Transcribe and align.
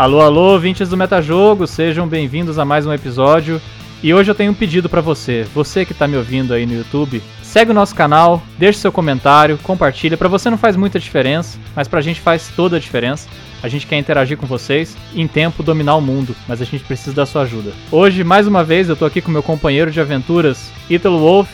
Alô, 0.00 0.22
alô, 0.22 0.52
ouvintes 0.52 0.88
do 0.88 0.96
Metajogo, 0.96 1.66
sejam 1.66 2.08
bem-vindos 2.08 2.58
a 2.58 2.64
mais 2.64 2.86
um 2.86 2.92
episódio. 2.94 3.60
E 4.02 4.14
hoje 4.14 4.30
eu 4.30 4.34
tenho 4.34 4.50
um 4.50 4.54
pedido 4.54 4.88
para 4.88 5.02
você, 5.02 5.46
você 5.54 5.84
que 5.84 5.92
tá 5.92 6.08
me 6.08 6.16
ouvindo 6.16 6.54
aí 6.54 6.64
no 6.64 6.72
YouTube, 6.72 7.22
segue 7.42 7.70
o 7.70 7.74
nosso 7.74 7.94
canal, 7.94 8.42
deixe 8.56 8.78
seu 8.78 8.90
comentário, 8.90 9.58
compartilha. 9.58 10.16
Para 10.16 10.26
você 10.26 10.48
não 10.48 10.56
faz 10.56 10.74
muita 10.74 10.98
diferença, 10.98 11.58
mas 11.76 11.86
pra 11.86 12.00
gente 12.00 12.18
faz 12.18 12.48
toda 12.56 12.78
a 12.78 12.80
diferença. 12.80 13.28
A 13.62 13.68
gente 13.68 13.86
quer 13.86 13.98
interagir 13.98 14.38
com 14.38 14.46
vocês 14.46 14.96
e 15.12 15.20
em 15.20 15.28
tempo 15.28 15.62
dominar 15.62 15.96
o 15.96 16.00
mundo, 16.00 16.34
mas 16.48 16.62
a 16.62 16.64
gente 16.64 16.82
precisa 16.82 17.14
da 17.14 17.26
sua 17.26 17.42
ajuda. 17.42 17.70
Hoje, 17.92 18.24
mais 18.24 18.46
uma 18.46 18.64
vez, 18.64 18.88
eu 18.88 18.96
tô 18.96 19.04
aqui 19.04 19.20
com 19.20 19.30
meu 19.30 19.42
companheiro 19.42 19.90
de 19.90 20.00
aventuras, 20.00 20.72
Ítalo 20.88 21.18
Wolf. 21.18 21.50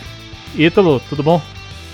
Ítalo, 0.54 1.02
tudo 1.08 1.20
bom? 1.20 1.42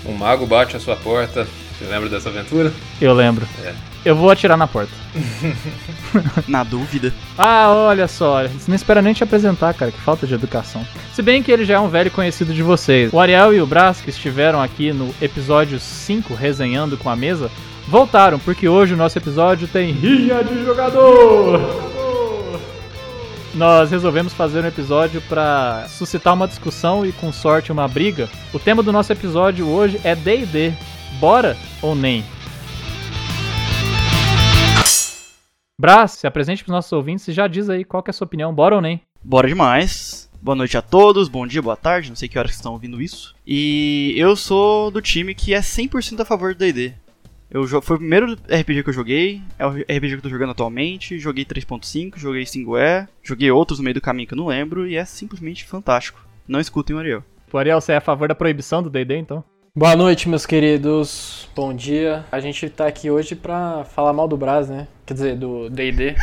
Um 0.05 0.13
mago 0.13 0.45
bate 0.45 0.77
a 0.77 0.79
sua 0.79 0.95
porta. 0.95 1.47
Você 1.77 1.85
lembra 1.85 2.09
dessa 2.09 2.29
aventura? 2.29 2.71
Eu 3.01 3.13
lembro. 3.13 3.47
É. 3.63 3.73
Eu 4.05 4.15
vou 4.15 4.29
atirar 4.29 4.57
na 4.57 4.67
porta. 4.67 4.91
Na 6.47 6.63
dúvida. 6.63 7.13
Ah, 7.37 7.69
olha 7.69 8.07
só, 8.07 8.43
você 8.43 8.69
não 8.69 8.75
espera 8.75 9.01
nem 9.01 9.13
te 9.13 9.23
apresentar, 9.23 9.73
cara, 9.73 9.91
que 9.91 9.99
falta 9.99 10.27
de 10.27 10.33
educação. 10.33 10.85
Se 11.13 11.21
bem 11.21 11.41
que 11.41 11.51
ele 11.51 11.63
já 11.63 11.75
é 11.75 11.79
um 11.79 11.87
velho 11.87 12.11
conhecido 12.11 12.53
de 12.53 12.61
vocês. 12.61 13.13
O 13.13 13.19
Ariel 13.19 13.53
e 13.53 13.61
o 13.61 13.65
Brás, 13.65 14.01
que 14.01 14.09
estiveram 14.09 14.61
aqui 14.61 14.91
no 14.91 15.13
episódio 15.21 15.79
5, 15.79 16.33
resenhando 16.33 16.97
com 16.97 17.09
a 17.09 17.15
mesa, 17.15 17.49
voltaram, 17.87 18.39
porque 18.39 18.67
hoje 18.67 18.93
o 18.93 18.97
nosso 18.97 19.17
episódio 19.17 19.67
tem 19.67 19.93
Rinha 19.93 20.43
de 20.43 20.65
Jogador! 20.65 21.93
Nós 23.53 23.91
resolvemos 23.91 24.33
fazer 24.33 24.63
um 24.63 24.67
episódio 24.67 25.21
para 25.21 25.85
suscitar 25.87 26.33
uma 26.33 26.47
discussão 26.47 27.05
e, 27.05 27.11
com 27.11 27.31
sorte, 27.31 27.71
uma 27.71 27.87
briga. 27.87 28.27
O 28.51 28.57
tema 28.57 28.81
do 28.81 28.91
nosso 28.91 29.13
episódio 29.13 29.67
hoje 29.67 30.01
é 30.03 30.15
D&D. 30.15 30.73
Bora 31.19 31.55
ou 31.81 31.95
nem? 31.95 32.23
Brás, 35.79 36.11
se 36.11 36.27
apresente 36.27 36.63
para 36.63 36.71
os 36.71 36.75
nossos 36.75 36.91
ouvintes 36.91 37.27
e 37.27 37.33
já 37.33 37.47
diz 37.47 37.69
aí 37.69 37.83
qual 37.83 38.03
que 38.03 38.09
é 38.09 38.11
a 38.11 38.13
sua 38.13 38.25
opinião, 38.25 38.53
bora 38.53 38.75
ou 38.75 38.81
nem? 38.81 39.01
Bora 39.23 39.47
demais. 39.47 40.29
Boa 40.41 40.55
noite 40.55 40.77
a 40.77 40.81
todos, 40.81 41.29
bom 41.29 41.47
dia, 41.47 41.61
boa 41.61 41.77
tarde, 41.77 42.09
não 42.09 42.15
sei 42.15 42.27
que 42.27 42.37
horas 42.37 42.51
que 42.51 42.57
estão 42.57 42.73
ouvindo 42.73 43.01
isso. 43.01 43.33
E 43.47 44.13
eu 44.17 44.35
sou 44.35 44.91
do 44.91 45.01
time 45.01 45.33
que 45.33 45.53
é 45.53 45.59
100% 45.59 46.19
a 46.19 46.25
favor 46.25 46.53
do 46.53 46.59
D&D. 46.59 46.93
Eu 47.49 47.65
foi 47.81 47.95
o 47.95 47.99
primeiro 47.99 48.33
RPG 48.33 48.83
que 48.83 48.89
eu 48.89 48.93
joguei, 48.93 49.41
é 49.57 49.65
o 49.65 49.69
RPG 49.69 50.07
que 50.09 50.15
eu 50.15 50.21
tô 50.21 50.29
jogando 50.29 50.51
atualmente, 50.51 51.19
joguei 51.19 51.45
3.5, 51.45 52.17
joguei 52.17 52.43
5E, 52.43 53.07
joguei 53.21 53.51
outros 53.51 53.79
no 53.79 53.83
meio 53.83 53.93
do 53.93 54.01
caminho 54.01 54.27
que 54.27 54.33
eu 54.33 54.37
não 54.37 54.47
lembro 54.47 54.87
e 54.87 54.95
é 54.95 55.05
simplesmente 55.05 55.63
fantástico. 55.63 56.25
Não 56.47 56.59
escutem 56.59 56.95
o 56.95 56.99
Ariel. 56.99 57.23
O 57.51 57.57
Ariel, 57.57 57.79
você 57.79 57.93
é 57.93 57.97
a 57.97 58.01
favor 58.01 58.27
da 58.27 58.35
proibição 58.35 58.81
do 58.81 58.89
D&D, 58.89 59.17
então? 59.17 59.43
Boa 59.75 59.95
noite, 59.95 60.29
meus 60.29 60.45
queridos. 60.45 61.49
Bom 61.55 61.73
dia. 61.73 62.23
A 62.31 62.39
gente 62.39 62.69
tá 62.69 62.85
aqui 62.85 63.09
hoje 63.09 63.35
pra 63.35 63.83
falar 63.83 64.13
mal 64.13 64.27
do 64.27 64.37
Brás, 64.37 64.69
né? 64.69 64.87
Quer 65.03 65.15
dizer, 65.15 65.35
do 65.35 65.67
D&D. 65.67 66.13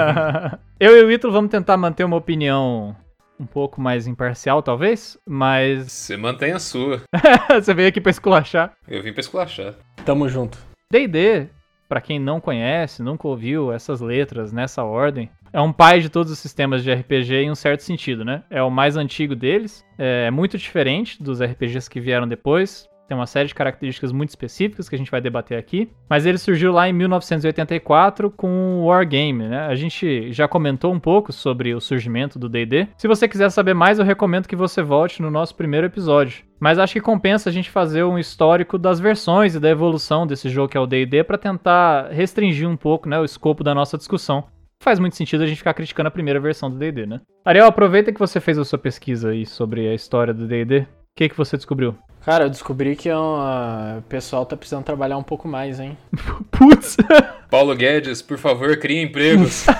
Eu 0.80 0.96
e 0.96 1.04
o 1.04 1.12
Ítalo 1.12 1.30
vamos 1.30 1.50
tentar 1.50 1.76
manter 1.76 2.04
uma 2.04 2.16
opinião 2.16 2.96
um 3.38 3.44
pouco 3.44 3.82
mais 3.82 4.06
imparcial, 4.06 4.62
talvez, 4.62 5.18
mas 5.28 5.92
Você 5.92 6.16
mantém 6.16 6.52
a 6.52 6.58
sua. 6.58 7.02
você 7.52 7.74
veio 7.74 7.90
aqui 7.90 8.00
pra 8.00 8.08
esculachar. 8.08 8.72
Eu 8.88 9.02
vim 9.02 9.12
pra 9.12 9.20
esculachar. 9.20 9.74
Tamo 10.06 10.26
junto. 10.26 10.56
D&D, 10.90 11.48
pra 11.86 12.00
quem 12.00 12.18
não 12.18 12.40
conhece, 12.40 13.02
nunca 13.02 13.28
ouviu 13.28 13.70
essas 13.70 14.00
letras 14.00 14.54
nessa 14.54 14.82
ordem, 14.82 15.28
é 15.52 15.60
um 15.60 15.72
pai 15.72 16.00
de 16.00 16.08
todos 16.08 16.32
os 16.32 16.38
sistemas 16.38 16.82
de 16.82 16.92
RPG 16.92 17.34
em 17.34 17.50
um 17.50 17.54
certo 17.54 17.80
sentido, 17.80 18.24
né? 18.24 18.42
É 18.50 18.62
o 18.62 18.70
mais 18.70 18.96
antigo 18.96 19.34
deles, 19.34 19.84
é 19.98 20.30
muito 20.30 20.56
diferente 20.56 21.22
dos 21.22 21.42
RPGs 21.42 21.88
que 21.88 22.00
vieram 22.00 22.26
depois, 22.26 22.88
tem 23.10 23.16
uma 23.16 23.26
série 23.26 23.48
de 23.48 23.56
características 23.56 24.12
muito 24.12 24.28
específicas 24.28 24.88
que 24.88 24.94
a 24.94 24.98
gente 24.98 25.10
vai 25.10 25.20
debater 25.20 25.58
aqui, 25.58 25.90
mas 26.08 26.26
ele 26.26 26.38
surgiu 26.38 26.70
lá 26.70 26.88
em 26.88 26.92
1984 26.92 28.30
com 28.30 28.78
o 28.78 28.84
Wargame, 28.84 29.48
né? 29.48 29.66
A 29.66 29.74
gente 29.74 30.32
já 30.32 30.46
comentou 30.46 30.92
um 30.92 31.00
pouco 31.00 31.32
sobre 31.32 31.74
o 31.74 31.80
surgimento 31.80 32.38
do 32.38 32.48
D&D. 32.48 32.86
Se 32.96 33.08
você 33.08 33.26
quiser 33.26 33.50
saber 33.50 33.74
mais, 33.74 33.98
eu 33.98 34.04
recomendo 34.04 34.46
que 34.46 34.54
você 34.54 34.80
volte 34.80 35.20
no 35.20 35.28
nosso 35.28 35.56
primeiro 35.56 35.88
episódio. 35.88 36.44
Mas 36.60 36.78
acho 36.78 36.92
que 36.92 37.00
compensa 37.00 37.50
a 37.50 37.52
gente 37.52 37.68
fazer 37.68 38.04
um 38.04 38.16
histórico 38.16 38.78
das 38.78 39.00
versões 39.00 39.56
e 39.56 39.60
da 39.60 39.68
evolução 39.68 40.24
desse 40.24 40.48
jogo 40.48 40.68
que 40.68 40.76
é 40.76 40.80
o 40.80 40.86
D&D 40.86 41.24
para 41.24 41.36
tentar 41.36 42.12
restringir 42.12 42.68
um 42.68 42.76
pouco, 42.76 43.08
né, 43.08 43.18
o 43.18 43.24
escopo 43.24 43.64
da 43.64 43.74
nossa 43.74 43.98
discussão. 43.98 44.44
Faz 44.82 44.98
muito 44.98 45.14
sentido 45.14 45.44
a 45.44 45.46
gente 45.46 45.58
ficar 45.58 45.74
criticando 45.74 46.08
a 46.08 46.10
primeira 46.10 46.40
versão 46.40 46.70
do 46.70 46.78
D&D, 46.78 47.04
né? 47.04 47.20
Ariel, 47.44 47.66
aproveita 47.66 48.10
que 48.10 48.18
você 48.18 48.40
fez 48.40 48.56
a 48.58 48.64
sua 48.64 48.78
pesquisa 48.78 49.28
aí 49.28 49.44
sobre 49.44 49.86
a 49.86 49.94
história 49.94 50.32
do 50.32 50.46
D&D. 50.46 50.78
O 50.80 50.86
que, 51.14 51.28
que 51.28 51.36
você 51.36 51.56
descobriu? 51.58 51.94
Cara, 52.24 52.44
eu 52.44 52.50
descobri 52.50 52.96
que 52.96 53.08
é 53.08 53.16
uma- 53.16 53.96
o 53.98 54.02
pessoal 54.02 54.46
tá 54.46 54.56
precisando 54.56 54.84
trabalhar 54.84 55.18
um 55.18 55.22
pouco 55.22 55.46
mais, 55.46 55.78
hein? 55.78 55.98
Putz! 56.50 56.96
Paulo 57.50 57.74
Guedes, 57.76 58.22
por 58.22 58.38
favor, 58.38 58.74
crie 58.78 59.02
empregos. 59.02 59.66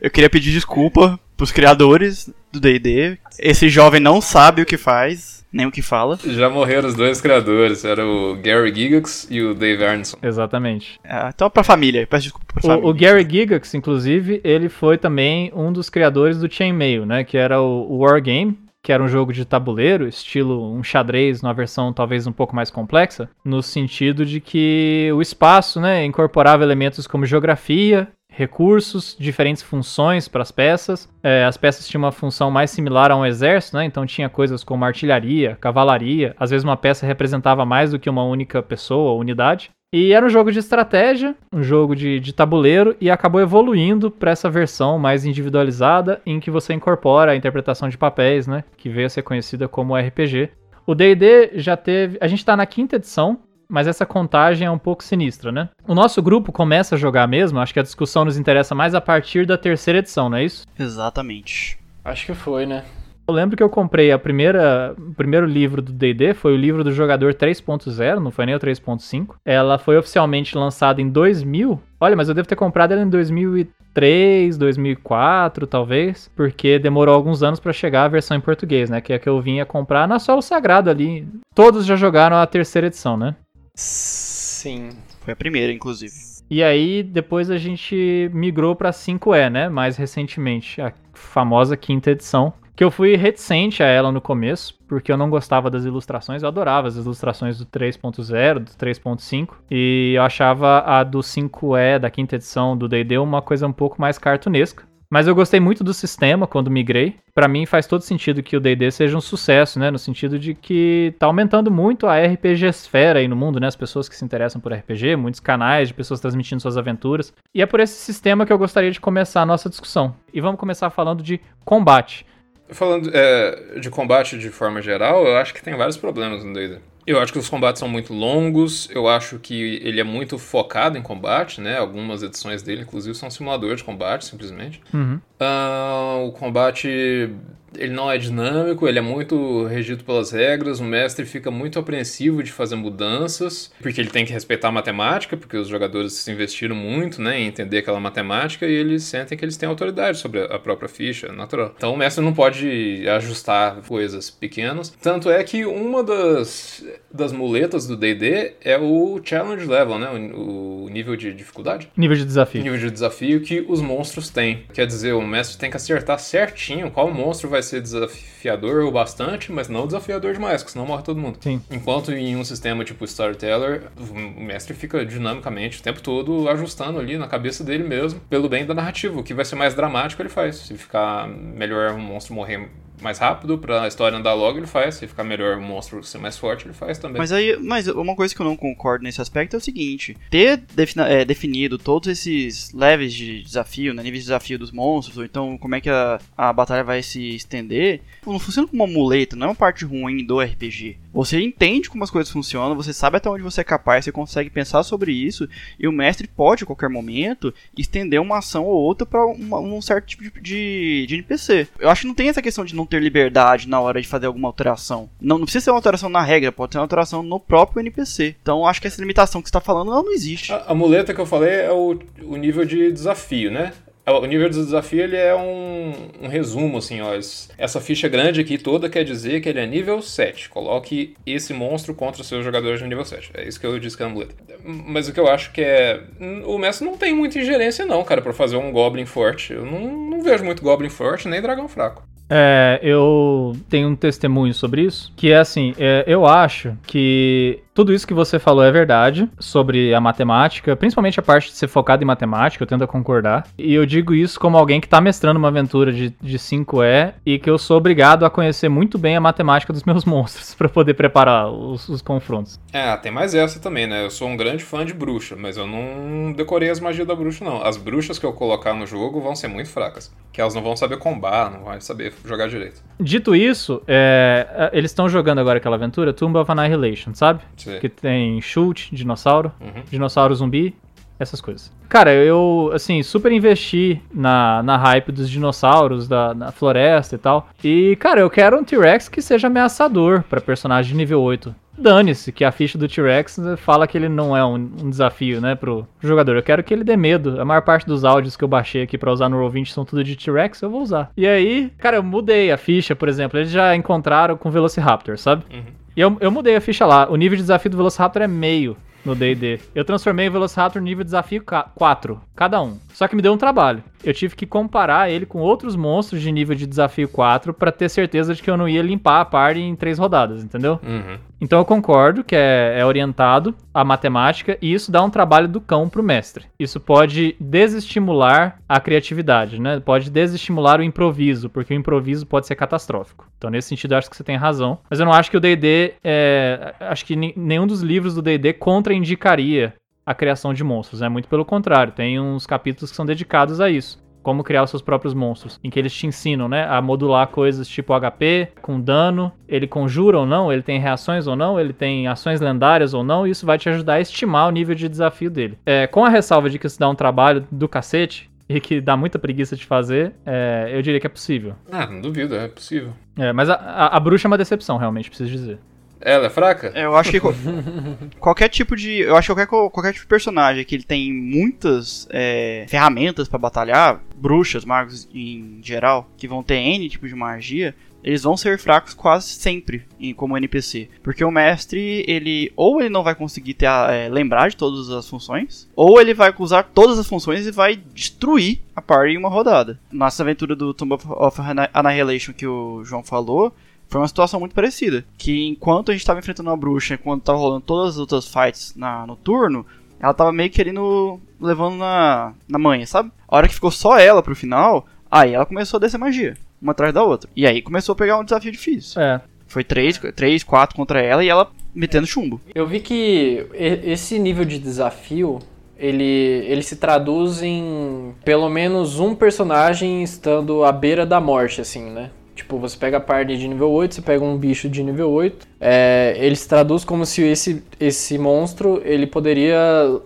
Eu 0.00 0.10
queria 0.10 0.30
pedir 0.30 0.52
desculpa 0.52 1.18
pros 1.36 1.50
criadores 1.52 2.32
do 2.52 2.60
D&D. 2.60 3.18
Esse 3.38 3.68
jovem 3.68 4.00
não 4.00 4.20
sabe 4.20 4.62
o 4.62 4.66
que 4.66 4.76
faz, 4.76 5.37
nem 5.52 5.66
o 5.66 5.70
que 5.70 5.82
fala. 5.82 6.18
Já 6.24 6.48
morreram 6.50 6.88
os 6.88 6.94
dois 6.94 7.20
criadores. 7.20 7.84
Era 7.84 8.06
o 8.06 8.36
Gary 8.36 8.74
Gigax 8.74 9.26
e 9.30 9.42
o 9.42 9.54
Dave 9.54 9.84
Arneson. 9.84 10.16
Exatamente. 10.22 10.98
É, 11.04 11.28
então 11.28 11.48
pra 11.50 11.62
família, 11.62 12.06
peço 12.06 12.24
desculpa 12.24 12.46
pra 12.52 12.58
O, 12.58 12.62
família. 12.66 12.90
o 12.90 12.94
Gary 12.94 13.26
Gigax, 13.28 13.74
inclusive, 13.74 14.40
ele 14.44 14.68
foi 14.68 14.98
também 14.98 15.50
um 15.54 15.72
dos 15.72 15.88
criadores 15.90 16.38
do 16.38 16.52
Chainmail, 16.52 17.06
né? 17.06 17.24
Que 17.24 17.36
era 17.36 17.60
o, 17.60 17.86
o 17.90 17.98
Wargame, 17.98 18.58
que 18.82 18.92
era 18.92 19.02
um 19.02 19.08
jogo 19.08 19.32
de 19.32 19.44
tabuleiro, 19.44 20.06
estilo 20.06 20.72
um 20.72 20.82
xadrez, 20.82 21.42
numa 21.42 21.52
versão 21.52 21.92
talvez 21.92 22.26
um 22.26 22.32
pouco 22.32 22.54
mais 22.54 22.70
complexa, 22.70 23.28
no 23.44 23.62
sentido 23.62 24.24
de 24.24 24.40
que 24.40 25.10
o 25.14 25.20
espaço, 25.20 25.80
né, 25.80 26.04
incorporava 26.04 26.62
elementos 26.62 27.06
como 27.06 27.26
geografia, 27.26 28.08
recursos, 28.38 29.16
diferentes 29.18 29.64
funções 29.64 30.28
para 30.28 30.42
as 30.42 30.52
peças. 30.52 31.12
É, 31.24 31.44
as 31.44 31.56
peças 31.56 31.88
tinham 31.88 32.04
uma 32.04 32.12
função 32.12 32.52
mais 32.52 32.70
similar 32.70 33.10
a 33.10 33.16
um 33.16 33.26
exército, 33.26 33.76
né? 33.76 33.84
Então 33.84 34.06
tinha 34.06 34.28
coisas 34.28 34.62
como 34.62 34.84
artilharia, 34.84 35.58
cavalaria. 35.60 36.36
Às 36.38 36.50
vezes 36.50 36.62
uma 36.62 36.76
peça 36.76 37.04
representava 37.04 37.66
mais 37.66 37.90
do 37.90 37.98
que 37.98 38.08
uma 38.08 38.22
única 38.22 38.62
pessoa 38.62 39.10
ou 39.10 39.20
unidade. 39.20 39.70
E 39.92 40.12
era 40.12 40.24
um 40.24 40.28
jogo 40.28 40.52
de 40.52 40.60
estratégia, 40.60 41.34
um 41.52 41.62
jogo 41.62 41.96
de, 41.96 42.20
de 42.20 42.32
tabuleiro, 42.32 42.94
e 43.00 43.10
acabou 43.10 43.40
evoluindo 43.40 44.08
para 44.08 44.30
essa 44.30 44.48
versão 44.48 44.98
mais 44.98 45.24
individualizada, 45.24 46.20
em 46.24 46.38
que 46.38 46.50
você 46.50 46.74
incorpora 46.74 47.32
a 47.32 47.36
interpretação 47.36 47.88
de 47.88 47.98
papéis, 47.98 48.46
né? 48.46 48.62
Que 48.76 48.88
veio 48.88 49.06
a 49.06 49.10
ser 49.10 49.22
conhecida 49.22 49.66
como 49.66 49.96
RPG. 49.96 50.50
O 50.86 50.94
DD 50.94 51.50
já 51.54 51.76
teve. 51.76 52.18
A 52.20 52.28
gente 52.28 52.44
tá 52.44 52.56
na 52.56 52.66
quinta 52.66 52.96
edição, 52.96 53.40
mas 53.70 53.86
essa 53.86 54.06
contagem 54.06 54.66
é 54.66 54.70
um 54.70 54.78
pouco 54.78 55.04
sinistra, 55.04 55.52
né? 55.52 55.68
O 55.86 55.94
nosso 55.94 56.22
grupo 56.22 56.50
começa 56.52 56.94
a 56.94 56.98
jogar 56.98 57.26
mesmo, 57.28 57.60
acho 57.60 57.72
que 57.72 57.80
a 57.80 57.84
discussão 57.84 58.24
nos 58.24 58.38
interessa 58.38 58.74
mais 58.74 58.94
a 58.94 59.00
partir 59.00 59.46
da 59.46 59.58
terceira 59.58 59.98
edição, 59.98 60.28
não 60.28 60.38
é 60.38 60.44
isso? 60.44 60.66
Exatamente. 60.78 61.78
Acho 62.04 62.26
que 62.26 62.34
foi, 62.34 62.64
né? 62.64 62.84
Eu 63.28 63.34
lembro 63.34 63.58
que 63.58 63.62
eu 63.62 63.68
comprei 63.68 64.10
a 64.10 64.18
primeira, 64.18 64.94
o 64.98 65.12
primeiro 65.12 65.44
livro 65.44 65.82
do 65.82 65.92
D&D, 65.92 66.32
foi 66.32 66.54
o 66.54 66.56
livro 66.56 66.82
do 66.82 66.90
jogador 66.90 67.34
3.0, 67.34 68.20
não 68.20 68.30
foi 68.30 68.46
nem 68.46 68.54
o 68.54 68.58
3.5. 68.58 69.34
Ela 69.44 69.76
foi 69.76 69.98
oficialmente 69.98 70.56
lançada 70.56 71.02
em 71.02 71.10
2000. 71.10 71.78
Olha, 72.00 72.16
mas 72.16 72.30
eu 72.30 72.34
devo 72.34 72.48
ter 72.48 72.56
comprado 72.56 72.92
ela 72.92 73.02
em 73.02 73.10
2003, 73.10 74.56
2004, 74.56 75.66
talvez, 75.66 76.30
porque 76.34 76.78
demorou 76.78 77.14
alguns 77.14 77.42
anos 77.42 77.60
pra 77.60 77.70
chegar 77.70 78.04
a 78.04 78.08
versão 78.08 78.34
em 78.34 78.40
português, 78.40 78.88
né? 78.88 79.02
Que 79.02 79.12
é 79.12 79.16
a 79.16 79.18
que 79.18 79.28
eu 79.28 79.38
vinha 79.42 79.66
comprar 79.66 80.08
na 80.08 80.18
Solo 80.18 80.40
Sagrado 80.40 80.88
ali. 80.88 81.28
Todos 81.54 81.84
já 81.84 81.96
jogaram 81.96 82.36
a 82.38 82.46
terceira 82.46 82.86
edição, 82.86 83.14
né? 83.14 83.36
Sim. 83.78 84.90
Foi 85.20 85.32
a 85.32 85.36
primeira, 85.36 85.72
inclusive. 85.72 86.12
E 86.50 86.64
aí, 86.64 87.02
depois 87.02 87.48
a 87.48 87.56
gente 87.56 88.28
migrou 88.34 88.74
pra 88.74 88.90
5E, 88.90 89.48
né? 89.48 89.68
Mais 89.68 89.96
recentemente, 89.96 90.80
a 90.80 90.92
famosa 91.12 91.76
quinta 91.76 92.10
edição. 92.10 92.52
Que 92.74 92.82
eu 92.82 92.90
fui 92.90 93.16
reticente 93.16 93.82
a 93.82 93.86
ela 93.86 94.10
no 94.10 94.20
começo, 94.20 94.74
porque 94.88 95.12
eu 95.12 95.16
não 95.16 95.30
gostava 95.30 95.70
das 95.70 95.84
ilustrações. 95.84 96.42
Eu 96.42 96.48
adorava 96.48 96.88
as 96.88 96.96
ilustrações 96.96 97.58
do 97.58 97.66
3.0, 97.66 98.58
do 98.60 98.70
3.5. 98.72 99.54
E 99.70 100.14
eu 100.16 100.22
achava 100.22 100.80
a 100.80 101.04
do 101.04 101.18
5E, 101.18 101.98
da 102.00 102.10
quinta 102.10 102.34
edição 102.34 102.76
do 102.76 102.88
DD, 102.88 103.18
uma 103.18 103.42
coisa 103.42 103.66
um 103.66 103.72
pouco 103.72 104.00
mais 104.00 104.18
cartunesca. 104.18 104.87
Mas 105.10 105.26
eu 105.26 105.34
gostei 105.34 105.58
muito 105.58 105.82
do 105.82 105.94
sistema 105.94 106.46
quando 106.46 106.70
migrei. 106.70 107.16
Pra 107.34 107.48
mim 107.48 107.64
faz 107.64 107.86
todo 107.86 108.02
sentido 108.02 108.42
que 108.42 108.56
o 108.56 108.60
D&D 108.60 108.90
seja 108.90 109.16
um 109.16 109.20
sucesso, 109.20 109.78
né? 109.78 109.90
No 109.90 109.98
sentido 109.98 110.38
de 110.38 110.54
que 110.54 111.14
tá 111.18 111.26
aumentando 111.26 111.70
muito 111.70 112.06
a 112.06 112.18
RPG 112.18 112.66
esfera 112.66 113.18
aí 113.18 113.26
no 113.26 113.34
mundo, 113.34 113.58
né? 113.58 113.66
As 113.66 113.76
pessoas 113.76 114.06
que 114.08 114.14
se 114.14 114.24
interessam 114.24 114.60
por 114.60 114.72
RPG, 114.72 115.16
muitos 115.16 115.40
canais 115.40 115.88
de 115.88 115.94
pessoas 115.94 116.20
transmitindo 116.20 116.60
suas 116.60 116.76
aventuras. 116.76 117.32
E 117.54 117.62
é 117.62 117.66
por 117.66 117.80
esse 117.80 117.94
sistema 117.94 118.44
que 118.44 118.52
eu 118.52 118.58
gostaria 118.58 118.90
de 118.90 119.00
começar 119.00 119.40
a 119.40 119.46
nossa 119.46 119.70
discussão. 119.70 120.14
E 120.32 120.42
vamos 120.42 120.60
começar 120.60 120.90
falando 120.90 121.22
de 121.22 121.40
combate. 121.64 122.26
Falando 122.68 123.10
é, 123.14 123.78
de 123.80 123.88
combate 123.88 124.38
de 124.38 124.50
forma 124.50 124.82
geral, 124.82 125.24
eu 125.26 125.38
acho 125.38 125.54
que 125.54 125.62
tem 125.62 125.74
vários 125.74 125.96
problemas 125.96 126.44
no 126.44 126.52
D&D. 126.52 126.80
Eu 127.08 127.18
acho 127.18 127.32
que 127.32 127.38
os 127.38 127.48
combates 127.48 127.80
são 127.80 127.88
muito 127.88 128.12
longos, 128.12 128.86
eu 128.90 129.08
acho 129.08 129.38
que 129.38 129.80
ele 129.82 129.98
é 129.98 130.04
muito 130.04 130.38
focado 130.38 130.98
em 130.98 131.02
combate, 131.02 131.58
né? 131.58 131.78
Algumas 131.78 132.22
edições 132.22 132.62
dele, 132.62 132.82
inclusive, 132.82 133.14
são 133.14 133.30
simulador 133.30 133.74
de 133.76 133.82
combate, 133.82 134.26
simplesmente. 134.26 134.78
Uhum. 134.92 135.18
Ah, 135.40 136.18
o 136.26 136.32
combate 136.32 137.30
ele 137.76 137.92
não 137.92 138.10
é 138.10 138.18
dinâmico, 138.18 138.88
ele 138.88 138.98
é 138.98 139.02
muito 139.02 139.64
regido 139.64 140.04
pelas 140.04 140.30
regras, 140.30 140.80
o 140.80 140.84
mestre 140.84 141.24
fica 141.24 141.50
muito 141.50 141.78
apreensivo 141.78 142.42
de 142.42 142.52
fazer 142.52 142.76
mudanças, 142.76 143.72
porque 143.80 144.00
ele 144.00 144.10
tem 144.10 144.24
que 144.24 144.32
respeitar 144.32 144.68
a 144.68 144.72
matemática, 144.72 145.36
porque 145.36 145.56
os 145.56 145.68
jogadores 145.68 146.12
se 146.14 146.30
investiram 146.30 146.76
muito 146.76 147.20
né, 147.20 147.40
em 147.40 147.46
entender 147.46 147.78
aquela 147.78 148.00
matemática 148.00 148.66
e 148.66 148.72
eles 148.72 149.04
sentem 149.04 149.36
que 149.36 149.44
eles 149.44 149.56
têm 149.56 149.68
autoridade 149.68 150.18
sobre 150.18 150.40
a 150.42 150.58
própria 150.58 150.88
ficha, 150.88 151.28
é 151.28 151.32
natural. 151.32 151.74
Então 151.76 151.92
o 151.92 151.96
mestre 151.96 152.24
não 152.24 152.32
pode 152.32 153.06
ajustar 153.08 153.76
coisas 153.86 154.30
pequenas. 154.30 154.90
Tanto 155.02 155.30
é 155.30 155.42
que 155.44 155.64
uma 155.64 156.02
das, 156.02 156.84
das 157.12 157.32
muletas 157.32 157.86
do 157.86 157.96
DD 157.96 158.52
é 158.62 158.78
o 158.78 159.20
challenge 159.22 159.66
level, 159.66 159.98
né? 159.98 160.10
O, 160.34 160.84
o 160.84 160.88
nível 160.88 161.16
de 161.16 161.32
dificuldade. 161.32 161.90
Nível 161.96 162.16
de 162.16 162.24
desafio. 162.24 162.62
Nível 162.62 162.78
de 162.78 162.90
desafio 162.90 163.40
que 163.40 163.64
os 163.68 163.80
monstros 163.80 164.30
têm. 164.30 164.64
Quer 164.72 164.86
dizer, 164.86 165.12
o 165.12 165.26
mestre 165.26 165.58
tem 165.58 165.70
que 165.70 165.76
acertar 165.76 166.18
certinho 166.18 166.90
qual 166.90 167.10
monstro 167.12 167.48
vai 167.48 167.57
ser 167.62 167.80
desafiador 167.80 168.84
o 168.84 168.90
bastante, 168.90 169.50
mas 169.52 169.68
não 169.68 169.86
desafiador 169.86 170.32
demais, 170.32 170.62
porque 170.62 170.72
senão 170.72 170.86
morre 170.86 171.02
todo 171.02 171.20
mundo. 171.20 171.38
Sim. 171.40 171.60
Enquanto 171.70 172.12
em 172.12 172.36
um 172.36 172.44
sistema 172.44 172.84
tipo 172.84 173.04
Storyteller, 173.04 173.84
o 173.96 174.40
mestre 174.40 174.74
fica 174.74 175.04
dinamicamente 175.04 175.80
o 175.80 175.82
tempo 175.82 176.00
todo 176.00 176.48
ajustando 176.48 176.98
ali 176.98 177.16
na 177.18 177.26
cabeça 177.26 177.64
dele 177.64 177.84
mesmo, 177.84 178.20
pelo 178.28 178.48
bem 178.48 178.66
da 178.66 178.74
narrativa. 178.74 179.18
O 179.18 179.22
que 179.22 179.34
vai 179.34 179.44
ser 179.44 179.56
mais 179.56 179.74
dramático 179.74 180.20
ele 180.22 180.28
faz. 180.28 180.56
Se 180.56 180.76
ficar 180.76 181.28
melhor 181.28 181.92
um 181.92 182.00
monstro 182.00 182.34
morrer 182.34 182.68
mais 183.00 183.18
rápido 183.18 183.58
pra 183.58 183.86
história 183.86 184.18
andar 184.18 184.34
logo, 184.34 184.58
ele 184.58 184.66
faz. 184.66 184.96
Se 184.96 185.06
ficar 185.06 185.24
melhor 185.24 185.56
o 185.56 185.62
monstro 185.62 186.02
ser 186.02 186.18
mais 186.18 186.36
forte, 186.36 186.66
ele 186.66 186.74
faz 186.74 186.98
também. 186.98 187.18
Mas 187.18 187.32
aí, 187.32 187.56
mas 187.56 187.86
uma 187.88 188.14
coisa 188.14 188.34
que 188.34 188.40
eu 188.40 188.46
não 188.46 188.56
concordo 188.56 189.04
nesse 189.04 189.20
aspecto 189.20 189.54
é 189.54 189.58
o 189.58 189.60
seguinte: 189.60 190.16
ter 190.30 190.62
é, 191.06 191.24
definido 191.24 191.78
todos 191.78 192.08
esses 192.08 192.72
levels 192.72 193.12
de 193.12 193.42
desafio, 193.42 193.94
né, 193.94 194.02
níveis 194.02 194.22
de 194.22 194.28
desafio 194.28 194.58
dos 194.58 194.72
monstros, 194.72 195.16
ou 195.18 195.24
então 195.24 195.58
como 195.58 195.74
é 195.74 195.80
que 195.80 195.90
a, 195.90 196.18
a 196.36 196.52
batalha 196.52 196.84
vai 196.84 197.02
se 197.02 197.34
estender, 197.34 198.00
não 198.26 198.38
funciona 198.38 198.68
como 198.68 198.82
uma 198.84 198.92
muleta, 198.92 199.36
não 199.36 199.46
é 199.46 199.50
uma 199.50 199.56
parte 199.56 199.84
ruim 199.84 200.24
do 200.24 200.40
RPG. 200.40 200.98
Você 201.12 201.40
entende 201.40 201.90
como 201.90 202.04
as 202.04 202.10
coisas 202.10 202.32
funcionam, 202.32 202.76
você 202.76 202.92
sabe 202.92 203.16
até 203.16 203.28
onde 203.28 203.42
você 203.42 203.60
é 203.60 203.64
capaz, 203.64 204.04
você 204.04 204.12
consegue 204.12 204.50
pensar 204.50 204.82
sobre 204.82 205.12
isso, 205.12 205.48
e 205.78 205.88
o 205.88 205.92
mestre 205.92 206.28
pode, 206.28 206.62
a 206.62 206.66
qualquer 206.66 206.88
momento, 206.88 207.52
estender 207.76 208.20
uma 208.20 208.38
ação 208.38 208.64
ou 208.64 208.80
outra 208.82 209.06
para 209.06 209.26
um 209.26 209.80
certo 209.82 210.06
tipo 210.06 210.22
de, 210.22 210.30
de, 210.40 211.06
de, 211.06 211.14
NPC. 211.14 211.68
Eu 211.78 211.90
acho 211.90 212.02
que 212.02 212.06
não 212.06 212.14
tem 212.14 212.28
essa 212.28 212.42
questão 212.42 212.64
de 212.64 212.74
não 212.74 212.86
ter 212.88 213.02
liberdade 213.02 213.68
na 213.68 213.80
hora 213.80 214.00
de 214.00 214.08
fazer 214.08 214.26
alguma 214.26 214.48
alteração. 214.48 215.08
Não, 215.20 215.38
não 215.38 215.44
precisa 215.44 215.64
ser 215.64 215.70
uma 215.70 215.78
alteração 215.78 216.08
na 216.08 216.22
regra, 216.22 216.52
pode 216.52 216.72
ser 216.72 216.78
uma 216.78 216.84
alteração 216.84 217.22
no 217.22 217.38
próprio 217.38 217.80
NPC. 217.80 218.36
Então 218.40 218.66
acho 218.66 218.80
que 218.80 218.86
essa 218.86 219.00
limitação 219.00 219.40
que 219.40 219.48
você 219.48 219.50
está 219.50 219.60
falando 219.60 219.90
não, 219.90 220.02
não 220.02 220.12
existe. 220.12 220.52
A, 220.52 220.64
a 220.68 220.74
muleta 220.74 221.14
que 221.14 221.20
eu 221.20 221.26
falei 221.26 221.62
é 221.62 221.72
o, 221.72 221.98
o 222.22 222.36
nível 222.36 222.64
de 222.64 222.92
desafio, 222.92 223.50
né? 223.50 223.72
É, 224.08 224.10
o 224.10 224.24
nível 224.24 224.48
de 224.48 224.56
desafio 224.56 225.02
ele 225.02 225.16
é 225.16 225.34
um, 225.36 225.92
um, 226.22 226.28
resumo, 226.28 226.78
assim, 226.78 227.02
ó. 227.02 227.12
Essa 227.58 227.78
ficha 227.78 228.08
grande 228.08 228.40
aqui 228.40 228.56
toda 228.56 228.88
quer 228.88 229.04
dizer 229.04 229.42
que 229.42 229.50
ele 229.50 229.60
é 229.60 229.66
nível 229.66 230.00
7. 230.00 230.48
Coloque 230.48 231.14
esse 231.26 231.52
monstro 231.52 231.94
contra 231.94 232.22
os 232.22 232.26
seus 232.26 232.42
jogadores 232.42 232.80
de 232.80 232.86
nível 232.86 233.04
7. 233.04 233.32
É 233.34 233.46
isso 233.46 233.60
que 233.60 233.66
eu 233.66 233.78
disse 233.78 233.98
que 233.98 234.02
é 234.02 234.06
muleta. 234.06 234.34
Mas 234.64 235.08
o 235.08 235.12
que 235.12 235.20
eu 235.20 235.28
acho 235.28 235.52
que 235.52 235.60
é. 235.60 236.02
O 236.46 236.56
mestre 236.56 236.86
não 236.86 236.96
tem 236.96 237.14
muita 237.14 237.38
ingerência, 237.38 237.84
não, 237.84 238.02
cara, 238.02 238.22
para 238.22 238.32
fazer 238.32 238.56
um 238.56 238.72
Goblin 238.72 239.04
forte. 239.04 239.52
Eu 239.52 239.66
não, 239.66 240.08
não 240.08 240.22
vejo 240.22 240.42
muito 240.42 240.62
Goblin 240.62 240.88
forte, 240.88 241.28
nem 241.28 241.42
dragão 241.42 241.68
fraco. 241.68 242.02
É, 242.30 242.78
eu 242.82 243.56
tenho 243.68 243.88
um 243.88 243.96
testemunho 243.96 244.52
sobre 244.52 244.82
isso, 244.82 245.12
que 245.16 245.30
é 245.30 245.38
assim, 245.38 245.74
é, 245.78 246.04
eu 246.06 246.26
acho 246.26 246.76
que 246.86 247.60
tudo 247.78 247.94
isso 247.94 248.08
que 248.08 248.12
você 248.12 248.40
falou 248.40 248.64
é 248.64 248.72
verdade 248.72 249.30
sobre 249.38 249.94
a 249.94 250.00
matemática, 250.00 250.74
principalmente 250.74 251.20
a 251.20 251.22
parte 251.22 251.50
de 251.52 251.56
ser 251.56 251.68
focado 251.68 252.02
em 252.02 252.06
matemática, 252.06 252.64
eu 252.64 252.66
tento 252.66 252.84
concordar. 252.88 253.46
E 253.56 253.72
eu 253.72 253.86
digo 253.86 254.12
isso 254.12 254.40
como 254.40 254.56
alguém 254.58 254.80
que 254.80 254.88
tá 254.88 255.00
mestrando 255.00 255.38
uma 255.38 255.46
aventura 255.46 255.92
de, 255.92 256.12
de 256.20 256.38
5E 256.40 257.14
e 257.24 257.38
que 257.38 257.48
eu 257.48 257.56
sou 257.56 257.76
obrigado 257.76 258.26
a 258.26 258.30
conhecer 258.30 258.68
muito 258.68 258.98
bem 258.98 259.14
a 259.14 259.20
matemática 259.20 259.72
dos 259.72 259.84
meus 259.84 260.02
monstros 260.04 260.56
para 260.56 260.68
poder 260.68 260.94
preparar 260.94 261.52
os, 261.52 261.88
os, 261.88 262.02
confrontos. 262.02 262.58
É, 262.72 262.96
tem 262.96 263.12
mais 263.12 263.32
essa 263.32 263.60
também, 263.60 263.86
né? 263.86 264.04
Eu 264.04 264.10
sou 264.10 264.26
um 264.26 264.36
grande 264.36 264.64
fã 264.64 264.84
de 264.84 264.92
bruxa, 264.92 265.36
mas 265.38 265.56
eu 265.56 265.64
não 265.64 266.32
decorei 266.32 266.70
as 266.70 266.80
magias 266.80 267.06
da 267.06 267.14
bruxa, 267.14 267.44
não. 267.44 267.62
As 267.62 267.76
bruxas 267.76 268.18
que 268.18 268.26
eu 268.26 268.32
colocar 268.32 268.74
no 268.74 268.88
jogo 268.88 269.20
vão 269.20 269.36
ser 269.36 269.46
muito 269.46 269.70
fracas, 269.70 270.12
que 270.32 270.40
elas 270.40 270.52
não 270.52 270.62
vão 270.62 270.74
saber 270.74 270.98
combar, 270.98 271.48
não 271.48 271.62
vão 271.62 271.80
saber 271.80 272.12
jogar 272.24 272.48
direito. 272.48 272.82
Dito 272.98 273.36
isso, 273.36 273.80
é, 273.86 274.68
eles 274.72 274.90
estão 274.90 275.08
jogando 275.08 275.38
agora 275.38 275.58
aquela 275.58 275.76
aventura 275.76 276.12
Tomb 276.12 276.36
of 276.38 276.50
Annihilation, 276.50 277.14
sabe? 277.14 277.40
Sim. 277.56 277.67
Que 277.80 277.88
tem 277.88 278.40
chute, 278.40 278.94
dinossauro, 278.94 279.52
uhum. 279.60 279.82
dinossauro 279.90 280.34
zumbi, 280.34 280.74
essas 281.18 281.40
coisas. 281.40 281.72
Cara, 281.88 282.12
eu, 282.12 282.70
assim, 282.74 283.02
super 283.02 283.32
investi 283.32 284.00
na, 284.12 284.62
na 284.62 284.76
hype 284.76 285.10
dos 285.10 285.28
dinossauros, 285.28 286.06
da, 286.06 286.34
na 286.34 286.52
floresta 286.52 287.14
e 287.14 287.18
tal. 287.18 287.48
E, 287.64 287.96
cara, 287.96 288.20
eu 288.20 288.30
quero 288.30 288.58
um 288.58 288.64
T-Rex 288.64 289.08
que 289.08 289.22
seja 289.22 289.46
ameaçador 289.46 290.22
para 290.22 290.40
personagem 290.40 290.92
de 290.92 290.96
nível 290.96 291.20
8. 291.22 291.54
Dane-se 291.78 292.32
que 292.32 292.44
a 292.44 292.50
ficha 292.50 292.76
do 292.76 292.88
T-Rex 292.88 293.38
fala 293.56 293.86
que 293.86 293.96
ele 293.96 294.08
não 294.08 294.36
é 294.36 294.44
um, 294.44 294.54
um, 294.54 294.90
desafio, 294.90 295.40
né, 295.40 295.54
pro 295.54 295.86
jogador. 296.00 296.36
Eu 296.36 296.42
quero 296.42 296.62
que 296.62 296.74
ele 296.74 296.82
dê 296.82 296.96
medo. 296.96 297.40
A 297.40 297.44
maior 297.44 297.62
parte 297.62 297.86
dos 297.86 298.04
áudios 298.04 298.36
que 298.36 298.42
eu 298.42 298.48
baixei 298.48 298.82
aqui 298.82 298.98
para 298.98 299.12
usar 299.12 299.28
no 299.28 299.38
Roll20 299.38 299.68
são 299.68 299.84
tudo 299.84 300.02
de 300.02 300.16
T-Rex, 300.16 300.60
eu 300.60 300.70
vou 300.70 300.82
usar. 300.82 301.10
E 301.16 301.26
aí, 301.26 301.72
cara, 301.78 301.96
eu 301.96 302.02
mudei 302.02 302.50
a 302.50 302.56
ficha, 302.56 302.96
por 302.96 303.08
exemplo. 303.08 303.38
Eles 303.38 303.50
já 303.50 303.74
encontraram 303.76 304.36
com 304.36 304.50
Velociraptor, 304.50 305.16
sabe? 305.18 305.44
Uhum. 305.52 305.78
E 305.98 306.00
eu, 306.00 306.16
eu 306.20 306.30
mudei 306.30 306.54
a 306.54 306.60
ficha 306.60 306.86
lá. 306.86 307.10
O 307.10 307.16
nível 307.16 307.34
de 307.34 307.42
desafio 307.42 307.72
do 307.72 307.76
Velociraptor 307.76 308.22
é 308.22 308.28
meio 308.28 308.76
no 309.04 309.16
D&D. 309.16 309.58
Eu 309.74 309.84
transformei 309.84 310.28
o 310.28 310.30
Velociraptor 310.30 310.80
nível 310.80 311.02
desafio 311.02 311.42
4, 311.42 312.20
cada 312.36 312.62
um. 312.62 312.78
Só 312.94 313.08
que 313.08 313.16
me 313.16 313.22
deu 313.22 313.32
um 313.32 313.36
trabalho. 313.36 313.82
Eu 314.04 314.14
tive 314.14 314.36
que 314.36 314.46
comparar 314.46 315.10
ele 315.10 315.26
com 315.26 315.40
outros 315.40 315.74
monstros 315.74 316.22
de 316.22 316.30
nível 316.30 316.54
de 316.54 316.68
desafio 316.68 317.08
4 317.08 317.52
para 317.52 317.72
ter 317.72 317.88
certeza 317.88 318.32
de 318.32 318.40
que 318.40 318.48
eu 318.48 318.56
não 318.56 318.68
ia 318.68 318.80
limpar 318.80 319.22
a 319.22 319.24
party 319.24 319.58
em 319.58 319.74
três 319.74 319.98
rodadas, 319.98 320.44
entendeu? 320.44 320.78
Uhum. 320.84 321.18
Então 321.40 321.58
eu 321.58 321.64
concordo 321.64 322.24
que 322.24 322.34
é, 322.34 322.78
é, 322.78 322.84
orientado 322.84 323.54
à 323.72 323.84
matemática 323.84 324.58
e 324.60 324.72
isso 324.72 324.90
dá 324.90 325.02
um 325.02 325.10
trabalho 325.10 325.46
do 325.46 325.60
cão 325.60 325.88
pro 325.88 326.02
mestre. 326.02 326.46
Isso 326.58 326.80
pode 326.80 327.36
desestimular 327.38 328.58
a 328.68 328.80
criatividade, 328.80 329.60
né? 329.60 329.80
Pode 329.80 330.10
desestimular 330.10 330.80
o 330.80 330.82
improviso, 330.82 331.48
porque 331.48 331.72
o 331.72 331.76
improviso 331.76 332.26
pode 332.26 332.46
ser 332.46 332.56
catastrófico. 332.56 333.28
Então 333.38 333.50
nesse 333.50 333.68
sentido 333.68 333.94
eu 333.94 333.98
acho 333.98 334.10
que 334.10 334.16
você 334.16 334.24
tem 334.24 334.36
razão. 334.36 334.78
Mas 334.90 334.98
eu 334.98 335.06
não 335.06 335.12
acho 335.12 335.30
que 335.30 335.36
o 335.36 335.40
D&D, 335.40 335.94
é, 336.02 336.74
acho 336.80 337.04
que 337.04 337.14
nenhum 337.14 337.66
dos 337.66 337.82
livros 337.82 338.14
do 338.14 338.22
D&D 338.22 338.54
contraindicaria 338.54 339.74
a 340.04 340.14
criação 340.14 340.54
de 340.54 340.64
monstros, 340.64 341.02
é 341.02 341.08
muito 341.08 341.28
pelo 341.28 341.44
contrário, 341.44 341.92
tem 341.92 342.18
uns 342.18 342.46
capítulos 342.46 342.90
que 342.90 342.96
são 342.96 343.04
dedicados 343.04 343.60
a 343.60 343.68
isso. 343.68 344.02
Como 344.22 344.44
criar 344.44 344.62
os 344.62 344.70
seus 344.70 344.82
próprios 344.82 345.14
monstros, 345.14 345.58
em 345.62 345.70
que 345.70 345.78
eles 345.78 345.92
te 345.92 346.06
ensinam, 346.06 346.48
né, 346.48 346.66
a 346.68 346.80
modular 346.82 347.28
coisas 347.28 347.68
tipo 347.68 347.98
HP, 347.98 348.48
com 348.60 348.80
dano, 348.80 349.32
ele 349.48 349.66
conjura 349.66 350.18
ou 350.18 350.26
não, 350.26 350.52
ele 350.52 350.62
tem 350.62 350.78
reações 350.78 351.26
ou 351.26 351.36
não, 351.36 351.58
ele 351.58 351.72
tem 351.72 352.06
ações 352.06 352.40
lendárias 352.40 352.94
ou 352.94 353.02
não, 353.02 353.26
e 353.26 353.30
isso 353.30 353.46
vai 353.46 353.58
te 353.58 353.68
ajudar 353.68 353.94
a 353.94 354.00
estimar 354.00 354.48
o 354.48 354.50
nível 354.50 354.74
de 354.74 354.88
desafio 354.88 355.30
dele. 355.30 355.58
É, 355.64 355.86
com 355.86 356.04
a 356.04 356.08
ressalva 356.08 356.50
de 356.50 356.58
que 356.58 356.66
isso 356.66 356.78
dá 356.78 356.88
um 356.88 356.94
trabalho 356.94 357.46
do 357.50 357.68
cacete, 357.68 358.28
e 358.48 358.60
que 358.60 358.80
dá 358.80 358.96
muita 358.96 359.18
preguiça 359.18 359.54
de 359.54 359.66
fazer, 359.66 360.14
é, 360.24 360.70
eu 360.72 360.80
diria 360.80 360.98
que 360.98 361.06
é 361.06 361.10
possível. 361.10 361.54
Ah, 361.70 361.86
não 361.86 362.00
duvido, 362.00 362.34
é 362.34 362.48
possível. 362.48 362.92
É, 363.16 363.32
mas 363.32 363.50
a, 363.50 363.54
a, 363.54 363.96
a 363.96 364.00
bruxa 364.00 364.26
é 364.26 364.28
uma 364.28 364.38
decepção, 364.38 364.78
realmente, 364.78 365.10
preciso 365.10 365.30
dizer. 365.30 365.58
Ela 366.00 366.26
é 366.26 366.30
fraca? 366.30 366.72
Eu 366.74 366.96
acho 366.96 367.10
que 367.10 367.20
qualquer 368.18 368.48
tipo 368.48 368.76
de. 368.76 369.00
Eu 369.00 369.16
acho 369.16 369.26
que 369.26 369.46
qualquer, 369.46 369.70
qualquer 369.70 369.92
tipo 369.92 370.04
de 370.04 370.08
personagem 370.08 370.64
que 370.64 370.74
ele 370.74 370.84
tem 370.84 371.12
muitas 371.12 372.06
é, 372.10 372.66
ferramentas 372.68 373.28
para 373.28 373.38
batalhar, 373.38 374.00
bruxas, 374.16 374.64
magos 374.64 375.08
em 375.12 375.60
geral, 375.62 376.08
que 376.16 376.28
vão 376.28 376.42
ter 376.42 376.56
N 376.56 376.88
tipo 376.88 377.08
de 377.08 377.14
magia, 377.14 377.74
eles 378.02 378.22
vão 378.22 378.36
ser 378.36 378.58
fracos 378.58 378.94
quase 378.94 379.26
sempre 379.28 379.84
em, 379.98 380.14
como 380.14 380.36
NPC. 380.36 380.88
Porque 381.02 381.24
o 381.24 381.30
mestre, 381.30 382.04
ele 382.06 382.52
ou 382.56 382.80
ele 382.80 382.88
não 382.88 383.02
vai 383.02 383.14
conseguir 383.14 383.54
ter 383.54 383.66
a, 383.66 383.90
é, 383.90 384.08
lembrar 384.08 384.50
de 384.50 384.56
todas 384.56 384.88
as 384.90 385.08
funções, 385.08 385.68
ou 385.74 386.00
ele 386.00 386.14
vai 386.14 386.32
usar 386.38 386.62
todas 386.62 386.98
as 386.98 387.08
funções 387.08 387.46
e 387.46 387.50
vai 387.50 387.76
destruir 387.76 388.60
a 388.74 388.80
party 388.80 389.14
em 389.14 389.18
uma 389.18 389.28
rodada. 389.28 389.78
Nossa 389.90 390.22
aventura 390.22 390.54
do 390.54 390.72
Tomb 390.72 390.94
of 390.94 391.40
Annihilation 391.74 392.32
que 392.32 392.46
o 392.46 392.84
João 392.84 393.02
falou, 393.02 393.52
foi 393.88 394.00
uma 394.00 394.08
situação 394.08 394.38
muito 394.38 394.54
parecida. 394.54 395.04
Que 395.16 395.48
enquanto 395.48 395.90
a 395.90 395.92
gente 395.92 396.02
estava 396.02 396.18
enfrentando 396.18 396.50
uma 396.50 396.56
bruxa, 396.56 396.94
enquanto 396.94 397.22
estava 397.22 397.38
rolando 397.38 397.62
todas 397.62 397.94
as 397.94 397.98
outras 397.98 398.26
fights 398.28 398.74
na, 398.76 399.06
no 399.06 399.16
turno, 399.16 399.66
ela 400.00 400.14
tava 400.14 400.32
meio 400.32 400.50
que 400.50 400.60
ali 400.60 400.72
no. 400.72 401.20
levando 401.40 401.76
na, 401.76 402.34
na 402.48 402.58
manha, 402.58 402.86
sabe? 402.86 403.10
A 403.26 403.36
hora 403.36 403.48
que 403.48 403.54
ficou 403.54 403.70
só 403.70 403.98
ela 403.98 404.22
pro 404.22 404.36
final, 404.36 404.86
aí 405.10 405.34
ela 405.34 405.46
começou 405.46 405.78
a 405.78 405.80
descer 405.80 405.98
magia, 405.98 406.36
uma 406.60 406.72
atrás 406.72 406.92
da 406.92 407.02
outra. 407.02 407.28
E 407.34 407.46
aí 407.46 407.62
começou 407.62 407.94
a 407.94 407.96
pegar 407.96 408.18
um 408.18 408.24
desafio 408.24 408.52
difícil. 408.52 409.00
É. 409.00 409.20
Foi 409.46 409.64
três, 409.64 409.98
três, 410.14 410.44
quatro 410.44 410.76
contra 410.76 411.00
ela 411.00 411.24
e 411.24 411.28
ela 411.28 411.50
metendo 411.74 412.06
chumbo. 412.06 412.40
Eu 412.54 412.66
vi 412.66 412.80
que 412.80 413.46
esse 413.54 414.18
nível 414.18 414.44
de 414.44 414.58
desafio 414.58 415.38
ele, 415.78 416.04
ele 416.04 416.62
se 416.62 416.76
traduz 416.76 417.42
em 417.42 418.14
pelo 418.24 418.48
menos 418.48 418.98
um 418.98 419.14
personagem 419.14 420.02
estando 420.02 420.64
à 420.64 420.72
beira 420.72 421.06
da 421.06 421.20
morte, 421.20 421.60
assim, 421.60 421.90
né? 421.90 422.10
Tipo, 422.38 422.56
você 422.56 422.76
pega 422.76 422.98
a 422.98 423.00
party 423.00 423.36
de 423.36 423.48
nível 423.48 423.68
8, 423.68 423.96
você 423.96 424.00
pega 424.00 424.24
um 424.24 424.36
bicho 424.36 424.68
de 424.68 424.80
nível 424.80 425.10
8, 425.10 425.44
é, 425.60 426.14
ele 426.16 426.36
se 426.36 426.46
traduz 426.46 426.84
como 426.84 427.04
se 427.04 427.20
esse, 427.20 427.64
esse 427.80 428.16
monstro 428.16 428.80
ele 428.84 429.08
poderia 429.08 429.58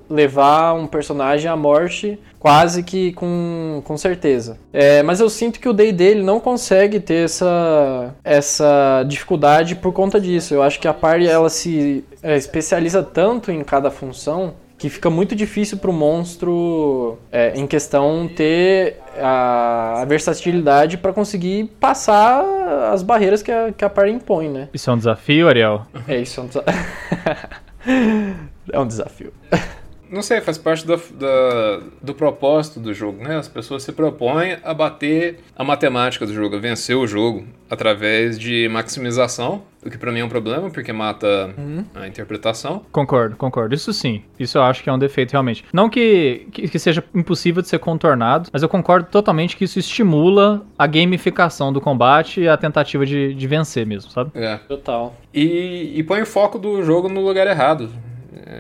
levar 0.09 0.73
um 0.73 0.87
personagem 0.87 1.51
à 1.51 1.55
morte 1.55 2.19
quase 2.39 2.83
que 2.83 3.13
com, 3.13 3.83
com 3.85 3.99
certeza. 3.99 4.59
É, 4.73 5.03
mas 5.03 5.21
eu 5.21 5.29
sinto 5.29 5.61
que 5.61 5.69
o 5.69 5.75
day 5.75 5.93
dele 5.93 6.23
não 6.23 6.41
consegue 6.41 6.99
ter 7.01 7.27
essa, 7.27 8.15
essa 8.25 9.05
dificuldade 9.07 9.77
por 9.77 9.93
conta 9.93 10.19
disso. 10.19 10.55
Eu 10.55 10.63
acho 10.63 10.81
que 10.81 10.89
a 10.89 10.95
party 10.95 11.29
ela 11.29 11.51
se 11.51 12.03
é, 12.23 12.35
especializa 12.35 13.03
tanto 13.03 13.53
em 13.53 13.63
cada 13.63 13.91
função 13.91 14.55
que 14.83 14.91
fica 14.91 15.09
muito 15.09 15.37
difícil 15.37 15.79
para 15.79 15.89
o 15.89 15.93
monstro 15.93 17.17
é, 17.31 17.53
em 17.55 17.69
questão 17.69 18.27
ter 18.27 18.99
a, 19.17 20.03
a 20.03 20.05
versatilidade 20.05 20.99
para 20.99 21.13
conseguir 21.13 21.71
passar 21.79 22.45
as 22.93 23.01
barreiras 23.01 23.45
que 23.45 23.53
a, 23.53 23.71
que 23.71 23.85
a 23.85 23.89
par 23.89 24.09
impõe, 24.09 24.49
né? 24.49 24.69
Isso 24.75 24.91
é 24.91 24.93
um 24.93 24.97
desafio, 24.97 25.47
Ariel? 25.47 25.87
É, 26.09 26.19
isso 26.19 26.41
é 26.41 26.43
um 26.43 26.47
desafio. 26.49 26.75
é 28.73 28.81
um 28.81 28.87
desafio. 28.89 29.33
Não 30.13 30.21
sei, 30.21 30.43
faz 30.43 30.59
parte 30.59 30.87
da, 30.87 30.97
da, 30.97 31.81
do 32.03 32.13
propósito 32.13 32.79
do 32.79 32.93
jogo, 32.93 33.25
né? 33.25 33.39
As 33.39 33.49
pessoas 33.49 33.83
se 33.83 33.93
propõem 33.93 34.59
a 34.63 34.75
bater 34.75 35.41
a 35.57 35.65
matemática 35.65 36.27
do 36.27 36.35
jogo, 36.35 36.57
a 36.57 36.59
vencer 36.59 36.95
o 36.95 37.07
jogo 37.07 37.47
através 37.71 38.39
de 38.39 38.69
maximização, 38.69 39.63
o 39.83 39.89
que 39.89 39.97
para 39.97 40.13
mim 40.13 40.21
é 40.21 40.25
um 40.25 40.29
problema, 40.29 40.69
porque 40.71 40.93
mata 40.93 41.55
uhum. 41.57 41.83
a 41.95 42.07
interpretação. 42.07 42.85
Concordo, 42.93 43.37
concordo. 43.37 43.75
Isso 43.75 43.91
sim. 43.95 44.23
Isso 44.39 44.59
eu 44.59 44.63
acho 44.63 44.83
que 44.83 44.91
é 44.91 44.93
um 44.93 44.99
defeito 44.99 45.33
realmente. 45.33 45.65
Não 45.73 45.89
que, 45.89 46.47
que, 46.53 46.69
que 46.69 46.79
seja 46.79 47.03
impossível 47.15 47.63
de 47.63 47.69
ser 47.69 47.79
contornado, 47.79 48.51
mas 48.53 48.63
eu 48.63 48.69
concordo 48.69 49.09
totalmente 49.11 49.57
que 49.57 49.65
isso 49.65 49.79
estimula 49.79 50.63
a 50.79 50.87
gamificação 50.87 51.73
do 51.73 51.81
combate 51.81 52.43
e 52.43 52.49
a 52.49 52.59
tentativa 52.59 53.07
de, 53.07 53.33
de 53.33 53.47
vencer 53.47 53.87
mesmo, 53.87 54.11
sabe? 54.11 54.31
É. 54.35 54.59
Total. 54.69 55.17
E, 55.33 55.95
e 55.97 56.03
põe 56.03 56.21
o 56.21 56.27
foco 56.27 56.59
do 56.59 56.83
jogo 56.83 57.09
no 57.09 57.25
lugar 57.25 57.47
errado. 57.47 57.89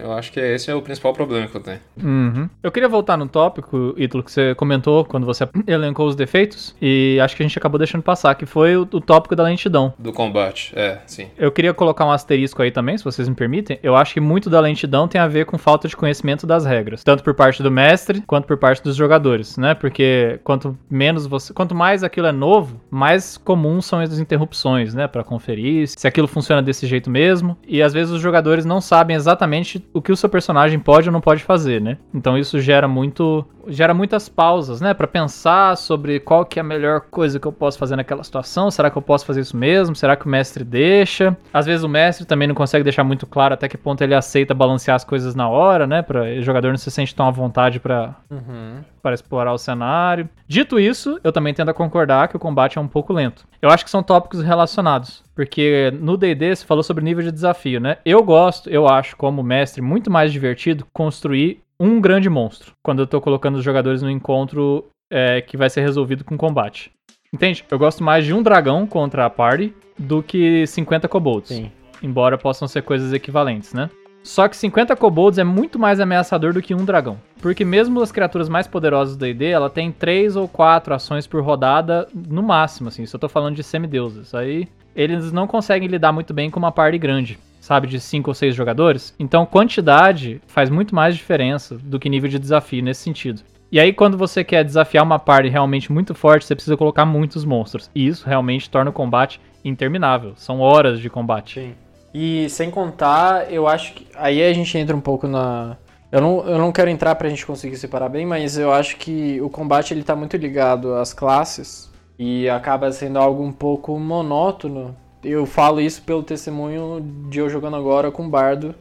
Eu 0.02 0.12
acho 0.12 0.32
que 0.32 0.40
esse 0.40 0.70
é 0.70 0.74
o 0.74 0.82
principal 0.82 1.12
problema 1.12 1.46
que 1.46 1.56
eu 1.56 1.60
tenho. 1.60 1.80
Uhum. 2.02 2.48
Eu 2.62 2.72
queria 2.72 2.88
voltar 2.88 3.16
no 3.16 3.28
tópico, 3.28 3.94
Ítalo, 3.96 4.22
que 4.22 4.30
você 4.30 4.54
comentou 4.54 5.04
quando 5.04 5.26
você 5.26 5.48
elencou 5.66 6.06
os 6.06 6.16
defeitos, 6.16 6.74
e 6.80 7.18
acho 7.22 7.36
que 7.36 7.42
a 7.42 7.46
gente 7.46 7.58
acabou 7.58 7.78
deixando 7.78 8.02
passar, 8.02 8.34
que 8.34 8.46
foi 8.46 8.76
o, 8.76 8.82
o 8.82 9.00
tópico 9.00 9.36
da 9.36 9.42
lentidão. 9.42 9.92
Do 9.98 10.12
combate, 10.12 10.72
é, 10.76 10.98
sim. 11.06 11.28
Eu 11.36 11.50
queria 11.50 11.74
colocar 11.74 12.04
um 12.04 12.12
asterisco 12.12 12.62
aí 12.62 12.70
também, 12.70 12.96
se 12.96 13.04
vocês 13.04 13.28
me 13.28 13.34
permitem. 13.34 13.78
Eu 13.82 13.96
acho 13.96 14.14
que 14.14 14.20
muito 14.20 14.48
da 14.48 14.60
lentidão 14.60 15.08
tem 15.08 15.20
a 15.20 15.26
ver 15.26 15.46
com 15.46 15.58
falta 15.58 15.88
de 15.88 15.96
conhecimento 15.96 16.46
das 16.46 16.64
regras, 16.64 17.02
tanto 17.02 17.22
por 17.22 17.34
parte 17.34 17.62
do 17.62 17.70
mestre 17.70 18.22
quanto 18.26 18.46
por 18.46 18.56
parte 18.56 18.82
dos 18.82 18.96
jogadores, 18.96 19.56
né? 19.56 19.74
Porque 19.74 20.40
quanto 20.44 20.76
menos 20.90 21.26
você, 21.26 21.52
quanto 21.52 21.74
mais 21.74 22.04
aquilo 22.04 22.26
é 22.26 22.32
novo, 22.32 22.80
mais 22.90 23.36
comuns 23.36 23.86
são 23.86 24.00
as 24.00 24.18
interrupções, 24.18 24.94
né, 24.94 25.06
para 25.06 25.24
conferir 25.24 25.88
se 25.88 26.06
aquilo 26.06 26.28
funciona 26.28 26.62
desse 26.62 26.86
jeito 26.86 27.10
mesmo. 27.10 27.56
E 27.66 27.82
às 27.82 27.92
vezes 27.92 28.12
os 28.12 28.20
jogadores 28.20 28.64
não 28.64 28.80
sabem 28.80 29.16
exatamente 29.16 29.81
o 29.92 30.00
que 30.00 30.12
o 30.12 30.16
seu 30.16 30.28
personagem 30.28 30.78
pode 30.78 31.08
ou 31.08 31.12
não 31.12 31.20
pode 31.20 31.42
fazer, 31.42 31.80
né? 31.80 31.98
Então 32.14 32.36
isso 32.36 32.60
gera 32.60 32.88
muito 32.88 33.44
gera 33.68 33.94
muitas 33.94 34.28
pausas, 34.28 34.80
né, 34.80 34.92
para 34.92 35.06
pensar 35.06 35.76
sobre 35.76 36.18
qual 36.18 36.44
que 36.44 36.58
é 36.58 36.62
a 36.62 36.64
melhor 36.64 37.02
coisa 37.02 37.38
que 37.38 37.46
eu 37.46 37.52
posso 37.52 37.78
fazer 37.78 37.94
naquela 37.94 38.24
situação. 38.24 38.70
Será 38.72 38.90
que 38.90 38.98
eu 38.98 39.02
posso 39.02 39.24
fazer 39.24 39.40
isso 39.40 39.56
mesmo? 39.56 39.94
Será 39.94 40.16
que 40.16 40.26
o 40.26 40.28
mestre 40.28 40.64
deixa? 40.64 41.36
Às 41.52 41.66
vezes 41.66 41.84
o 41.84 41.88
mestre 41.88 42.26
também 42.26 42.48
não 42.48 42.56
consegue 42.56 42.82
deixar 42.82 43.04
muito 43.04 43.24
claro 43.24 43.54
até 43.54 43.68
que 43.68 43.78
ponto 43.78 44.02
ele 44.02 44.14
aceita 44.14 44.52
balancear 44.52 44.96
as 44.96 45.04
coisas 45.04 45.36
na 45.36 45.48
hora, 45.48 45.86
né, 45.86 46.02
para 46.02 46.22
o 46.22 46.42
jogador 46.42 46.70
não 46.70 46.76
se 46.76 46.90
sente 46.90 47.14
tão 47.14 47.26
à 47.28 47.30
vontade 47.30 47.78
para 47.78 48.16
uhum. 48.30 48.80
Para 49.02 49.14
explorar 49.14 49.52
o 49.52 49.58
cenário. 49.58 50.28
Dito 50.46 50.78
isso, 50.78 51.18
eu 51.24 51.32
também 51.32 51.52
tendo 51.52 51.70
a 51.70 51.74
concordar 51.74 52.28
que 52.28 52.36
o 52.36 52.40
combate 52.40 52.78
é 52.78 52.80
um 52.80 52.88
pouco 52.88 53.12
lento. 53.12 53.46
Eu 53.60 53.68
acho 53.68 53.84
que 53.84 53.90
são 53.90 54.02
tópicos 54.02 54.42
relacionados, 54.42 55.22
porque 55.34 55.92
no 56.00 56.16
D&D 56.16 56.54
você 56.54 56.64
falou 56.64 56.82
sobre 56.82 57.04
nível 57.04 57.24
de 57.24 57.32
desafio, 57.32 57.80
né? 57.80 57.98
Eu 58.04 58.22
gosto, 58.22 58.70
eu 58.70 58.88
acho 58.88 59.16
como 59.16 59.42
mestre 59.42 59.82
muito 59.82 60.10
mais 60.10 60.32
divertido 60.32 60.86
construir 60.92 61.60
um 61.80 62.00
grande 62.00 62.30
monstro 62.30 62.72
quando 62.82 63.00
eu 63.00 63.06
tô 63.06 63.20
colocando 63.20 63.56
os 63.56 63.64
jogadores 63.64 64.02
no 64.02 64.10
encontro 64.10 64.86
é, 65.10 65.40
que 65.40 65.56
vai 65.56 65.68
ser 65.68 65.80
resolvido 65.80 66.24
com 66.24 66.38
combate. 66.38 66.92
Entende? 67.32 67.64
Eu 67.70 67.78
gosto 67.78 68.04
mais 68.04 68.24
de 68.24 68.32
um 68.32 68.42
dragão 68.42 68.86
contra 68.86 69.26
a 69.26 69.30
party 69.30 69.74
do 69.98 70.22
que 70.22 70.66
50 70.66 71.08
kobolds. 71.08 71.48
Sim. 71.48 71.72
Embora 72.02 72.36
possam 72.36 72.68
ser 72.68 72.82
coisas 72.82 73.12
equivalentes, 73.12 73.72
né? 73.72 73.88
Só 74.22 74.46
que 74.48 74.56
50 74.56 74.94
kobolds 74.96 75.38
é 75.38 75.44
muito 75.44 75.78
mais 75.78 76.00
ameaçador 76.00 76.52
do 76.52 76.62
que 76.62 76.74
um 76.74 76.84
dragão. 76.84 77.18
Porque 77.40 77.64
mesmo 77.64 78.00
as 78.00 78.12
criaturas 78.12 78.48
mais 78.48 78.66
poderosas 78.66 79.16
do 79.16 79.20
D&D, 79.20 79.46
ela 79.46 79.68
tem 79.68 79.90
3 79.90 80.36
ou 80.36 80.46
4 80.46 80.94
ações 80.94 81.26
por 81.26 81.42
rodada 81.42 82.06
no 82.14 82.42
máximo, 82.42 82.88
assim. 82.88 83.04
Se 83.04 83.14
eu 83.14 83.20
tô 83.20 83.28
falando 83.28 83.56
de 83.56 83.62
semideuses. 83.62 84.34
Aí 84.34 84.68
eles 84.94 85.32
não 85.32 85.46
conseguem 85.46 85.88
lidar 85.88 86.12
muito 86.12 86.32
bem 86.32 86.50
com 86.50 86.58
uma 86.58 86.70
party 86.70 86.98
grande 86.98 87.38
sabe, 87.62 87.86
de 87.86 88.00
5 88.00 88.28
ou 88.28 88.34
6 88.34 88.56
jogadores. 88.56 89.14
Então, 89.18 89.46
quantidade 89.46 90.42
faz 90.48 90.68
muito 90.68 90.96
mais 90.96 91.14
diferença 91.14 91.78
do 91.78 91.98
que 91.98 92.08
nível 92.08 92.28
de 92.28 92.38
desafio 92.38 92.82
nesse 92.82 93.02
sentido. 93.02 93.40
E 93.70 93.78
aí, 93.78 93.92
quando 93.92 94.18
você 94.18 94.42
quer 94.42 94.64
desafiar 94.64 95.04
uma 95.04 95.18
party 95.18 95.48
realmente 95.48 95.90
muito 95.90 96.12
forte, 96.12 96.44
você 96.44 96.56
precisa 96.56 96.76
colocar 96.76 97.06
muitos 97.06 97.44
monstros. 97.44 97.88
E 97.94 98.06
isso 98.06 98.28
realmente 98.28 98.68
torna 98.68 98.90
o 98.90 98.92
combate 98.92 99.40
interminável. 99.64 100.32
São 100.36 100.60
horas 100.60 100.98
de 100.98 101.08
combate. 101.08 101.60
Sim. 101.60 101.74
E 102.14 102.48
sem 102.50 102.70
contar, 102.70 103.52
eu 103.52 103.66
acho 103.66 103.94
que. 103.94 104.06
Aí 104.14 104.42
a 104.42 104.52
gente 104.52 104.76
entra 104.76 104.96
um 104.96 105.00
pouco 105.00 105.26
na. 105.26 105.76
Eu 106.10 106.20
não, 106.20 106.46
eu 106.46 106.58
não 106.58 106.72
quero 106.72 106.90
entrar 106.90 107.14
pra 107.14 107.28
gente 107.28 107.46
conseguir 107.46 107.76
separar 107.76 108.08
bem, 108.08 108.26
mas 108.26 108.58
eu 108.58 108.70
acho 108.70 108.96
que 108.98 109.40
o 109.40 109.48
combate 109.48 109.94
ele 109.94 110.02
tá 110.02 110.14
muito 110.14 110.36
ligado 110.36 110.94
às 110.94 111.14
classes 111.14 111.90
e 112.18 112.48
acaba 112.50 112.92
sendo 112.92 113.18
algo 113.18 113.42
um 113.42 113.52
pouco 113.52 113.98
monótono 113.98 114.94
eu 115.24 115.46
falo 115.46 115.80
isso 115.80 116.02
pelo 116.02 116.22
testemunho 116.22 117.00
de 117.28 117.38
eu 117.38 117.48
jogando 117.48 117.76
agora 117.76 118.10
com 118.10 118.28
Bardo 118.28 118.74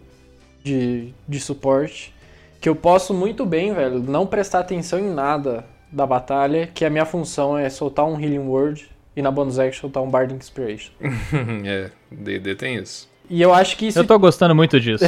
de, 0.64 1.14
de 1.28 1.40
suporte. 1.40 2.14
Que 2.60 2.68
eu 2.68 2.76
posso 2.76 3.14
muito 3.14 3.46
bem, 3.46 3.74
velho, 3.74 4.00
não 4.00 4.26
prestar 4.26 4.60
atenção 4.60 5.00
em 5.00 5.10
nada 5.10 5.66
da 5.92 6.06
batalha, 6.06 6.68
que 6.68 6.86
a 6.86 6.90
minha 6.90 7.06
função 7.06 7.58
é 7.58 7.70
soltar 7.70 8.06
um 8.06 8.20
Healing 8.20 8.48
Word 8.48 8.90
e 9.16 9.22
na 9.22 9.30
bonus 9.30 9.60
action 9.60 9.82
soltar 9.82 10.02
um 10.04 10.10
Bard 10.10 10.34
Inspiration. 10.34 10.92
é, 11.66 11.92
DD 12.12 12.56
tem 12.56 12.76
isso. 12.76 13.10
E 13.32 13.42
eu 13.42 13.54
acho 13.54 13.78
que 13.78 13.88
isso. 13.88 13.98
Eu 13.98 14.06
tô 14.06 14.20
gostando 14.20 14.54
muito 14.54 14.78
disso. 14.78 15.06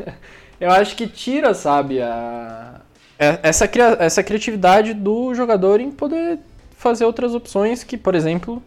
eu 0.58 0.70
acho 0.70 0.96
que 0.96 1.06
tira, 1.06 1.52
sabe, 1.52 2.00
a. 2.00 2.80
É, 3.18 3.40
essa, 3.42 3.68
essa 3.98 4.22
criatividade 4.22 4.94
do 4.94 5.34
jogador 5.34 5.78
em 5.78 5.90
poder 5.90 6.38
fazer 6.76 7.04
outras 7.04 7.34
opções 7.34 7.84
que, 7.84 7.98
por 7.98 8.14
exemplo, 8.14 8.62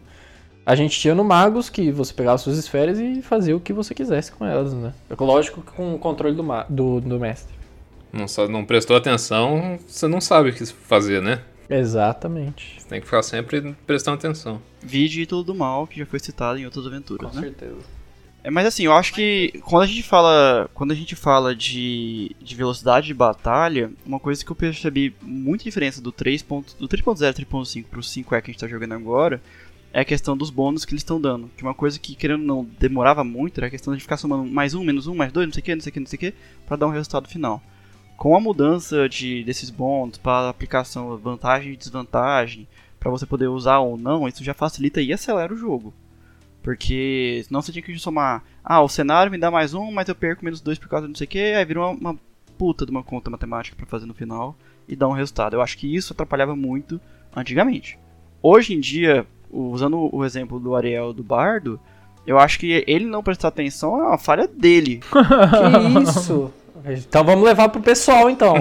a 0.64 0.76
gente 0.76 1.00
tinha 1.00 1.16
no 1.16 1.24
Magos 1.24 1.68
que 1.68 1.90
você 1.90 2.14
pegava 2.14 2.38
suas 2.38 2.56
esferas 2.56 3.00
e 3.00 3.20
fazia 3.22 3.56
o 3.56 3.60
que 3.60 3.72
você 3.72 3.92
quisesse 3.92 4.30
com 4.30 4.46
elas, 4.46 4.72
né? 4.72 4.92
Lógico 5.18 5.62
com 5.62 5.94
o 5.94 5.98
controle 5.98 6.36
do, 6.36 6.44
do, 6.68 7.00
do 7.00 7.18
mestre. 7.18 7.52
Não, 8.12 8.28
só 8.28 8.46
não 8.46 8.64
prestou 8.64 8.94
atenção, 8.94 9.80
você 9.84 10.06
não 10.06 10.20
sabe 10.20 10.50
o 10.50 10.52
que 10.52 10.64
fazer, 10.66 11.20
né? 11.20 11.40
Exatamente. 11.68 12.78
Você 12.78 12.88
tem 12.88 13.00
que 13.00 13.06
ficar 13.06 13.22
sempre 13.22 13.74
prestando 13.84 14.18
atenção. 14.18 14.60
Vide 14.80 15.26
tudo 15.26 15.52
do 15.52 15.54
mal, 15.54 15.86
que 15.88 15.98
já 15.98 16.06
foi 16.06 16.20
citado 16.20 16.58
em 16.58 16.66
outras 16.66 16.86
aventuras, 16.86 17.30
com 17.30 17.36
né? 17.36 17.42
certeza. 17.42 18.01
É, 18.44 18.50
mas 18.50 18.66
assim, 18.66 18.84
eu 18.84 18.92
acho 18.92 19.14
que 19.14 19.60
quando 19.64 19.84
a 19.84 19.86
gente 19.86 20.02
fala, 20.02 20.68
quando 20.74 20.90
a 20.90 20.96
gente 20.96 21.14
fala 21.14 21.54
de, 21.54 22.34
de 22.40 22.54
velocidade 22.56 23.06
de 23.06 23.14
batalha, 23.14 23.92
uma 24.04 24.18
coisa 24.18 24.44
que 24.44 24.50
eu 24.50 24.56
percebi 24.56 25.14
muita 25.22 25.64
diferença 25.64 26.00
do 26.00 26.12
3.0 26.12 26.76
do 26.76 26.88
3.0 26.88 27.32
3.5 27.32 27.84
pro 27.84 28.00
5E 28.00 28.24
que 28.24 28.34
a 28.34 28.40
gente 28.40 28.58
tá 28.58 28.66
jogando 28.66 28.94
agora 28.94 29.40
é 29.92 30.00
a 30.00 30.04
questão 30.04 30.36
dos 30.36 30.50
bônus 30.50 30.84
que 30.84 30.92
eles 30.92 31.02
estão 31.02 31.20
dando. 31.20 31.50
Que 31.56 31.62
uma 31.62 31.74
coisa 31.74 31.98
que, 31.98 32.14
querendo 32.14 32.42
não, 32.42 32.64
demorava 32.64 33.22
muito 33.22 33.58
era 33.58 33.66
a 33.66 33.70
questão 33.70 33.94
de 33.94 34.00
ficar 34.00 34.16
somando 34.16 34.44
mais 34.50 34.74
um, 34.74 34.82
menos 34.82 35.06
um, 35.06 35.14
mais 35.14 35.30
dois, 35.30 35.46
não 35.46 35.52
sei 35.52 35.60
o 35.60 35.64
que, 35.64 35.74
não 35.74 35.82
sei 35.82 35.90
o 35.90 35.92
que, 35.92 36.00
não 36.00 36.06
sei 36.06 36.16
o 36.16 36.20
que, 36.20 36.34
pra 36.66 36.76
dar 36.76 36.86
um 36.86 36.90
resultado 36.90 37.28
final. 37.28 37.62
Com 38.16 38.34
a 38.34 38.40
mudança 38.40 39.08
de, 39.08 39.44
desses 39.44 39.68
bônus 39.68 40.16
para 40.16 40.48
aplicação 40.48 41.16
vantagem 41.18 41.72
e 41.72 41.76
desvantagem, 41.76 42.66
para 42.98 43.10
você 43.10 43.26
poder 43.26 43.48
usar 43.48 43.80
ou 43.80 43.98
não, 43.98 44.26
isso 44.26 44.44
já 44.44 44.54
facilita 44.54 45.00
e 45.00 45.12
acelera 45.12 45.52
o 45.52 45.56
jogo. 45.56 45.92
Porque 46.62 47.42
senão 47.46 47.60
você 47.60 47.72
tinha 47.72 47.82
que 47.82 47.98
somar, 47.98 48.42
ah, 48.64 48.80
o 48.80 48.88
cenário 48.88 49.32
me 49.32 49.38
dá 49.38 49.50
mais 49.50 49.74
um, 49.74 49.90
mas 49.90 50.08
eu 50.08 50.14
perco 50.14 50.44
menos 50.44 50.60
dois 50.60 50.78
por 50.78 50.88
causa 50.88 51.06
de 51.06 51.12
não 51.12 51.16
sei 51.16 51.26
o 51.26 51.28
que, 51.28 51.38
aí 51.38 51.64
virou 51.64 51.90
uma, 51.90 52.10
uma 52.10 52.18
puta 52.56 52.86
de 52.86 52.92
uma 52.92 53.02
conta 53.02 53.30
matemática 53.30 53.76
para 53.76 53.86
fazer 53.86 54.06
no 54.06 54.14
final 54.14 54.56
e 54.86 54.94
dar 54.94 55.08
um 55.08 55.12
resultado. 55.12 55.54
Eu 55.54 55.62
acho 55.62 55.76
que 55.76 55.92
isso 55.92 56.12
atrapalhava 56.12 56.54
muito 56.54 57.00
antigamente. 57.34 57.98
Hoje 58.40 58.74
em 58.74 58.80
dia, 58.80 59.26
usando 59.50 60.08
o 60.14 60.24
exemplo 60.24 60.60
do 60.60 60.74
Ariel 60.76 61.12
do 61.12 61.22
Bardo, 61.22 61.80
eu 62.26 62.38
acho 62.38 62.58
que 62.58 62.84
ele 62.86 63.04
não 63.04 63.22
prestar 63.22 63.48
atenção 63.48 64.00
é 64.00 64.06
uma 64.06 64.18
falha 64.18 64.46
dele. 64.46 65.00
que 65.10 66.10
isso? 66.10 66.52
Então 66.84 67.24
vamos 67.24 67.44
levar 67.44 67.68
pro 67.68 67.80
pessoal 67.80 68.28
então. 68.28 68.54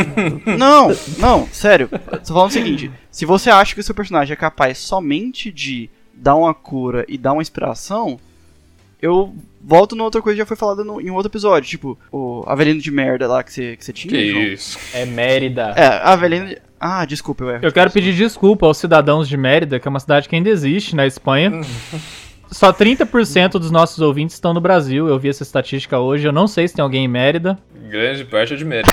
não, 0.58 0.88
não, 1.18 1.46
sério. 1.48 1.88
Tô 2.26 2.34
falando 2.34 2.50
o 2.50 2.52
seguinte: 2.52 2.90
se 3.10 3.26
você 3.26 3.50
acha 3.50 3.74
que 3.74 3.80
o 3.80 3.84
seu 3.84 3.94
personagem 3.94 4.32
é 4.32 4.36
capaz 4.36 4.78
somente 4.78 5.52
de 5.52 5.90
dar 6.18 6.34
uma 6.36 6.52
cura 6.54 7.04
e 7.08 7.16
dar 7.16 7.32
uma 7.32 7.42
inspiração, 7.42 8.18
eu 9.00 9.34
volto 9.62 9.94
numa 9.94 10.04
outra 10.04 10.20
coisa 10.20 10.34
que 10.36 10.42
já 10.42 10.46
foi 10.46 10.56
falada 10.56 10.82
no, 10.84 11.00
em 11.00 11.10
um 11.10 11.14
outro 11.14 11.30
episódio, 11.30 11.68
tipo, 11.68 11.98
o 12.10 12.42
Avelino 12.46 12.80
de 12.80 12.90
merda 12.90 13.26
lá 13.28 13.42
que 13.42 13.52
você, 13.52 13.76
que 13.76 13.84
você 13.84 13.92
tinha. 13.92 14.10
Que 14.12 14.18
isso. 14.52 14.78
É 14.92 15.04
Mérida. 15.04 15.72
É, 15.76 15.86
a 15.86 16.12
Avelino, 16.12 16.54
Ah, 16.80 17.04
desculpa, 17.04 17.44
eu 17.44 17.50
erro. 17.50 17.60
Eu 17.64 17.72
quero 17.72 17.90
pedir 17.90 18.14
desculpa 18.14 18.66
aos 18.66 18.76
cidadãos 18.78 19.28
de 19.28 19.36
Mérida, 19.36 19.78
que 19.80 19.86
é 19.86 19.90
uma 19.90 20.00
cidade 20.00 20.28
que 20.28 20.34
ainda 20.36 20.48
existe 20.50 20.94
na 20.96 21.06
Espanha. 21.06 21.50
Só 22.50 22.72
30% 22.72 23.50
dos 23.58 23.70
nossos 23.70 23.98
ouvintes 24.00 24.34
estão 24.34 24.54
no 24.54 24.60
Brasil. 24.60 25.06
Eu 25.06 25.18
vi 25.18 25.28
essa 25.28 25.42
estatística 25.42 25.98
hoje. 25.98 26.26
Eu 26.26 26.32
não 26.32 26.46
sei 26.46 26.66
se 26.66 26.74
tem 26.74 26.82
alguém 26.82 27.04
em 27.04 27.08
Mérida. 27.08 27.58
Grande 27.90 28.24
parte 28.24 28.54
é 28.54 28.56
de 28.56 28.64
Mérida. 28.64 28.90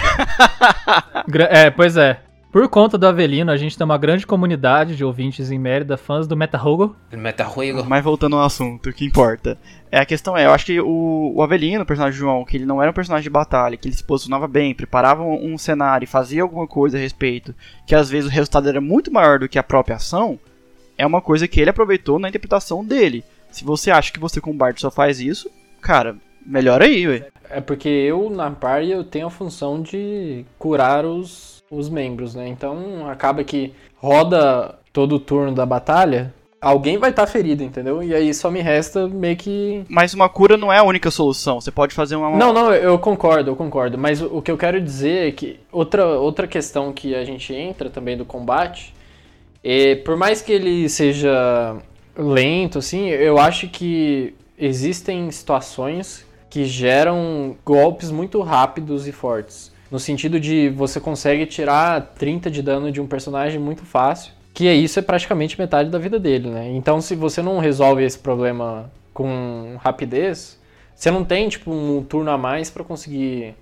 Gra- 1.27 1.48
É, 1.50 1.70
pois 1.70 1.96
é. 1.96 2.20
Por 2.56 2.70
conta 2.70 2.98
do 2.98 3.06
Avelino, 3.06 3.52
a 3.52 3.58
gente 3.58 3.78
tem 3.78 3.84
uma 3.84 3.98
grande 3.98 4.26
comunidade 4.26 4.96
de 4.96 5.04
ouvintes 5.04 5.52
em 5.52 5.60
Mérida, 5.60 5.98
fãs 5.98 6.26
do 6.26 6.38
Metahogo. 6.38 6.96
Metajuego. 7.12 7.84
Mas 7.84 8.02
voltando 8.02 8.38
ao 8.38 8.46
assunto, 8.46 8.90
o 8.90 8.94
que 8.94 9.04
importa. 9.04 9.58
É, 9.92 10.00
a 10.00 10.06
questão 10.06 10.38
é, 10.38 10.46
eu 10.46 10.52
acho 10.52 10.68
que 10.68 10.80
o, 10.80 11.34
o 11.36 11.44
Avelino, 11.44 11.84
o 11.84 11.86
personagem 11.86 12.18
João, 12.18 12.46
que 12.46 12.56
ele 12.56 12.66
não 12.66 12.82
era 12.82 12.90
um 12.90 12.94
personagem 12.94 13.26
de 13.26 13.30
batalha, 13.30 13.76
que 13.76 13.90
ele 13.90 13.96
se 13.96 14.06
posicionava 14.06 14.48
bem, 14.48 14.74
preparava 14.74 15.22
um, 15.22 15.54
um 15.54 15.58
cenário 15.58 16.06
e 16.06 16.08
fazia 16.08 16.44
alguma 16.44 16.66
coisa 16.66 16.98
a 16.98 17.02
respeito, 17.02 17.54
que 17.86 17.94
às 17.94 18.10
vezes 18.10 18.30
o 18.30 18.34
resultado 18.34 18.70
era 18.70 18.80
muito 18.80 19.12
maior 19.12 19.38
do 19.38 19.50
que 19.50 19.60
a 19.60 19.64
própria 19.64 19.98
ação, 19.98 20.40
é 20.98 21.06
uma 21.06 21.20
coisa 21.20 21.50
que 21.50 21.60
ele 21.60 21.72
aproveitou 21.72 22.20
na 22.20 22.30
interpretação 22.30 22.86
dele. 22.86 23.26
Se 23.52 23.66
você 23.66 23.92
acha 23.92 24.14
que 24.14 24.20
você 24.20 24.40
com 24.40 24.52
o 24.52 24.54
Bard 24.54 24.80
só 24.80 24.90
faz 24.90 25.20
isso, 25.20 25.52
cara, 25.82 26.16
melhor 26.46 26.82
aí, 26.82 27.06
ué. 27.06 27.28
É 27.50 27.60
porque 27.60 27.90
eu, 27.90 28.30
na 28.30 28.50
party, 28.50 28.92
eu 28.92 29.04
tenho 29.04 29.28
a 29.28 29.30
função 29.30 29.82
de 29.82 30.46
curar 30.58 31.04
os, 31.06 31.55
os 31.70 31.90
membros, 31.90 32.36
né? 32.36 32.48
Então 32.48 33.10
acaba 33.10 33.44
que 33.44 33.74
roda 33.96 34.78
todo 34.94 35.16
o 35.16 35.20
turno 35.20 35.54
da 35.54 35.66
batalha, 35.66 36.34
alguém 36.62 36.98
vai 36.98 37.10
estar 37.10 37.28
ferido, 37.28 37.64
entendeu? 37.64 38.02
E 38.02 38.14
aí 38.14 38.34
só 38.34 38.50
me 38.50 38.62
resta 38.62 39.08
meio 39.08 39.36
que. 39.36 39.84
Mas 39.90 40.14
uma 40.14 40.30
cura 40.30 40.58
não 40.58 40.72
é 40.72 40.78
a 40.78 40.84
única 40.84 41.12
solução, 41.12 41.60
você 41.60 41.72
pode 41.72 41.94
fazer 41.94 42.16
uma... 42.16 42.32
Não, 42.32 42.54
não, 42.54 42.74
eu 42.74 42.98
concordo, 42.98 43.52
eu 43.52 43.56
concordo. 43.56 43.98
Mas 43.98 44.22
o, 44.22 44.38
o 44.38 44.42
que 44.42 44.52
eu 44.52 44.58
quero 44.58 44.80
dizer 44.80 45.30
é 45.30 45.32
que 45.32 45.60
outra, 45.72 46.06
outra 46.06 46.48
questão 46.48 46.94
que 46.94 47.14
a 47.14 47.26
gente 47.26 47.54
entra 47.54 47.90
também 47.90 48.16
do 48.16 48.26
combate 48.26 48.96
é, 49.68 49.96
por 49.96 50.16
mais 50.16 50.44
que 50.44 50.52
ele 50.52 50.88
seja 50.88 51.76
lento, 52.16 52.78
assim, 52.78 53.08
eu 53.08 53.40
acho 53.40 53.68
que 53.68 54.36
existem 54.60 55.32
situações 55.32 56.24
que 56.52 56.66
geram 56.66 57.58
golpes 57.66 58.12
muito 58.12 58.40
rápidos 58.42 59.08
e 59.08 59.12
fortes. 59.12 59.74
No 59.92 60.00
sentido 60.00 60.39
de 60.39 60.70
você 60.70 61.00
consegue 61.00 61.46
tirar 61.46 62.13
30 62.18 62.50
de 62.50 62.62
dano 62.62 62.92
de 62.92 63.00
um 63.00 63.08
personagem 63.08 63.60
muito 63.60 63.84
fácil. 63.84 64.34
Que 64.54 64.68
é 64.68 64.74
isso 64.74 64.98
é 64.98 65.01
praticamente 65.01 65.60
metade 65.60 65.89
da 65.89 66.00
vida 66.00 66.20
dele, 66.20 66.50
né? 66.50 66.72
Então 66.72 67.01
se 67.01 67.15
você 67.15 67.42
não 67.42 67.60
resolve 67.60 68.04
esse 68.04 68.18
problema 68.18 68.89
com 69.13 69.77
rapidez, 69.80 70.60
você 70.96 71.12
não 71.12 71.24
tem 71.24 71.50
tipo 71.50 71.72
um 71.72 72.04
turno 72.04 72.32
a 72.32 72.38
mais 72.38 72.70
para 72.70 72.84
conseguir 72.84 73.56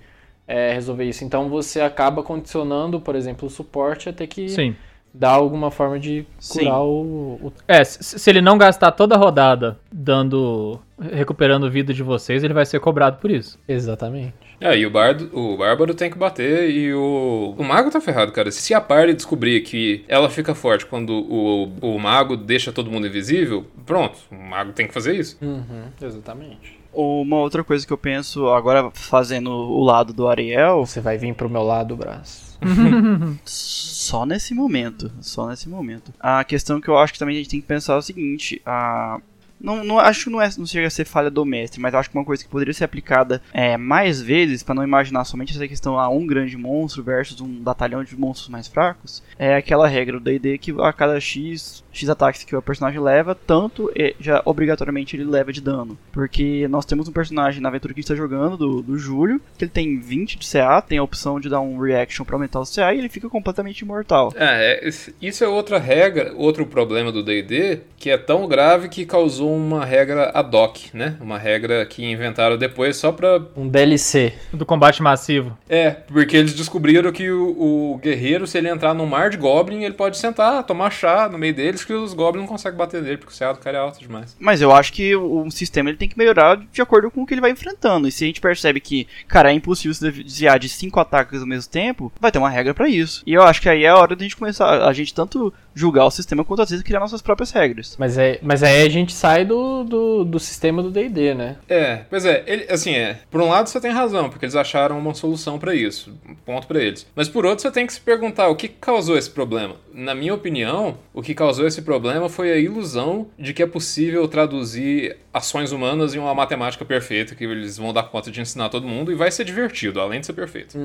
é, 0.46 0.72
resolver 0.72 1.04
isso. 1.04 1.24
Então 1.24 1.48
você 1.48 1.80
acaba 1.80 2.22
condicionando, 2.22 3.00
por 3.00 3.16
exemplo, 3.16 3.48
o 3.48 3.50
suporte 3.50 4.08
a 4.08 4.12
ter 4.12 4.26
que 4.26 4.48
Sim. 4.48 4.76
dar 5.12 5.30
alguma 5.30 5.70
forma 5.70 5.98
de 5.98 6.26
curar 6.48 6.82
o, 6.82 7.40
o 7.42 7.52
É, 7.66 7.82
se, 7.82 8.18
se 8.18 8.30
ele 8.30 8.40
não 8.40 8.56
gastar 8.56 8.92
toda 8.92 9.14
a 9.14 9.18
rodada 9.18 9.78
dando. 9.92 10.80
recuperando 10.98 11.70
vida 11.70 11.92
de 11.92 12.02
vocês, 12.02 12.44
ele 12.44 12.54
vai 12.54 12.66
ser 12.66 12.80
cobrado 12.80 13.18
por 13.18 13.30
isso. 13.30 13.58
Exatamente. 13.66 14.34
É, 14.60 14.76
e 14.76 14.86
o, 14.86 14.90
bardo, 14.90 15.30
o 15.32 15.56
Bárbaro 15.56 15.94
tem 15.94 16.10
que 16.10 16.18
bater 16.18 16.70
e 16.70 16.92
o. 16.92 17.54
O 17.58 17.64
Mago 17.64 17.90
tá 17.90 18.00
ferrado, 18.00 18.32
cara. 18.32 18.50
Se 18.50 18.72
a 18.72 18.80
party 18.80 19.14
descobrir 19.14 19.60
que 19.62 20.04
ela 20.08 20.30
fica 20.30 20.54
forte 20.54 20.86
quando 20.86 21.10
o, 21.12 21.72
o 21.80 21.98
Mago 21.98 22.36
deixa 22.36 22.72
todo 22.72 22.90
mundo 22.90 23.06
invisível, 23.06 23.66
pronto. 23.84 24.18
O 24.30 24.34
Mago 24.34 24.72
tem 24.72 24.86
que 24.86 24.94
fazer 24.94 25.14
isso. 25.14 25.36
Uhum, 25.42 25.86
exatamente. 26.00 26.78
Uma 26.92 27.38
outra 27.38 27.64
coisa 27.64 27.84
que 27.84 27.92
eu 27.92 27.98
penso, 27.98 28.48
agora 28.50 28.88
fazendo 28.92 29.50
o 29.50 29.82
lado 29.82 30.12
do 30.12 30.28
Ariel, 30.28 30.86
Você 30.86 31.00
vai 31.00 31.18
vir 31.18 31.34
pro 31.34 31.50
meu 31.50 31.62
lado, 31.62 31.96
braço. 31.96 32.56
Só 33.44 34.24
nesse 34.24 34.54
momento, 34.54 35.10
só 35.20 35.48
nesse 35.48 35.68
momento. 35.68 36.12
A 36.20 36.44
questão 36.44 36.80
que 36.80 36.88
eu 36.88 36.96
acho 36.96 37.12
que 37.12 37.18
também 37.18 37.34
a 37.34 37.38
gente 37.38 37.48
tem 37.50 37.60
que 37.60 37.66
pensar 37.66 37.94
é 37.94 37.96
o 37.96 38.02
seguinte, 38.02 38.60
a 38.64 39.18
não, 39.64 39.82
não 39.82 39.98
acho 39.98 40.24
que 40.24 40.30
não, 40.30 40.42
é, 40.42 40.50
não 40.58 40.66
chega 40.66 40.86
a 40.86 40.90
ser 40.90 41.06
falha 41.06 41.30
do 41.30 41.44
mestre, 41.44 41.80
mas 41.80 41.94
acho 41.94 42.10
que 42.10 42.16
uma 42.16 42.24
coisa 42.24 42.44
que 42.44 42.50
poderia 42.50 42.74
ser 42.74 42.84
aplicada 42.84 43.40
é, 43.52 43.76
mais 43.78 44.20
vezes, 44.20 44.62
para 44.62 44.74
não 44.74 44.84
imaginar 44.84 45.24
somente 45.24 45.54
essa 45.54 45.66
questão 45.66 45.98
a 45.98 46.08
um 46.08 46.26
grande 46.26 46.56
monstro 46.56 47.02
versus 47.02 47.40
um 47.40 47.48
batalhão 47.48 48.04
de 48.04 48.14
monstros 48.18 48.50
mais 48.50 48.68
fracos, 48.68 49.22
é 49.38 49.56
aquela 49.56 49.88
regra 49.88 50.18
do 50.18 50.24
D&D 50.24 50.58
que 50.58 50.74
a 50.78 50.92
cada 50.92 51.18
X, 51.18 51.82
X 51.90 52.08
ataques 52.10 52.44
que 52.44 52.54
o 52.54 52.60
personagem 52.60 53.00
leva, 53.00 53.34
tanto 53.34 53.90
já 54.20 54.42
obrigatoriamente 54.44 55.16
ele 55.16 55.24
leva 55.24 55.52
de 55.52 55.62
dano. 55.62 55.98
Porque 56.12 56.68
nós 56.68 56.84
temos 56.84 57.08
um 57.08 57.12
personagem 57.12 57.62
na 57.62 57.70
aventura 57.70 57.94
que 57.94 58.00
está 58.00 58.14
jogando, 58.14 58.56
do, 58.56 58.82
do 58.82 58.98
Júlio, 58.98 59.40
que 59.56 59.64
ele 59.64 59.70
tem 59.70 59.98
20 59.98 60.38
de 60.38 60.50
CA, 60.50 60.82
tem 60.82 60.98
a 60.98 61.02
opção 61.02 61.40
de 61.40 61.48
dar 61.48 61.60
um 61.60 61.78
reaction 61.78 62.24
para 62.24 62.36
aumentar 62.36 62.60
o 62.60 62.66
CA 62.66 62.92
e 62.92 62.98
ele 62.98 63.08
fica 63.08 63.28
completamente 63.30 63.80
imortal. 63.80 64.32
É, 64.36 64.86
é, 64.86 64.90
isso 65.22 65.42
é 65.42 65.48
outra 65.48 65.78
regra, 65.78 66.34
outro 66.36 66.66
problema 66.66 67.10
do 67.10 67.22
D&D, 67.22 67.80
que 67.96 68.10
é 68.10 68.18
tão 68.18 68.46
grave 68.46 68.88
que 68.88 69.06
causou 69.06 69.53
uma 69.56 69.84
regra 69.84 70.30
ad 70.34 70.56
hoc, 70.56 70.92
né? 70.92 71.16
Uma 71.20 71.38
regra 71.38 71.84
que 71.86 72.04
inventaram 72.04 72.56
depois 72.56 72.96
só 72.96 73.12
pra... 73.12 73.40
Um 73.56 73.68
DLC. 73.68 74.32
Do 74.52 74.66
combate 74.66 75.02
massivo. 75.02 75.56
É, 75.68 75.90
porque 75.90 76.36
eles 76.36 76.54
descobriram 76.54 77.12
que 77.12 77.30
o, 77.30 77.94
o 77.94 77.98
guerreiro, 77.98 78.46
se 78.46 78.58
ele 78.58 78.68
entrar 78.68 78.94
num 78.94 79.06
mar 79.06 79.30
de 79.30 79.36
goblin, 79.36 79.84
ele 79.84 79.94
pode 79.94 80.16
sentar, 80.18 80.62
tomar 80.64 80.90
chá 80.90 81.28
no 81.28 81.38
meio 81.38 81.54
deles, 81.54 81.84
que 81.84 81.92
os 81.92 82.14
goblins 82.14 82.42
não 82.42 82.48
conseguem 82.48 82.78
bater 82.78 83.02
nele, 83.02 83.16
porque 83.16 83.34
o 83.34 83.38
CA 83.38 83.52
do 83.52 83.58
cara 83.58 83.78
é 83.78 83.80
alto 83.80 84.00
demais. 84.00 84.36
Mas 84.38 84.60
eu 84.60 84.72
acho 84.72 84.92
que 84.92 85.14
o, 85.14 85.46
o 85.46 85.50
sistema 85.50 85.90
ele 85.90 85.98
tem 85.98 86.08
que 86.08 86.18
melhorar 86.18 86.56
de 86.56 86.82
acordo 86.82 87.10
com 87.10 87.22
o 87.22 87.26
que 87.26 87.34
ele 87.34 87.40
vai 87.40 87.50
enfrentando. 87.50 88.08
E 88.08 88.12
se 88.12 88.24
a 88.24 88.26
gente 88.26 88.40
percebe 88.40 88.80
que, 88.80 89.06
cara, 89.26 89.50
é 89.50 89.54
impossível 89.54 89.94
se 89.94 90.10
desviar 90.10 90.58
de 90.58 90.68
cinco 90.68 91.00
ataques 91.00 91.40
ao 91.40 91.46
mesmo 91.46 91.70
tempo, 91.70 92.12
vai 92.20 92.30
ter 92.30 92.38
uma 92.38 92.50
regra 92.50 92.74
pra 92.74 92.88
isso. 92.88 93.22
E 93.26 93.34
eu 93.34 93.42
acho 93.42 93.60
que 93.60 93.68
aí 93.68 93.84
é 93.84 93.88
a 93.88 93.96
hora 93.96 94.16
da 94.16 94.22
gente 94.22 94.36
começar 94.36 94.86
a 94.86 94.92
gente 94.92 95.14
tanto 95.14 95.52
julgar 95.74 96.06
o 96.06 96.10
sistema 96.10 96.44
quanto 96.44 96.62
às 96.62 96.70
vezes 96.70 96.84
criar 96.84 97.00
nossas 97.00 97.20
próprias 97.20 97.50
regras. 97.50 97.96
Mas, 97.98 98.16
é, 98.16 98.38
mas 98.42 98.62
aí 98.62 98.82
a 98.82 98.88
gente 98.88 99.12
sai 99.12 99.44
do, 99.44 99.84
do, 99.84 100.24
do 100.24 100.38
sistema 100.38 100.82
do 100.82 100.90
D&D, 100.90 101.34
né? 101.34 101.56
É, 101.68 101.96
pois 102.08 102.24
é, 102.24 102.44
ele, 102.46 102.66
assim, 102.70 102.94
é. 102.94 103.18
Por 103.30 103.40
um 103.40 103.48
lado 103.48 103.68
você 103.68 103.80
tem 103.80 103.90
razão, 103.90 104.30
porque 104.30 104.44
eles 104.44 104.56
acharam 104.56 104.98
uma 104.98 105.14
solução 105.14 105.58
pra 105.58 105.74
isso. 105.74 106.12
um 106.28 106.34
Ponto 106.34 106.66
pra 106.66 106.80
eles. 106.80 107.06
Mas 107.14 107.28
por 107.28 107.44
outro 107.44 107.62
você 107.62 107.70
tem 107.70 107.86
que 107.86 107.92
se 107.92 108.00
perguntar 108.00 108.48
o 108.48 108.56
que 108.56 108.68
causou 108.68 109.16
esse 109.16 109.30
problema. 109.30 109.76
Na 109.92 110.14
minha 110.14 110.34
opinião, 110.34 110.96
o 111.12 111.22
que 111.22 111.34
causou 111.34 111.66
esse 111.66 111.82
problema 111.82 112.28
foi 112.28 112.52
a 112.52 112.56
ilusão 112.56 113.26
de 113.38 113.52
que 113.52 113.62
é 113.62 113.66
possível 113.66 114.26
traduzir 114.28 115.16
ações 115.34 115.72
humanas 115.72 116.14
em 116.14 116.18
uma 116.18 116.32
matemática 116.34 116.84
perfeita 116.84 117.34
que 117.34 117.44
eles 117.44 117.76
vão 117.76 117.92
dar 117.92 118.04
conta 118.04 118.30
de 118.30 118.40
ensinar 118.40 118.68
todo 118.68 118.86
mundo 118.86 119.10
e 119.12 119.14
vai 119.16 119.30
ser 119.30 119.44
divertido, 119.44 120.00
além 120.00 120.20
de 120.20 120.26
ser 120.26 120.32
perfeito. 120.32 120.78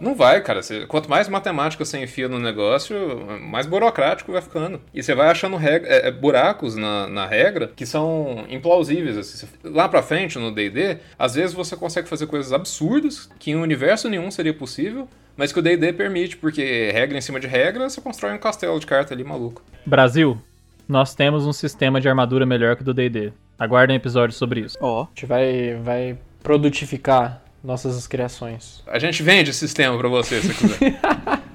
Não 0.00 0.14
vai, 0.14 0.40
cara. 0.40 0.62
Você- 0.62 0.86
quanto 0.86 1.10
mais 1.10 1.28
matemática 1.28 1.84
você 1.84 1.98
enfia 1.98 2.28
no 2.28 2.38
negócio, 2.38 2.96
mais 3.42 3.66
burocrático 3.66 4.30
vai 4.32 4.40
ficando. 4.40 4.80
E 4.94 5.02
você 5.02 5.14
vai 5.14 5.28
achando 5.28 5.56
regra- 5.56 5.88
é, 5.90 6.08
é, 6.08 6.10
buracos 6.12 6.76
na, 6.76 7.06
na 7.08 7.26
regra 7.26 7.72
que 7.74 7.84
são 7.84 8.44
implausíveis. 8.48 9.18
assim. 9.18 9.46
Lá 9.64 9.88
pra 9.88 10.02
frente, 10.02 10.38
no 10.38 10.52
D&D, 10.52 10.98
às 11.18 11.34
vezes 11.34 11.52
você 11.52 11.76
consegue 11.76 12.08
fazer 12.08 12.26
coisas 12.28 12.52
absurdas 12.52 13.28
que 13.38 13.50
em 13.50 13.56
um 13.56 13.62
universo 13.62 14.08
nenhum 14.08 14.30
seria 14.30 14.54
possível, 14.54 15.08
mas 15.36 15.52
que 15.52 15.58
o 15.58 15.62
D&D 15.62 15.92
permite, 15.92 16.36
porque 16.36 16.90
regra 16.92 17.18
em 17.18 17.20
cima 17.20 17.40
de 17.40 17.46
regra, 17.46 17.88
você 17.90 18.00
constrói 18.00 18.32
um 18.34 18.38
castelo 18.38 18.78
de 18.78 18.86
carta 18.86 19.12
ali 19.12 19.24
maluco. 19.24 19.62
Brasil, 19.84 20.40
nós 20.88 21.14
temos 21.14 21.46
um 21.46 21.52
sistema 21.52 22.00
de 22.00 22.08
armadura 22.08 22.44
melhor 22.46 22.76
que 22.76 22.82
o 22.82 22.84
do 22.84 22.94
D&D. 22.94 23.32
Aguardem 23.58 23.96
episódios 23.96 24.36
sobre 24.38 24.60
isso. 24.60 24.76
Ó, 24.80 25.02
A 25.02 25.06
gente 25.08 25.26
vai, 25.26 25.74
vai 25.82 26.18
produtificar 26.42 27.42
nossas 27.64 28.06
criações. 28.06 28.82
A 28.86 28.98
gente 28.98 29.22
vende 29.22 29.52
sistema 29.52 29.96
pra 29.98 30.08
você, 30.08 30.40
se 30.40 30.54
quiser. 30.54 31.00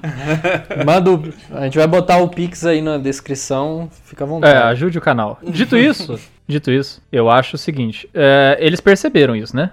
Manda 0.86 1.12
o, 1.12 1.34
a 1.52 1.64
gente 1.66 1.78
vai 1.78 1.88
botar 1.88 2.18
o 2.18 2.28
Pix 2.30 2.66
aí 2.66 2.82
na 2.82 2.98
descrição, 2.98 3.90
fica 4.06 4.24
à 4.24 4.28
É, 4.28 4.30
vontade. 4.30 4.58
ajude 4.72 4.98
o 4.98 5.02
canal. 5.02 5.40
Dito 5.44 5.78
isso, 5.78 6.20
dito 6.48 6.72
isso, 6.72 7.02
eu 7.12 7.30
acho 7.30 7.56
o 7.56 7.60
seguinte, 7.60 8.10
é, 8.14 8.58
eles 8.60 8.82
perceberam 8.82 9.36
isso, 9.36 9.56
né? 9.56 9.72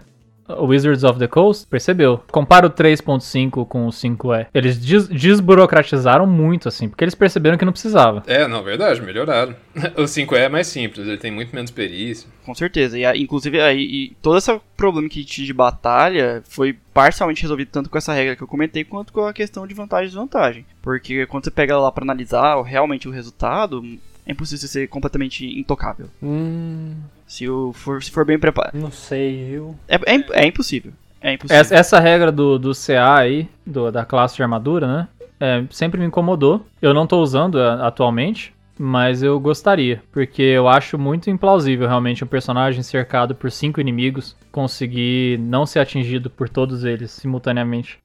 O 0.48 0.66
Wizards 0.66 1.04
of 1.04 1.18
the 1.18 1.26
Coast 1.28 1.66
percebeu. 1.66 2.22
Compara 2.32 2.66
o 2.66 2.70
3.5 2.70 3.66
com 3.66 3.86
o 3.86 3.90
5E. 3.90 4.46
Eles 4.54 4.78
des 4.78 5.06
desburocratizaram 5.08 6.26
muito, 6.26 6.68
assim, 6.68 6.88
porque 6.88 7.04
eles 7.04 7.14
perceberam 7.14 7.56
que 7.58 7.64
não 7.64 7.72
precisava. 7.72 8.22
É, 8.26 8.46
não, 8.48 8.62
verdade, 8.62 9.00
melhoraram. 9.02 9.54
O 9.96 10.02
5E 10.02 10.36
é 10.36 10.48
mais 10.48 10.66
simples, 10.66 11.06
ele 11.06 11.16
tem 11.18 11.30
muito 11.30 11.54
menos 11.54 11.70
perícia. 11.70 12.28
com 12.44 12.54
certeza. 12.54 12.98
E 12.98 13.04
a- 13.04 13.16
inclusive 13.16 13.60
aí 13.60 13.80
e 13.82 14.16
todo 14.22 14.38
esse 14.38 14.58
problema 14.76 15.08
que 15.08 15.24
tinha 15.24 15.46
de 15.46 15.52
batalha 15.52 16.42
foi 16.48 16.76
parcialmente 16.94 17.42
resolvido 17.42 17.68
tanto 17.70 17.88
com 17.90 17.98
essa 17.98 18.12
regra 18.12 18.34
que 18.34 18.42
eu 18.42 18.48
comentei 18.48 18.84
quanto 18.84 19.12
com 19.12 19.26
a 19.26 19.32
questão 19.32 19.66
de 19.66 19.74
vantagem 19.74 20.06
e 20.06 20.08
desvantagem. 20.08 20.66
Porque 20.82 21.26
quando 21.26 21.44
você 21.44 21.50
pega 21.50 21.78
lá 21.78 21.92
pra 21.92 22.02
analisar 22.04 22.56
o- 22.56 22.62
realmente 22.62 23.06
o 23.08 23.10
resultado, 23.12 23.82
é 24.26 24.32
impossível 24.32 24.58
você 24.60 24.68
ser 24.68 24.88
completamente 24.88 25.46
intocável. 25.58 26.06
Hum, 26.22 26.94
Se, 27.28 27.48
o 27.48 27.72
for, 27.72 28.02
se 28.02 28.10
for 28.10 28.24
bem 28.24 28.38
preparado. 28.38 28.74
não 28.74 28.90
sei, 28.90 29.44
viu? 29.50 29.76
É, 29.86 29.96
é, 29.96 30.42
é 30.42 30.46
impossível. 30.46 30.92
É 31.20 31.34
impossível. 31.34 31.60
Essa, 31.60 31.74
essa 31.76 32.00
regra 32.00 32.32
do, 32.32 32.58
do 32.58 32.72
CA 32.74 33.16
aí, 33.18 33.48
do- 33.66 33.92
da 33.92 34.04
classe 34.04 34.34
de 34.34 34.42
armadura, 34.42 34.86
né? 34.86 35.08
é, 35.38 35.62
sempre 35.70 36.00
me 36.00 36.06
incomodou. 36.06 36.64
Eu 36.82 36.92
não 36.94 37.06
tô 37.06 37.20
usando 37.20 37.60
é, 37.60 37.68
atualmente, 37.86 38.52
mas 38.78 39.22
eu 39.22 39.38
gostaria, 39.38 40.02
porque 40.10 40.42
eu 40.42 40.66
acho 40.68 40.98
muito 40.98 41.28
implausível 41.30 41.86
realmente 41.86 42.24
um 42.24 42.26
personagem 42.26 42.82
cercado 42.82 43.34
por 43.34 43.50
cinco 43.50 43.80
inimigos 43.80 44.34
conseguir 44.50 45.38
não 45.38 45.66
ser 45.66 45.80
atingido 45.80 46.30
por 46.30 46.48
todos 46.48 46.82
eles 46.84 47.10
simultaneamente. 47.10 47.98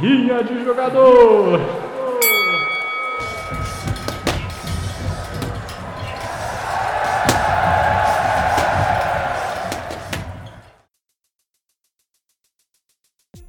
Rinha 0.00 0.42
de 0.42 0.64
jogador! 0.64 1.60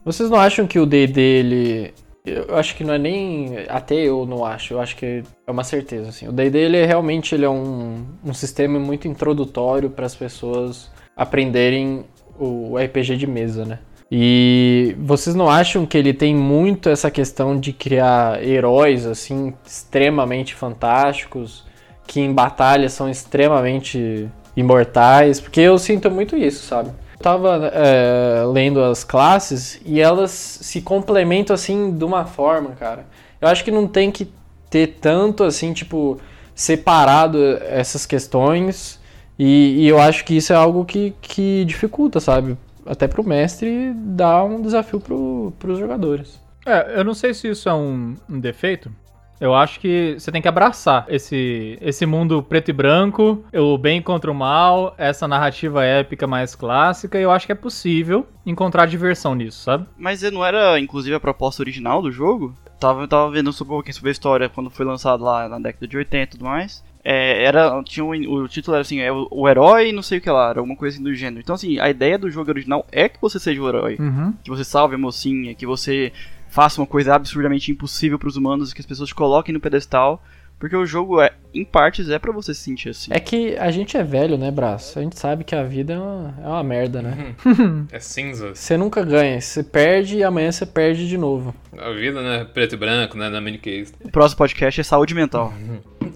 Vocês 0.06 0.30
não 0.30 0.38
acham 0.38 0.68
que 0.68 0.80
o 0.80 0.86
D&D, 0.86 1.20
ele... 1.20 1.94
Eu 2.24 2.56
acho 2.58 2.76
que 2.76 2.84
não 2.84 2.94
é 2.94 2.98
nem... 3.00 3.66
Até 3.68 3.96
eu 3.96 4.26
não 4.26 4.46
acho, 4.46 4.76
eu 4.76 4.80
acho 4.80 4.96
que 4.96 5.24
é 5.48 5.52
uma 5.52 5.64
certeza, 5.64 6.10
assim. 6.10 6.28
O 6.28 6.32
D&D, 6.32 6.58
ele 6.60 6.78
é, 6.78 6.86
realmente 6.86 7.34
ele 7.34 7.44
é 7.44 7.50
um, 7.50 8.06
um 8.24 8.34
sistema 8.34 8.80
muito 8.80 9.08
introdutório 9.08 9.90
para 9.90 10.06
as 10.06 10.16
pessoas 10.16 10.92
aprenderem 11.18 12.06
o 12.40 12.78
RPG 12.78 13.18
de 13.18 13.26
mesa, 13.26 13.66
né? 13.66 13.80
E 14.12 14.96
vocês 15.00 15.36
não 15.36 15.50
acham 15.50 15.86
que 15.86 15.98
ele 15.98 16.14
tem 16.14 16.36
muito 16.36 16.90
essa 16.90 17.10
questão 17.10 17.60
de 17.60 17.74
criar 17.74 18.44
heróis 18.44 19.06
assim 19.06 19.54
extremamente 19.66 20.54
fantásticos, 20.54 21.66
que 22.06 22.20
em 22.20 22.32
batalha 22.32 22.88
são 22.88 23.10
extremamente 23.10 24.30
imortais? 24.56 25.40
Porque 25.40 25.60
eu 25.60 25.78
sinto 25.80 26.12
muito 26.12 26.38
isso, 26.38 26.66
sabe? 26.66 26.92
Tava 27.20 27.72
é, 27.74 28.44
lendo 28.52 28.84
as 28.84 29.04
classes 29.04 29.80
e 29.86 30.00
elas 30.00 30.32
se 30.32 30.82
complementam 30.82 31.54
assim 31.54 31.92
de 31.92 32.04
uma 32.04 32.26
forma, 32.26 32.72
cara. 32.72 33.06
Eu 33.40 33.48
acho 33.48 33.64
que 33.64 33.72
não 33.72 33.88
tem 33.88 34.12
que 34.12 34.32
ter 34.70 34.98
tanto 35.00 35.44
assim, 35.44 35.74
tipo, 35.74 36.20
separado 36.54 37.38
essas 37.62 38.06
questões. 38.06 39.00
E, 39.38 39.84
e 39.84 39.88
eu 39.88 40.00
acho 40.00 40.24
que 40.24 40.38
isso 40.38 40.54
é 40.54 40.56
algo 40.56 40.86
que, 40.86 41.14
que 41.22 41.66
dificulta, 41.66 42.20
sabe? 42.20 42.58
Até 42.86 43.08
pro 43.08 43.24
mestre 43.24 43.94
dar 43.96 44.44
um 44.44 44.62
desafio 44.62 45.00
pro, 45.00 45.54
pros 45.60 45.80
jogadores. 45.80 46.40
É, 46.66 47.00
eu 47.00 47.04
não 47.04 47.14
sei 47.14 47.34
se 47.34 47.50
isso 47.50 47.70
é 47.70 47.74
um, 47.74 48.16
um 48.30 48.40
defeito, 48.40 48.92
eu 49.40 49.54
acho 49.54 49.80
que 49.80 50.16
você 50.18 50.32
tem 50.32 50.42
que 50.42 50.48
abraçar 50.48 51.06
esse, 51.10 51.78
esse 51.82 52.06
mundo 52.06 52.42
preto 52.42 52.70
e 52.70 52.74
branco, 52.74 53.44
o 53.54 53.78
bem 53.78 54.02
contra 54.02 54.32
o 54.32 54.36
mal, 54.36 54.96
essa 54.98 55.28
narrativa 55.28 55.84
épica 55.84 56.26
mais 56.26 56.56
clássica, 56.56 57.20
e 57.20 57.24
eu 57.24 57.32
acho 57.32 57.46
que 57.46 57.52
é 57.52 57.56
possível 57.56 58.26
encontrar 58.46 58.86
diversão 58.86 59.36
nisso, 59.36 59.64
sabe? 59.64 59.86
Mas 59.98 60.22
não 60.32 60.46
era, 60.46 60.80
inclusive, 60.80 61.16
a 61.16 61.20
proposta 61.20 61.62
original 61.62 62.02
do 62.02 62.12
jogo? 62.12 62.54
Tava, 62.80 63.08
tava 63.08 63.32
vendo 63.32 63.50
um 63.50 63.66
pouquinho 63.66 63.94
sobre 63.94 64.10
a 64.10 64.12
história 64.12 64.50
quando 64.50 64.70
foi 64.70 64.86
lançado 64.86 65.24
lá 65.24 65.48
na 65.48 65.60
década 65.60 65.88
de 65.88 65.98
80 65.98 66.24
e 66.24 66.28
tudo 66.28 66.46
mais. 66.46 66.84
É, 67.08 67.44
era, 67.44 67.84
tinha 67.84 68.04
um, 68.04 68.10
o 68.10 68.48
título 68.48 68.76
era 68.76 68.82
assim, 68.82 69.00
é 69.00 69.12
o, 69.12 69.28
o, 69.30 69.48
herói 69.48 69.92
não 69.92 70.02
sei 70.02 70.18
o 70.18 70.22
que 70.22 70.30
lá, 70.30 70.50
era 70.50 70.60
alguma 70.60 70.76
coisa 70.76 70.96
assim 70.96 71.04
do 71.04 71.14
gênero. 71.14 71.40
Então, 71.40 71.54
assim, 71.54 71.80
a 71.80 71.88
ideia 71.88 72.18
do 72.18 72.32
jogo 72.32 72.50
original 72.50 72.84
é 72.92 73.08
que 73.08 73.22
você 73.22 73.40
seja 73.40 73.62
o 73.62 73.70
herói. 73.70 73.96
Uhum. 74.00 74.34
Que 74.44 74.50
você 74.50 74.64
salve 74.64 74.96
a 74.96 74.98
mocinha, 74.98 75.54
que 75.54 75.68
você 75.68 76.12
faça 76.56 76.80
uma 76.80 76.88
coisa 76.88 77.14
absurdamente 77.14 77.70
impossível 77.70 78.18
para 78.18 78.30
os 78.30 78.38
humanos, 78.38 78.72
que 78.72 78.80
as 78.80 78.88
pessoas 78.88 79.12
coloquem 79.12 79.52
no 79.52 79.60
pedestal. 79.60 80.24
Porque 80.58 80.74
o 80.74 80.86
jogo, 80.86 81.22
é, 81.22 81.34
em 81.56 81.64
partes, 81.64 82.10
é 82.10 82.20
para 82.20 82.32
você 82.32 82.54
se 82.54 82.62
sentir 82.62 82.90
assim. 82.90 83.12
É 83.14 83.20
que 83.20 83.56
a 83.58 83.72
gente 83.72 83.96
é 83.96 84.04
velho, 84.04 84.38
né, 84.38 84.52
Braço? 84.52 85.00
A 85.00 85.02
gente 85.02 85.18
sabe 85.18 85.44
que 85.44 85.56
a 85.56 85.64
vida 85.64 85.94
é 85.94 85.98
uma, 85.98 86.34
é 86.44 86.48
uma 86.48 86.64
merda, 86.64 87.02
né? 87.02 87.36
é 87.92 88.00
cinza. 88.00 88.54
Você 88.54 88.76
nunca 88.76 89.04
ganha. 89.04 89.40
Você 89.40 89.64
perde 89.64 90.18
e 90.18 90.24
amanhã 90.24 90.52
você 90.52 90.66
perde 90.66 91.08
de 91.08 91.18
novo. 91.18 91.56
A 91.78 91.92
vida, 91.92 92.22
né? 92.22 92.46
Preto 92.54 92.74
e 92.74 92.78
branco, 92.78 93.18
né? 93.18 93.30
Na 93.30 93.40
mini 93.40 93.58
case. 93.58 93.94
O 94.04 94.12
próximo 94.12 94.38
podcast 94.38 94.82
é 94.82 94.84
saúde 94.84 95.14
mental. 95.14 95.54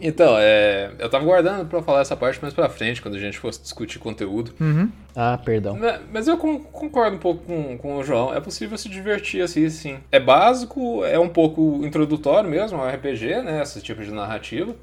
Então, 0.01 0.35
é, 0.37 0.91
eu 0.99 1.09
tava 1.09 1.25
guardando 1.25 1.67
pra 1.67 1.81
falar 1.81 2.01
essa 2.01 2.15
parte 2.15 2.39
mais 2.41 2.53
pra 2.53 2.69
frente, 2.69 3.01
quando 3.01 3.15
a 3.15 3.19
gente 3.19 3.37
fosse 3.37 3.61
discutir 3.61 3.99
conteúdo. 3.99 4.53
Uhum. 4.59 4.89
Ah, 5.15 5.37
perdão. 5.43 5.77
Mas, 5.77 5.99
mas 6.11 6.27
eu 6.27 6.37
concordo 6.37 7.17
um 7.17 7.19
pouco 7.19 7.43
com, 7.43 7.77
com 7.77 7.97
o 7.97 8.03
João. 8.03 8.33
É 8.33 8.39
possível 8.39 8.77
se 8.77 8.87
divertir 8.87 9.41
assim, 9.41 9.69
sim. 9.69 9.97
É 10.11 10.19
básico, 10.19 11.03
é 11.03 11.19
um 11.19 11.29
pouco 11.29 11.81
introdutório 11.83 12.49
mesmo, 12.49 12.77
é 12.77 12.81
um 12.81 12.89
RPG, 12.89 13.41
né? 13.41 13.61
Esse 13.61 13.81
tipo 13.81 14.03
de 14.03 14.11
narrativa. 14.11 14.75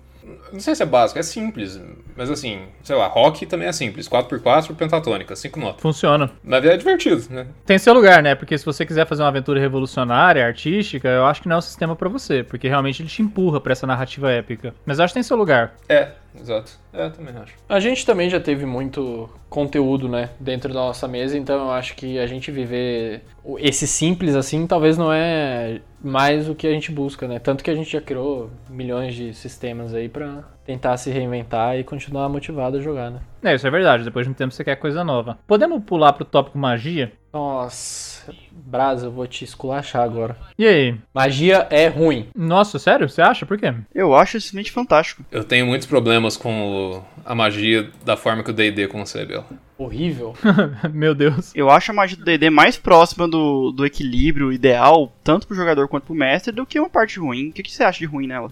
Não 0.52 0.60
sei 0.60 0.74
se 0.74 0.82
é 0.82 0.86
básico, 0.86 1.18
é 1.18 1.22
simples. 1.22 1.80
Mas 2.16 2.30
assim, 2.30 2.62
sei 2.82 2.96
lá, 2.96 3.06
rock 3.06 3.46
também 3.46 3.68
é 3.68 3.72
simples. 3.72 4.08
4x4 4.08 4.74
pentatônica, 4.74 5.34
5 5.36 5.60
notas. 5.60 5.80
Funciona. 5.80 6.30
Mas 6.42 6.64
é 6.64 6.76
divertido, 6.76 7.22
né? 7.30 7.46
Tem 7.64 7.78
seu 7.78 7.94
lugar, 7.94 8.22
né? 8.22 8.34
Porque 8.34 8.56
se 8.56 8.64
você 8.64 8.84
quiser 8.84 9.06
fazer 9.06 9.22
uma 9.22 9.28
aventura 9.28 9.60
revolucionária, 9.60 10.44
artística, 10.44 11.08
eu 11.08 11.26
acho 11.26 11.42
que 11.42 11.48
não 11.48 11.56
é 11.56 11.58
o 11.58 11.62
sistema 11.62 11.94
para 11.94 12.08
você. 12.08 12.42
Porque 12.42 12.68
realmente 12.68 13.02
ele 13.02 13.08
te 13.08 13.22
empurra 13.22 13.60
para 13.60 13.72
essa 13.72 13.86
narrativa 13.86 14.30
épica. 14.30 14.74
Mas 14.84 14.98
eu 14.98 15.04
acho 15.04 15.12
que 15.12 15.16
tem 15.16 15.22
seu 15.22 15.36
lugar. 15.36 15.74
É, 15.88 16.08
exato. 16.40 16.72
É, 16.92 17.08
também 17.08 17.34
acho. 17.36 17.54
A 17.68 17.80
gente 17.80 18.04
também 18.04 18.30
já 18.30 18.40
teve 18.40 18.64
muito 18.66 19.28
conteúdo, 19.48 20.08
né, 20.08 20.30
dentro 20.40 20.72
da 20.72 20.80
nossa 20.80 21.06
mesa, 21.06 21.36
então 21.36 21.66
eu 21.66 21.70
acho 21.70 21.94
que 21.94 22.18
a 22.18 22.26
gente 22.26 22.50
viver 22.50 23.22
esse 23.58 23.86
simples 23.86 24.34
assim, 24.34 24.66
talvez 24.66 24.98
não 24.98 25.12
é 25.12 25.80
mais 26.02 26.48
o 26.48 26.54
que 26.54 26.66
a 26.66 26.70
gente 26.70 26.92
busca, 26.92 27.26
né? 27.26 27.38
Tanto 27.38 27.64
que 27.64 27.70
a 27.70 27.74
gente 27.74 27.90
já 27.90 28.00
criou 28.00 28.50
milhões 28.70 29.14
de 29.14 29.34
sistemas 29.34 29.92
aí 29.92 30.08
para 30.08 30.44
tentar 30.64 30.96
se 30.96 31.10
reinventar 31.10 31.76
e 31.76 31.84
continuar 31.84 32.28
motivado 32.28 32.76
a 32.76 32.80
jogar, 32.80 33.10
né? 33.10 33.20
É, 33.42 33.54
isso 33.54 33.66
é 33.66 33.70
verdade. 33.70 34.04
Depois 34.04 34.24
de 34.26 34.30
um 34.30 34.34
tempo 34.34 34.52
você 34.52 34.62
quer 34.62 34.76
coisa 34.76 35.02
nova. 35.02 35.38
Podemos 35.46 35.82
pular 35.84 36.12
pro 36.12 36.24
tópico 36.24 36.58
magia? 36.58 37.12
Nossa, 37.32 38.15
Brasa, 38.52 39.06
eu 39.06 39.10
vou 39.10 39.26
te 39.26 39.44
esculachar 39.44 40.02
agora. 40.02 40.36
E 40.58 40.66
aí? 40.66 40.94
Magia 41.14 41.66
é 41.70 41.86
ruim. 41.88 42.28
Nossa, 42.34 42.78
sério? 42.78 43.08
Você 43.08 43.22
acha? 43.22 43.46
Por 43.46 43.58
quê? 43.58 43.72
Eu 43.94 44.14
acho 44.14 44.40
simplesmente 44.40 44.72
fantástico. 44.72 45.24
Eu 45.30 45.44
tenho 45.44 45.66
muitos 45.66 45.86
problemas 45.86 46.36
com 46.36 47.02
a 47.24 47.34
magia 47.34 47.90
da 48.04 48.16
forma 48.16 48.42
que 48.42 48.50
o 48.50 48.54
D&D 48.54 48.88
concebe 48.88 49.34
ela. 49.34 49.46
Horrível. 49.78 50.34
Meu 50.92 51.14
Deus. 51.14 51.52
Eu 51.54 51.70
acho 51.70 51.90
a 51.90 51.94
magia 51.94 52.16
do 52.16 52.24
D&D 52.24 52.50
mais 52.50 52.76
próxima 52.76 53.28
do, 53.28 53.70
do 53.72 53.84
equilíbrio 53.84 54.52
ideal, 54.52 55.12
tanto 55.22 55.46
pro 55.46 55.56
jogador 55.56 55.86
quanto 55.86 56.04
pro 56.04 56.14
mestre, 56.14 56.52
do 56.52 56.66
que 56.66 56.80
uma 56.80 56.88
parte 56.88 57.18
ruim. 57.18 57.48
O 57.48 57.52
que, 57.52 57.62
que 57.62 57.72
você 57.72 57.84
acha 57.84 57.98
de 57.98 58.06
ruim 58.06 58.26
nela? 58.26 58.50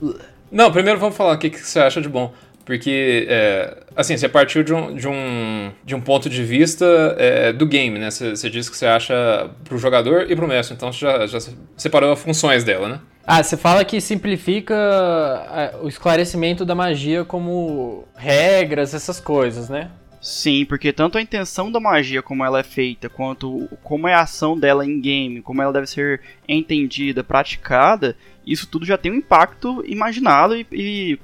Não, 0.52 0.70
primeiro 0.70 1.00
vamos 1.00 1.16
falar 1.16 1.34
o 1.34 1.38
que, 1.38 1.50
que 1.50 1.58
você 1.58 1.80
acha 1.80 2.00
de 2.00 2.08
bom. 2.08 2.32
Porque, 2.64 3.26
é, 3.28 3.76
assim, 3.94 4.16
você 4.16 4.28
partiu 4.28 4.62
de 4.62 4.72
um, 4.72 4.94
de 4.94 5.06
um, 5.06 5.70
de 5.84 5.94
um 5.94 6.00
ponto 6.00 6.30
de 6.30 6.42
vista 6.42 6.86
é, 7.18 7.52
do 7.52 7.66
game, 7.66 7.98
né? 7.98 8.10
Você, 8.10 8.30
você 8.30 8.48
disse 8.48 8.70
que 8.70 8.76
você 8.76 8.86
acha 8.86 9.50
pro 9.64 9.76
jogador 9.76 10.30
e 10.30 10.34
pro 10.34 10.48
mestre, 10.48 10.74
então 10.74 10.90
você 10.92 11.00
já, 11.00 11.26
já 11.26 11.38
separou 11.76 12.12
as 12.12 12.20
funções 12.20 12.64
dela, 12.64 12.88
né? 12.88 13.00
Ah, 13.26 13.42
você 13.42 13.56
fala 13.56 13.84
que 13.84 14.00
simplifica 14.00 14.74
o 15.82 15.88
esclarecimento 15.88 16.64
da 16.64 16.74
magia 16.74 17.24
como 17.24 18.06
regras, 18.14 18.92
essas 18.92 19.18
coisas, 19.18 19.68
né? 19.70 19.90
Sim, 20.24 20.64
porque 20.64 20.90
tanto 20.90 21.18
a 21.18 21.20
intenção 21.20 21.70
da 21.70 21.78
magia, 21.78 22.22
como 22.22 22.42
ela 22.42 22.58
é 22.58 22.62
feita, 22.62 23.10
quanto 23.10 23.68
como 23.82 24.08
é 24.08 24.14
a 24.14 24.22
ação 24.22 24.58
dela 24.58 24.82
em 24.82 24.98
game, 24.98 25.42
como 25.42 25.60
ela 25.60 25.70
deve 25.70 25.86
ser 25.86 26.22
entendida, 26.48 27.22
praticada, 27.22 28.16
isso 28.46 28.66
tudo 28.66 28.86
já 28.86 28.96
tem 28.96 29.12
um 29.12 29.16
impacto 29.16 29.84
imaginado 29.86 30.56
e, 30.56 30.66
e 30.72 31.18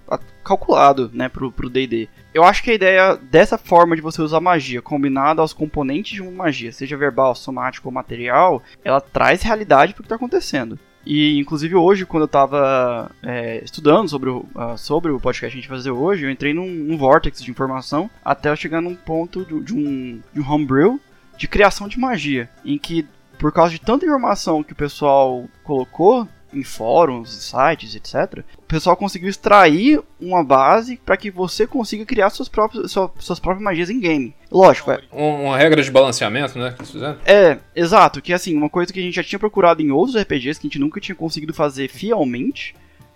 calculado, 0.45 1.11
né, 1.15 1.31
pro 1.31 1.71
D&D. 1.71 2.11
Eu 2.35 2.45
acho 2.45 2.63
que 2.63 2.73
a 2.73 2.75
ideia 2.75 3.17
dessa 3.17 3.57
forma 3.57 3.97
de 3.97 4.03
você 4.03 4.21
usar 4.21 4.39
magia, 4.39 4.83
combinada 4.83 5.41
aos 5.41 5.55
componentes 5.55 6.13
de 6.13 6.21
uma 6.21 6.45
magia, 6.45 6.71
seja 6.71 6.95
verbal, 6.95 7.35
somático 7.35 7.89
ou 7.89 7.95
material, 7.95 8.63
ela 8.85 9.01
traz 9.01 9.41
realidade 9.41 9.95
pro 9.95 10.03
que 10.03 10.11
tá 10.11 10.17
acontecendo. 10.17 10.79
E, 11.13 11.41
inclusive, 11.41 11.75
hoje, 11.75 12.07
quando 12.07 12.23
eu 12.23 12.29
tava 12.29 13.11
é, 13.21 13.65
estudando 13.65 14.09
sobre 14.09 14.31
o, 14.31 14.47
uh, 14.55 14.79
sobre 14.79 15.11
o 15.11 15.19
podcast 15.19 15.51
que 15.51 15.59
a 15.59 15.61
gente 15.61 15.69
vai 15.69 15.77
fazer 15.77 15.91
hoje, 15.91 16.25
eu 16.25 16.31
entrei 16.31 16.55
num, 16.55 16.71
num 16.71 16.97
vortex 16.97 17.43
de 17.43 17.51
informação 17.51 18.09
até 18.25 18.49
eu 18.49 18.55
chegar 18.55 18.81
num 18.81 18.95
ponto 18.95 19.45
de, 19.45 19.61
de, 19.61 19.75
um, 19.75 20.21
de 20.33 20.41
um 20.41 20.49
homebrew 20.49 21.01
de 21.37 21.49
criação 21.49 21.89
de 21.89 21.99
magia, 21.99 22.49
em 22.65 22.79
que, 22.79 23.05
por 23.41 23.51
causa 23.51 23.73
de 23.73 23.81
tanta 23.81 24.07
informação 24.07 24.63
que 24.63 24.73
o 24.73 24.77
pessoal 24.77 25.49
colocou 25.65 26.29
em 26.53 26.63
fóruns, 26.63 27.31
sites, 27.31 27.95
etc. 27.95 28.45
O 28.59 28.63
pessoal 28.63 28.97
conseguiu 28.97 29.29
extrair 29.29 30.01
uma 30.21 30.45
base 30.45 31.01
para 31.05 31.17
que 31.17 31.31
você 31.31 31.67
consiga 31.67 32.05
criar 32.05 32.31
suas 32.31 32.49
próprias, 32.49 32.91
suas, 32.91 33.11
suas 33.19 33.41
próprias 33.41 33.63
magias 33.63 33.91
em 33.91 34.01
game. 34.01 34.35
Lógico, 34.51 34.91
é. 34.91 35.01
Uma 35.13 35.57
regra 35.57 35.83
de 35.83 35.91
balanceamento, 35.91 36.59
né? 36.59 36.75
Que 36.77 36.85
fizeram. 36.85 37.19
É, 37.25 37.59
exato. 37.75 38.21
Que 38.21 38.33
assim, 38.33 38.57
uma 38.57 38.69
coisa 38.69 38.93
que 38.93 39.01
a 39.01 39.03
gente 39.03 39.15
já 39.15 39.23
tinha 39.23 39.39
procurado 39.39 39.83
em 39.83 39.91
outros 39.91 40.21
RPGs 40.21 40.61
que 40.61 40.67
a 40.67 40.69
gente 40.69 40.79
nunca 40.79 41.01
tinha 41.01 41.15
conseguido 41.15 41.55
fazer 41.55 41.89
fielmente. 41.89 42.75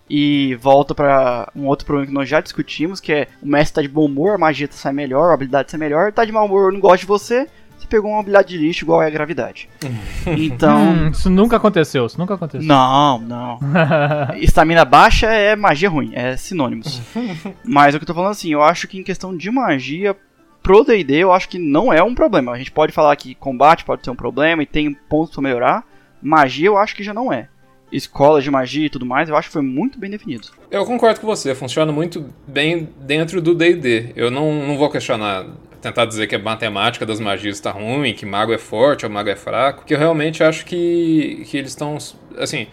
E 0.09 0.55
volta 0.57 0.95
para 0.95 1.51
um 1.57 1.67
outro 1.67 1.87
problema 1.87 2.07
que 2.07 2.13
nós 2.13 2.29
já 2.29 2.41
discutimos, 2.41 3.01
que 3.01 3.11
é 3.11 3.29
o 3.43 3.47
mestre 3.49 3.77
tá 3.77 3.83
de 3.83 3.89
bom 3.89 4.05
humor, 4.05 4.35
a 4.35 4.39
magia 4.39 4.69
sai 4.71 4.93
melhor, 4.93 5.31
a 5.31 5.35
habilidade 5.35 5.71
sai 5.71 5.81
melhor, 5.81 6.13
tá 6.13 6.27
de 6.27 6.33
mau 6.33 6.45
humor, 6.45 6.69
eu 6.69 6.73
não 6.73 6.81
gosto 6.81 7.01
de 7.01 7.07
você, 7.07 7.49
pegou 7.87 8.11
uma 8.11 8.21
habilidade 8.21 8.49
de 8.49 8.59
lixo 8.59 8.85
igual 8.85 9.03
é 9.03 9.07
a 9.07 9.11
gravidade. 9.11 9.69
Então. 10.27 10.81
Hum, 10.81 11.09
isso 11.09 11.29
nunca 11.29 11.57
aconteceu, 11.57 12.07
isso 12.07 12.19
nunca 12.19 12.35
aconteceu. 12.35 12.67
Não, 12.67 13.19
não. 13.19 13.61
Estamina 14.41 14.85
baixa 14.85 15.27
é 15.27 15.55
magia 15.55 15.89
ruim, 15.89 16.13
é 16.15 16.37
sinônimos. 16.37 17.01
Mas 17.65 17.95
o 17.95 17.99
que 17.99 18.05
eu 18.05 18.07
tô 18.07 18.15
falando 18.15 18.31
assim, 18.31 18.51
eu 18.51 18.63
acho 18.63 18.89
que 18.89 18.99
em 18.99 19.03
questão 19.03 19.37
de 19.37 19.51
magia, 19.51 20.17
pro 20.63 20.83
D&D 20.83 21.17
eu 21.17 21.33
acho 21.33 21.49
que 21.49 21.59
não 21.59 21.93
é 21.93 22.03
um 22.03 22.15
problema. 22.15 22.53
A 22.53 22.59
gente 22.59 22.73
pode 22.73 22.93
falar 22.93 23.15
que 23.17 23.35
combate 23.35 23.85
pode 23.85 24.03
ser 24.03 24.11
um 24.11 24.17
problema 24.17 24.63
e 24.63 24.67
tem 24.67 24.93
pontos 24.95 25.35
pra 25.35 25.43
melhorar. 25.43 25.85
Magia 26.23 26.67
eu 26.67 26.79
acho 26.79 26.97
que 26.97 27.05
já 27.05 27.13
não 27.13 27.31
é. 27.33 27.49
Escola 27.93 28.41
de 28.41 28.51
magia 28.51 28.87
e 28.87 28.91
tudo 28.91 29.07
mais, 29.07 29.29
eu 29.29 29.37
acho 29.37 29.49
que 29.49 29.53
foi 29.53 29.63
muito 29.63 29.99
bem 29.99 30.11
definido. 30.11 30.49
Eu 30.71 30.85
concordo 30.85 31.21
com 31.21 31.27
você, 31.27 31.55
funciona 31.55 31.93
muito 31.93 32.29
bem 32.49 32.89
dentro 33.01 33.41
do 33.41 33.55
D&D. 33.55 34.13
Eu 34.17 34.31
não, 34.31 34.67
não 34.67 34.77
vou 34.79 34.91
questionar 34.91 35.47
tentar 35.85 36.05
dizer 36.07 36.27
que 36.27 36.35
a 36.35 36.39
matemática 36.39 37.07
das 37.07 37.21
magias 37.21 37.57
está 37.57 37.71
ruim, 37.71 38.13
que 38.13 38.27
mago 38.27 38.53
é 38.53 38.59
forte 38.59 39.05
ou 39.07 39.11
mago 39.13 39.29
é 39.29 39.37
fraco, 39.37 39.85
que 39.85 39.95
eu 39.95 39.99
realmente 39.99 40.43
acho 40.43 40.65
que, 40.65 41.45
que 41.49 41.57
eles 41.57 41.71
estão. 41.71 41.97
Assim, 42.39 42.67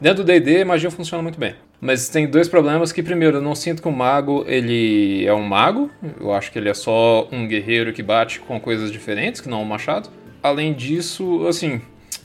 dentro 0.00 0.22
do 0.22 0.26
DD, 0.26 0.64
magia 0.64 0.90
funciona 0.90 1.22
muito 1.22 1.38
bem. 1.38 1.54
Mas 1.80 2.08
tem 2.08 2.26
dois 2.26 2.48
problemas 2.48 2.90
que, 2.90 3.02
primeiro, 3.02 3.36
eu 3.38 3.42
não 3.42 3.54
sinto 3.54 3.82
que 3.82 3.88
o 3.88 3.92
mago, 3.92 4.44
ele 4.48 5.26
é 5.26 5.32
um 5.34 5.42
mago. 5.42 5.90
Eu 6.18 6.32
acho 6.32 6.50
que 6.50 6.58
ele 6.58 6.68
é 6.70 6.74
só 6.74 7.28
um 7.30 7.46
guerreiro 7.46 7.92
que 7.92 8.02
bate 8.02 8.40
com 8.40 8.58
coisas 8.58 8.90
diferentes, 8.90 9.40
que 9.40 9.48
não 9.48 9.60
um 9.62 9.64
machado. 9.66 10.08
Além 10.42 10.72
disso, 10.72 11.46
assim, 11.46 11.80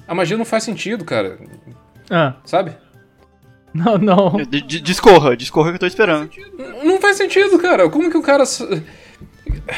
a 0.07 0.15
magia 0.15 0.37
não 0.37 0.45
faz 0.45 0.63
sentido, 0.63 1.03
cara. 1.03 1.37
Ah, 2.09 2.35
Sabe? 2.45 2.71
não, 3.73 3.97
não. 3.97 4.37
D- 4.37 4.61
d- 4.61 4.79
Discorra, 4.79 5.35
discorra 5.35 5.69
que 5.71 5.75
eu 5.75 5.79
tô 5.79 5.85
esperando. 5.87 6.29
Não 6.83 6.99
faz 6.99 7.17
sentido, 7.17 7.59
cara. 7.59 7.89
Como 7.89 8.09
que 8.09 8.17
o 8.17 8.21
cara. 8.21 8.43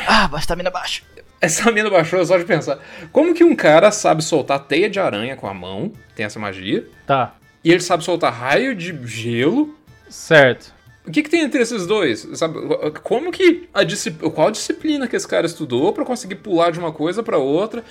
Ah, 0.08 0.30
estamina 0.38 0.70
baixa. 0.70 1.02
Essa 1.42 1.70
mina 1.72 1.90
baixou 1.90 2.24
só 2.26 2.38
de 2.38 2.46
pensar. 2.46 2.80
Como 3.12 3.34
que 3.34 3.44
um 3.44 3.54
cara 3.56 3.92
sabe 3.92 4.24
soltar 4.24 4.60
teia 4.60 4.90
de 4.90 5.00
aranha 5.00 5.36
com 5.36 5.46
a 5.48 5.54
mão? 5.54 5.92
Tem 6.16 6.26
essa 6.26 6.40
magia. 6.40 6.88
Tá, 7.06 7.36
E 7.64 7.70
ele 7.72 7.82
sabe 7.82 8.04
soltar 8.04 8.32
raio 8.34 8.74
de 8.76 8.98
gelo. 9.06 9.76
certo. 10.10 10.72
O 11.06 11.12
que, 11.12 11.22
que 11.22 11.30
tem 11.30 11.42
entre 11.42 11.62
esses 11.62 11.86
dois? 11.86 12.26
Sabe? 12.36 12.58
Como 13.04 13.30
que 13.30 13.68
a 13.74 13.84
disciplina. 13.84 14.32
Qual 14.34 14.48
a 14.48 14.52
disciplina 14.52 15.06
que 15.06 15.18
esse 15.18 15.28
cara 15.28 15.46
estudou 15.46 15.92
pra 15.92 16.06
conseguir 16.06 16.36
pular 16.36 16.72
de 16.72 16.80
uma 16.80 16.94
coisa 16.94 17.22
pra 17.22 17.38
outra? 17.38 17.84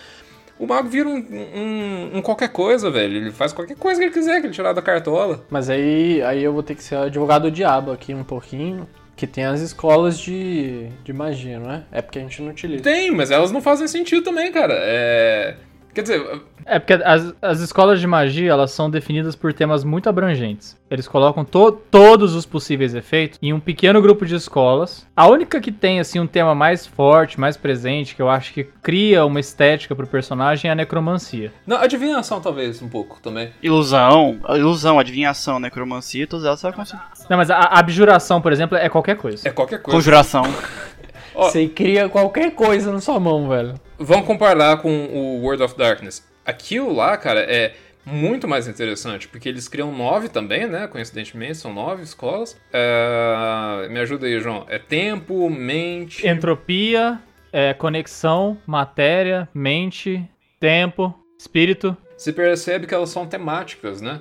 O 0.58 0.66
mago 0.66 0.88
vira 0.88 1.06
um, 1.06 1.16
um- 1.18 2.10
um 2.18 2.22
qualquer 2.22 2.48
coisa, 2.48 2.90
velho. 2.90 3.16
Ele 3.18 3.30
faz 3.30 3.52
qualquer 3.52 3.76
coisa 3.76 4.00
que 4.00 4.06
ele 4.06 4.14
quiser, 4.14 4.40
que 4.40 4.46
ele 4.46 4.54
tirar 4.54 4.72
da 4.72 4.80
cartola. 4.80 5.44
Mas 5.50 5.68
aí, 5.68 6.22
aí 6.22 6.42
eu 6.42 6.54
vou 6.54 6.62
ter 6.62 6.74
que 6.74 6.82
ser 6.82 6.94
advogado 6.96 7.42
do 7.42 7.50
diabo 7.50 7.92
aqui 7.92 8.14
um 8.14 8.24
pouquinho. 8.24 8.88
Que 9.16 9.26
tem 9.26 9.44
as 9.44 9.60
escolas 9.60 10.18
de, 10.18 10.88
de 11.04 11.12
magia, 11.12 11.58
não 11.58 11.70
é? 11.70 11.84
É 11.92 12.02
porque 12.02 12.18
a 12.18 12.22
gente 12.22 12.40
não 12.42 12.50
utiliza. 12.50 12.82
Tem, 12.82 13.10
mas 13.10 13.30
elas 13.30 13.52
não 13.52 13.60
fazem 13.60 13.86
sentido 13.86 14.22
também, 14.22 14.50
cara. 14.50 14.74
É. 14.76 15.56
Quer 15.94 16.02
dizer, 16.02 16.40
É 16.64 16.78
porque 16.78 16.94
as, 16.94 17.34
as 17.42 17.60
escolas 17.60 18.00
de 18.00 18.06
magia, 18.06 18.50
elas 18.52 18.70
são 18.70 18.88
definidas 18.90 19.36
por 19.36 19.52
temas 19.52 19.84
muito 19.84 20.08
abrangentes. 20.08 20.74
Eles 20.90 21.06
colocam 21.06 21.44
to- 21.44 21.72
todos 21.90 22.34
os 22.34 22.46
possíveis 22.46 22.94
efeitos 22.94 23.38
em 23.42 23.52
um 23.52 23.60
pequeno 23.60 24.00
grupo 24.00 24.24
de 24.24 24.34
escolas. 24.34 25.06
A 25.14 25.26
única 25.26 25.60
que 25.60 25.70
tem, 25.70 26.00
assim, 26.00 26.18
um 26.18 26.26
tema 26.26 26.54
mais 26.54 26.86
forte, 26.86 27.38
mais 27.38 27.56
presente, 27.56 28.14
que 28.16 28.22
eu 28.22 28.30
acho 28.30 28.52
que 28.54 28.64
cria 28.64 29.24
uma 29.26 29.38
estética 29.40 29.94
pro 29.94 30.06
personagem 30.06 30.68
é 30.68 30.72
a 30.72 30.74
necromancia. 30.74 31.52
não, 31.66 31.76
adivinhação 31.76 32.40
talvez 32.40 32.80
um 32.80 32.88
pouco 32.88 33.20
também. 33.20 33.50
Ilusão, 33.62 34.38
ilusão, 34.48 34.98
adivinhação, 34.98 35.58
necromancia, 35.58 36.26
todas 36.26 36.46
elas 36.46 36.74
conseguir. 36.74 37.02
Não, 37.28 37.36
mas 37.36 37.50
a, 37.50 37.56
a 37.56 37.78
abjuração, 37.78 38.40
por 38.40 38.50
exemplo, 38.52 38.78
é 38.78 38.88
qualquer 38.88 39.16
coisa. 39.16 39.46
É 39.46 39.50
qualquer 39.52 39.82
coisa. 39.82 39.96
Conjuração. 39.98 40.44
Ó. 41.34 41.50
Você 41.50 41.68
cria 41.68 42.08
qualquer 42.08 42.52
coisa 42.54 42.92
na 42.92 43.00
sua 43.00 43.18
mão, 43.18 43.48
velho. 43.48 43.74
Vamos 43.98 44.26
comparar 44.26 44.78
com 44.78 45.06
o 45.06 45.42
World 45.42 45.62
of 45.62 45.76
Darkness. 45.76 46.26
Aquilo 46.44 46.92
lá, 46.92 47.16
cara, 47.16 47.40
é 47.40 47.74
muito 48.04 48.48
mais 48.48 48.66
interessante, 48.66 49.28
porque 49.28 49.48
eles 49.48 49.68
criam 49.68 49.92
nove 49.92 50.28
também, 50.28 50.66
né? 50.66 50.86
Coincidentemente, 50.88 51.56
são 51.56 51.72
nove 51.72 52.02
escolas. 52.02 52.56
É, 52.72 53.88
Me 53.88 54.00
ajuda 54.00 54.26
aí, 54.26 54.40
João. 54.40 54.66
É 54.68 54.78
tempo, 54.78 55.48
mente. 55.48 56.26
Entropia, 56.26 57.20
é, 57.52 57.72
conexão, 57.74 58.58
matéria, 58.66 59.48
mente, 59.54 60.28
tempo, 60.58 61.14
espírito. 61.38 61.96
Você 62.16 62.32
percebe 62.32 62.86
que 62.86 62.94
elas 62.94 63.10
são 63.10 63.26
temáticas, 63.26 64.00
né? 64.00 64.20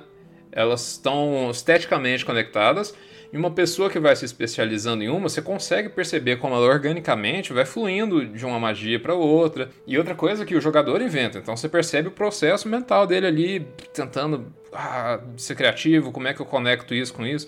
Elas 0.50 0.92
estão 0.92 1.50
esteticamente 1.50 2.24
conectadas. 2.24 2.94
E 3.32 3.36
uma 3.36 3.50
pessoa 3.50 3.88
que 3.88 3.98
vai 3.98 4.14
se 4.14 4.26
especializando 4.26 5.02
em 5.02 5.08
uma, 5.08 5.26
você 5.26 5.40
consegue 5.40 5.88
perceber 5.88 6.36
como 6.36 6.54
ela 6.54 6.66
organicamente 6.66 7.52
vai 7.52 7.64
fluindo 7.64 8.26
de 8.26 8.44
uma 8.44 8.60
magia 8.60 9.00
para 9.00 9.14
outra. 9.14 9.70
E 9.86 9.96
outra 9.96 10.14
coisa 10.14 10.44
que 10.44 10.54
o 10.54 10.60
jogador 10.60 11.00
inventa. 11.00 11.38
Então 11.38 11.56
você 11.56 11.66
percebe 11.66 12.08
o 12.08 12.10
processo 12.10 12.68
mental 12.68 13.06
dele 13.06 13.26
ali, 13.26 13.66
tentando 13.94 14.52
ah, 14.70 15.18
ser 15.38 15.54
criativo, 15.54 16.12
como 16.12 16.28
é 16.28 16.34
que 16.34 16.40
eu 16.40 16.46
conecto 16.46 16.94
isso 16.94 17.14
com 17.14 17.24
isso. 17.24 17.46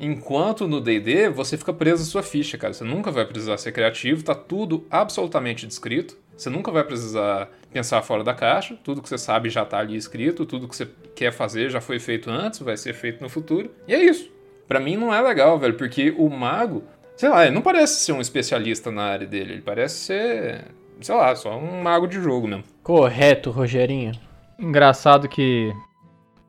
Enquanto 0.00 0.66
no 0.66 0.80
D&D 0.80 1.28
você 1.28 1.58
fica 1.58 1.74
preso 1.74 2.04
à 2.04 2.06
sua 2.06 2.22
ficha, 2.22 2.56
cara. 2.56 2.72
Você 2.72 2.84
nunca 2.84 3.10
vai 3.10 3.26
precisar 3.26 3.58
ser 3.58 3.72
criativo, 3.72 4.24
tá 4.24 4.34
tudo 4.34 4.86
absolutamente 4.90 5.66
descrito. 5.66 6.16
Você 6.34 6.48
nunca 6.48 6.70
vai 6.70 6.84
precisar 6.84 7.50
pensar 7.70 8.00
fora 8.00 8.24
da 8.24 8.32
caixa. 8.32 8.78
Tudo 8.82 9.02
que 9.02 9.08
você 9.10 9.18
sabe 9.18 9.50
já 9.50 9.62
tá 9.66 9.78
ali 9.78 9.96
escrito, 9.96 10.46
tudo 10.46 10.66
que 10.66 10.74
você 10.74 10.88
quer 11.14 11.32
fazer 11.32 11.68
já 11.68 11.82
foi 11.82 11.98
feito 11.98 12.30
antes, 12.30 12.60
vai 12.60 12.78
ser 12.78 12.94
feito 12.94 13.20
no 13.20 13.28
futuro. 13.28 13.70
E 13.86 13.94
é 13.94 14.02
isso. 14.02 14.37
Pra 14.68 14.78
mim 14.78 14.96
não 14.96 15.12
é 15.12 15.20
legal, 15.22 15.58
velho, 15.58 15.74
porque 15.74 16.14
o 16.16 16.28
mago, 16.28 16.84
sei 17.16 17.30
lá, 17.30 17.46
ele 17.46 17.54
não 17.54 17.62
parece 17.62 18.04
ser 18.04 18.12
um 18.12 18.20
especialista 18.20 18.90
na 18.90 19.02
área 19.04 19.26
dele, 19.26 19.54
ele 19.54 19.62
parece 19.62 19.94
ser, 19.94 20.64
sei 21.00 21.14
lá, 21.14 21.34
só 21.34 21.56
um 21.56 21.82
mago 21.82 22.06
de 22.06 22.20
jogo 22.20 22.46
mesmo. 22.46 22.64
Correto, 22.82 23.50
Rogerinho. 23.50 24.12
Engraçado 24.58 25.26
que 25.26 25.72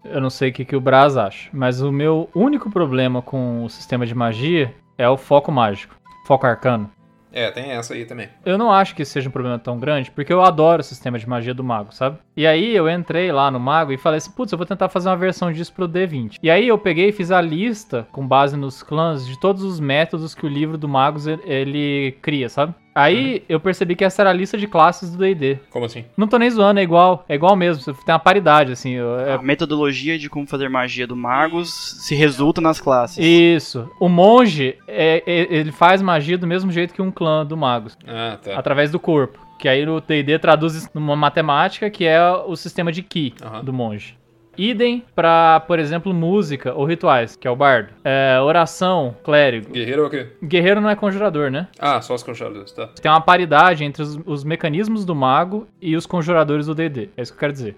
eu 0.03 0.19
não 0.19 0.29
sei 0.29 0.49
o 0.49 0.53
que, 0.53 0.65
que 0.65 0.75
o 0.75 0.81
Braz 0.81 1.15
acha, 1.15 1.49
mas 1.53 1.81
o 1.81 1.91
meu 1.93 2.29
único 2.35 2.69
problema 2.69 3.21
com 3.21 3.63
o 3.63 3.69
sistema 3.69 4.05
de 4.05 4.13
magia 4.13 4.73
é 4.97 5.07
o 5.07 5.17
foco 5.17 5.49
mágico, 5.51 5.95
foco 6.27 6.45
arcano. 6.45 6.91
É, 7.31 7.51
tem 7.51 7.71
essa 7.71 7.93
aí 7.93 8.05
também. 8.05 8.27
Eu 8.45 8.57
não 8.57 8.71
acho 8.71 8.95
que 8.95 9.05
seja 9.05 9.29
um 9.29 9.31
problema 9.31 9.59
tão 9.59 9.77
grande, 9.79 10.09
porque 10.11 10.33
eu 10.33 10.41
adoro 10.41 10.81
o 10.81 10.83
sistema 10.83 11.19
de 11.19 11.27
magia 11.29 11.53
do 11.53 11.63
mago, 11.63 11.93
sabe? 11.93 12.17
E 12.35 12.47
aí 12.47 12.75
eu 12.75 12.89
entrei 12.89 13.31
lá 13.31 13.51
no 13.51 13.59
mago 13.59 13.91
e 13.91 13.97
falei 13.97 14.17
assim, 14.17 14.31
putz, 14.31 14.51
eu 14.51 14.57
vou 14.57 14.65
tentar 14.65 14.89
fazer 14.89 15.09
uma 15.09 15.15
versão 15.17 15.51
disso 15.51 15.73
pro 15.73 15.87
D20. 15.87 16.37
E 16.41 16.49
aí 16.49 16.67
eu 16.67 16.77
peguei 16.77 17.09
e 17.09 17.11
fiz 17.11 17.31
a 17.31 17.39
lista, 17.41 18.07
com 18.11 18.27
base 18.27 18.57
nos 18.57 18.81
clãs, 18.81 19.27
de 19.27 19.39
todos 19.39 19.63
os 19.63 19.79
métodos 19.79 20.33
que 20.33 20.45
o 20.45 20.49
livro 20.49 20.77
do 20.77 20.89
Magos 20.89 21.27
ele- 21.27 22.17
cria, 22.21 22.49
sabe? 22.49 22.73
Aí 22.99 23.43
eu 23.47 23.59
percebi 23.59 23.95
que 23.95 24.03
essa 24.03 24.21
era 24.21 24.29
a 24.29 24.33
lista 24.33 24.57
de 24.57 24.67
classes 24.67 25.11
do 25.11 25.17
D&D. 25.17 25.59
Como 25.69 25.85
assim? 25.85 26.05
Não 26.17 26.27
tô 26.27 26.37
nem 26.37 26.49
zoando, 26.49 26.79
é 26.79 26.83
igual, 26.83 27.23
é 27.29 27.35
igual 27.35 27.55
mesmo, 27.55 27.83
tem 27.93 28.13
uma 28.13 28.19
paridade, 28.19 28.71
assim, 28.71 28.95
é 28.97 29.33
A 29.33 29.41
metodologia 29.41 30.17
de 30.17 30.29
como 30.29 30.45
fazer 30.47 30.69
magia 30.69 31.07
do 31.07 31.15
Magos 31.15 31.69
se 32.05 32.15
resulta 32.15 32.59
nas 32.61 32.79
classes. 32.81 33.17
Isso. 33.23 33.89
O 33.99 34.09
monge, 34.09 34.75
é- 34.87 35.23
é- 35.25 35.47
ele 35.53 35.71
faz 35.71 36.01
magia 36.01 36.37
do 36.37 36.45
mesmo 36.47 36.71
jeito 36.71 36.93
que 36.93 37.01
um 37.01 37.11
clã 37.11 37.45
do 37.45 37.55
magos, 37.55 37.97
Ah, 38.07 38.37
tá. 38.43 38.57
através 38.59 38.91
do 38.91 38.99
corpo. 38.99 39.39
Que 39.57 39.67
aí 39.67 39.85
o 39.87 39.99
D&D 39.99 40.39
traduz 40.39 40.73
isso 40.73 40.89
numa 40.93 41.15
matemática 41.17 41.89
que 41.89 42.05
é 42.05 42.21
o 42.31 42.55
sistema 42.55 42.91
de 42.93 43.01
ki 43.03 43.33
Aham. 43.43 43.63
do 43.63 43.73
monge. 43.73 44.17
Idem 44.59 45.05
pra, 45.15 45.61
por 45.61 45.79
exemplo, 45.79 46.13
música 46.13 46.73
ou 46.73 46.83
rituais, 46.83 47.33
que 47.33 47.47
é 47.47 47.51
o 47.51 47.55
bardo. 47.55 47.93
É, 48.03 48.37
oração, 48.41 49.15
clérigo. 49.23 49.71
Guerreiro 49.71 50.03
é 50.03 50.05
o 50.05 50.09
quê? 50.09 50.27
Guerreiro 50.43 50.81
não 50.81 50.89
é 50.89 50.97
conjurador, 50.97 51.49
né? 51.49 51.69
Ah, 51.79 52.01
só 52.01 52.13
os 52.13 52.23
conjuradores, 52.23 52.73
tá. 52.73 52.87
Tem 53.01 53.09
uma 53.09 53.21
paridade 53.21 53.85
entre 53.85 54.03
os, 54.03 54.19
os 54.25 54.43
mecanismos 54.43 55.05
do 55.05 55.15
mago 55.15 55.65
e 55.81 55.95
os 55.95 56.05
conjuradores 56.05 56.65
do 56.65 56.75
D&D. 56.75 57.09
É 57.15 57.21
isso 57.21 57.31
que 57.31 57.37
eu 57.37 57.39
quero 57.39 57.53
dizer. 57.53 57.73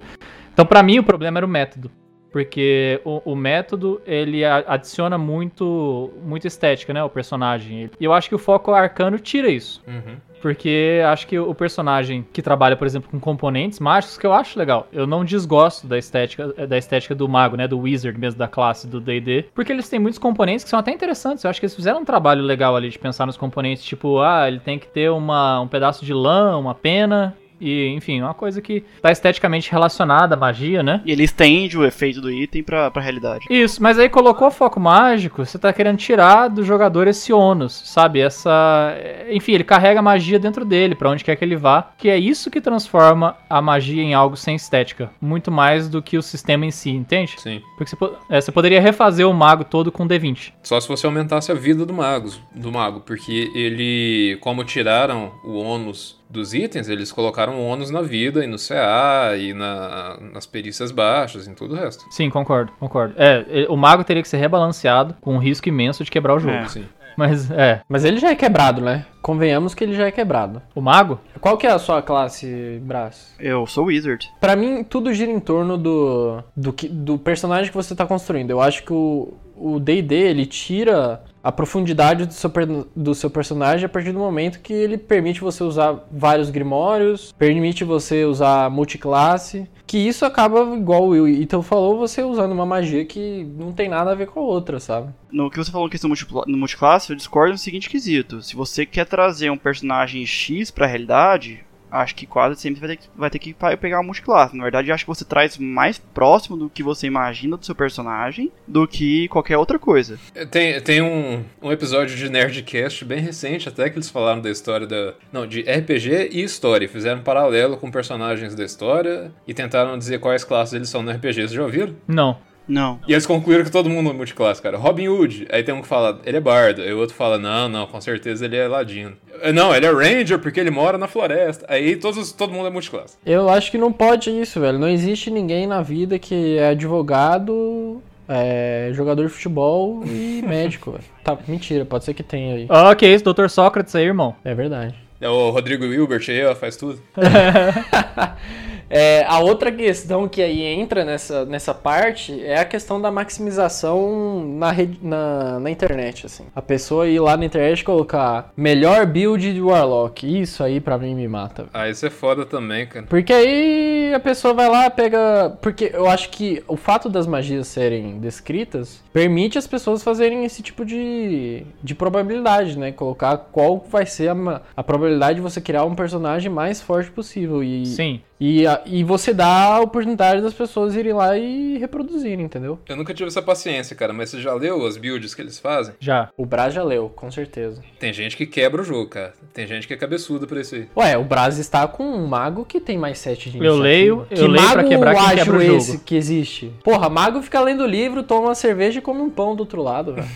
Então, 0.52 0.65
pra 0.65 0.82
mim, 0.82 0.98
o 0.98 1.04
problema 1.04 1.38
era 1.38 1.46
o 1.46 1.50
método. 1.50 1.91
Porque 2.32 3.00
o, 3.06 3.34
o 3.34 3.36
método, 3.36 4.02
ele 4.04 4.44
adiciona 4.44 5.20
muito, 5.20 6.12
muito 6.24 6.48
estética, 6.48 6.91
né? 6.94 7.04
O 7.04 7.10
personagem. 7.10 7.91
E 8.00 8.04
eu 8.04 8.12
acho 8.12 8.28
que 8.28 8.34
o 8.34 8.39
foco 8.39 8.72
arcano 8.72 9.20
tira 9.20 9.50
isso. 9.50 9.84
Uhum. 9.86 10.15
Porque 10.41 11.01
acho 11.06 11.27
que 11.27 11.38
o 11.38 11.54
personagem 11.54 12.25
que 12.34 12.41
trabalha, 12.41 12.75
por 12.75 12.88
exemplo, 12.88 13.10
com 13.10 13.19
componentes 13.19 13.80
mágicos, 13.80 14.17
que 14.17 14.25
eu 14.25 14.34
acho 14.34 14.58
legal. 14.58 14.88
Eu 14.91 15.06
não 15.06 15.23
desgosto 15.23 15.88
da 15.88 15.97
estética, 15.97 16.47
da 16.67 16.77
estética 16.77 17.13
do 17.13 17.27
mago, 17.30 17.56
né? 17.56 17.67
Do 17.67 17.80
wizard 17.80 18.19
mesmo, 18.19 18.39
da 18.39 18.47
classe 18.47 18.88
do 18.88 18.99
D&D. 18.99 19.45
Porque 19.54 19.71
eles 19.71 19.88
têm 19.88 19.99
muitos 19.99 20.19
componentes 20.19 20.63
que 20.63 20.69
são 20.69 20.80
até 20.80 20.91
interessantes. 20.91 21.43
Eu 21.43 21.49
acho 21.49 21.60
que 21.60 21.65
eles 21.65 21.75
fizeram 21.75 22.01
um 22.01 22.06
trabalho 22.06 22.41
legal 22.41 22.75
ali 22.75 22.89
de 22.89 22.99
pensar 22.99 23.25
nos 23.25 23.38
componentes. 23.38 23.84
Tipo, 23.84 24.19
ah, 24.19 24.47
ele 24.47 24.60
tem 24.60 24.80
que 24.80 24.88
ter 24.88 25.12
uma, 25.12 25.62
um 25.62 25.67
pedaço 25.67 26.04
de 26.04 26.13
lã, 26.13 26.58
uma 26.58 26.73
pena... 26.73 27.36
E, 27.62 27.88
enfim, 27.89 28.21
uma 28.21 28.34
coisa 28.34 28.62
que 28.62 28.84
tá 29.02 29.12
esteticamente 29.12 29.71
relacionada 29.71 30.36
à 30.36 30.38
magia, 30.38 30.82
né? 30.82 31.02
E 31.06 31.12
ele 31.12 31.24
estende 31.24 31.78
o 31.78 31.86
efeito 31.86 32.19
do 32.19 32.32
item 32.32 32.63
pra, 32.63 32.89
pra 32.89 33.02
realidade. 33.02 33.45
Isso, 33.50 33.82
mas 33.82 34.00
aí 34.00 34.10
colocou 34.10 34.50
foco 34.50 34.80
mágico, 34.80 35.45
você 35.45 35.60
tá 35.60 35.71
querendo 35.71 35.97
tirar 35.97 36.47
do 36.47 36.63
jogador 36.63 37.08
esse 37.08 37.32
ônus, 37.32 37.74
sabe? 37.86 38.19
Essa. 38.19 38.95
Enfim, 39.30 39.54
ele 39.54 39.63
carrega 39.63 40.00
a 40.00 40.04
magia 40.04 40.39
dentro 40.39 40.65
dele, 40.65 40.95
pra 40.95 41.10
onde 41.10 41.24
quer 41.24 41.36
que 41.36 41.43
ele 41.45 41.56
vá. 41.56 41.91
Que 41.97 42.10
é 42.10 42.17
isso 42.17 42.50
que 42.50 42.60
transforma 42.60 43.38
a 43.50 43.62
magia 43.62 44.02
em 44.02 44.13
algo 44.13 44.36
sem 44.36 44.56
estética. 44.56 45.12
Muito 45.21 45.52
mais 45.52 45.88
do 45.88 46.02
que 46.02 46.17
o 46.17 46.21
sistema 46.21 46.65
em 46.65 46.71
si, 46.71 46.89
entende? 46.89 47.36
Sim. 47.38 47.62
Porque 47.78 47.89
você, 47.91 47.95
po- 47.95 48.15
é, 48.30 48.41
você 48.41 48.52
poderia 48.52 48.82
refazer 48.82 49.28
o 49.28 49.34
mago 49.34 49.63
todo 49.63 49.91
com 49.91 50.08
D20. 50.08 50.54
Só 50.63 50.80
se 50.80 50.88
você 50.88 51.06
aumentasse 51.06 51.52
a 51.52 51.56
vida 51.56 51.86
do 51.86 51.93
mago, 51.93 52.30
do 52.56 52.71
mago, 52.71 53.02
porque 53.02 53.52
ele, 53.54 54.38
como 54.41 54.63
tiraram 54.63 55.32
o 55.43 55.58
ônus 55.60 56.19
dos 56.32 56.54
itens, 56.54 56.88
eles 56.89 57.12
colocaram 57.12 57.62
ônus 57.62 57.89
na 57.91 58.02
vida 58.02 58.44
e 58.44 58.48
no 58.48 58.58
CA 58.58 59.36
e 59.38 59.54
na, 59.54 60.17
nas 60.34 60.46
perícias 60.46 60.91
baixas 60.91 61.46
e 61.48 61.50
em 61.52 61.54
tudo 61.54 61.76
o 61.76 61.78
resto. 61.78 62.06
Sim, 62.12 62.30
concordo, 62.30 62.72
concordo. 62.80 63.13
É, 63.17 63.65
o 63.70 63.76
mago 63.78 64.04
teria 64.04 64.22
que 64.24 64.30
ser 64.30 64.38
rebalanceado 64.38 65.15
com 65.22 65.36
um 65.36 65.39
risco 65.39 65.67
imenso 65.70 66.04
de 66.04 66.12
quebrar 66.12 66.36
o 66.36 66.39
jogo. 66.39 66.54
É. 66.56 66.67
Sim. 66.67 66.86
Mas, 67.17 67.52
é, 67.52 67.82
Mas 67.89 68.06
ele 68.06 68.17
já 68.17 68.30
é 68.30 68.36
quebrado, 68.36 68.82
né? 68.82 69.06
Convenhamos 69.22 69.74
que 69.76 69.84
ele 69.84 69.94
já 69.94 70.08
é 70.08 70.12
quebrado. 70.12 70.62
o 70.74 70.80
mago, 70.82 71.20
Qual 71.41 71.58
que 71.58 71.67
é 71.67 71.72
a 71.72 71.78
sua 71.78 72.02
classe, 72.02 72.80
Brás? 72.84 73.36
Eu 73.38 73.67
sou 73.67 73.86
Wizard. 73.88 74.26
Pra 74.39 74.56
mim, 74.56 74.82
tudo 74.84 75.13
gira 75.13 75.30
em 75.30 75.39
torno 75.39 75.78
do, 75.78 76.41
do, 76.56 76.72
que- 76.72 76.88
do 76.88 77.17
personagem 77.17 77.70
que 77.70 77.76
você 77.76 77.94
tá 77.94 78.06
construindo. 78.06 78.50
Eu 78.52 78.62
acho 78.62 78.84
que 78.84 78.94
o 78.94 79.34
o 79.63 79.80
D&D, 79.80 80.15
ele 80.15 80.46
tira 80.48 81.22
a 81.43 81.51
profundidade 81.51 82.25
do 82.25 82.34
seu, 82.34 82.51
do 82.95 83.15
seu 83.15 83.30
personagem 83.30 83.86
a 83.86 83.89
partir 83.89 84.12
do 84.12 84.19
momento 84.19 84.60
que 84.60 84.73
ele 84.73 84.97
permite 84.97 85.41
você 85.41 85.63
usar 85.63 86.08
vários 86.12 86.49
grimórios, 86.49 87.32
permite 87.38 87.84
você 87.84 88.25
usar 88.25 88.69
multiclasse, 88.69 89.67
que 89.88 89.97
isso 89.97 90.25
acaba, 90.25 90.75
igual 90.75 91.08
o 91.08 91.27
Ethan 91.27 91.62
falou, 91.62 91.97
você 91.97 92.23
usando 92.23 92.51
uma 92.51 92.65
magia 92.65 93.06
que 93.06 93.43
não 93.58 93.71
tem 93.71 93.89
nada 93.89 94.12
a 94.12 94.15
ver 94.15 94.27
com 94.27 94.39
a 94.39 94.43
outra, 94.43 94.80
sabe? 94.80 95.13
No 95.32 95.49
que 95.49 95.58
você 95.58 95.71
falou 95.71 95.88
em 95.88 95.91
questão 95.91 96.12
no 96.47 96.58
multiclasse, 96.58 97.10
eu 97.10 97.15
discordo 97.15 97.54
no 97.54 97.58
seguinte 97.58 97.89
quesito. 97.89 98.41
Se 98.41 98.56
você 98.56 98.86
quer 98.86 99.06
trazer 99.06 99.49
um 99.49 99.58
personagem 99.58 100.25
X 100.25 100.71
pra 100.71 100.88
realidade, 100.88 101.65
acho 101.91 102.15
que 102.15 102.25
quase 102.25 102.60
sempre 102.60 102.80
vai 102.80 102.89
ter 102.89 102.95
que, 102.97 103.10
vai 103.15 103.30
ter 103.30 103.39
que 103.39 103.56
pegar 103.80 103.99
um 103.99 104.04
multiclasse. 104.04 104.56
Na 104.56 104.63
verdade, 104.63 104.89
eu 104.89 104.95
acho 104.95 105.04
que 105.04 105.10
você 105.10 105.25
traz 105.25 105.58
mais 105.58 105.97
próximo 105.97 106.58
do 106.58 106.69
que 106.69 106.82
você 106.82 107.08
imagina 107.08 107.58
do 107.58 107.65
seu 107.65 107.75
personagem 107.75 108.51
do 108.67 108.88
que 108.88 109.27
qualquer 109.27 109.58
outra 109.58 109.77
coisa. 109.77 110.17
Tem, 110.49 110.80
tem 110.82 111.01
um, 111.01 111.43
um 111.62 111.71
episódio 111.71 112.15
de 112.15 112.30
Nerdcast 112.30 113.04
bem 113.04 113.19
recente, 113.19 113.67
até 113.67 113.89
que 113.89 113.97
eles 113.97 114.10
falaram 114.10 114.41
da 114.41 114.49
história 114.49 114.88
da. 114.88 115.13
Não, 115.32 115.45
de 115.45 115.62
RPG 115.62 116.30
e 116.32 116.43
história. 116.43 116.88
Fizeram 116.88 117.19
um 117.19 117.23
paralelo 117.23 117.77
com 117.77 117.91
personagens 117.91 118.56
da 118.56 118.63
história 118.63 119.32
e 119.47 119.54
tentaram 119.54 119.97
dizer 119.97 120.19
quais 120.19 120.43
classes 120.43 120.73
eles 120.73 120.89
são 120.89 121.04
no 121.04 121.12
RPG. 121.12 121.34
Vocês 121.34 121.51
já 121.51 121.63
ouviram? 121.63 121.95
Não. 122.08 122.38
Não. 122.72 123.00
E 123.06 123.12
eles 123.12 123.26
concluíram 123.26 123.66
que 123.66 123.72
todo 123.72 123.90
mundo 123.90 124.10
é 124.10 124.14
multiclasse, 124.14 124.62
cara. 124.62 124.78
Robin 124.78 125.10
Hood. 125.10 125.46
Aí 125.52 125.62
tem 125.62 125.76
um 125.76 125.82
que 125.82 125.88
fala, 125.88 126.22
ele 126.26 126.38
é 126.38 126.40
bardo. 126.40 126.82
Aí 126.82 126.94
o 126.94 127.00
outro 127.00 127.14
fala, 127.14 127.38
não, 127.38 127.68
não, 127.68 127.86
com 127.86 128.00
certeza 128.00 128.46
ele 128.46 128.56
é 128.56 128.66
ladino. 128.66 129.12
Não, 129.54 129.76
ele 129.76 129.86
é 129.86 129.92
ranger 129.92 130.40
porque 130.40 130.60
ele 130.60 130.72
mora 130.72 130.98
na 130.98 131.08
floresta. 131.08 131.66
Aí 131.68 131.98
todos, 131.98 132.32
todo 132.32 132.54
mundo 132.54 132.68
é 132.68 132.70
multiclasse. 132.70 133.18
Eu 133.26 133.50
acho 133.50 133.70
que 133.70 133.78
não 133.78 133.92
pode 133.92 134.30
isso, 134.30 134.62
velho. 134.62 134.80
Não 134.80 134.88
existe 134.88 135.30
ninguém 135.30 135.68
na 135.68 135.82
vida 135.82 136.18
que 136.18 136.58
é 136.58 136.70
advogado, 136.70 138.02
é, 138.30 138.92
jogador 138.94 139.26
de 139.26 139.34
futebol 139.34 140.04
e 140.06 140.42
médico, 140.48 140.92
velho. 140.92 141.04
Tá, 141.26 141.38
mentira, 141.46 141.84
pode 141.84 142.06
ser 142.06 142.14
que 142.14 142.24
tenha 142.24 142.56
aí. 142.56 142.68
Ah, 142.70 142.96
que 142.96 143.06
isso, 143.06 143.26
Dr. 143.26 143.50
Sócrates 143.50 143.94
aí, 143.96 144.06
irmão. 144.06 144.34
É 144.46 144.56
verdade. 144.56 144.96
É 145.20 145.28
o 145.28 145.50
Rodrigo 145.50 145.84
Wilbert 145.86 146.24
aí, 146.30 146.46
ó, 146.46 146.56
faz 146.56 146.78
tudo. 146.78 147.02
É, 148.91 149.23
a 149.25 149.39
outra 149.39 149.71
questão 149.71 150.27
que 150.27 150.41
aí 150.41 150.62
entra 150.63 151.06
nessa, 151.06 151.45
nessa 151.45 151.73
parte 151.73 152.43
é 152.43 152.60
a 152.60 152.65
questão 152.65 152.99
da 153.01 153.10
maximização 153.10 154.45
na, 154.45 154.71
rede, 154.71 154.99
na, 155.01 155.60
na 155.60 155.71
internet, 155.71 156.25
assim. 156.25 156.45
A 156.54 156.62
pessoa 156.62 157.08
ir 157.08 157.19
lá 157.19 157.38
na 157.38 157.45
internet 157.45 157.80
e 157.80 157.86
colocar 157.86 158.51
melhor 158.56 159.06
build 159.06 159.54
de 159.54 159.62
Warlock. 159.62 160.41
Isso 160.41 160.63
aí 160.63 160.82
pra 160.82 160.97
mim 160.97 161.15
me 161.15 161.27
mata. 161.27 161.67
Ah, 161.73 161.89
isso 161.89 162.06
é 162.06 162.10
foda 162.10 162.45
também, 162.45 162.86
cara. 162.86 163.06
Porque 163.08 163.32
aí 163.32 164.13
a 164.13 164.19
pessoa 164.19 164.54
vai 164.54 164.69
lá, 164.69 164.89
pega. 164.89 165.58
Porque 165.62 165.91
eu 165.93 166.10
acho 166.10 166.30
que 166.30 166.62
o 166.67 166.75
fato 166.75 167.10
das 167.10 167.25
magias 167.25 167.67
serem 167.67 168.19
descritas 168.19 169.01
permite 169.13 169.58
as 169.58 169.67
pessoas 169.67 170.04
fazerem 170.04 170.43
esse 170.43 170.62
tipo 170.62 170.84
de, 170.84 171.63
de 171.82 171.95
probabilidade, 171.95 172.77
né? 172.77 172.91
Colocar 172.91 173.38
qual 173.38 173.86
vai 173.89 174.06
ser 174.06 174.30
a, 174.30 174.62
a 174.75 174.84
probabilidade 174.84 175.36
de 175.36 175.41
você 175.41 175.62
criar 175.62 175.86
um 175.86 175.95
personagem 175.95 176.51
mais 176.51 176.82
forte 176.82 177.10
possível. 177.12 177.63
E, 177.63 177.86
Sim. 177.86 178.21
E, 178.43 178.63
e 178.88 179.04
você 179.04 179.34
dá 179.36 179.75
a 179.75 179.80
oportunidade 179.82 180.41
das 180.41 180.54
pessoas 180.54 180.95
irem 180.95 181.13
lá 181.13 181.38
e 181.38 181.77
reproduzirem, 181.77 182.43
entendeu? 182.43 182.80
Eu 182.89 182.95
nunca 182.95 183.13
tive 183.13 183.27
essa 183.27 183.41
paciência, 183.41 183.95
cara, 183.95 184.12
mas 184.12 184.32
você 184.32 184.41
já 184.41 184.51
leu 184.56 184.84
as 184.88 184.97
builds 184.97 185.36
que 185.36 185.41
eles 185.43 185.60
fazem? 185.60 185.93
Já. 185.99 186.30
O 186.36 186.43
Braz 186.45 186.73
já 186.73 186.84
leu, 186.84 187.08
com 187.10 187.30
certeza. 187.30 187.84
Tem 187.99 188.12
gente 188.12 188.36
que 188.36 188.47
quebra 188.47 188.82
o 188.82 188.84
jogo, 188.84 189.10
cara. 189.12 189.34
Tem 189.54 189.67
gente 189.67 189.86
que 189.88 189.93
é 189.93 189.97
cabeçuda 189.97 190.47
por 190.47 190.58
isso 190.58 190.73
aí. 190.73 190.88
Ué, 190.97 191.15
o 191.17 191.23
Braz 191.23 191.60
está 191.60 191.88
com 191.88 192.04
um 192.04 192.25
mago 192.25 192.65
que 192.65 192.80
tem 192.80 192.97
mais 192.97 193.19
7 193.19 193.51
de 193.51 193.58
Eu 193.60 193.75
iniciativa. 193.75 193.84
leio- 193.84 194.27
eu 194.32 194.36
que 194.38 194.41
leio 194.47 194.54
mago 194.62 194.73
pra 194.73 194.84
quebrar 194.86 195.13
quem 195.15 195.23
ágil 195.23 195.38
quebra 195.38 195.58
o 195.58 195.62
jogo. 195.63 195.77
esse 195.77 195.97
que 195.99 196.15
existe? 196.15 196.71
Porra, 196.84 197.10
mago 197.10 197.41
fica 197.43 197.62
lendo 197.62 197.86
livro, 197.86 198.23
toma 198.23 198.47
uma 198.47 198.56
cerveja 198.56 198.97
e 198.97 199.01
come 199.04 199.21
um 199.21 199.30
pão 199.30 199.56
do 199.56 199.60
outro 199.60 199.84
lado, 199.84 200.15
velho. 200.15 200.27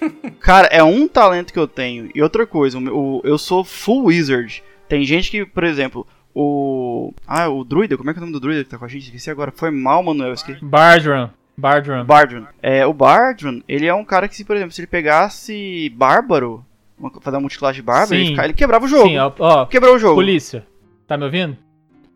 Cara, 0.40 0.66
é 0.68 0.82
um 0.82 1.06
talento 1.06 1.52
que 1.52 1.58
eu 1.58 1.68
tenho. 1.68 2.08
E 2.14 2.22
outra 2.22 2.46
coisa, 2.46 2.78
o 2.78 2.80
meu- 2.80 2.96
o- 2.96 3.20
eu 3.22 3.36
sou 3.36 3.62
full 3.62 4.06
wizard. 4.06 4.62
Tem 4.88 5.04
gente 5.04 5.30
que, 5.30 5.44
por 5.44 5.62
exemplo, 5.62 6.06
o. 6.34 7.12
Ah, 7.26 7.48
o 7.48 7.64
druida, 7.64 7.96
como 7.96 8.10
é 8.10 8.12
que 8.12 8.18
é 8.18 8.22
o 8.22 8.26
nome 8.26 8.32
do 8.32 8.40
druida 8.40 8.64
que 8.64 8.70
tá 8.70 8.78
com 8.78 8.84
a 8.84 8.88
gente? 8.88 9.04
Esqueci 9.06 9.30
agora. 9.30 9.52
Foi 9.54 9.70
mal, 9.70 10.02
Manuel. 10.02 10.32
Esqueci. 10.32 10.64
Bardran. 10.64 11.30
Bardran. 11.56 12.04
Bardran. 12.04 12.46
É, 12.62 12.86
o 12.86 12.92
Bardran, 12.94 13.60
ele 13.68 13.86
é 13.86 13.92
um 13.94 14.04
cara 14.04 14.26
que, 14.28 14.34
se, 14.36 14.44
por 14.44 14.56
exemplo, 14.56 14.72
se 14.72 14.80
ele 14.80 14.86
pegasse 14.86 15.92
Bárbaro, 15.94 16.64
uma- 16.98 17.10
fazer 17.20 17.36
uma 17.36 17.42
multiclasse 17.42 17.76
de 17.76 17.82
Bárbaro, 17.82 18.14
ele, 18.14 18.26
fica- 18.30 18.44
ele 18.44 18.54
quebrava 18.54 18.84
o 18.84 18.88
jogo. 18.88 19.08
Sim, 19.08 19.18
ó, 19.18 19.30
ó, 19.38 19.66
Quebrou 19.66 19.94
o 19.94 19.98
jogo. 19.98 20.14
polícia. 20.14 20.64
Tá 21.06 21.16
me 21.18 21.24
ouvindo? 21.24 21.56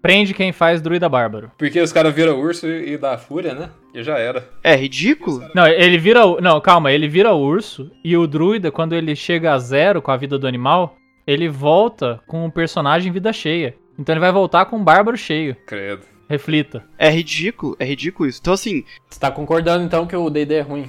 Prende 0.01 0.35
quem 0.35 0.53
faz 0.53 0.81
druida 0.83 1.09
bárbaro. 1.09 1.51
Porque 1.57 1.81
os 1.81 1.91
caras 1.93 2.15
viram 2.15 2.39
urso 2.39 2.67
e, 2.67 2.93
e 2.93 2.99
dá 2.99 3.17
fúria, 3.17 3.55
né? 3.55 3.71
E 3.95 4.03
já 4.03 4.19
era. 4.19 4.47
É 4.63 4.77
ridículo. 4.77 5.43
Não, 5.55 5.67
ele 5.67 5.97
vira. 5.99 6.27
o- 6.27 6.41
Não, 6.41 6.61
calma, 6.61 6.93
ele 6.93 7.09
vira 7.09 7.33
urso 7.35 7.91
e 8.05 8.15
o 8.17 8.27
druida, 8.27 8.71
quando 8.71 8.95
ele 8.95 9.17
chega 9.17 9.53
a 9.55 9.59
zero 9.59 10.03
com 10.03 10.11
a 10.11 10.17
vida 10.17 10.39
do 10.39 10.47
animal, 10.47 10.97
ele 11.27 11.49
volta 11.49 12.21
com 12.27 12.45
o 12.47 12.53
personagem 12.53 13.11
vida 13.13 13.33
cheia. 13.33 13.75
Então 13.99 14.13
ele 14.13 14.21
vai 14.21 14.33
voltar 14.33 14.65
com 14.67 14.77
um 14.77 14.85
bárbaro 14.85 15.17
cheio. 15.17 15.57
Credo. 15.67 16.03
Reflita. 16.29 16.85
É 16.99 17.11
ridículo, 17.11 17.77
é 17.79 17.85
ridículo 17.85 18.29
isso. 18.29 18.41
Então, 18.41 18.55
assim, 18.55 18.85
Você 19.09 19.21
tá 19.21 19.31
concordando 19.31 19.85
então 19.85 20.07
que 20.07 20.17
o 20.17 20.31
D&D 20.31 20.55
é 20.55 20.61
ruim? 20.63 20.89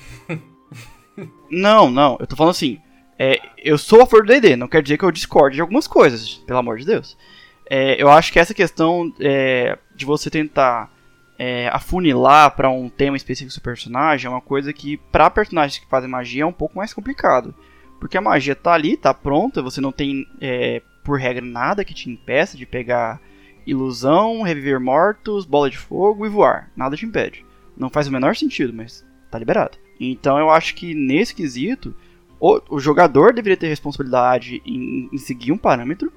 não, 1.51 1.89
não, 1.89 2.17
eu 2.19 2.27
tô 2.27 2.35
falando 2.35 2.51
assim, 2.51 2.79
é, 3.17 3.39
eu 3.57 3.77
sou 3.77 4.01
a 4.01 4.05
favor 4.05 4.25
do 4.25 4.33
D&D, 4.33 4.55
não 4.55 4.67
quer 4.67 4.81
dizer 4.81 4.97
que 4.97 5.05
eu 5.05 5.11
discorde 5.11 5.55
de 5.55 5.61
algumas 5.61 5.87
coisas, 5.87 6.35
pelo 6.47 6.59
amor 6.59 6.77
de 6.77 6.85
Deus. 6.85 7.17
É, 7.69 8.01
eu 8.01 8.09
acho 8.09 8.31
que 8.31 8.39
essa 8.39 8.53
questão 8.53 9.11
é, 9.19 9.77
de 9.95 10.05
você 10.05 10.29
tentar 10.29 10.91
é, 11.37 11.67
afunilar 11.69 12.55
pra 12.55 12.69
um 12.69 12.89
tema 12.89 13.17
específico 13.17 13.49
do 13.49 13.53
seu 13.53 13.61
personagem 13.63 14.27
é 14.27 14.29
uma 14.29 14.41
coisa 14.41 14.71
que, 14.71 14.97
pra 15.11 15.29
personagens 15.29 15.79
que 15.83 15.89
fazem 15.89 16.09
magia, 16.09 16.43
é 16.43 16.45
um 16.45 16.53
pouco 16.53 16.77
mais 16.77 16.93
complicado. 16.93 17.53
Porque 17.99 18.17
a 18.17 18.21
magia 18.21 18.55
tá 18.55 18.73
ali, 18.73 18.95
tá 18.97 19.13
pronta, 19.13 19.61
você 19.61 19.81
não 19.81 19.91
tem, 19.91 20.25
é, 20.39 20.81
por 21.05 21.19
regra, 21.19 21.45
nada 21.45 21.85
que 21.85 21.93
te 21.93 22.09
impeça 22.09 22.57
de 22.57 22.65
pegar 22.65 23.21
ilusão, 23.65 24.41
reviver 24.41 24.79
mortos, 24.79 25.45
bola 25.45 25.69
de 25.69 25.77
fogo 25.77 26.25
e 26.25 26.29
voar. 26.29 26.69
Nada 26.75 26.95
te 26.97 27.05
impede. 27.05 27.45
Não 27.77 27.89
faz 27.89 28.07
o 28.07 28.11
menor 28.11 28.35
sentido, 28.35 28.73
mas 28.73 29.05
tá 29.31 29.39
liberado. 29.39 29.77
Então 29.99 30.37
eu 30.37 30.49
acho 30.49 30.75
que 30.75 30.93
nesse 30.93 31.33
quesito, 31.33 31.95
o, 32.39 32.59
o 32.69 32.79
jogador 32.79 33.33
deveria 33.33 33.57
ter 33.57 33.67
responsabilidade 33.67 34.61
em, 34.65 35.09
em 35.11 35.17
seguir 35.17 35.51
um 35.51 35.57
parâmetro. 35.57 36.11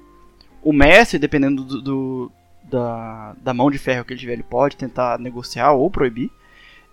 O 0.61 0.73
mestre, 0.73 1.17
dependendo 1.17 1.63
do, 1.63 1.81
do- 1.81 2.31
da, 2.69 3.35
da 3.41 3.53
mão 3.53 3.71
de 3.71 3.79
ferro 3.79 4.05
que 4.05 4.13
ele 4.13 4.19
tiver, 4.19 4.33
ele 4.33 4.43
pode 4.43 4.77
tentar 4.77 5.17
negociar 5.17 5.71
ou 5.71 5.89
proibir. 5.89 6.29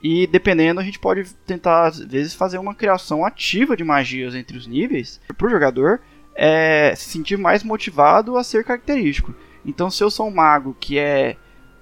E 0.02 0.26
dependendo, 0.26 0.80
a 0.80 0.82
gente 0.84 0.98
pode 0.98 1.24
tentar, 1.46 1.86
às 1.86 1.98
vezes, 1.98 2.34
fazer 2.34 2.58
uma 2.58 2.74
criação 2.74 3.24
ativa 3.24 3.76
de 3.76 3.82
magias 3.84 4.34
entre 4.34 4.56
os 4.56 4.66
níveis, 4.66 5.20
para 5.36 5.46
o 5.46 5.50
jogador 5.50 6.00
é, 6.36 6.94
se 6.94 7.08
sentir 7.10 7.36
mais 7.38 7.64
motivado 7.64 8.36
a 8.36 8.44
ser 8.44 8.62
característico. 8.64 9.34
Então, 9.64 9.90
se 9.90 10.04
eu 10.04 10.10
sou 10.10 10.28
um 10.28 10.34
mago 10.34 10.76
que 10.78 10.98
é, 10.98 11.36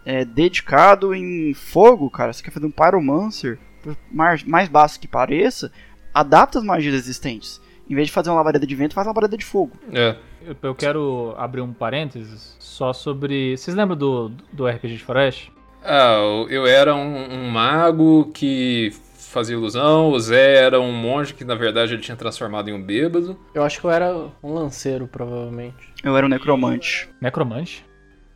é 0.07 0.25
dedicado 0.25 1.14
em 1.14 1.53
fogo, 1.53 2.09
cara, 2.09 2.33
você 2.33 2.43
quer 2.43 2.51
fazer 2.51 2.67
um 2.67 2.71
Pyromancer, 2.71 3.59
por 3.83 3.97
mais, 4.11 4.43
mais 4.45 4.69
básico 4.69 5.03
que 5.03 5.09
pareça, 5.09 5.71
adapta 6.14 6.59
as 6.59 6.64
magias 6.64 6.95
existentes. 6.95 7.61
Em 7.90 7.95
vez 7.95 8.07
de 8.09 8.12
fazer 8.14 8.31
uma 8.31 8.37
labareda 8.37 8.67
de 8.67 8.75
vento, 8.75 8.95
faz 8.95 9.07
uma 9.07 9.11
labareda 9.11 9.37
de 9.37 9.45
fogo. 9.45 9.73
É. 9.93 10.17
Eu, 10.47 10.57
eu 10.62 10.75
quero 10.75 11.35
abrir 11.37 11.61
um 11.61 11.73
parênteses 11.73 12.57
só 12.59 12.93
sobre. 12.95 13.57
Vocês 13.57 13.77
lembram 13.77 13.97
do, 13.97 14.31
do 14.53 14.67
RPG 14.67 14.97
de 14.97 15.03
Forest? 15.05 15.53
Ah, 15.83 16.14
eu- 16.17 16.49
eu 16.49 16.67
era 16.67 16.95
um, 16.95 17.17
um 17.47 17.51
mago 17.51 18.31
que 18.33 18.90
fazia 19.35 19.57
ilusão, 19.57 20.11
o 20.11 20.20
Zé 20.20 20.55
era 20.64 20.81
um 20.81 20.92
monge 20.92 21.35
que 21.35 21.44
na 21.44 21.57
verdade 21.57 21.92
ele 21.92 22.03
tinha 22.03 22.16
transformado 22.16 22.70
em 22.70 22.73
um 22.73 22.83
bêbado. 22.83 23.37
Eu 23.53 23.64
acho 23.64 23.81
que 23.81 23.85
eu 23.85 23.90
era 23.90 24.14
um 24.42 24.55
lanceiro, 24.55 25.09
provavelmente. 25.09 25.92
Eu 26.03 26.16
era 26.16 26.25
um 26.25 26.29
necromante. 26.29 27.11
Necromante? 27.20 27.85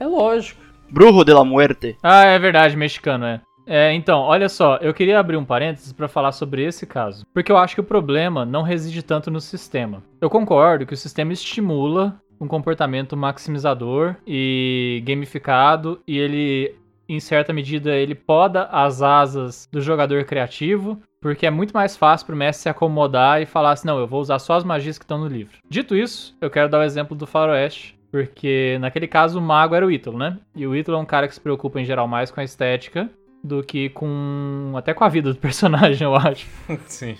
É 0.00 0.06
lógico. 0.06 0.60
Brujo 0.90 1.24
de 1.24 1.32
la 1.32 1.44
Muerte. 1.44 1.96
Ah, 2.02 2.24
é 2.24 2.38
verdade, 2.38 2.76
mexicano, 2.76 3.24
é. 3.24 3.40
É, 3.66 3.92
então, 3.92 4.20
olha 4.20 4.48
só, 4.48 4.76
eu 4.76 4.94
queria 4.94 5.20
abrir 5.20 5.36
um 5.36 5.44
parênteses 5.44 5.92
pra 5.92 6.08
falar 6.08 6.32
sobre 6.32 6.64
esse 6.64 6.86
caso, 6.86 7.26
porque 7.34 7.52
eu 7.52 7.58
acho 7.58 7.74
que 7.74 7.82
o 7.82 7.84
problema 7.84 8.44
não 8.46 8.62
reside 8.62 9.02
tanto 9.02 9.30
no 9.30 9.42
sistema. 9.42 10.02
Eu 10.22 10.30
concordo 10.30 10.86
que 10.86 10.94
o 10.94 10.96
sistema 10.96 11.34
estimula 11.34 12.18
um 12.40 12.48
comportamento 12.48 13.16
maximizador 13.16 14.16
e 14.26 15.02
gamificado 15.04 16.00
e 16.08 16.18
ele, 16.18 16.74
em 17.08 17.20
certa 17.20 17.52
medida, 17.52 17.94
ele 17.94 18.14
poda 18.14 18.64
as 18.64 19.00
asas 19.00 19.68
do 19.72 19.80
jogador 19.80 20.24
criativo, 20.24 21.00
porque 21.20 21.46
é 21.46 21.50
muito 21.50 21.72
mais 21.72 21.96
fácil 21.96 22.26
pro 22.26 22.36
mestre 22.36 22.64
se 22.64 22.68
acomodar 22.68 23.40
e 23.40 23.46
falar 23.46 23.72
assim, 23.72 23.88
não, 23.88 23.98
eu 23.98 24.06
vou 24.06 24.20
usar 24.20 24.38
só 24.38 24.54
as 24.54 24.64
magias 24.64 24.98
que 24.98 25.04
estão 25.04 25.18
no 25.18 25.26
livro. 25.26 25.58
Dito 25.68 25.96
isso, 25.96 26.36
eu 26.40 26.50
quero 26.50 26.68
dar 26.68 26.80
o 26.80 26.84
exemplo 26.84 27.16
do 27.16 27.26
Faroeste, 27.26 27.98
porque 28.10 28.76
naquele 28.80 29.08
caso 29.08 29.38
o 29.38 29.42
mago 29.42 29.74
era 29.74 29.86
o 29.86 29.90
Ítalo, 29.90 30.18
né? 30.18 30.38
E 30.54 30.66
o 30.66 30.76
Ítalo 30.76 30.98
é 30.98 31.00
um 31.00 31.06
cara 31.06 31.26
que 31.26 31.34
se 31.34 31.40
preocupa 31.40 31.80
em 31.80 31.84
geral 31.84 32.06
mais 32.06 32.30
com 32.30 32.40
a 32.40 32.44
estética 32.44 33.10
do 33.42 33.62
que 33.62 33.88
com. 33.90 34.72
até 34.76 34.92
com 34.92 35.04
a 35.04 35.08
vida 35.08 35.32
do 35.32 35.38
personagem, 35.40 36.04
eu 36.04 36.14
acho. 36.14 36.46
Sim. 36.86 37.16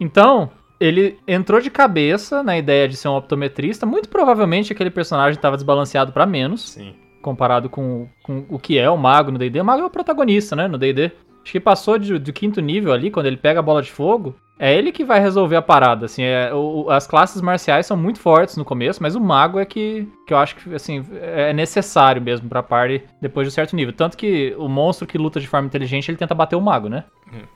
Então, 0.00 0.50
ele 0.80 1.18
entrou 1.26 1.60
de 1.60 1.70
cabeça 1.70 2.42
na 2.42 2.56
ideia 2.56 2.88
de 2.88 2.96
ser 2.96 3.08
um 3.08 3.16
optometrista. 3.16 3.84
Muito 3.84 4.08
provavelmente 4.08 4.72
aquele 4.72 4.90
personagem 4.90 5.36
estava 5.36 5.56
desbalanceado 5.56 6.12
pra 6.12 6.26
menos, 6.26 6.70
Sim. 6.70 6.94
Comparado 7.22 7.68
com, 7.68 8.08
com 8.22 8.44
o 8.48 8.58
que 8.58 8.78
é 8.78 8.88
o 8.90 8.96
mago 8.96 9.30
no 9.30 9.38
DD. 9.38 9.60
O 9.60 9.64
mago 9.64 9.82
é 9.82 9.86
o 9.86 9.90
protagonista, 9.90 10.54
né? 10.56 10.66
No 10.68 10.78
DD. 10.78 11.10
Acho 11.42 11.52
que 11.52 11.60
passou 11.60 11.98
de- 11.98 12.18
do 12.18 12.32
quinto 12.32 12.60
nível 12.60 12.92
ali, 12.92 13.10
quando 13.10 13.26
ele 13.26 13.36
pega 13.36 13.60
a 13.60 13.62
bola 13.62 13.80
de 13.82 13.90
fogo. 13.90 14.34
É 14.60 14.74
ele 14.76 14.90
que 14.90 15.04
vai 15.04 15.20
resolver 15.20 15.54
a 15.54 15.62
parada, 15.62 16.06
assim, 16.06 16.24
é, 16.24 16.52
o, 16.52 16.90
as 16.90 17.06
classes 17.06 17.40
marciais 17.40 17.86
são 17.86 17.96
muito 17.96 18.18
fortes 18.18 18.56
no 18.56 18.64
começo, 18.64 19.00
mas 19.00 19.14
o 19.14 19.20
mago 19.20 19.60
é 19.60 19.64
que, 19.64 20.08
que 20.26 20.34
eu 20.34 20.36
acho 20.36 20.56
que, 20.56 20.74
assim, 20.74 21.04
é 21.22 21.52
necessário 21.52 22.20
mesmo 22.20 22.48
pra 22.48 22.60
party 22.60 23.04
depois 23.22 23.46
de 23.46 23.52
um 23.52 23.54
certo 23.54 23.76
nível. 23.76 23.92
Tanto 23.92 24.16
que 24.16 24.52
o 24.58 24.68
monstro 24.68 25.06
que 25.06 25.16
luta 25.16 25.38
de 25.38 25.46
forma 25.46 25.68
inteligente, 25.68 26.10
ele 26.10 26.18
tenta 26.18 26.34
bater 26.34 26.56
o 26.56 26.60
mago, 26.60 26.88
né? 26.88 27.04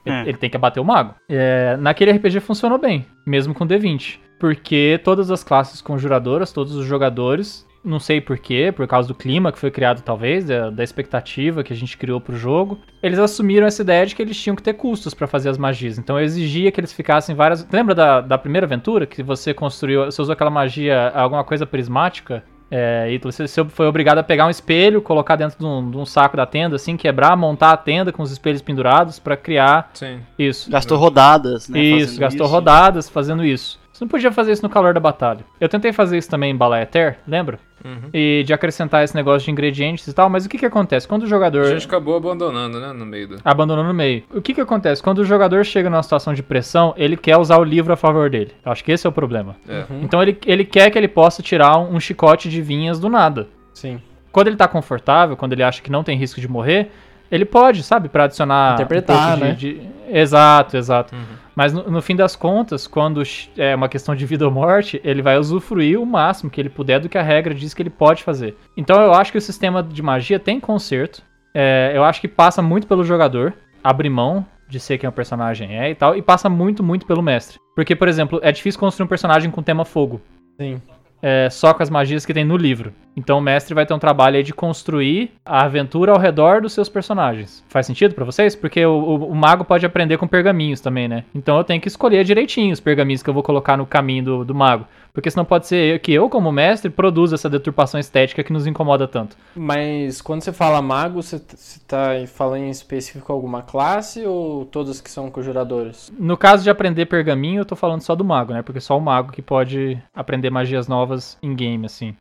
Ele, 0.07 0.15
É. 0.17 0.23
ele 0.29 0.39
tem 0.39 0.49
que 0.49 0.57
abater 0.57 0.81
o 0.81 0.87
mago. 0.87 1.17
É, 1.29 1.77
naquele 1.77 2.13
RPG 2.13 2.39
funcionou 2.39 2.79
bem, 2.79 3.05
mesmo 3.27 3.53
com 3.53 3.67
D20. 3.67 4.21
Porque 4.39 5.01
todas 5.03 5.29
as 5.29 5.43
classes 5.43 5.83
conjuradoras, 5.83 6.53
todos 6.53 6.77
os 6.77 6.87
jogadores, 6.87 7.67
não 7.85 7.99
sei 7.99 8.21
porquê, 8.21 8.73
por 8.75 8.87
causa 8.87 9.09
do 9.09 9.15
clima 9.15 9.51
que 9.51 9.59
foi 9.59 9.71
criado 9.71 10.03
talvez, 10.03 10.45
da, 10.45 10.71
da 10.71 10.85
expectativa 10.85 11.65
que 11.65 11.73
a 11.73 11.77
gente 11.77 11.97
criou 11.97 12.21
pro 12.21 12.37
jogo, 12.37 12.79
eles 13.03 13.19
assumiram 13.19 13.67
essa 13.67 13.83
ideia 13.83 14.07
de 14.07 14.15
que 14.15 14.23
eles 14.23 14.41
tinham 14.41 14.55
que 14.55 14.63
ter 14.63 14.75
custos 14.75 15.15
pra 15.15 15.27
fazer 15.27 15.49
as 15.49 15.59
magias. 15.59 15.99
Então 15.99 16.19
eu 16.19 16.25
exigia 16.25 16.71
que 16.71 16.81
eles 16.81 16.93
ficassem 16.93 17.35
várias. 17.35 17.67
Lembra 17.71 17.95
da, 17.95 18.21
da 18.21 18.39
primeira 18.39 18.67
aventura 18.67 19.07
que 19.07 19.23
você 19.23 19.53
construiu, 19.53 20.05
você 20.05 20.23
usou 20.23 20.33
aquela 20.33 20.51
magia, 20.51 21.11
alguma 21.11 21.45
coisa 21.45 21.67
prismática? 21.67 22.45
É, 22.75 23.13
e 23.13 23.19
você 23.19 23.47
você 23.47 23.63
foi 23.67 23.87
obrigado 23.87 24.17
a 24.17 24.23
pegar 24.23 24.47
um 24.47 24.51
espelho, 24.51 25.03
colocar 25.03 25.37
dentro 25.37 25.59
de 25.59 25.65
um, 25.67 25.91
de 25.91 25.99
um 25.99 26.07
saco 26.07 26.39
da 26.39 26.47
tenda, 26.47 26.77
assim, 26.77 26.97
quebrar, 26.97 27.37
montar 27.37 27.73
a 27.73 27.77
tenda 27.77 28.11
com 28.11 28.23
os 28.23 28.31
espelhos 28.33 28.63
pendurados 28.63 29.19
pra 29.19 29.37
criar 29.37 29.91
Sim. 29.93 30.21
isso. 30.39 30.71
Gastou 30.71 30.97
rodadas, 30.97 31.69
né? 31.69 31.79
Isso, 31.79 32.19
gastou 32.19 32.47
isso. 32.47 32.55
rodadas 32.55 33.11
fazendo 33.11 33.45
isso. 33.45 33.79
Você 33.93 34.05
não 34.05 34.09
podia 34.09 34.33
fazer 34.33 34.53
isso 34.53 34.63
no 34.63 34.71
calor 34.71 34.95
da 34.95 35.01
batalha. 35.01 35.45
Eu 35.61 35.69
tentei 35.69 35.93
fazer 35.93 36.17
isso 36.17 36.31
também 36.31 36.51
em 36.51 36.57
Balaeter, 36.57 37.19
lembra? 37.29 37.59
Uhum. 37.85 38.09
E 38.13 38.43
de 38.47 38.53
acrescentar 38.55 39.05
esse 39.05 39.15
negócio 39.15 39.45
de 39.45 39.51
ingredientes 39.51 40.07
e 40.07 40.13
tal, 40.13 40.31
mas 40.31 40.47
o 40.47 40.49
que 40.49 40.57
que 40.57 40.65
acontece? 40.65 41.07
Quando 41.07 41.25
o 41.25 41.27
jogador... 41.27 41.67
A 41.67 41.71
gente 41.75 41.87
acabou 41.87 42.17
abandonando, 42.17 42.81
né? 42.81 42.93
No 42.93 43.05
meio 43.05 43.29
do. 43.29 43.37
Abandonou 43.45 43.85
no 43.85 43.93
meio. 43.93 44.23
O 44.33 44.41
que 44.41 44.55
que 44.55 44.61
acontece? 44.61 45.03
Quando 45.03 45.19
o 45.19 45.25
jogador 45.25 45.65
chega 45.65 45.91
numa 45.91 46.03
situação 46.03 46.33
de 46.33 46.43
pressão, 46.43 46.95
ele 46.97 47.17
quer 47.17 47.37
usar 47.37 47.59
o 47.59 47.65
livro 47.65 47.93
a 47.93 47.97
favor 47.97 48.31
dele. 48.31 48.53
Eu 48.65 48.73
acho 48.73 48.83
que 48.83 48.93
esse 48.93 49.07
é 49.07 49.11
o 49.11 49.13
problema. 49.13 49.57
É. 49.69 49.85
Então 50.01 50.23
ele, 50.23 50.39
ele 50.47 50.65
quer 50.65 50.91
que 50.91 50.97
ele 50.97 51.09
possa 51.09 51.43
tirar 51.43 51.77
um, 51.79 51.97
um 51.97 52.01
chicote 52.01 52.49
de 52.49 52.63
vinhas 52.63 52.99
do 52.99 53.11
nada. 53.11 53.49
Sim. 53.75 54.01
Quando 54.31 54.47
ele 54.47 54.57
tá 54.57 54.67
confortável, 54.67 55.37
quando 55.37 55.53
ele 55.53 55.63
acha 55.63 55.83
que 55.83 55.93
não 55.93 56.03
tem 56.03 56.17
risco 56.17 56.41
de 56.41 56.49
morrer, 56.49 56.91
ele 57.33 57.45
pode, 57.45 57.83
sabe, 57.83 58.09
pra 58.09 58.25
adicionar. 58.25 58.75
Interpretar, 58.75 59.37
um 59.37 59.41
né? 59.41 59.53
de- 59.53 59.79
de- 59.81 59.93
Exato, 60.09 60.77
exato. 60.77 61.15
Uhum. 61.15 61.23
Mas 61.57 61.73
no, 61.73 61.91
no 61.91 62.03
fim 62.03 62.15
das 62.15 62.37
contas, 62.37 62.87
quando 62.87 63.23
é 63.57 63.75
uma 63.75 63.89
questão 63.89 64.15
de 64.15 64.27
vida 64.27 64.45
ou 64.45 64.51
morte, 64.51 65.01
ele 65.03 65.23
vai 65.23 65.39
usufruir 65.39 65.99
o 65.99 66.05
máximo 66.05 66.51
que 66.51 66.61
ele 66.61 66.69
puder 66.69 67.01
do 67.01 67.09
que 67.09 67.17
a 67.17 67.23
regra 67.23 67.55
diz 67.55 67.73
que 67.73 67.81
ele 67.83 67.91
pode 67.91 68.23
fazer. 68.23 68.57
Então 68.77 69.01
eu 69.01 69.15
acho 69.15 69.33
que 69.33 69.39
o 69.39 69.41
sistema 69.41 69.83
de 69.83 70.03
magia 70.03 70.39
tem 70.39 70.61
conserto. 70.61 71.23
É, 71.55 71.93
eu 71.95 72.05
acho 72.05 72.21
que 72.21 72.29
passa 72.29 72.61
muito 72.63 72.87
pelo 72.87 73.05
jogador, 73.05 73.55
abrir 73.83 74.11
mão 74.11 74.45
de 74.69 74.79
ser 74.81 74.97
quem 74.99 75.09
o 75.09 75.13
personagem 75.13 75.79
é 75.79 75.91
e 75.91 75.95
tal, 75.95 76.17
e 76.17 76.23
passa 76.23 76.49
muito, 76.49 76.83
muito 76.83 77.05
pelo 77.07 77.23
mestre. 77.23 77.59
Porque, 77.75 77.95
por 77.97 78.09
exemplo, 78.09 78.39
é 78.43 78.51
difícil 78.53 78.79
construir 78.81 79.05
um 79.05 79.09
personagem 79.09 79.51
com 79.51 79.63
tema 79.63 79.85
fogo 79.85 80.21
Sim. 80.61 80.81
É, 81.23 81.49
só 81.49 81.73
com 81.73 81.83
as 81.83 81.89
magias 81.91 82.27
que 82.27 82.35
tem 82.35 82.45
no 82.45 82.57
livro. 82.57 82.93
Então 83.17 83.39
o 83.39 83.43
mestre 83.43 83.75
vai 83.75 83.87
ter 83.87 83.95
um 83.95 83.99
trabalho 83.99 84.37
aí 84.37 84.43
de 84.43 84.53
construir 84.55 85.31
a 85.45 85.65
aventura 85.65 86.13
ao 86.13 86.19
redor 86.19 86.61
dos 86.63 86.73
seus 86.73 86.89
personagens. 86.89 87.63
Faz 87.69 87.87
sentido 87.87 88.15
pra 88.15 88.25
vocês? 88.25 88.57
Porque 88.57 88.85
o, 88.85 88.91
o- 88.93 89.29
o 89.31 89.35
mago 89.35 89.65
pode 89.65 89.85
aprender 89.87 90.17
com 90.17 90.27
pergaminhos 90.27 90.81
também, 90.81 91.07
né? 91.09 91.25
Então 91.35 91.57
eu 91.59 91.65
tenho 91.65 91.81
que 91.81 91.89
escolher 91.89 92.25
direitinho 92.25 92.73
os 92.73 92.81
pergaminhos 92.81 93.23
que 93.23 93.31
eu 93.31 93.35
vou 93.35 93.43
colocar 93.43 93.77
no 93.77 93.87
caminho 93.87 94.25
do, 94.25 94.45
do 94.47 94.55
mago. 94.55 94.87
Porque 95.13 95.31
senão 95.31 95.45
pode 95.45 95.67
ser 95.67 96.01
que 96.01 96.11
eu, 96.11 96.31
como 96.31 96.51
mestre, 96.51 96.89
produza 96.91 97.35
essa 97.35 97.51
deturpação 97.51 98.01
estética 98.01 98.43
que 98.43 98.53
nos 98.53 98.67
incomoda 98.67 99.07
tanto. 99.07 99.37
Mas 99.55 100.23
quando 100.23 100.41
você 100.41 100.53
fala 100.53 100.81
mago, 100.81 101.23
você, 101.23 101.39
t- 101.39 101.55
você 101.55 101.81
tá 101.87 102.13
falando 102.27 102.63
em 102.63 102.71
específico 102.71 103.31
alguma 103.31 103.63
classe 103.63 104.25
ou 104.25 104.65
todas 104.65 105.03
que 105.03 105.11
são 105.11 105.31
conjuradores? 105.31 106.11
No 106.19 106.37
caso 106.37 106.63
de 106.65 106.71
aprender 106.71 107.05
pergaminho, 107.07 107.61
eu 107.61 107.67
tô 107.67 107.77
falando 107.77 108.01
só 108.01 108.15
do 108.15 108.25
mago, 108.25 108.55
né? 108.55 108.63
Porque 108.63 108.81
só 108.81 108.97
o 108.97 109.01
mago 109.03 109.33
que 109.33 109.43
pode 109.43 110.03
aprender 110.15 110.49
magias 110.49 110.89
novas 110.89 111.37
em 111.43 111.55
game, 111.55 111.85
assim. 111.85 112.15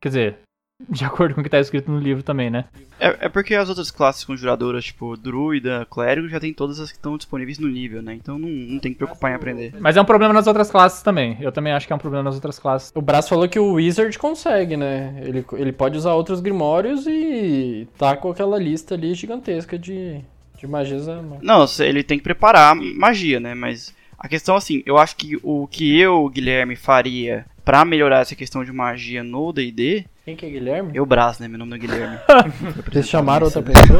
Quer 0.00 0.08
dizer, 0.08 0.38
de 0.88 1.04
acordo 1.04 1.34
com 1.34 1.40
o 1.40 1.44
que 1.44 1.50
tá 1.50 1.58
escrito 1.58 1.90
no 1.90 1.98
livro 1.98 2.22
também, 2.22 2.50
né? 2.50 2.66
É, 3.00 3.26
é 3.26 3.28
porque 3.28 3.54
as 3.54 3.68
outras 3.68 3.90
classes 3.90 4.24
conjuradoras, 4.24 4.84
tipo 4.84 5.16
druida, 5.16 5.86
clérigo, 5.90 6.28
já 6.28 6.38
tem 6.38 6.52
todas 6.52 6.78
as 6.78 6.90
que 6.90 6.96
estão 6.96 7.16
disponíveis 7.16 7.58
no 7.58 7.68
nível, 7.68 8.00
né? 8.00 8.14
Então 8.14 8.38
não, 8.38 8.48
não 8.48 8.78
tem 8.78 8.92
que 8.92 8.98
preocupar 8.98 9.32
em 9.32 9.34
aprender. 9.34 9.74
Mas 9.80 9.96
é 9.96 10.00
um 10.00 10.04
problema 10.04 10.32
nas 10.32 10.46
outras 10.46 10.70
classes 10.70 11.02
também. 11.02 11.36
Eu 11.40 11.50
também 11.50 11.72
acho 11.72 11.86
que 11.86 11.92
é 11.92 11.96
um 11.96 12.00
problema 12.00 12.22
nas 12.24 12.36
outras 12.36 12.58
classes. 12.58 12.92
O 12.94 13.02
Brás 13.02 13.28
falou 13.28 13.48
que 13.48 13.58
o 13.58 13.72
Wizard 13.74 14.16
consegue, 14.18 14.76
né? 14.76 15.20
Ele, 15.24 15.44
ele 15.54 15.72
pode 15.72 15.98
usar 15.98 16.14
outros 16.14 16.40
grimórios 16.40 17.06
e 17.06 17.88
tá 17.98 18.16
com 18.16 18.30
aquela 18.30 18.58
lista 18.58 18.94
ali 18.94 19.14
gigantesca 19.14 19.76
de, 19.78 20.20
de 20.58 20.66
magias. 20.66 21.06
Não, 21.42 21.66
se- 21.66 21.84
ele 21.84 22.04
tem 22.04 22.18
que 22.18 22.24
preparar 22.24 22.76
magia, 22.76 23.40
né? 23.40 23.54
Mas 23.54 23.92
a 24.18 24.28
questão, 24.28 24.56
assim, 24.56 24.82
eu 24.86 24.96
acho 24.98 25.16
que 25.16 25.38
o 25.42 25.66
que 25.68 25.98
eu, 25.98 26.28
Guilherme, 26.28 26.74
faria 26.74 27.46
pra 27.68 27.84
melhorar 27.84 28.20
essa 28.20 28.34
questão 28.34 28.64
de 28.64 28.72
magia 28.72 29.22
no 29.22 29.52
D&D... 29.52 30.06
Quem 30.24 30.34
que 30.34 30.46
é 30.46 30.48
Guilherme? 30.48 30.90
Eu, 30.94 31.04
Brás, 31.04 31.38
né? 31.38 31.46
Meu 31.48 31.58
nome 31.58 31.76
é 31.76 31.78
Guilherme. 31.78 32.16
Vocês 32.90 33.06
chamaram 33.06 33.44
outra 33.44 33.60
pessoa? 33.60 33.98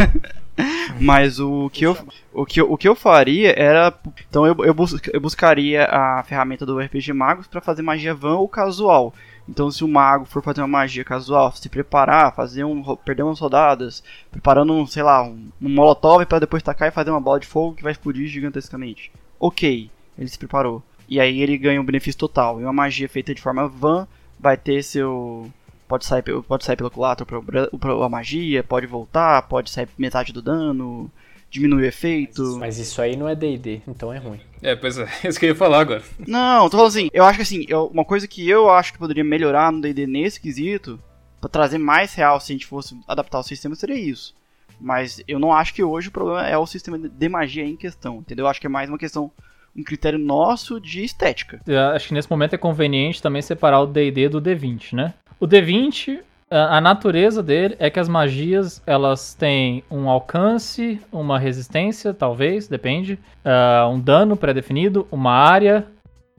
Mas 0.99 1.39
o 1.39 1.69
que 1.69 1.85
eu, 1.85 1.95
o 2.33 2.47
que 2.47 2.63
eu, 2.63 2.73
o 2.73 2.79
que 2.79 2.89
eu 2.89 2.95
faria 2.95 3.53
era. 3.59 3.93
Então 4.27 4.47
eu, 4.47 4.57
eu, 4.65 4.73
bus- 4.73 4.99
eu 5.13 5.21
buscaria 5.21 5.85
a 5.85 6.23
ferramenta 6.23 6.65
do 6.65 6.79
RPG 6.79 7.13
Magos 7.13 7.47
para 7.47 7.61
fazer 7.61 7.83
magia 7.83 8.15
van 8.15 8.37
ou 8.37 8.49
casual. 8.49 9.13
Então, 9.47 9.71
se 9.71 9.85
o 9.85 9.89
mago 9.89 10.25
for 10.25 10.43
fazer 10.43 10.63
uma 10.63 10.67
magia 10.69 11.05
casual, 11.05 11.53
se 11.53 11.69
preparar, 11.69 12.35
fazer 12.35 12.65
um, 12.65 12.83
perder 12.97 13.23
umas 13.23 13.39
rodadas, 13.39 14.03
preparando, 14.31 14.73
um, 14.73 14.87
sei 14.87 15.03
lá, 15.03 15.23
um, 15.23 15.49
um 15.61 15.69
molotov 15.69 16.25
para 16.25 16.39
depois 16.39 16.63
tacar 16.63 16.89
e 16.89 16.93
fazer 16.93 17.11
uma 17.11 17.21
bola 17.21 17.39
de 17.39 17.47
fogo 17.47 17.75
que 17.77 17.83
vai 17.83 17.93
explodir 17.93 18.29
gigantescamente. 18.29 19.13
Ok, 19.39 19.91
ele 20.19 20.29
se 20.29 20.39
preparou. 20.39 20.83
E 21.09 21.19
aí 21.19 21.41
ele 21.41 21.57
ganha 21.57 21.81
um 21.81 21.85
benefício 21.85 22.19
total. 22.19 22.61
E 22.61 22.65
uma 22.65 22.73
magia 22.73 23.09
feita 23.09 23.35
de 23.35 23.41
forma 23.41 23.67
van 23.69 24.07
vai 24.39 24.57
ter 24.57 24.83
seu. 24.85 25.51
Pode 25.89 26.05
sair, 26.05 26.23
pode 26.47 26.65
sair 26.65 26.77
pelo 26.77 26.91
culato 26.91 27.27
a 28.05 28.09
magia, 28.09 28.63
pode 28.63 28.87
voltar, 28.87 29.41
pode 29.43 29.71
sair 29.71 29.89
metade 29.97 30.35
do 30.35 30.43
dano, 30.43 31.11
diminui 31.51 31.83
o 31.83 31.87
efeito. 31.87 32.57
Mas 32.59 32.79
isso 32.79 33.01
aí 33.01 33.17
não 33.17 33.27
é 33.27 33.35
D&D, 33.35 33.81
então 33.89 34.13
é 34.13 34.19
ruim. 34.19 34.39
É, 34.63 34.77
pois 34.77 34.99
é, 34.99 35.09
isso 35.27 35.39
que 35.41 35.47
eu 35.47 35.51
ia 35.51 35.55
falar 35.55 35.81
agora. 35.81 36.03
Não, 36.27 36.69
tô 36.69 36.77
falando 36.77 36.89
assim, 36.91 37.09
eu 37.11 37.25
acho 37.25 37.37
que 37.39 37.43
assim, 37.43 37.65
eu- 37.69 37.87
uma 37.87 38.05
coisa 38.05 38.29
que 38.29 38.47
eu 38.47 38.69
acho 38.69 38.93
que 38.93 38.99
poderia 38.99 39.25
melhorar 39.25 39.73
no 39.73 39.81
D&D 39.81 40.07
nesse 40.07 40.39
quesito, 40.39 41.01
pra 41.41 41.49
trazer 41.49 41.79
mais 41.79 42.13
real 42.13 42.39
se 42.39 42.53
a 42.53 42.55
gente 42.55 42.67
fosse 42.67 42.95
adaptar 43.09 43.39
o 43.39 43.43
sistema, 43.43 43.75
seria 43.75 43.97
isso. 43.99 44.35
Mas 44.79 45.23
eu 45.27 45.39
não 45.39 45.55
acho 45.55 45.73
que 45.73 45.83
hoje 45.83 46.09
o 46.09 46.13
problema 46.13 46.47
é 46.47 46.59
o 46.59 46.67
sistema 46.67 46.99
de- 46.99 47.09
de 47.09 47.29
magia 47.31 47.65
em 47.65 47.77
questão, 47.77 48.17
entendeu? 48.19 48.45
Eu 48.45 48.51
acho 48.51 48.61
que 48.61 48.67
é 48.67 48.71
mais 48.71 48.89
uma 48.91 48.99
questão, 48.99 49.31
um 49.79 49.85
critério 49.85 50.19
nosso 50.19 50.81
de 50.81 51.05
estética. 51.05 51.61
Eu 51.67 51.81
acho 51.91 52.09
que 52.09 52.15
nesse 52.15 52.31
momento 52.31 52.55
é 52.55 52.59
conveniente 52.59 53.23
também 53.23 53.41
separar 53.41 53.81
o 53.81 53.87
D&D 53.87 54.29
do 54.29 54.43
D20, 54.43 54.95
né? 54.95 55.15
O 55.39 55.47
D20, 55.47 56.19
a 56.51 56.79
a 56.79 56.81
natureza 56.81 57.43
dele 57.43 57.77
é 57.79 57.89
que 57.89 58.01
as 58.01 58.09
magias, 58.09 58.83
elas 58.87 59.35
têm 59.35 59.85
um 59.91 60.09
alcance, 60.09 61.01
uma 61.13 61.39
resistência, 61.39 62.13
talvez, 62.13 62.67
depende, 62.67 63.19
ah, 63.45 63.89
um 63.89 64.01
dano 64.01 64.37
pré-definido, 64.37 65.07
uma 65.13 65.33
área, 65.33 65.87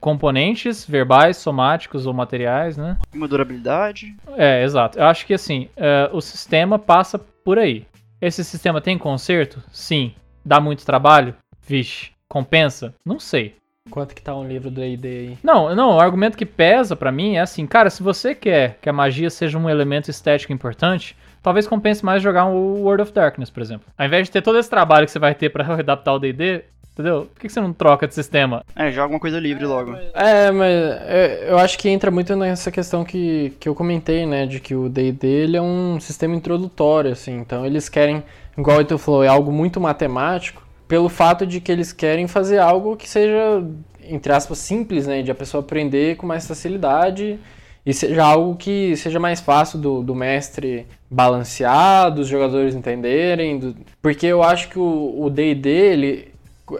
componentes 0.00 0.84
verbais, 0.84 1.36
somáticos 1.36 2.06
ou 2.06 2.12
materiais, 2.12 2.76
né? 2.76 2.98
Uma 3.14 3.28
durabilidade. 3.28 4.14
É, 4.36 4.62
exato. 4.64 4.98
Eu 4.98 5.04
acho 5.04 5.26
que 5.26 5.34
assim, 5.34 5.68
é, 5.76 6.10
o 6.12 6.20
sistema 6.20 6.78
passa 6.78 7.18
por 7.18 7.58
aí. 7.58 7.86
Esse 8.20 8.44
sistema 8.44 8.80
tem 8.80 8.98
conserto? 8.98 9.62
Sim. 9.72 10.12
Dá 10.44 10.60
muito 10.60 10.84
trabalho? 10.84 11.34
Vixe. 11.66 12.10
Compensa? 12.30 12.94
Não 13.04 13.18
sei. 13.18 13.56
Quanto 13.90 14.14
que 14.14 14.22
tá 14.22 14.36
um 14.36 14.46
livro 14.46 14.70
do 14.70 14.80
D&D 14.80 15.08
aí? 15.08 15.38
Não, 15.42 15.74
não, 15.74 15.96
o 15.96 16.00
argumento 16.00 16.38
que 16.38 16.46
pesa 16.46 16.94
pra 16.94 17.10
mim 17.10 17.34
é 17.34 17.40
assim, 17.40 17.66
cara, 17.66 17.90
se 17.90 18.04
você 18.04 18.36
quer 18.36 18.78
que 18.80 18.88
a 18.88 18.92
magia 18.92 19.28
seja 19.28 19.58
um 19.58 19.68
elemento 19.68 20.08
estético 20.10 20.52
importante, 20.52 21.16
talvez 21.42 21.66
compense 21.66 22.04
mais 22.04 22.22
jogar 22.22 22.44
um 22.44 22.82
World 22.82 23.02
of 23.02 23.12
Darkness, 23.12 23.50
por 23.50 23.60
exemplo. 23.60 23.86
Ao 23.98 24.06
invés 24.06 24.26
de 24.26 24.30
ter 24.30 24.42
todo 24.42 24.58
esse 24.58 24.70
trabalho 24.70 25.06
que 25.06 25.12
você 25.12 25.18
vai 25.18 25.34
ter 25.34 25.50
pra 25.50 25.64
adaptar 25.74 26.12
o 26.12 26.20
D&D, 26.20 26.62
entendeu? 26.92 27.28
Por 27.34 27.40
que 27.40 27.48
você 27.48 27.60
não 27.60 27.72
troca 27.72 28.06
de 28.06 28.14
sistema? 28.14 28.62
É, 28.76 28.92
joga 28.92 29.14
uma 29.14 29.20
coisa 29.20 29.40
livre 29.40 29.66
logo. 29.66 29.96
É, 30.14 30.52
mas 30.52 30.70
é, 30.70 31.46
eu 31.48 31.58
acho 31.58 31.76
que 31.76 31.88
entra 31.88 32.12
muito 32.12 32.36
nessa 32.36 32.70
questão 32.70 33.04
que, 33.04 33.54
que 33.58 33.68
eu 33.68 33.74
comentei, 33.74 34.24
né? 34.24 34.46
De 34.46 34.60
que 34.60 34.74
o 34.74 34.88
D&D 34.88 35.26
ele 35.26 35.56
é 35.56 35.62
um 35.62 35.98
sistema 35.98 36.36
introdutório, 36.36 37.10
assim. 37.10 37.38
Então 37.38 37.66
eles 37.66 37.88
querem, 37.88 38.22
igual 38.56 38.78
o 38.78 38.80
Ito 38.82 38.98
falou, 38.98 39.24
é 39.24 39.28
algo 39.28 39.50
muito 39.50 39.80
matemático, 39.80 40.62
pelo 40.90 41.08
fato 41.08 41.46
de 41.46 41.60
que 41.60 41.70
eles 41.70 41.92
querem 41.92 42.26
fazer 42.26 42.58
algo 42.58 42.96
que 42.96 43.08
seja, 43.08 43.64
entre 44.04 44.32
aspas, 44.32 44.58
simples, 44.58 45.06
né? 45.06 45.22
De 45.22 45.30
a 45.30 45.34
pessoa 45.36 45.62
aprender 45.62 46.16
com 46.16 46.26
mais 46.26 46.48
facilidade 46.48 47.38
e 47.86 47.94
seja 47.94 48.24
algo 48.24 48.56
que 48.56 48.96
seja 48.96 49.20
mais 49.20 49.40
fácil 49.40 49.78
do, 49.78 50.02
do 50.02 50.16
mestre 50.16 50.86
balancear, 51.08 52.10
dos 52.12 52.26
jogadores 52.26 52.74
entenderem. 52.74 53.58
do- 53.60 53.76
Porque 54.02 54.26
eu 54.26 54.42
acho 54.42 54.68
que 54.68 54.78
o 54.80 55.30
D&D, 55.30 55.70
ele 55.70 56.28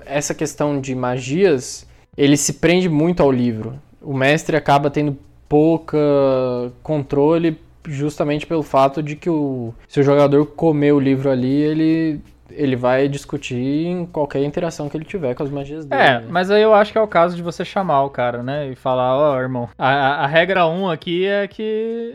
essa 0.06 0.34
questão 0.34 0.80
de 0.80 0.92
magias, 0.94 1.86
ele 2.16 2.36
se 2.36 2.54
prende 2.54 2.88
muito 2.88 3.22
ao 3.22 3.30
livro. 3.30 3.74
O 4.02 4.12
mestre 4.12 4.56
acaba 4.56 4.90
tendo 4.90 5.16
pouca 5.48 5.96
controle 6.82 7.56
justamente 7.86 8.44
pelo 8.46 8.62
fato 8.62 9.02
de 9.02 9.14
que 9.16 9.30
o 9.30 9.72
se 9.88 10.00
o 10.00 10.02
jogador 10.02 10.46
comer 10.46 10.92
o 10.92 11.00
livro 11.00 11.30
ali, 11.30 11.52
ele 11.62 12.20
ele 12.52 12.76
vai 12.76 13.08
discutir 13.08 13.56
em 13.56 14.06
qualquer 14.06 14.42
interação 14.44 14.88
que 14.88 14.96
ele 14.96 15.04
tiver 15.04 15.34
com 15.34 15.42
as 15.42 15.50
magias 15.50 15.84
dele. 15.84 16.00
É, 16.02 16.20
né? 16.20 16.26
mas 16.28 16.50
aí 16.50 16.62
eu 16.62 16.74
acho 16.74 16.92
que 16.92 16.98
é 16.98 17.00
o 17.00 17.06
caso 17.08 17.36
de 17.36 17.42
você 17.42 17.64
chamar 17.64 18.02
o 18.04 18.10
cara, 18.10 18.42
né? 18.42 18.68
E 18.70 18.74
falar, 18.76 19.16
ó, 19.16 19.40
irmão, 19.40 19.68
a, 19.78 20.24
a- 20.24 20.26
regra 20.26 20.66
1 20.66 20.88
aqui 20.90 21.26
é 21.26 21.46
que 21.48 22.14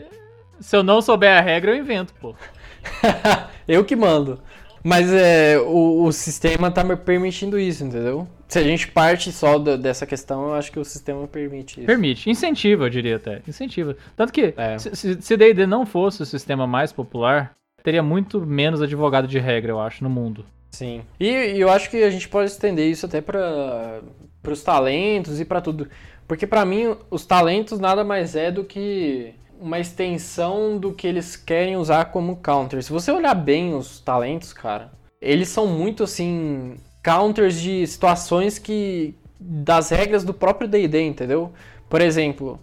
se 0.60 0.76
eu 0.76 0.82
não 0.82 1.00
souber 1.02 1.36
a 1.36 1.40
regra, 1.40 1.70
eu 1.72 1.76
invento, 1.76 2.12
pô. 2.20 2.34
eu 3.66 3.84
que 3.84 3.96
mando. 3.96 4.40
Mas 4.82 5.12
é, 5.12 5.58
o, 5.58 6.04
o 6.04 6.12
sistema 6.12 6.70
tá 6.70 6.84
me 6.84 6.94
permitindo 6.94 7.58
isso, 7.58 7.82
entendeu? 7.84 8.28
Se 8.46 8.60
a 8.60 8.62
gente 8.62 8.86
parte 8.86 9.32
só 9.32 9.58
da- 9.58 9.76
dessa 9.76 10.06
questão, 10.06 10.44
eu 10.50 10.54
acho 10.54 10.70
que 10.70 10.78
o 10.78 10.84
sistema 10.84 11.26
permite 11.26 11.78
isso. 11.80 11.86
Permite. 11.86 12.30
Incentiva, 12.30 12.84
eu 12.84 12.90
diria 12.90 13.16
até. 13.16 13.42
Incentiva. 13.48 13.96
Tanto 14.16 14.32
que, 14.32 14.54
É. 14.56 14.78
se- 14.78 14.94
se 14.94 15.20
se 15.20 15.36
D&D 15.36 15.66
não 15.66 15.84
fosse 15.84 16.22
o 16.22 16.26
sistema 16.26 16.68
mais 16.68 16.92
popular, 16.92 17.50
teria 17.86 18.02
muito 18.02 18.44
menos 18.44 18.82
advogado 18.82 19.28
de 19.28 19.38
regra, 19.38 19.70
eu 19.70 19.78
acho, 19.80 20.02
no 20.02 20.10
mundo. 20.10 20.44
Sim. 20.72 21.02
E, 21.20 21.28
e 21.28 21.60
eu 21.60 21.70
acho 21.70 21.88
que 21.88 22.02
a 22.02 22.10
gente 22.10 22.28
pode 22.28 22.50
estender 22.50 22.90
isso 22.90 23.06
até 23.06 23.20
para 23.20 24.02
os 24.44 24.60
talentos 24.60 25.38
e 25.38 25.44
para 25.44 25.60
tudo. 25.60 25.88
Porque 26.26 26.48
pra 26.48 26.64
mim, 26.64 26.96
os 27.08 27.24
talentos 27.24 27.78
nada 27.78 28.02
mais 28.02 28.34
é 28.34 28.50
do 28.50 28.64
que 28.64 29.34
uma 29.60 29.78
extensão 29.78 30.76
do 30.76 30.92
que 30.92 31.06
eles 31.06 31.36
querem 31.36 31.76
usar 31.76 32.06
como 32.06 32.34
counter. 32.38 32.82
Se 32.82 32.90
você 32.90 33.12
olhar 33.12 33.34
bem 33.34 33.72
os 33.72 34.00
talentos, 34.00 34.52
cara, 34.52 34.90
eles 35.20 35.48
são 35.48 35.68
muito 35.68 36.02
assim 36.02 36.78
counters 37.04 37.60
de 37.60 37.86
situações 37.86 38.58
que 38.58 39.14
das 39.38 39.90
regras 39.90 40.24
do 40.24 40.34
próprio 40.34 40.66
D&D, 40.66 41.02
entendeu? 41.02 41.52
Por 41.88 42.00
exemplo, 42.00 42.58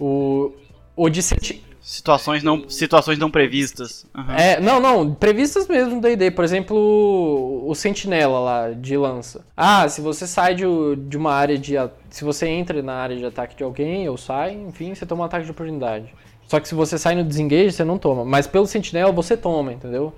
o 0.00 0.50
o 0.96 1.08
de 1.08 1.22
senti- 1.22 1.62
Situações 1.86 2.42
não, 2.42 2.66
situações 2.66 3.18
não 3.18 3.30
previstas. 3.30 4.06
Aham. 4.14 4.34
é, 4.36 4.58
não, 4.58 4.80
não, 4.80 5.14
previstas 5.14 5.68
mesmo 5.68 5.96
no 5.96 6.00
D&D. 6.00 6.30
Por 6.30 6.42
exemplo, 6.42 6.74
o- 6.74 7.68
o 7.70 7.74
sentinela 7.74 8.40
lá, 8.40 8.70
de 8.70 8.96
lança. 8.96 9.44
Ah, 9.54 9.86
se 9.86 10.00
você 10.00 10.26
sai 10.26 10.54
de, 10.54 10.64
o- 10.64 10.96
de 10.96 11.14
uma 11.18 11.32
área 11.34 11.58
de... 11.58 11.74
Se 12.08 12.24
você 12.24 12.48
entra 12.48 12.82
na 12.82 12.94
área 12.94 13.14
de 13.14 13.26
ataque 13.26 13.54
de 13.54 13.62
alguém, 13.62 14.08
ou 14.08 14.16
sai, 14.16 14.54
enfim, 14.54 14.94
você 14.94 15.04
toma 15.04 15.22
um 15.22 15.26
ataque 15.26 15.44
de 15.44 15.50
oportunidade. 15.50 16.06
Só 16.48 16.58
que 16.58 16.66
se 16.68 16.74
você 16.74 16.96
sai 16.96 17.14
no 17.16 17.22
desengage, 17.24 17.72
você 17.72 17.84
não 17.84 17.98
toma. 17.98 18.24
Mas 18.24 18.46
pelo 18.46 18.66
sentinela, 18.66 19.12
você 19.12 19.36
toma, 19.36 19.70
entendeu? 19.72 20.14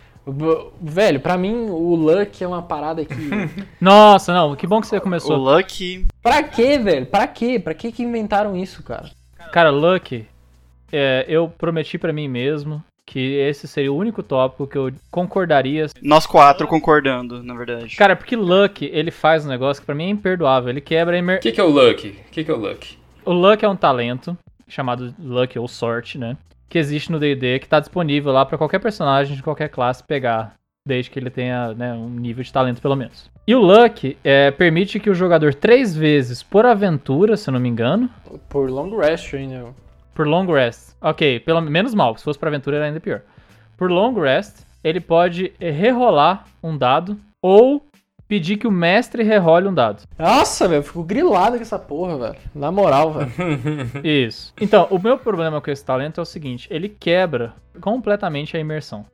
Velho, 0.80 1.18
pra 1.20 1.36
mim, 1.36 1.52
o 1.68 1.94
Luck 1.96 2.42
é 2.42 2.46
uma 2.46 2.62
parada 2.62 3.04
que... 3.04 3.14
Nossa, 3.80 4.32
não, 4.32 4.54
que 4.54 4.66
bom 4.68 4.80
que 4.80 4.86
você 4.86 4.98
O 4.98 5.00
começou. 5.00 5.36
Lucky. 5.36 6.06
pra 6.22 6.42
quê, 6.44 6.78
velho? 6.78 7.06
Pra 7.06 7.26
quê? 7.26 7.58
Pra 7.58 7.74
que 7.74 7.90
que 7.90 8.02
inventaram 8.04 8.56
isso, 8.56 8.82
cara? 8.84 9.10
Cara, 9.52 9.70
Luck, 9.70 10.26
é, 10.96 11.24
eu 11.28 11.48
prometi 11.48 11.98
pra 11.98 12.12
mim 12.12 12.28
mesmo 12.28 12.82
que 13.06 13.34
esse 13.34 13.68
seria 13.68 13.92
o 13.92 13.96
único 13.96 14.20
tópico 14.20 14.66
que 14.66 14.76
eu 14.76 14.92
concordaria. 15.12 15.86
Nós 16.02 16.26
quatro 16.26 16.66
concordando, 16.66 17.40
na 17.40 17.54
verdade. 17.54 17.94
Cara, 17.94 18.16
porque 18.16 18.34
Luck, 18.34 18.84
ele 18.84 19.12
faz 19.12 19.46
um 19.46 19.48
negócio 19.48 19.80
que 19.80 19.86
pra 19.86 19.94
mim 19.94 20.06
é 20.06 20.10
imperdoável. 20.10 20.70
Ele 20.70 20.80
quebra 20.80 21.14
a 21.14 21.18
imer... 21.18 21.38
O 21.38 21.40
que, 21.40 21.52
que 21.52 21.60
é 21.60 21.64
o 21.64 21.68
Lucky? 21.68 22.08
O 22.08 22.30
que, 22.32 22.42
que 22.42 22.50
é 22.50 22.54
o 22.54 22.58
Lucky? 22.58 22.98
O 23.24 23.32
Luck 23.32 23.64
é 23.64 23.68
um 23.68 23.76
talento, 23.76 24.36
chamado 24.66 25.14
Luck 25.20 25.56
ou 25.56 25.68
sorte, 25.68 26.18
né? 26.18 26.36
Que 26.68 26.78
existe 26.78 27.12
no 27.12 27.20
D&D, 27.20 27.60
que 27.60 27.68
tá 27.68 27.78
disponível 27.78 28.32
lá 28.32 28.44
pra 28.44 28.58
qualquer 28.58 28.80
personagem 28.80 29.36
de 29.36 29.42
qualquer 29.42 29.68
classe 29.68 30.02
pegar, 30.02 30.54
desde 30.84 31.08
que 31.08 31.18
ele 31.18 31.30
tenha 31.30 31.72
né, 31.74 31.92
um 31.94 32.10
nível 32.10 32.42
de 32.42 32.52
talento 32.52 32.82
pelo 32.82 32.96
menos. 32.96 33.30
E 33.46 33.54
o 33.54 33.60
Luck 33.60 34.16
é, 34.24 34.50
permite 34.50 34.98
que 34.98 35.08
o 35.08 35.14
jogador 35.14 35.54
três 35.54 35.94
vezes 35.94 36.42
por 36.42 36.66
aventura, 36.66 37.36
se 37.36 37.48
eu 37.48 37.52
não 37.52 37.60
me 37.60 37.68
engano, 37.68 38.10
Por 38.48 38.68
long 38.68 38.96
rest 38.96 39.32
ainda. 39.34 39.72
Por 40.16 40.26
long 40.26 40.46
rest. 40.46 40.96
Ok, 41.00 41.40
pelo 41.40 41.60
menos 41.60 41.94
mal, 41.94 42.16
se 42.16 42.24
fosse 42.24 42.38
pra 42.38 42.48
aventura 42.48 42.76
era 42.78 42.86
ainda 42.86 42.98
pior. 42.98 43.20
Por 43.76 43.90
long 43.90 44.14
rest, 44.14 44.64
ele 44.82 45.00
pode 45.00 45.52
rerolar 45.60 46.46
um 46.62 46.76
dado 46.76 47.18
ou 47.42 47.86
pedir 48.26 48.56
que 48.56 48.66
o 48.66 48.72
mestre 48.72 49.22
rerole 49.22 49.68
um 49.68 49.74
dado. 49.74 50.02
Nossa, 50.18 50.66
velho, 50.66 50.80
eu 50.80 50.82
fico 50.82 51.04
grilado 51.04 51.56
com 51.56 51.62
essa 51.62 51.78
porra, 51.78 52.16
velho. 52.18 52.36
Na 52.54 52.72
moral, 52.72 53.12
velho. 53.12 53.30
Isso. 54.02 54.52
Então, 54.60 54.88
o 54.90 54.98
meu 54.98 55.18
problema 55.18 55.60
com 55.60 55.70
esse 55.70 55.84
talento 55.84 56.18
é 56.18 56.22
o 56.22 56.26
seguinte: 56.26 56.66
ele 56.70 56.88
quebra 56.88 57.54
completamente 57.80 58.56
a 58.56 58.60
imersão. 58.60 59.04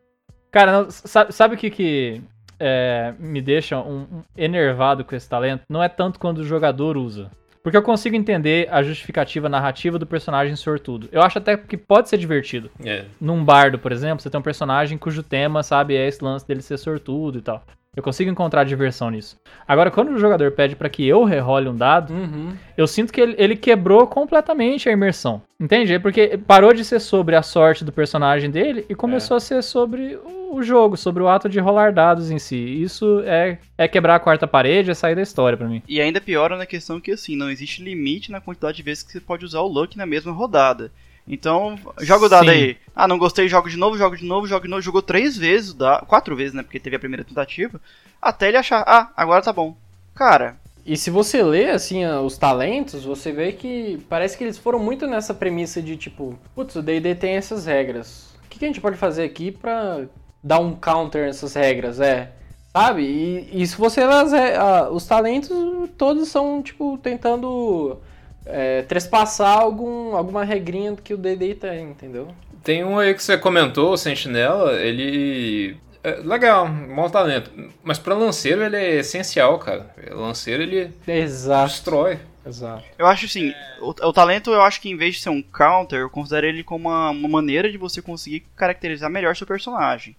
Cara, 0.50 0.86
sabe, 0.90 1.32
sabe 1.32 1.54
o 1.56 1.58
que, 1.58 1.70
que 1.70 2.22
é, 2.60 3.12
me 3.18 3.42
deixa 3.42 3.78
um, 3.78 4.02
um 4.02 4.22
enervado 4.36 5.04
com 5.04 5.16
esse 5.16 5.28
talento? 5.28 5.64
Não 5.68 5.82
é 5.82 5.88
tanto 5.88 6.18
quando 6.18 6.38
o 6.38 6.44
jogador 6.44 6.96
usa. 6.96 7.30
Porque 7.62 7.76
eu 7.76 7.82
consigo 7.82 8.16
entender 8.16 8.68
a 8.70 8.82
justificativa 8.82 9.48
narrativa 9.48 9.98
do 9.98 10.06
personagem 10.06 10.56
sortudo. 10.56 11.08
Eu 11.12 11.22
acho 11.22 11.38
até 11.38 11.56
que 11.56 11.76
pode 11.76 12.08
ser 12.08 12.18
divertido. 12.18 12.70
É. 12.84 13.04
Num 13.20 13.44
bardo, 13.44 13.78
por 13.78 13.92
exemplo, 13.92 14.20
você 14.20 14.28
tem 14.28 14.40
um 14.40 14.42
personagem 14.42 14.98
cujo 14.98 15.22
tema, 15.22 15.62
sabe, 15.62 15.96
é 15.96 16.06
esse 16.06 16.22
lance 16.24 16.46
dele 16.46 16.60
ser 16.60 16.76
sortudo 16.76 17.38
e 17.38 17.42
tal. 17.42 17.64
Eu 17.94 18.02
consigo 18.02 18.30
encontrar 18.30 18.64
diversão 18.64 19.10
nisso. 19.10 19.36
Agora, 19.68 19.90
quando 19.90 20.12
o 20.12 20.18
jogador 20.18 20.50
pede 20.52 20.74
pra 20.74 20.88
que 20.88 21.06
eu 21.06 21.24
rerole 21.24 21.68
um 21.68 21.76
dado, 21.76 22.14
Uhum. 22.14 22.54
eu 22.74 22.86
sinto 22.86 23.12
que 23.12 23.20
ele, 23.20 23.34
ele 23.36 23.54
quebrou 23.54 24.06
completamente 24.06 24.88
a 24.88 24.92
imersão. 24.92 25.42
Entende? 25.60 25.92
É 25.92 25.98
Porque 25.98 26.38
parou 26.38 26.72
de 26.72 26.86
ser 26.86 27.00
sobre 27.00 27.36
a 27.36 27.42
sorte 27.42 27.84
do 27.84 27.92
personagem 27.92 28.50
dele 28.50 28.86
e 28.88 28.94
começou 28.94 29.36
a 29.36 29.40
ser 29.40 29.62
sobre 29.62 30.18
o 30.50 30.62
jogo, 30.62 30.96
sobre 30.96 31.22
o 31.22 31.28
ato 31.28 31.50
de 31.50 31.60
rolar 31.60 31.92
dados 31.92 32.30
em 32.30 32.38
si. 32.38 32.56
Isso 32.56 33.20
é, 33.26 33.58
é 33.76 33.86
quebrar 33.86 34.14
a 34.14 34.20
quarta 34.20 34.46
parede, 34.46 34.90
é 34.90 34.94
sair 34.94 35.14
da 35.14 35.20
história 35.22 35.58
pra 35.58 35.68
mim. 35.68 35.82
E 35.86 36.00
ainda 36.00 36.18
piora 36.18 36.56
na 36.56 36.64
questão 36.64 36.98
que 36.98 37.10
assim, 37.12 37.36
não 37.36 37.50
existe 37.50 37.82
limite 37.84 38.32
na 38.32 38.40
quantidade 38.40 38.78
de 38.78 38.82
vezes 38.82 39.02
que 39.02 39.12
você 39.12 39.20
pode 39.20 39.44
usar 39.44 39.60
o 39.60 39.68
Luck 39.68 39.98
na 39.98 40.06
mesma 40.06 40.32
rodada. 40.32 40.90
Então, 41.26 41.78
joga 42.00 42.26
o 42.26 42.28
dado 42.28 42.44
Sim. 42.44 42.50
aí. 42.50 42.76
Ah, 42.94 43.06
não 43.06 43.16
gostei, 43.18 43.48
jogo 43.48 43.70
de 43.70 43.76
novo, 43.76 43.96
jogo 43.96 44.16
de 44.16 44.24
novo, 44.24 44.46
jogo 44.46 44.64
de 44.64 44.70
novo. 44.70 44.82
Jogou 44.82 45.00
três 45.02 45.36
vezes 45.36 45.72
dado. 45.72 46.04
Quatro 46.06 46.34
vezes, 46.34 46.52
né? 46.52 46.62
Porque 46.62 46.80
teve 46.80 46.96
a 46.96 46.98
primeira 46.98 47.24
tentativa. 47.24 47.80
Até 48.20 48.48
ele 48.48 48.56
achar, 48.56 48.82
ah, 48.86 49.10
agora 49.16 49.42
tá 49.42 49.52
bom. 49.52 49.76
Cara, 50.14 50.56
E 50.84 50.96
se 50.96 51.10
você 51.10 51.44
lê, 51.44 51.70
assim, 51.70 52.02
a- 52.04 52.20
os 52.20 52.36
talentos, 52.36 53.04
você 53.04 53.30
vê 53.30 53.52
que 53.52 54.04
parece 54.08 54.36
que 54.36 54.42
eles 54.42 54.58
foram 54.58 54.80
muito 54.80 55.06
nessa 55.06 55.32
premissa 55.32 55.80
de, 55.80 55.96
tipo, 55.96 56.36
putz, 56.56 56.74
o 56.74 56.82
D&D 56.82 57.14
tem 57.14 57.34
essas 57.36 57.66
regras. 57.66 58.34
O 58.44 58.48
que, 58.48 58.64
a 58.64 58.66
gente 58.66 58.80
pode 58.80 58.96
fazer 58.96 59.22
aqui 59.22 59.52
pra 59.52 60.00
dar 60.42 60.58
um 60.58 60.74
counter 60.74 61.26
nessas 61.26 61.54
regras, 61.54 62.00
é? 62.00 62.32
Sabe? 62.72 63.02
E, 63.04 63.62
e 63.62 63.64
se 63.64 63.76
você 63.76 64.00
as 64.00 64.32
a- 64.32 64.90
os 64.90 65.06
talentos, 65.06 65.50
todos 65.96 66.28
são, 66.28 66.60
tipo, 66.60 66.98
tentando 67.00 67.98
é, 68.46 68.82
trespassar 68.82 69.58
algum, 69.58 70.16
alguma 70.16 70.44
regrinha 70.44 70.96
que 70.96 71.14
o 71.14 71.18
D&D 71.18 71.54
tem, 71.54 71.90
entendeu? 71.90 72.28
Tem 72.62 72.84
um 72.84 72.98
aí 72.98 73.14
que 73.14 73.22
você 73.22 73.36
comentou, 73.36 73.92
o 73.92 73.96
Sentinela, 73.96 74.72
ele. 74.80 75.76
É 76.04 76.16
legal, 76.16 76.68
bom 76.68 77.08
talento. 77.08 77.50
Mas 77.82 77.98
pra 77.98 78.14
lanceiro 78.14 78.62
ele 78.64 78.76
é 78.76 78.96
essencial, 78.96 79.58
cara. 79.58 79.94
Lanceiro 80.10 80.62
ele 80.62 80.92
Exato. 81.06 81.68
destrói. 81.68 82.18
Exato. 82.44 82.82
eu 82.98 83.06
acho 83.06 83.26
assim, 83.26 83.54
o, 83.80 83.90
o 83.90 84.12
talento 84.12 84.50
eu 84.50 84.62
acho 84.62 84.80
que 84.80 84.90
em 84.90 84.96
vez 84.96 85.14
de 85.14 85.20
ser 85.20 85.30
um 85.30 85.40
counter, 85.40 86.00
eu 86.00 86.10
considero 86.10 86.44
ele 86.44 86.64
como 86.64 86.88
uma, 86.88 87.10
uma 87.10 87.28
maneira 87.28 87.70
de 87.70 87.78
você 87.78 88.02
conseguir 88.02 88.40
caracterizar 88.56 89.08
melhor 89.08 89.36
seu 89.36 89.46
personagem. 89.46 90.16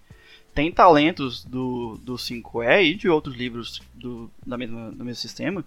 Tem 0.54 0.72
talentos 0.72 1.44
do, 1.44 1.98
do 2.02 2.14
5E 2.14 2.82
e 2.82 2.94
de 2.94 3.10
outros 3.10 3.36
livros 3.36 3.82
do, 3.92 4.30
da 4.46 4.56
mesma, 4.56 4.90
do 4.90 5.04
mesmo 5.04 5.20
sistema 5.20 5.62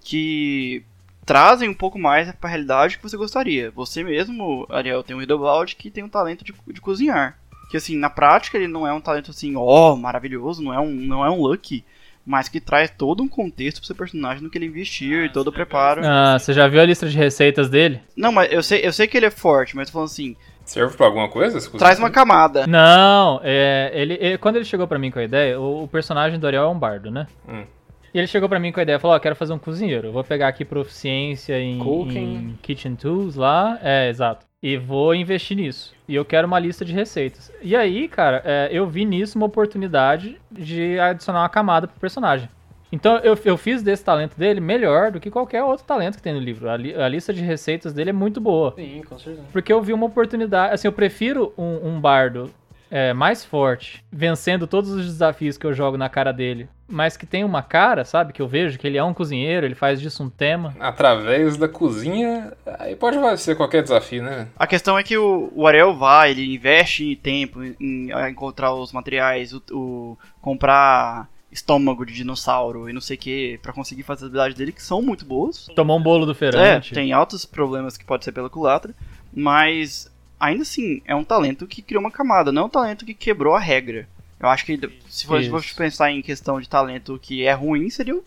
que 0.00 0.82
trazem 1.28 1.68
um 1.68 1.74
pouco 1.74 1.98
mais 1.98 2.32
pra 2.32 2.48
realidade 2.48 2.96
que 2.96 3.02
você 3.02 3.14
gostaria. 3.14 3.70
Você 3.72 4.02
mesmo, 4.02 4.66
Ariel, 4.70 5.02
tem 5.02 5.14
um 5.14 5.20
Hidobald 5.20 5.76
que 5.76 5.90
tem 5.90 6.02
um 6.02 6.08
talento 6.08 6.42
de, 6.42 6.54
de 6.66 6.80
cozinhar. 6.80 7.36
Que 7.70 7.76
assim, 7.76 7.98
na 7.98 8.08
prática 8.08 8.56
ele 8.56 8.66
não 8.66 8.86
é 8.86 8.92
um 8.94 9.00
talento 9.00 9.30
assim, 9.30 9.52
ó, 9.54 9.94
maravilhoso, 9.94 10.62
não 10.62 10.72
é 10.72 10.80
um, 10.80 10.88
não 10.90 11.22
é 11.22 11.30
um 11.30 11.42
lucky, 11.42 11.84
mas 12.24 12.48
que 12.48 12.60
traz 12.60 12.90
todo 12.90 13.22
um 13.22 13.28
contexto 13.28 13.76
pro 13.76 13.86
seu 13.86 13.94
personagem 13.94 14.42
no 14.42 14.48
que 14.48 14.56
ele 14.56 14.64
investir 14.64 15.24
e 15.26 15.28
todo 15.28 15.48
o 15.48 15.52
preparo. 15.52 16.00
Ah, 16.02 16.38
você 16.38 16.54
já 16.54 16.66
viu 16.66 16.80
a 16.80 16.86
lista 16.86 17.06
de 17.06 17.14
receitas 17.16 17.68
dele? 17.68 18.00
Não, 18.16 18.32
mas 18.32 18.50
eu 18.50 18.62
sei, 18.62 18.80
eu 18.86 18.92
sei 18.92 19.06
que 19.06 19.18
ele 19.18 19.26
é 19.26 19.30
forte, 19.30 19.76
mas 19.76 19.88
tô 19.88 19.92
falando 19.92 20.06
assim, 20.08 20.34
Serve 20.64 20.96
pra 20.96 21.06
alguma 21.06 21.28
coisa? 21.28 21.58
traz 21.78 21.98
uma 21.98 22.10
camada. 22.10 22.66
Não, 22.66 23.38
é, 23.44 23.90
ele, 23.94 24.14
ele- 24.20 24.38
quando 24.38 24.56
ele 24.56 24.64
chegou 24.64 24.86
pra 24.88 24.98
mim 24.98 25.10
com 25.10 25.18
a 25.18 25.24
ideia, 25.24 25.60
o, 25.60 25.84
o 25.84 25.88
personagem 25.88 26.38
do 26.40 26.46
Ariel 26.46 26.64
é 26.64 26.68
um 26.68 26.78
bardo, 26.78 27.10
né? 27.10 27.26
Hum. 27.46 27.64
E 28.12 28.18
ele 28.18 28.26
chegou 28.26 28.48
pra 28.48 28.58
mim 28.58 28.72
com 28.72 28.80
a 28.80 28.82
ideia, 28.82 28.98
falou, 28.98 29.16
ó, 29.16 29.18
quero 29.20 29.36
fazer 29.36 29.52
um 29.52 29.58
cozinheiro. 29.58 30.08
Eu 30.08 30.12
vou 30.12 30.24
pegar 30.24 30.48
aqui 30.48 30.64
proficiência 30.64 31.58
em, 31.60 31.78
em 32.18 32.58
kitchen 32.62 32.94
tools 32.96 33.36
lá, 33.36 33.78
é, 33.82 34.08
exato. 34.08 34.46
E 34.62 34.76
vou 34.76 35.14
investir 35.14 35.56
nisso. 35.56 35.94
E 36.08 36.14
eu 36.14 36.24
quero 36.24 36.46
uma 36.46 36.58
lista 36.58 36.84
de 36.84 36.92
receitas. 36.92 37.52
E 37.62 37.76
aí, 37.76 38.08
cara, 38.08 38.42
é, 38.44 38.68
eu 38.72 38.86
vi 38.88 39.04
nisso 39.04 39.38
uma 39.38 39.46
oportunidade 39.46 40.40
de 40.50 40.98
adicionar 40.98 41.40
uma 41.42 41.48
camada 41.48 41.86
pro 41.86 42.00
personagem. 42.00 42.48
Então 42.90 43.18
eu, 43.18 43.38
eu 43.44 43.56
fiz 43.58 43.82
desse 43.82 44.02
talento 44.02 44.36
dele 44.38 44.60
melhor 44.60 45.10
do 45.12 45.20
que 45.20 45.30
qualquer 45.30 45.62
outro 45.62 45.84
talento 45.84 46.16
que 46.16 46.22
tem 46.22 46.32
no 46.32 46.40
livro. 46.40 46.70
A, 46.70 46.76
li- 46.76 46.94
a 46.94 47.06
lista 47.06 47.34
de 47.34 47.42
receitas 47.42 47.92
dele 47.92 48.10
é 48.10 48.12
muito 48.14 48.40
boa. 48.40 48.72
Sim, 48.74 49.02
com 49.06 49.18
certeza. 49.18 49.46
Porque 49.52 49.70
eu 49.70 49.82
vi 49.82 49.92
uma 49.92 50.06
oportunidade. 50.06 50.72
Assim, 50.74 50.88
eu 50.88 50.92
prefiro 50.92 51.52
um, 51.56 51.86
um 51.90 52.00
bardo 52.00 52.50
é, 52.90 53.12
mais 53.12 53.44
forte, 53.44 54.04
vencendo 54.10 54.66
todos 54.66 54.90
os 54.90 55.04
desafios 55.06 55.56
que 55.58 55.66
eu 55.66 55.74
jogo 55.74 55.96
na 55.96 56.08
cara 56.08 56.32
dele, 56.32 56.68
mas 56.88 57.16
que 57.16 57.26
tem 57.26 57.44
uma 57.44 57.62
cara, 57.62 58.04
sabe? 58.04 58.32
Que 58.32 58.40
eu 58.40 58.48
vejo 58.48 58.78
que 58.78 58.86
ele 58.86 58.96
é 58.96 59.04
um 59.04 59.12
cozinheiro, 59.12 59.66
ele 59.66 59.74
faz 59.74 60.00
disso 60.00 60.22
um 60.22 60.30
tema. 60.30 60.74
Através 60.80 61.56
da 61.56 61.68
cozinha, 61.68 62.52
aí 62.78 62.96
pode 62.96 63.18
ser 63.40 63.54
qualquer 63.56 63.82
desafio, 63.82 64.22
né? 64.22 64.48
A 64.58 64.66
questão 64.66 64.98
é 64.98 65.02
que 65.02 65.16
o, 65.18 65.52
o 65.54 65.66
Ariel 65.66 65.94
vai, 65.94 66.30
ele 66.30 66.54
investe 66.54 67.04
em 67.04 67.16
tempo 67.16 67.62
em, 67.62 67.76
em 67.78 68.10
encontrar 68.30 68.72
os 68.72 68.90
materiais, 68.92 69.52
o, 69.52 69.62
o- 69.70 70.18
comprar 70.40 71.28
estômago 71.52 72.04
de 72.04 72.12
dinossauro 72.12 72.88
e 72.90 72.92
não 72.92 73.00
sei 73.00 73.16
o 73.16 73.20
que, 73.20 73.58
pra 73.62 73.72
conseguir 73.72 74.02
fazer 74.02 74.24
as 74.24 74.28
habilidades 74.28 74.56
dele, 74.56 74.72
que 74.72 74.82
são 74.82 75.00
muito 75.02 75.24
boas. 75.24 75.66
Tomou 75.74 75.98
um 75.98 76.02
bolo 76.02 76.24
do 76.26 76.32
É, 76.32 76.34
feirante. 76.34 76.92
tem 76.94 77.12
altos 77.12 77.44
problemas 77.46 77.96
que 77.96 78.04
pode 78.04 78.24
ser 78.24 78.32
pela 78.32 78.50
culatra, 78.50 78.94
mas 79.32 80.10
ainda 80.38 80.62
assim, 80.62 81.02
é 81.04 81.14
um 81.14 81.24
talento 81.24 81.66
que 81.66 81.82
criou 81.82 82.00
uma 82.00 82.10
camada, 82.10 82.52
não 82.52 82.62
é 82.62 82.64
um 82.66 82.70
talento 82.70 83.04
que 83.04 83.14
quebrou 83.14 83.54
a 83.54 83.60
regra. 83.60 84.06
Eu 84.40 84.48
acho 84.48 84.64
que 84.64 84.78
se 85.08 85.26
for 85.26 85.42
se 85.42 85.50
for 85.50 85.60
Isso. 85.60 85.76
pensar 85.76 86.12
em 86.12 86.22
questão 86.22 86.60
de 86.60 86.68
talento 86.68 87.18
que 87.20 87.44
é 87.44 87.52
ruim, 87.52 87.90
seria 87.90 88.14
o, 88.14 88.22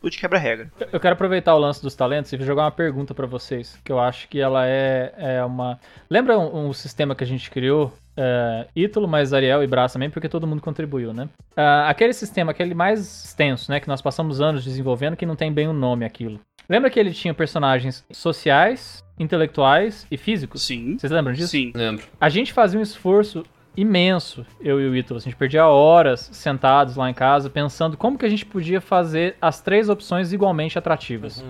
o 0.00 0.08
de 0.08 0.16
quebra-regra. 0.16 0.70
Eu 0.92 1.00
quero 1.00 1.14
aproveitar 1.14 1.54
o 1.54 1.58
lance 1.58 1.82
dos 1.82 1.94
talentos 1.94 2.32
e 2.32 2.38
jogar 2.42 2.64
uma 2.64 2.70
pergunta 2.70 3.12
pra 3.12 3.26
vocês, 3.26 3.76
que 3.84 3.90
eu 3.90 3.98
acho 3.98 4.28
que 4.28 4.40
ela 4.40 4.66
é, 4.66 5.12
é 5.16 5.44
uma... 5.44 5.80
Lembra 6.08 6.38
um, 6.38 6.68
um 6.68 6.72
sistema 6.72 7.16
que 7.16 7.24
a 7.24 7.26
gente 7.26 7.50
criou? 7.50 7.92
É, 8.16 8.66
Ítalo, 8.74 9.06
mais 9.06 9.34
Ariel 9.34 9.62
e 9.62 9.66
Brás 9.66 9.92
também, 9.92 10.08
porque 10.08 10.28
todo 10.28 10.46
mundo 10.46 10.62
contribuiu, 10.62 11.12
né? 11.12 11.28
Ah, 11.54 11.88
aquele 11.90 12.14
sistema, 12.14 12.52
aquele 12.52 12.74
mais 12.74 13.00
extenso, 13.00 13.70
né? 13.70 13.78
Que 13.78 13.88
nós 13.88 14.00
passamos 14.00 14.40
anos 14.40 14.64
desenvolvendo, 14.64 15.16
que 15.16 15.26
não 15.26 15.36
tem 15.36 15.52
bem 15.52 15.68
o 15.68 15.72
nome 15.72 16.04
aquilo. 16.04 16.40
Lembra 16.68 16.90
que 16.90 16.98
ele 16.98 17.12
tinha 17.12 17.32
personagens 17.32 18.04
sociais, 18.10 19.04
intelectuais 19.18 20.06
e 20.10 20.16
físicos? 20.16 20.62
Sim. 20.62 20.98
Vocês 20.98 21.12
lembram 21.12 21.32
disso? 21.32 21.48
Sim. 21.48 21.72
Lembro. 21.74 22.04
A 22.20 22.28
gente 22.28 22.52
fazia 22.52 22.78
um 22.78 22.82
esforço 22.82 23.44
imenso, 23.76 24.44
eu 24.60 24.80
e 24.80 24.88
o 24.88 24.96
Ítalo. 24.96 25.18
A 25.18 25.22
gente 25.22 25.36
perdia 25.36 25.66
horas 25.66 26.28
sentados 26.32 26.96
lá 26.96 27.10
em 27.10 27.14
casa 27.14 27.50
pensando 27.50 27.96
como 27.96 28.16
que 28.18 28.24
a 28.24 28.28
gente 28.28 28.44
podia 28.46 28.80
fazer 28.80 29.36
as 29.40 29.60
três 29.60 29.88
opções 29.88 30.32
igualmente 30.32 30.78
atrativas. 30.78 31.42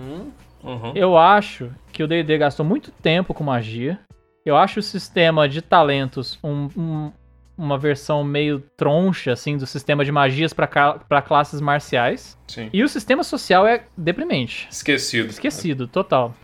Uhum. 0.63 0.91
Eu 0.93 1.17
acho 1.17 1.71
que 1.93 2.03
o 2.03 2.07
D&D 2.07 2.37
gastou 2.37 2.65
muito 2.65 2.91
tempo 2.91 3.33
com 3.33 3.43
magia. 3.43 3.97
Eu 4.45 4.57
acho 4.57 4.79
o 4.79 4.83
sistema 4.83 5.47
de 5.47 5.61
talentos 5.61 6.37
um- 6.43 6.69
um- 6.77 7.11
uma 7.57 7.77
versão 7.77 8.23
meio 8.23 8.59
troncha, 8.77 9.31
assim, 9.31 9.57
do 9.57 9.65
sistema 9.65 10.05
de 10.05 10.11
magias 10.11 10.53
para 10.53 11.21
classes 11.21 11.59
marciais. 11.59 12.37
Sim. 12.47 12.69
E 12.71 12.83
o 12.83 12.89
sistema 12.89 13.23
social 13.23 13.65
é 13.65 13.85
deprimente. 13.97 14.67
Esquecido. 14.69 15.29
Esquecido, 15.29 15.87
total. 15.87 16.35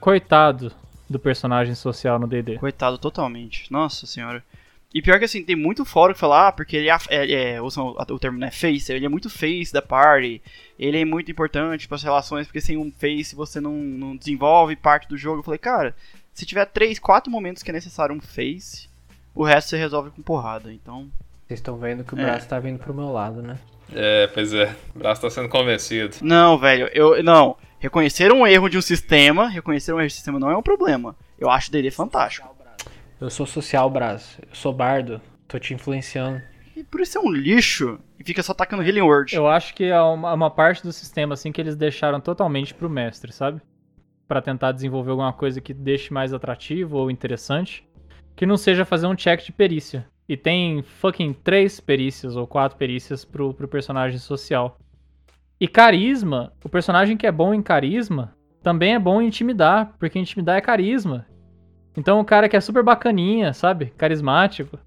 Coitado 0.00 0.72
do 1.08 1.18
personagem 1.18 1.74
social 1.74 2.18
no 2.18 2.26
D&D. 2.26 2.58
Coitado 2.58 2.96
totalmente. 2.96 3.70
Nossa 3.70 4.06
senhora. 4.06 4.42
E 4.94 5.00
pior 5.00 5.18
que 5.18 5.24
assim, 5.24 5.42
tem 5.42 5.56
muito 5.56 5.84
fórum 5.84 6.12
que 6.12 6.20
fala, 6.20 6.48
ah, 6.48 6.52
porque 6.52 6.76
ele 6.76 6.90
é, 6.90 6.96
é, 7.08 7.54
é 7.54 7.62
usam 7.62 7.96
o 7.96 8.18
termo, 8.18 8.38
né, 8.38 8.50
face, 8.50 8.92
ele 8.92 9.06
é 9.06 9.08
muito 9.08 9.30
face 9.30 9.72
da 9.72 9.80
party, 9.80 10.42
ele 10.78 11.00
é 11.00 11.04
muito 11.04 11.30
importante 11.30 11.88
para 11.88 11.94
as 11.94 12.02
relações, 12.02 12.46
porque 12.46 12.60
sem 12.60 12.76
um 12.76 12.92
face 12.92 13.34
você 13.34 13.58
não, 13.58 13.72
não 13.72 14.16
desenvolve 14.16 14.76
parte 14.76 15.08
do 15.08 15.16
jogo. 15.16 15.38
Eu 15.38 15.42
falei, 15.42 15.58
cara, 15.58 15.96
se 16.34 16.44
tiver 16.44 16.66
três, 16.66 16.98
quatro 16.98 17.30
momentos 17.30 17.62
que 17.62 17.70
é 17.70 17.74
necessário 17.74 18.14
um 18.14 18.20
face, 18.20 18.88
o 19.34 19.44
resto 19.44 19.70
você 19.70 19.76
resolve 19.76 20.10
com 20.10 20.22
porrada, 20.22 20.72
então... 20.72 21.08
Vocês 21.46 21.60
estão 21.60 21.76
vendo 21.76 22.02
que 22.04 22.14
o 22.14 22.18
É. 22.20 22.22
braço 22.24 22.48
tá 22.48 22.58
vindo 22.58 22.78
pro 22.78 22.94
meu 22.94 23.10
lado, 23.12 23.42
né? 23.42 23.58
É, 23.94 24.26
pois 24.28 24.54
é. 24.54 24.74
O 24.94 24.98
braço 25.00 25.20
tá 25.20 25.28
sendo 25.30 25.48
convencido. 25.48 26.16
Não, 26.22 26.56
velho, 26.56 26.88
eu, 26.94 27.22
não, 27.22 27.56
reconhecer 27.78 28.32
um 28.32 28.46
erro 28.46 28.68
de 28.70 28.78
um 28.78 28.82
sistema, 28.82 29.48
reconhecer 29.48 29.92
um 29.92 29.98
erro 29.98 30.08
de 30.08 30.14
sistema 30.14 30.38
não 30.38 30.50
é 30.50 30.56
um 30.56 30.62
problema. 30.62 31.14
Eu 31.38 31.50
acho 31.50 31.68
o 31.68 31.72
D&D 31.72 31.90
fantástico. 31.90 32.48
Eu 33.20 33.28
sou 33.30 33.46
social, 33.46 33.88
braço. 33.90 34.40
Eu 34.40 34.54
sou 34.54 34.72
bardo. 34.72 35.20
Tô 35.46 35.58
te 35.58 35.74
influenciando. 35.74 36.40
E 36.74 36.82
por 36.82 37.00
isso 37.02 37.18
é 37.18 37.20
um 37.20 37.30
lixo, 37.30 37.98
e 38.18 38.24
fica 38.24 38.42
só 38.42 38.54
tacando 38.54 38.82
Healing 38.82 39.02
Word. 39.02 39.36
Eu 39.36 39.46
acho 39.46 39.74
que 39.74 39.84
é 39.84 40.00
uma, 40.00 40.32
uma 40.32 40.50
parte 40.50 40.82
do 40.82 40.90
sistema 40.92 41.34
assim 41.34 41.52
que 41.52 41.60
eles 41.60 41.76
deixaram 41.76 42.18
totalmente 42.20 42.72
pro 42.72 42.88
mestre, 42.88 43.30
sabe? 43.30 43.60
Pra 44.26 44.40
tentar 44.40 44.72
desenvolver 44.72 45.10
alguma 45.10 45.32
coisa 45.34 45.60
que 45.60 45.74
deixe 45.74 46.12
mais 46.12 46.32
atrativo 46.32 46.96
ou 46.96 47.10
interessante, 47.10 47.86
que 48.36 48.46
não 48.46 48.56
seja 48.56 48.84
fazer 48.84 49.06
um 49.06 49.14
check 49.14 49.44
de 49.44 49.52
perícia. 49.52 50.06
E 50.28 50.36
tem 50.36 50.82
fucking 50.82 51.32
três 51.32 51.80
perícias 51.80 52.36
ou 52.36 52.46
quatro 52.46 52.78
perícias 52.78 53.24
pro, 53.24 53.52
pro 53.52 53.68
personagem 53.68 54.18
social. 54.18 54.78
E 55.60 55.68
carisma, 55.68 56.52
o 56.64 56.68
personagem 56.68 57.16
que 57.16 57.26
é 57.26 57.32
bom 57.32 57.52
em 57.54 57.62
carisma 57.62 58.34
também 58.62 58.94
é 58.94 58.98
bom 58.98 59.20
em 59.20 59.26
intimidar, 59.26 59.92
porque 59.98 60.18
intimidar 60.18 60.56
é 60.56 60.60
carisma. 60.60 61.26
Então 61.96 62.20
o 62.20 62.24
cara 62.24 62.48
que 62.48 62.56
é 62.56 62.60
super 62.60 62.82
bacaninha, 62.82 63.52
sabe? 63.52 63.86
Carismático, 63.98 64.78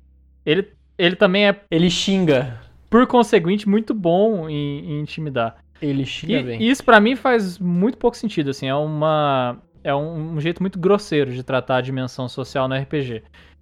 ele, 0.45 0.71
ele 0.97 1.15
também 1.15 1.47
é, 1.47 1.61
Ele 1.69 1.89
xinga. 1.89 2.59
por 2.89 3.05
conseguinte, 3.05 3.67
muito 3.69 3.93
bom 3.93 4.49
em, 4.49 4.93
em 4.93 4.99
intimidar. 5.01 5.57
Ele 5.81 6.05
xinga 6.05 6.39
E, 6.39 6.43
bem. 6.43 6.61
e 6.61 6.69
isso 6.69 6.83
pra 6.83 6.99
mim 7.01 7.15
faz 7.15 7.59
muito 7.59 7.97
pouco 7.97 8.15
sentido, 8.17 8.49
assim, 8.49 8.67
é 8.67 8.75
uma 8.75 9.57
é 9.85 9.93
um, 9.93 10.41
jeito 10.41 10.63
muito 10.63 10.79
grosseiro 10.79 11.31
de 11.31 11.43
tratar 11.43 11.77
a 11.77 11.81
dimensão 11.81 12.27
social 12.27 12.67
no 12.67 12.75
RPG. 12.75 13.21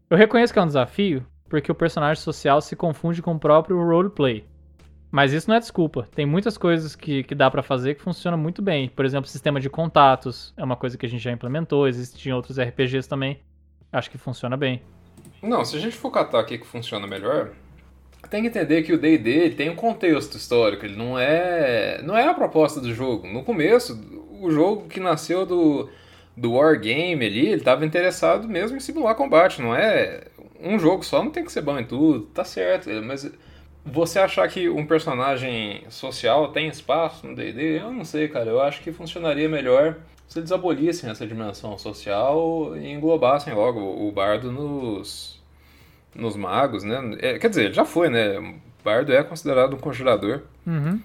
Eu 0.09 0.15
reconheço 0.15 0.53
que 0.53 0.57
é 0.57 0.61
um 0.61 0.67
desafio, 0.67 1.25
porque 1.49 1.69
o 1.69 1.75
personagem 1.75 2.23
social 2.23 2.61
se 2.61 2.77
confunde 2.77 3.21
com 3.21 3.33
o 3.33 3.39
próprio 3.39 3.77
roleplay. 3.83 4.45
Mas 5.11 5.33
isso 5.33 5.49
não 5.49 5.57
é 5.57 5.59
desculpa. 5.59 6.07
Tem 6.15 6.25
muitas 6.25 6.57
coisas 6.57 6.95
que, 6.95 7.23
que 7.23 7.35
dá 7.35 7.51
pra 7.51 7.61
fazer 7.61 7.95
que 7.95 8.01
funciona 8.01 8.37
muito 8.37 8.61
bem. 8.61 8.87
Por 8.87 9.03
exemplo, 9.03 9.29
sistema 9.29 9.59
de 9.59 9.69
contatos 9.69 10.53
é 10.55 10.63
uma 10.63 10.77
coisa 10.77 10.97
que 10.97 11.05
a 11.05 11.09
gente 11.09 11.21
já 11.21 11.31
implementou, 11.31 11.89
existe 11.89 12.29
em 12.29 12.31
outros 12.31 12.57
RPGs 12.57 13.07
também. 13.07 13.41
Acho 13.91 14.09
que 14.09 14.17
funciona 14.17 14.55
bem. 14.55 14.81
Não, 15.41 15.65
se 15.65 15.75
a 15.75 15.79
gente 15.79 15.97
for 15.97 16.09
catar 16.09 16.39
aqui 16.39 16.57
que 16.57 16.65
funciona 16.65 17.05
melhor, 17.05 17.51
tem 18.29 18.41
que 18.41 18.47
entender 18.47 18.81
que 18.81 18.93
o 18.93 18.97
D&D 18.97 19.49
tem 19.51 19.69
um 19.69 19.75
contexto 19.75 20.37
histórico, 20.37 20.85
ele 20.85 20.95
não 20.95 21.19
é 21.19 22.01
não 22.01 22.15
é 22.15 22.25
a 22.25 22.33
proposta 22.33 22.79
do 22.79 22.93
jogo. 22.93 23.27
No 23.27 23.43
começo, 23.43 23.99
o 24.39 24.49
jogo 24.49 24.87
que 24.87 25.01
nasceu 25.01 25.45
do 25.45 25.89
do 26.35 26.53
wargame 26.53 27.25
ali, 27.25 27.47
ele 27.47 27.55
estava 27.55 27.85
interessado 27.85 28.47
mesmo 28.47 28.77
em 28.77 28.79
simular 28.79 29.15
combate, 29.15 29.61
não 29.61 29.75
é 29.75 30.23
um 30.59 30.79
jogo 30.79 31.03
só 31.03 31.21
não 31.21 31.31
tem 31.31 31.43
que 31.43 31.51
ser 31.51 31.61
bom 31.61 31.77
em 31.77 31.83
tudo, 31.83 32.21
tá 32.27 32.43
certo, 32.43 32.89
mas 33.03 33.29
você 33.85 34.19
achar 34.19 34.47
que 34.47 34.69
um 34.69 34.85
personagem 34.85 35.83
social 35.89 36.51
tem 36.51 36.67
espaço 36.67 37.27
no 37.27 37.35
D&D, 37.35 37.79
eu 37.79 37.91
não 37.91 38.05
sei, 38.05 38.27
cara, 38.27 38.49
eu 38.49 38.61
acho 38.61 38.81
que 38.81 38.91
funcionaria 38.91 39.49
melhor 39.49 39.97
se 40.27 40.39
eles 40.39 40.51
abolissem 40.51 41.09
essa 41.09 41.27
dimensão 41.27 41.77
social 41.77 42.75
e 42.77 42.91
englobassem 42.91 43.53
logo 43.53 43.79
o 43.79 44.11
bardo 44.11 44.51
nos 44.51 45.41
nos 46.15 46.35
magos, 46.35 46.83
né? 46.83 47.17
É, 47.19 47.39
quer 47.39 47.49
dizer, 47.49 47.73
já 47.73 47.83
foi, 47.83 48.07
né? 48.09 48.37
O 48.39 48.55
bardo 48.83 49.11
é 49.11 49.23
considerado 49.23 49.75
um 49.75 49.79
conjurador. 49.79 50.41
Uhum. 50.65 50.99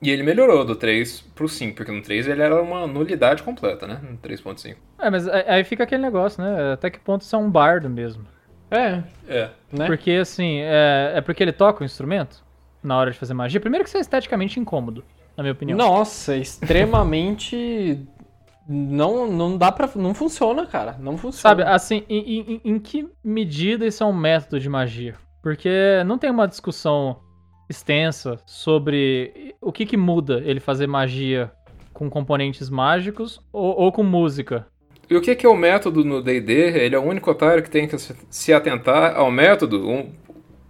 E 0.00 0.10
ele 0.10 0.22
melhorou 0.22 0.64
do 0.64 0.76
3 0.76 1.20
pro 1.34 1.48
5, 1.48 1.74
porque 1.76 1.90
no 1.90 2.00
3 2.02 2.28
ele 2.28 2.40
era 2.40 2.62
uma 2.62 2.86
nulidade 2.86 3.42
completa, 3.42 3.86
né? 3.86 4.00
No 4.02 4.16
3.5. 4.18 4.76
É, 5.00 5.10
mas 5.10 5.26
aí 5.28 5.64
fica 5.64 5.82
aquele 5.84 6.02
negócio, 6.02 6.42
né? 6.42 6.72
Até 6.72 6.88
que 6.90 7.00
ponto 7.00 7.22
isso 7.22 7.34
é 7.34 7.38
um 7.38 7.50
bardo 7.50 7.90
mesmo. 7.90 8.24
É, 8.70 9.02
É. 9.26 9.50
né? 9.72 9.86
Porque, 9.86 10.12
assim, 10.12 10.58
é, 10.60 11.12
é 11.16 11.20
porque 11.20 11.42
ele 11.42 11.52
toca 11.52 11.82
o 11.82 11.84
instrumento 11.84 12.44
na 12.82 12.96
hora 12.96 13.10
de 13.10 13.18
fazer 13.18 13.34
magia. 13.34 13.60
Primeiro 13.60 13.82
que 13.84 13.88
isso 13.88 13.96
é 13.96 14.00
esteticamente 14.00 14.60
incômodo, 14.60 15.02
na 15.36 15.42
minha 15.42 15.52
opinião. 15.52 15.76
Nossa, 15.76 16.36
extremamente. 16.36 18.06
não, 18.68 19.26
não 19.26 19.56
dá 19.56 19.72
pra. 19.72 19.88
Não 19.96 20.14
funciona, 20.14 20.66
cara. 20.66 20.96
Não 21.00 21.16
funciona. 21.16 21.40
Sabe, 21.56 21.62
assim, 21.62 22.04
em, 22.08 22.40
em- 22.40 22.60
em 22.64 22.78
que 22.78 23.08
medida 23.24 23.86
isso 23.86 24.02
é 24.02 24.06
um 24.06 24.12
método 24.12 24.60
de 24.60 24.68
magia? 24.68 25.14
Porque 25.42 25.70
não 26.06 26.18
tem 26.18 26.30
uma 26.30 26.46
discussão 26.46 27.20
extensa 27.68 28.38
sobre 28.46 29.54
o 29.60 29.70
que, 29.72 29.84
que 29.86 29.96
muda 29.96 30.42
ele 30.44 30.60
fazer 30.60 30.86
magia 30.86 31.50
com 31.92 32.08
componentes 32.08 32.70
mágicos 32.70 33.40
ou, 33.52 33.76
ou 33.80 33.92
com 33.92 34.02
música. 34.02 34.66
E 35.10 35.16
o 35.16 35.20
que 35.22 35.34
que 35.34 35.46
é 35.46 35.48
o 35.48 35.56
método 35.56 36.04
no 36.04 36.22
D&D? 36.22 36.52
Ele 36.52 36.94
é 36.94 36.98
o 36.98 37.02
único 37.02 37.30
otário 37.30 37.62
que 37.62 37.70
tem 37.70 37.88
que 37.88 37.98
se- 37.98 38.14
se 38.30 38.52
atentar 38.52 39.16
ao 39.16 39.30
método. 39.30 39.88
Um- 39.88 40.12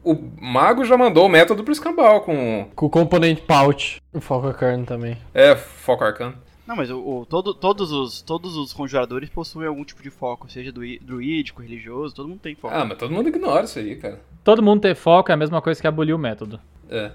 o 0.04 0.14
mago 0.40 0.84
já 0.84 0.96
mandou 0.96 1.26
o 1.26 1.28
método 1.28 1.62
pro 1.64 1.72
escambau 1.72 2.20
com... 2.22 2.68
Com 2.74 2.86
o 2.86 2.90
componente 2.90 3.42
pouch. 3.42 4.00
O 4.12 4.20
foco 4.20 4.52
carne 4.54 4.86
também. 4.86 5.18
É, 5.34 5.54
foco 5.56 6.04
arcano. 6.04 6.34
Não, 6.66 6.76
mas 6.76 6.88
o, 6.90 6.98
o- 6.98 7.26
todo- 7.26 7.52
todos, 7.52 7.90
os, 7.90 8.22
todos 8.22 8.56
os 8.56 8.72
conjuradores 8.72 9.28
possuem 9.28 9.66
algum 9.66 9.84
tipo 9.84 10.02
de 10.02 10.10
foco, 10.10 10.50
seja 10.50 10.70
druídico, 10.72 11.60
religioso, 11.60 12.14
todo 12.14 12.28
mundo 12.28 12.40
tem 12.40 12.54
foco. 12.54 12.74
Ah, 12.74 12.84
mas 12.84 12.96
todo 12.96 13.10
mundo 13.12 13.28
ignora 13.28 13.64
isso 13.64 13.78
aí, 13.78 13.96
cara. 13.96 14.20
Todo 14.48 14.62
mundo 14.62 14.80
ter 14.80 14.94
foco 14.94 15.30
é 15.30 15.34
a 15.34 15.36
mesma 15.36 15.60
coisa 15.60 15.78
que 15.78 15.86
abolir 15.86 16.14
o 16.14 16.18
método. 16.18 16.58
É. 16.88 17.10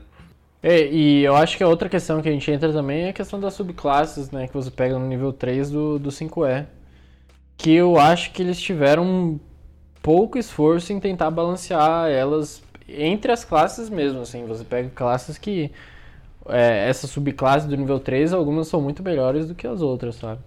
É, 0.62 0.86
e 0.86 1.24
eu 1.24 1.36
acho 1.36 1.58
que 1.58 1.64
a 1.64 1.68
outra 1.68 1.90
questão 1.90 2.22
que 2.22 2.30
a 2.30 2.32
gente 2.32 2.52
entra 2.52 2.72
também 2.72 3.06
é 3.06 3.10
a 3.10 3.14
questão 3.14 3.40
das 3.40 3.56
subclasses, 3.56 4.30
né? 4.30 4.48
Que 4.48 4.54
você 4.54 4.70
pega 4.70 5.00
no 5.00 5.08
nível 5.08 5.34
3 5.34 5.72
do, 5.72 5.98
do 5.98 6.12
5E. 6.12 6.68
Que 7.58 7.74
eu 7.74 7.98
acho 7.98 8.32
que 8.34 8.44
eles 8.44 8.62
tiveram 8.62 9.40
pouco 10.00 10.38
esforço 10.38 10.94
em 10.94 11.00
tentar 11.00 11.32
balancear 11.32 12.08
elas 12.08 12.62
entre 12.88 13.32
as 13.32 13.44
classes 13.44 13.90
mesmo, 13.90 14.22
assim. 14.22 14.46
Você 14.46 14.64
pega 14.64 14.92
classes 14.94 15.36
que... 15.40 15.72
É, 16.48 16.88
essa 16.88 17.08
subclasse 17.08 17.68
do 17.68 17.76
nível 17.76 18.00
3, 18.00 18.32
algumas 18.32 18.68
são 18.68 18.80
muito 18.80 19.02
melhores 19.02 19.48
do 19.48 19.56
que 19.56 19.66
as 19.66 19.82
outras, 19.82 20.18
sabe? 20.18 20.40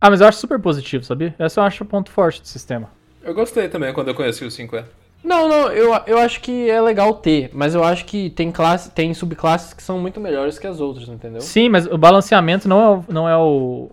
Ah, 0.00 0.08
mas 0.08 0.20
eu 0.20 0.28
acho 0.28 0.38
super 0.38 0.60
positivo, 0.60 1.02
sabia? 1.02 1.34
Esse 1.36 1.58
eu 1.58 1.64
acho 1.64 1.82
o 1.82 1.86
ponto 1.88 2.12
forte 2.12 2.40
do 2.40 2.46
sistema. 2.46 2.90
Eu 3.24 3.34
gostei 3.34 3.68
também 3.68 3.92
quando 3.92 4.06
eu 4.06 4.14
conheci 4.14 4.44
o 4.44 4.48
5E. 4.48 4.84
Não, 5.24 5.48
não, 5.48 5.70
eu, 5.72 5.92
eu 6.06 6.18
acho 6.18 6.40
que 6.40 6.68
é 6.68 6.80
legal 6.80 7.14
ter, 7.14 7.50
mas 7.52 7.74
eu 7.74 7.84
acho 7.84 8.04
que 8.04 8.28
tem 8.30 8.50
classe, 8.50 8.90
tem 8.90 9.14
subclasses 9.14 9.72
que 9.72 9.82
são 9.82 9.98
muito 9.98 10.20
melhores 10.20 10.58
que 10.58 10.66
as 10.66 10.80
outras, 10.80 11.08
entendeu? 11.08 11.40
Sim, 11.40 11.68
mas 11.68 11.86
o 11.86 11.96
balanceamento 11.96 12.68
não 12.68 12.80
é, 12.82 12.88
o- 12.98 13.04
não 13.08 13.28
é 13.28 13.36
o, 13.36 13.90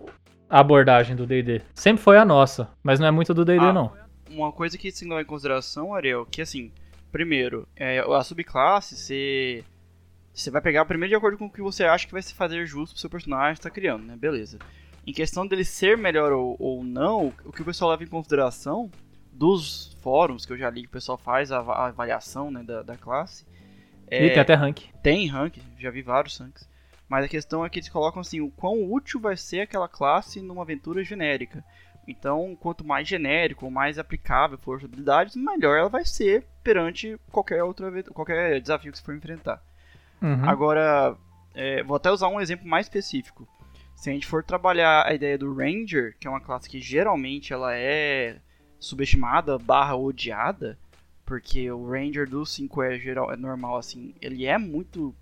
a 0.48 0.58
abordagem 0.60 1.14
do 1.14 1.26
D&D. 1.26 1.62
Sempre 1.74 2.02
foi 2.02 2.18
a 2.18 2.24
nossa, 2.24 2.68
mas 2.82 2.98
não 2.98 3.06
é 3.06 3.10
muito 3.10 3.32
do 3.32 3.44
D&D, 3.44 3.64
Ah. 3.64 3.72
não. 3.72 3.92
Uma 4.28 4.52
coisa 4.52 4.76
que 4.78 4.90
tem 4.92 5.00
que 5.02 5.08
levar 5.08 5.22
em 5.22 5.24
consideração, 5.24 5.94
Ariel, 5.94 6.26
que 6.30 6.40
assim, 6.42 6.70
primeiro, 7.10 7.66
é, 7.76 7.98
a 8.00 8.22
subclasse, 8.22 8.96
você 8.96 9.64
Você 10.32 10.50
vai 10.50 10.60
pegar 10.62 10.84
primeiro 10.84 11.10
de 11.10 11.16
acordo 11.16 11.36
com 11.36 11.46
o 11.46 11.50
que 11.50 11.60
você 11.60 11.84
acha 11.84 12.06
que 12.06 12.12
vai 12.12 12.22
se 12.22 12.32
fazer 12.34 12.64
justo 12.64 12.92
pro 12.94 13.00
seu 13.00 13.10
personagem 13.10 13.56
que 13.56 13.60
tá 13.60 13.68
criando, 13.70 14.04
né? 14.04 14.14
Beleza. 14.16 14.58
Em 15.06 15.12
questão 15.12 15.44
dele 15.46 15.64
ser 15.64 15.98
melhor 15.98 16.30
ou, 16.32 16.54
ou 16.58 16.84
não, 16.84 17.32
o 17.44 17.50
que 17.52 17.62
o 17.62 17.64
pessoal 17.64 17.90
leva 17.90 18.04
em 18.04 18.06
consideração 18.06 18.88
dos 19.40 19.96
fóruns 20.02 20.44
que 20.44 20.52
eu 20.52 20.58
já 20.58 20.68
li 20.68 20.82
que 20.82 20.88
o 20.88 20.92
pessoal 20.92 21.16
faz 21.16 21.50
a, 21.50 21.60
a 21.60 21.86
avaliação 21.86 22.50
né, 22.50 22.62
da, 22.62 22.82
da 22.82 22.96
classe. 22.96 23.46
É, 24.06 24.26
E 24.26 24.30
tem 24.30 24.38
até 24.40 24.54
rank. 24.54 24.80
tem 25.02 25.26
rank, 25.28 25.56
já 25.78 25.90
vi 25.90 26.02
vários 26.02 26.36
ranks. 26.38 26.68
Mas 27.08 27.24
a 27.24 27.28
questão 27.28 27.64
é 27.64 27.70
que 27.70 27.78
eles 27.78 27.88
colocam 27.88 28.20
assim, 28.20 28.40
o 28.42 28.50
quão 28.50 28.92
útil 28.92 29.18
vai 29.18 29.36
ser 29.38 29.62
aquela 29.62 29.88
classe 29.88 30.42
numa 30.42 30.62
aventura 30.62 31.02
genérica. 31.02 31.64
Então, 32.06 32.54
quanto 32.60 32.84
mais 32.86 33.08
genérico 33.08 33.64
ou 33.64 33.70
mais 33.70 33.98
aplicável 33.98 34.58
for 34.58 34.76
as 34.76 34.84
habilidades, 34.84 35.34
melhor 35.36 35.78
ela 35.78 35.88
vai 35.88 36.04
ser 36.04 36.44
perante 36.62 37.18
qualquer 37.32 37.62
outro 37.64 37.86
evento- 37.86 38.12
qualquer 38.12 38.60
desafio 38.60 38.92
que 38.92 38.98
você 38.98 39.04
for 39.04 39.14
enfrentar. 39.16 39.62
Uhum. 40.20 40.48
Agora, 40.48 41.16
é, 41.54 41.82
vou 41.82 41.96
até 41.96 42.10
usar 42.10 42.28
um 42.28 42.40
exemplo 42.40 42.68
mais 42.68 42.86
específico. 42.86 43.48
Se 43.96 44.10
a 44.10 44.12
gente 44.12 44.26
for 44.26 44.44
trabalhar 44.44 45.06
a 45.06 45.14
ideia 45.14 45.38
do 45.38 45.54
Ranger, 45.54 46.14
que 46.18 46.26
é 46.26 46.30
uma 46.30 46.40
classe 46.40 46.68
que 46.68 46.80
geralmente 46.80 47.52
ela 47.52 47.74
é 47.74 48.36
subestimada 48.80 49.58
barra 49.58 49.94
odiada, 49.94 50.76
porque 51.24 51.70
o 51.70 51.88
Ranger 51.88 52.28
do 52.28 52.44
5 52.44 52.82
é 52.82 52.98
geral 52.98 53.32
é 53.32 53.36
normal 53.36 53.76
assim, 53.76 54.14
ele 54.20 54.46
é 54.46 54.58
muito 54.58 55.14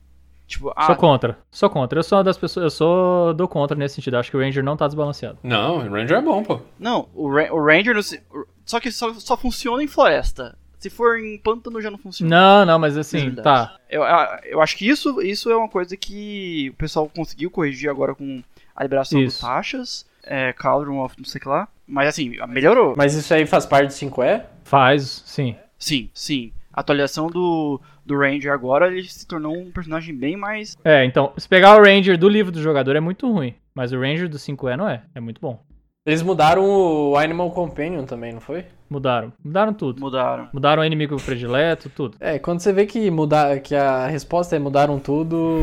tipo, 0.47 0.73
ah, 0.75 0.87
Sou 0.87 0.97
contra. 0.97 1.39
Sou 1.51 1.69
contra. 1.69 1.99
Eu 1.99 2.03
sou 2.03 2.17
uma 2.17 2.25
das 2.25 2.39
pessoas. 2.39 2.65
Eu 2.65 2.71
sou 2.71 3.35
do 3.35 3.47
contra 3.47 3.77
nesse 3.77 3.97
sentido. 3.97 4.17
Acho 4.17 4.31
que 4.31 4.37
o 4.37 4.41
Ranger 4.41 4.65
não 4.65 4.77
tá 4.79 4.87
desbalanceado. 4.87 5.39
Não, 5.43 5.77
o 5.77 5.91
Ranger 5.91 6.17
é 6.19 6.23
bom, 6.23 6.43
pô. 6.43 6.61
não, 6.79 7.09
o, 7.15 7.29
Ra- 7.31 7.53
o 7.53 7.63
Ranger 7.63 7.95
no 7.95 8.01
só 8.65 8.81
que 8.81 8.91
só, 8.91 9.13
só 9.15 9.37
funciona 9.37 9.83
em 9.83 9.87
floresta. 9.87 10.57
Se 10.79 10.89
for 10.89 11.19
em 11.19 11.37
pântano 11.39 11.83
já 11.83 11.91
não 11.91 11.99
funciona. 11.99 12.31
Não, 12.31 12.65
não, 12.65 12.79
mas 12.79 12.97
assim, 12.97 13.19
Verdade. 13.31 13.43
tá. 13.43 13.77
Eu, 13.91 14.03
a- 14.05 14.41
eu 14.45 14.61
acho 14.63 14.77
que 14.77 14.89
isso, 14.89 15.21
isso 15.21 15.51
é 15.51 15.57
uma 15.57 15.69
coisa 15.69 15.97
que 15.97 16.71
o 16.71 16.75
pessoal 16.77 17.11
conseguiu 17.15 17.51
corrigir 17.51 17.91
agora 17.91 18.15
com 18.15 18.43
a 18.77 18.83
liberação 18.85 19.21
Isso. 19.21 19.41
dos 19.41 19.49
taxas, 19.49 20.07
é, 20.25 20.53
Cauldron 20.53 21.05
of 21.05 21.15
não 21.19 21.25
sei 21.25 21.39
o 21.39 21.43
que 21.43 21.49
lá. 21.49 21.69
Mas 21.87 22.09
assim, 22.09 22.33
melhorou. 22.49 22.95
Mas 22.97 23.15
isso 23.15 23.33
aí 23.33 23.47
faz 23.47 23.65
parte 23.65 23.89
do 23.89 23.93
5E? 23.93 24.43
Faz, 24.65 25.23
sim. 25.25 25.57
Sim, 25.79 26.11
sim. 26.13 26.53
A 26.73 26.81
atualização 26.81 27.29
do, 27.29 27.81
do 28.05 28.19
Ranger 28.19 28.53
agora, 28.53 28.89
ele 28.89 29.09
se 29.09 29.27
tornou 29.27 29.57
um 29.57 29.71
personagem 29.71 30.15
bem 30.15 30.37
mais. 30.37 30.77
É, 30.85 31.05
então, 31.05 31.33
se 31.37 31.49
pegar 31.49 31.77
o 31.77 31.83
Ranger 31.83 32.19
do 32.19 32.29
livro 32.29 32.53
do 32.53 32.63
jogador 32.63 32.95
é 32.95 33.01
muito 33.01 33.31
ruim. 33.31 33.55
Mas 33.75 33.93
o 33.93 34.01
Ranger 34.01 34.29
do 34.29 34.39
5E 34.39 34.77
não 34.77 34.89
é. 34.89 35.03
É 35.15 35.21
muito 35.21 35.41
bom. 35.41 35.63
Eles 36.09 36.23
mudaram 36.23 36.65
o 36.65 37.17
Animal 37.19 37.51
Companion 37.51 38.05
também, 38.05 38.33
não 38.33 38.41
foi? 38.41 38.65
Mudaram. 38.89 39.31
Mudaram 39.45 39.75
tudo. 39.75 40.01
Mudaram. 40.01 40.49
Mudaram 40.51 40.83
o 40.83 40.85
inimigo 40.87 41.21
predileto, 41.21 41.91
tudo. 41.91 42.17
É, 42.19 42.39
quando 42.39 42.61
você 42.61 42.73
vê 42.73 42.87
que, 42.87 43.11
mudar, 43.11 43.61
que 43.61 43.75
a 43.75 44.07
resposta 44.07 44.57
é 44.57 44.59
mudaram 44.59 44.99
tudo, 44.99 45.59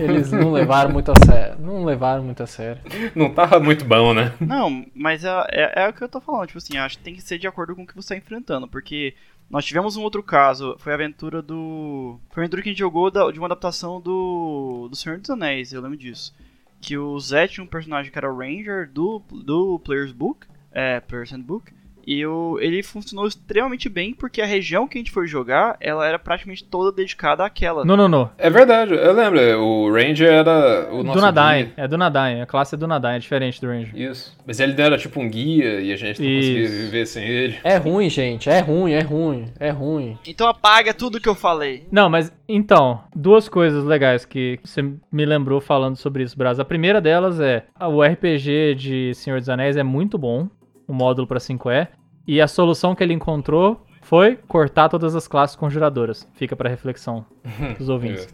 eles 0.00 0.30
não 0.30 0.52
levaram 0.54 0.90
muito 0.92 1.10
a 1.10 1.14
sério. 1.26 1.56
Não 1.58 1.84
levaram 1.84 2.22
muito 2.22 2.42
a 2.42 2.46
sério. 2.46 2.80
Não 3.14 3.30
tava 3.34 3.58
muito 3.58 3.84
bom, 3.84 4.14
né? 4.14 4.32
Não, 4.40 4.86
mas 4.94 5.24
é, 5.24 5.30
é, 5.50 5.82
é 5.84 5.88
o 5.88 5.92
que 5.92 6.02
eu 6.04 6.08
tô 6.08 6.20
falando. 6.20 6.46
Tipo 6.46 6.58
assim, 6.58 6.78
acho 6.78 6.98
que 6.98 7.04
tem 7.04 7.14
que 7.14 7.22
ser 7.22 7.38
de 7.38 7.48
acordo 7.48 7.74
com 7.74 7.82
o 7.82 7.86
que 7.86 7.96
você 7.96 8.14
tá 8.14 8.16
enfrentando. 8.16 8.68
Porque 8.68 9.14
nós 9.50 9.64
tivemos 9.64 9.96
um 9.96 10.02
outro 10.02 10.22
caso. 10.22 10.76
Foi 10.78 10.92
a 10.92 10.94
aventura 10.94 11.42
do. 11.42 12.20
Foi 12.30 12.42
a 12.42 12.44
aventura 12.44 12.62
que 12.62 12.68
a 12.68 12.72
gente 12.72 12.78
jogou 12.78 13.10
da- 13.10 13.30
de 13.32 13.38
uma 13.40 13.46
adaptação 13.48 14.00
do. 14.00 14.86
Do 14.88 14.94
Senhor 14.96 15.18
dos 15.18 15.30
Anéis, 15.30 15.72
eu 15.72 15.82
lembro 15.82 15.98
disso. 15.98 16.32
Que 16.80 16.96
o 16.96 17.18
Zé 17.20 17.46
tinha 17.46 17.64
um 17.64 17.68
personagem 17.68 18.10
que 18.10 18.18
era 18.18 18.32
o 18.32 18.36
Ranger 18.36 18.90
do, 18.90 19.22
do 19.30 19.78
Player's 19.80 20.12
Book. 20.12 20.46
É, 20.72 21.00
Player's 21.00 21.30
Handbook. 21.30 21.72
E 22.06 22.24
o, 22.26 22.58
ele 22.60 22.82
funcionou 22.82 23.26
extremamente 23.26 23.88
bem 23.88 24.12
porque 24.14 24.40
a 24.40 24.46
região 24.46 24.86
que 24.86 24.98
a 24.98 25.00
gente 25.00 25.10
foi 25.10 25.26
jogar, 25.26 25.76
ela 25.80 26.06
era 26.06 26.18
praticamente 26.18 26.64
toda 26.64 26.94
dedicada 26.94 27.44
àquela. 27.44 27.84
Não, 27.84 27.96
não, 27.96 28.08
não. 28.08 28.30
É 28.38 28.50
verdade, 28.50 28.94
eu 28.94 29.12
lembro. 29.12 29.40
O 29.60 29.92
Ranger 29.92 30.32
era 30.32 30.88
o 30.92 31.02
nosso 31.02 31.18
Dunadain. 31.18 31.64
guia. 31.64 31.72
É 31.76 31.88
Dunadain. 31.88 32.40
A 32.40 32.46
classe 32.46 32.74
é 32.74 32.78
Dunadain, 32.78 33.16
é 33.16 33.18
diferente 33.18 33.60
do 33.60 33.66
Ranger. 33.66 33.96
Isso. 33.96 34.36
Mas 34.46 34.60
ele 34.60 34.80
era 34.80 34.98
tipo 34.98 35.20
um 35.20 35.28
guia 35.28 35.80
e 35.80 35.92
a 35.92 35.96
gente 35.96 36.20
não 36.20 36.28
conseguia 36.28 36.64
Isso. 36.64 36.76
viver 36.76 37.06
sem 37.06 37.24
ele. 37.26 37.58
É 37.62 37.76
ruim, 37.76 38.08
gente. 38.08 38.48
É 38.48 38.60
ruim, 38.60 38.92
é 38.92 39.00
ruim, 39.00 39.46
é 39.58 39.70
ruim. 39.70 40.18
Então 40.26 40.48
apaga 40.48 40.92
tudo 40.92 41.20
que 41.20 41.28
eu 41.28 41.34
falei. 41.34 41.86
Não, 41.90 42.08
mas 42.08 42.32
então, 42.48 43.00
duas 43.14 43.48
coisas 43.48 43.84
legais 43.84 44.24
que 44.24 44.58
você 44.64 44.82
me 44.82 45.24
lembrou 45.24 45.60
falando 45.60 45.96
sobre 45.96 46.22
isso, 46.22 46.36
Braz. 46.36 46.58
A 46.58 46.64
primeira 46.64 47.00
delas 47.00 47.40
é 47.40 47.64
o 47.80 48.02
RPG 48.02 48.74
de 48.74 49.14
Senhor 49.14 49.38
dos 49.38 49.48
Anéis 49.48 49.76
é 49.76 49.82
muito 49.82 50.18
bom, 50.18 50.48
o 50.90 50.94
módulo 50.94 51.26
pra 51.26 51.38
5E, 51.38 51.88
e 52.26 52.40
a 52.40 52.48
solução 52.48 52.94
que 52.94 53.02
ele 53.02 53.14
encontrou 53.14 53.86
foi 54.02 54.36
cortar 54.48 54.88
todas 54.88 55.14
as 55.14 55.28
classes 55.28 55.54
conjuradoras. 55.56 56.26
Fica 56.34 56.56
pra 56.56 56.68
reflexão 56.68 57.24
dos 57.78 57.88
ouvintes. 57.88 58.28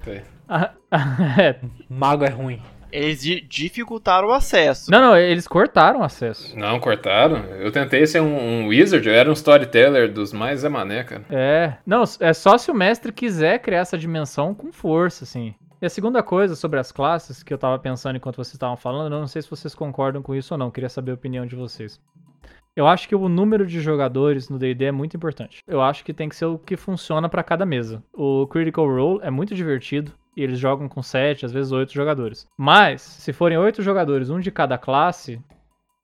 Ah, 0.49 0.71
é. 1.39 1.57
Mago 1.89 2.25
é 2.25 2.29
ruim. 2.31 2.61
Eles 2.91 3.21
di- 3.21 3.41
dificultaram 3.43 4.29
o 4.29 4.33
acesso. 4.33 4.91
Não, 4.91 5.01
não, 5.01 5.17
eles 5.19 5.47
cortaram 5.47 6.01
o 6.01 6.05
acesso. 6.05 6.57
Não, 6.59 6.79
cortaram. 6.81 7.37
Eu 7.59 7.71
tentei 7.71 8.07
ser 8.07 8.21
um, 8.23 8.63
um 8.63 8.69
wizard, 8.69 9.07
eu 9.07 9.15
era 9.15 9.29
um 9.29 9.33
storyteller 9.35 10.11
dos 10.11 10.33
mais 10.33 10.65
é 10.65 10.69
mané, 10.69 11.05
cara. 11.05 11.25
É, 11.29 11.75
não, 11.85 12.05
é 12.21 12.33
só 12.33 12.57
se 12.57 12.71
o 12.71 12.75
mestre 12.75 13.13
quiser 13.13 13.59
criar 13.59 13.81
essa 13.81 13.99
dimensão 13.99 14.55
com 14.55 14.73
força, 14.73 15.25
assim. 15.25 15.55
E 15.83 15.85
a 15.85 15.91
segunda 15.91 16.23
coisa 16.23 16.55
sobre 16.57 16.79
as 16.79 16.91
classes 16.91 17.43
que 17.43 17.53
eu 17.53 17.59
tava 17.59 17.79
pensando 17.79 18.17
enquanto 18.17 18.37
vocês 18.37 18.55
estavam 18.55 18.77
falando, 18.79 19.13
eu 19.13 19.21
não 19.21 19.27
sei 19.27 19.43
se 19.43 19.51
vocês 19.51 19.75
concordam 19.75 20.23
com 20.23 20.35
isso 20.35 20.55
ou 20.55 20.59
não, 20.59 20.71
queria 20.71 20.89
saber 20.89 21.11
a 21.11 21.15
opinião 21.15 21.45
de 21.45 21.55
vocês. 21.57 22.01
Eu 22.77 22.87
acho 22.87 23.09
que 23.09 23.15
o 23.15 23.27
número 23.29 23.67
de 23.67 23.81
jogadores 23.81 24.51
no 24.51 24.59
D&D 24.59 24.85
é 24.85 24.93
muito 24.93 25.17
importante. 25.17 25.63
Eu 25.67 25.81
acho 25.81 26.05
que 26.05 26.13
tem 26.13 26.29
que 26.29 26.37
ser 26.37 26.45
o 26.45 26.59
que 26.59 26.77
funciona 26.77 27.27
pra 27.27 27.43
cada 27.43 27.65
mesa. 27.65 28.03
O 28.13 28.47
Critical 28.47 28.87
Role 28.87 29.21
é 29.23 29.31
muito 29.31 29.55
divertido 29.55 30.13
e 30.37 30.43
eles 30.43 30.59
jogam 30.59 30.87
com 30.87 31.03
7, 31.03 31.47
às 31.47 31.53
vezes 31.53 31.73
8 31.73 31.93
jogadores. 31.95 32.47
Mas, 32.59 33.01
se 33.01 33.33
forem 33.33 33.57
8 33.57 33.83
jogadores, 33.83 34.29
um 34.29 34.39
de 34.39 34.51
cada 34.51 34.77
classe, 34.77 35.41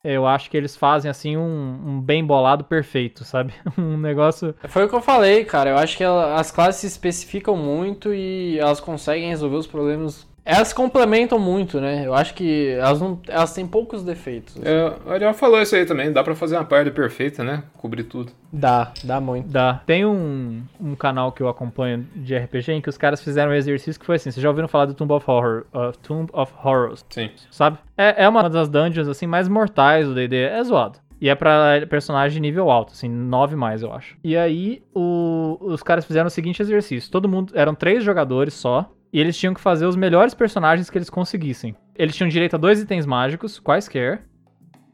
eu 0.02 0.26
acho 0.26 0.50
que 0.50 0.56
eles 0.56 0.74
fazem 0.74 1.10
assim 1.10 1.36
um, 1.36 1.78
um 1.86 2.00
bem 2.00 2.24
bolado 2.24 2.64
perfeito, 2.64 3.22
sabe? 3.22 3.52
Um 3.78 3.98
negócio 3.98 4.54
Foi 4.66 4.86
o 4.86 4.88
que 4.88 4.94
eu 4.94 5.02
falei, 5.02 5.44
cara. 5.44 5.68
Eu 5.70 5.76
acho 5.76 5.94
que 5.96 6.02
ela- 6.02 6.36
as 6.40 6.50
classes 6.50 6.80
se 6.80 6.86
especificam 6.86 7.54
muito 7.54 8.14
e 8.14 8.58
elas 8.58 8.80
conseguem 8.80 9.28
resolver 9.28 9.56
os 9.56 9.66
problemas. 9.66 10.26
Elas 10.45 10.72
complementam 10.72 11.38
muito, 11.38 11.80
né? 11.80 12.05
Eu 12.05 12.14
acho 12.14 12.34
que 12.34 12.70
elas, 12.70 13.01
não, 13.01 13.20
elas 13.28 13.55
têm 13.55 13.66
poucos 13.66 14.03
defeitos. 14.03 14.57
É, 14.62 14.93
o 15.07 15.11
Ariel 15.12 15.32
falou 15.34 15.62
isso 15.62 15.76
aí 15.76 15.86
também, 15.86 16.12
dá 16.12 16.22
pra 16.24 16.34
fazer 16.34 16.57
uma 16.57 16.64
party 16.64 16.90
perfeita, 16.90 17.45
né? 17.45 17.62
Cobrir 17.78 18.03
tudo. 18.05 18.32
Dá, 18.53 18.93
dá 19.05 19.20
muito. 19.20 19.49
Dá. 19.49 19.80
Tem 19.86 20.05
um, 20.05 20.62
um 20.80 20.97
canal 20.97 21.30
que 21.30 21.40
eu 21.43 21.49
acompanho 21.49 22.07
de 22.16 22.36
RPG 22.36 22.72
em 22.72 22.80
que 22.80 22.88
os 22.88 22.99
caras 22.99 23.22
fizeram 23.22 23.53
um 23.53 23.55
exercício 23.55 24.01
que 24.01 24.07
foi 24.07 24.16
assim. 24.16 24.32
Vocês 24.32 24.43
já 24.43 24.49
ouviram 24.49 24.66
falar 24.66 24.86
do 24.86 24.95
Tomb 24.95 25.12
of 25.12 25.30
Horror, 25.30 25.64
uh, 25.72 25.97
Tomb 26.03 26.28
of 26.32 26.53
Horrors, 26.64 27.05
Sim. 27.09 27.30
sabe? 27.51 27.78
É, 27.97 28.24
é 28.24 28.28
uma 28.28 28.51
das 28.51 28.68
dungeons 28.68 29.07
assim 29.07 29.28
mais 29.28 29.47
mortais 29.49 30.07
do 30.09 30.14
D&D. 30.14 30.36
É 30.36 30.62
zoado. 30.64 30.99
E 31.20 31.28
é 31.28 31.36
pra 31.36 31.86
personagem 31.88 32.43
nível 32.43 32.68
alto, 32.68 32.95
assim, 32.95 33.09
9 33.09 33.55
mais, 33.55 33.80
eu 33.80 33.93
acho. 33.93 34.16
E 34.24 34.36
aí, 34.36 34.82
o- 34.93 35.57
os 35.61 35.80
caras 35.80 36.05
fizeram 36.05 36.26
o 36.26 36.30
seguinte 36.30 36.61
exercício. 36.61 37.09
Todo 37.12 37.28
mundo... 37.28 37.53
Eram 37.57 37.76
três 37.76 38.03
jogadores 38.03 38.55
só. 38.55 38.90
E 39.12 39.20
eles 39.20 39.36
tinham 39.36 39.52
que 39.54 39.60
fazer 39.60 39.84
os 39.86 39.94
melhores 39.96 40.32
personagens 40.34 40.88
que 40.88 40.96
eles 40.96 41.10
conseguissem. 41.10 41.76
Eles 41.94 42.16
tinham 42.16 42.28
direito 42.28 42.54
a 42.54 42.58
dois 42.58 42.80
itens 42.80 43.04
mágicos, 43.04 43.58
quaisquer. 43.60 44.22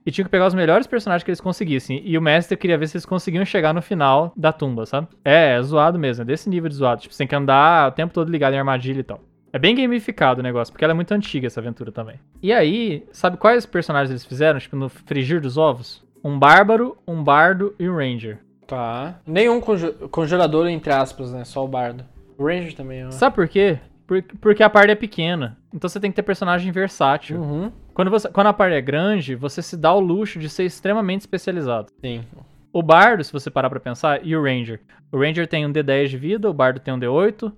E 0.04 0.10
tinham 0.10 0.24
que 0.24 0.30
pegar 0.30 0.46
os 0.46 0.54
melhores 0.54 0.86
personagens 0.86 1.22
que 1.22 1.30
eles 1.30 1.40
conseguissem. 1.40 2.00
E 2.04 2.16
o 2.16 2.22
mestre 2.22 2.56
queria 2.56 2.78
ver 2.78 2.88
se 2.88 2.96
eles 2.96 3.04
conseguiam 3.04 3.44
chegar 3.44 3.74
no 3.74 3.82
final 3.82 4.32
da 4.34 4.52
tumba, 4.52 4.86
sabe? 4.86 5.06
É, 5.24 5.54
é 5.56 5.62
zoado 5.62 5.98
mesmo, 5.98 6.22
é 6.22 6.24
desse 6.24 6.48
nível 6.48 6.68
de 6.68 6.74
zoado. 6.76 7.02
Tipo, 7.02 7.12
você 7.14 7.18
tem 7.18 7.26
que 7.26 7.34
andar 7.36 7.88
o 7.88 7.92
tempo 7.92 8.12
todo 8.14 8.30
ligado 8.30 8.54
em 8.54 8.58
armadilha 8.58 9.00
e 9.00 9.04
tal. 9.04 9.20
É 9.52 9.58
bem 9.58 9.74
gamificado 9.74 10.40
o 10.40 10.42
negócio, 10.42 10.72
porque 10.72 10.84
ela 10.84 10.92
é 10.92 10.94
muito 10.94 11.12
antiga 11.12 11.46
essa 11.46 11.60
aventura 11.60 11.92
também. 11.92 12.16
E 12.42 12.52
aí, 12.52 13.06
sabe 13.12 13.36
quais 13.36 13.66
personagens 13.66 14.10
eles 14.10 14.24
fizeram, 14.24 14.58
tipo, 14.58 14.76
no 14.76 14.88
frigir 14.88 15.40
dos 15.40 15.56
ovos? 15.56 16.04
Um 16.24 16.38
bárbaro, 16.38 16.96
um 17.06 17.22
bardo 17.22 17.74
e 17.78 17.88
um 17.88 17.94
ranger. 17.96 18.38
Tá. 18.66 19.20
Nenhum 19.26 19.60
conju- 19.60 19.92
conjurador, 20.10 20.66
entre 20.68 20.92
aspas, 20.92 21.32
né? 21.32 21.44
Só 21.44 21.64
o 21.64 21.68
bardo. 21.68 22.04
O 22.36 22.46
Ranger 22.46 22.74
também 22.74 23.00
é. 23.00 23.10
Sabe 23.10 23.34
por 23.34 23.48
quê? 23.48 23.78
Por- 24.08 24.22
porque 24.40 24.62
a 24.62 24.70
party 24.70 24.90
é 24.92 24.94
pequena. 24.94 25.58
Então 25.72 25.88
você 25.88 26.00
tem 26.00 26.10
que 26.10 26.16
ter 26.16 26.22
personagem 26.22 26.72
versátil. 26.72 27.38
Uhum. 27.38 27.70
Quando, 27.92 28.10
você, 28.10 28.26
quando 28.30 28.46
a 28.46 28.52
party 28.54 28.74
é 28.74 28.80
grande, 28.80 29.34
você 29.34 29.60
se 29.60 29.76
dá 29.76 29.92
o 29.92 30.00
luxo 30.00 30.38
de 30.38 30.48
ser 30.48 30.64
extremamente 30.64 31.20
especializado. 31.20 31.92
Sim. 32.00 32.24
O 32.72 32.82
bardo, 32.82 33.22
se 33.22 33.32
você 33.32 33.50
parar 33.50 33.68
pra 33.68 33.78
pensar, 33.78 34.24
e 34.26 34.34
o 34.34 34.42
ranger. 34.42 34.80
O 35.12 35.18
ranger 35.20 35.46
tem 35.46 35.66
um 35.66 35.72
D10 35.72 36.08
de 36.08 36.16
vida, 36.16 36.48
o 36.48 36.54
bardo 36.54 36.80
tem 36.80 36.92
um 36.94 36.98
D8. 36.98 37.52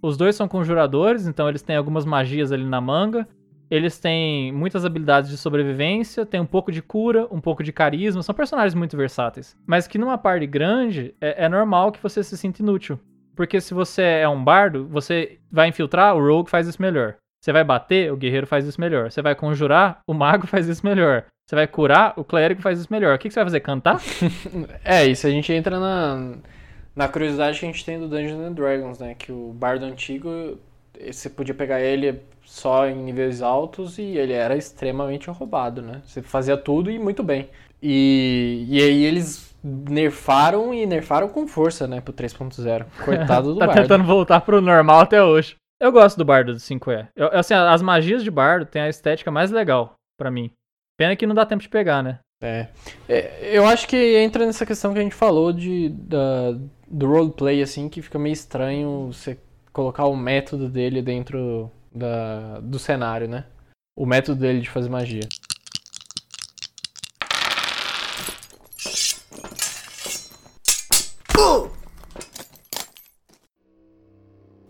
Os 0.00 0.16
dois 0.16 0.36
são 0.36 0.46
conjuradores, 0.46 1.26
então 1.26 1.48
eles 1.48 1.62
têm 1.62 1.74
algumas 1.74 2.04
magias 2.04 2.52
ali 2.52 2.64
na 2.64 2.80
manga. 2.80 3.26
Eles 3.68 3.98
têm 3.98 4.52
muitas 4.52 4.84
habilidades 4.84 5.28
de 5.28 5.36
sobrevivência, 5.36 6.24
tem 6.24 6.38
um 6.38 6.46
pouco 6.46 6.70
de 6.70 6.80
cura, 6.80 7.26
um 7.32 7.40
pouco 7.40 7.64
de 7.64 7.72
carisma. 7.72 8.22
São 8.22 8.32
personagens 8.34 8.74
muito 8.74 8.96
versáteis. 8.96 9.56
Mas 9.66 9.88
que 9.88 9.98
numa 9.98 10.16
party 10.16 10.46
grande, 10.46 11.12
é, 11.20 11.46
é 11.46 11.48
normal 11.48 11.90
que 11.90 12.00
você 12.00 12.22
se 12.22 12.36
sinta 12.36 12.62
inútil. 12.62 12.96
Porque 13.36 13.60
se 13.60 13.74
você 13.74 14.02
é 14.02 14.28
um 14.28 14.42
bardo, 14.42 14.86
você 14.88 15.38
vai 15.52 15.68
infiltrar, 15.68 16.16
o 16.16 16.26
rogue 16.26 16.50
faz 16.50 16.66
isso 16.66 16.80
melhor. 16.80 17.16
Você 17.40 17.52
vai 17.52 17.62
bater, 17.62 18.10
o 18.10 18.16
guerreiro 18.16 18.46
faz 18.46 18.66
isso 18.66 18.80
melhor. 18.80 19.10
Você 19.10 19.22
vai 19.22 19.34
conjurar, 19.34 20.00
o 20.06 20.14
mago 20.14 20.46
faz 20.48 20.66
isso 20.66 20.84
melhor. 20.84 21.26
Você 21.46 21.54
vai 21.54 21.66
curar, 21.68 22.14
o 22.16 22.24
clérigo 22.24 22.60
faz 22.60 22.80
isso 22.80 22.88
melhor. 22.90 23.14
O 23.14 23.18
que, 23.18 23.28
que 23.28 23.34
você 23.34 23.38
vai 23.38 23.46
fazer? 23.46 23.60
Cantar? 23.60 24.00
É, 24.82 25.04
isso 25.04 25.26
a 25.26 25.30
gente 25.30 25.52
entra 25.52 25.78
na, 25.78 26.38
na 26.94 27.06
curiosidade 27.06 27.60
que 27.60 27.66
a 27.66 27.68
gente 27.68 27.84
tem 27.84 28.00
do 28.00 28.08
Dungeons 28.08 28.40
and 28.40 28.52
Dragons, 28.52 28.98
né? 28.98 29.14
Que 29.14 29.30
o 29.30 29.52
bardo 29.52 29.84
antigo 29.84 30.58
você 31.10 31.28
podia 31.28 31.54
pegar 31.54 31.80
ele 31.80 32.20
só 32.44 32.88
em 32.88 32.96
níveis 32.96 33.42
altos 33.42 33.98
e 33.98 34.02
ele 34.02 34.32
era 34.32 34.56
extremamente 34.56 35.28
roubado, 35.28 35.82
né? 35.82 36.00
Você 36.04 36.22
fazia 36.22 36.56
tudo 36.56 36.90
e 36.90 36.98
muito 36.98 37.22
bem. 37.22 37.48
E, 37.82 38.64
e 38.68 38.82
aí 38.82 39.04
eles 39.04 39.45
nerfaram 39.62 40.72
e 40.72 40.86
nerfaram 40.86 41.28
com 41.28 41.46
força, 41.46 41.86
né, 41.86 42.00
pro 42.00 42.12
3.0. 42.12 42.86
Coitado 43.04 43.54
do 43.54 43.58
tá 43.60 43.66
Bardo. 43.66 43.80
tentando 43.80 44.04
voltar 44.04 44.40
pro 44.40 44.60
normal 44.60 45.00
até 45.00 45.22
hoje. 45.22 45.56
Eu 45.80 45.92
gosto 45.92 46.16
do 46.16 46.24
Bardo 46.24 46.52
do 46.52 46.58
5E. 46.58 47.08
Eu, 47.14 47.28
assim, 47.32 47.54
as 47.54 47.82
magias 47.82 48.24
de 48.24 48.30
Bardo 48.30 48.64
têm 48.64 48.82
a 48.82 48.88
estética 48.88 49.30
mais 49.30 49.50
legal 49.50 49.94
pra 50.18 50.30
mim. 50.30 50.50
Pena 50.98 51.14
que 51.14 51.26
não 51.26 51.34
dá 51.34 51.44
tempo 51.44 51.62
de 51.62 51.68
pegar, 51.68 52.02
né? 52.02 52.18
É. 52.42 52.68
É, 53.08 53.56
eu 53.56 53.66
acho 53.66 53.86
que 53.86 54.16
entra 54.16 54.46
nessa 54.46 54.64
questão 54.64 54.92
que 54.92 54.98
a 54.98 55.02
gente 55.02 55.14
falou 55.14 55.52
de, 55.52 55.90
da, 55.90 56.52
do 56.88 57.06
roleplay, 57.06 57.62
assim, 57.62 57.88
que 57.88 58.00
fica 58.00 58.18
meio 58.18 58.32
estranho 58.32 59.12
você 59.12 59.38
colocar 59.72 60.06
o 60.06 60.16
método 60.16 60.68
dele 60.68 61.02
dentro 61.02 61.70
da, 61.94 62.60
do 62.60 62.78
cenário, 62.78 63.28
né? 63.28 63.44
O 63.98 64.06
método 64.06 64.40
dele 64.40 64.60
de 64.60 64.70
fazer 64.70 64.88
magia. 64.88 65.28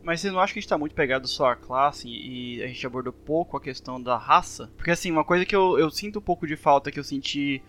Mas 0.07 0.21
você 0.21 0.31
não 0.31 0.39
acha 0.39 0.53
que 0.53 0.61
a 0.61 0.62
gente 0.62 0.69
tá 0.69 0.79
muito 0.79 0.95
pegado 0.95 1.27
só 1.27 1.51
à 1.51 1.57
classe 1.57 2.09
e 2.09 2.62
a 2.62 2.69
gente 2.69 2.87
abordou 2.87 3.12
pouco 3.12 3.57
a 3.57 3.61
questão 3.61 4.01
da 4.01 4.17
raça? 4.17 4.71
Porque 4.77 4.93
assim, 4.93 5.11
uma 5.11 5.25
coisa 5.25 5.45
que 5.45 5.55
eu, 5.55 5.77
eu 5.79 5.91
sinto 5.91 6.21
um 6.21 6.23
pouco 6.23 6.47
de 6.47 6.57
falta 6.57 6.93
que 6.93 7.01
eu 7.01 7.05
senti. 7.05 7.61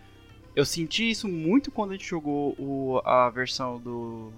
Eu 0.55 0.63
senti 0.63 1.09
isso 1.09 1.27
muito 1.27 1.71
quando 1.71 1.91
a 1.91 1.93
gente 1.93 2.05
jogou 2.07 2.55
o, 2.59 3.01
a 3.03 3.27
versão 3.31 3.79
do 3.79 4.31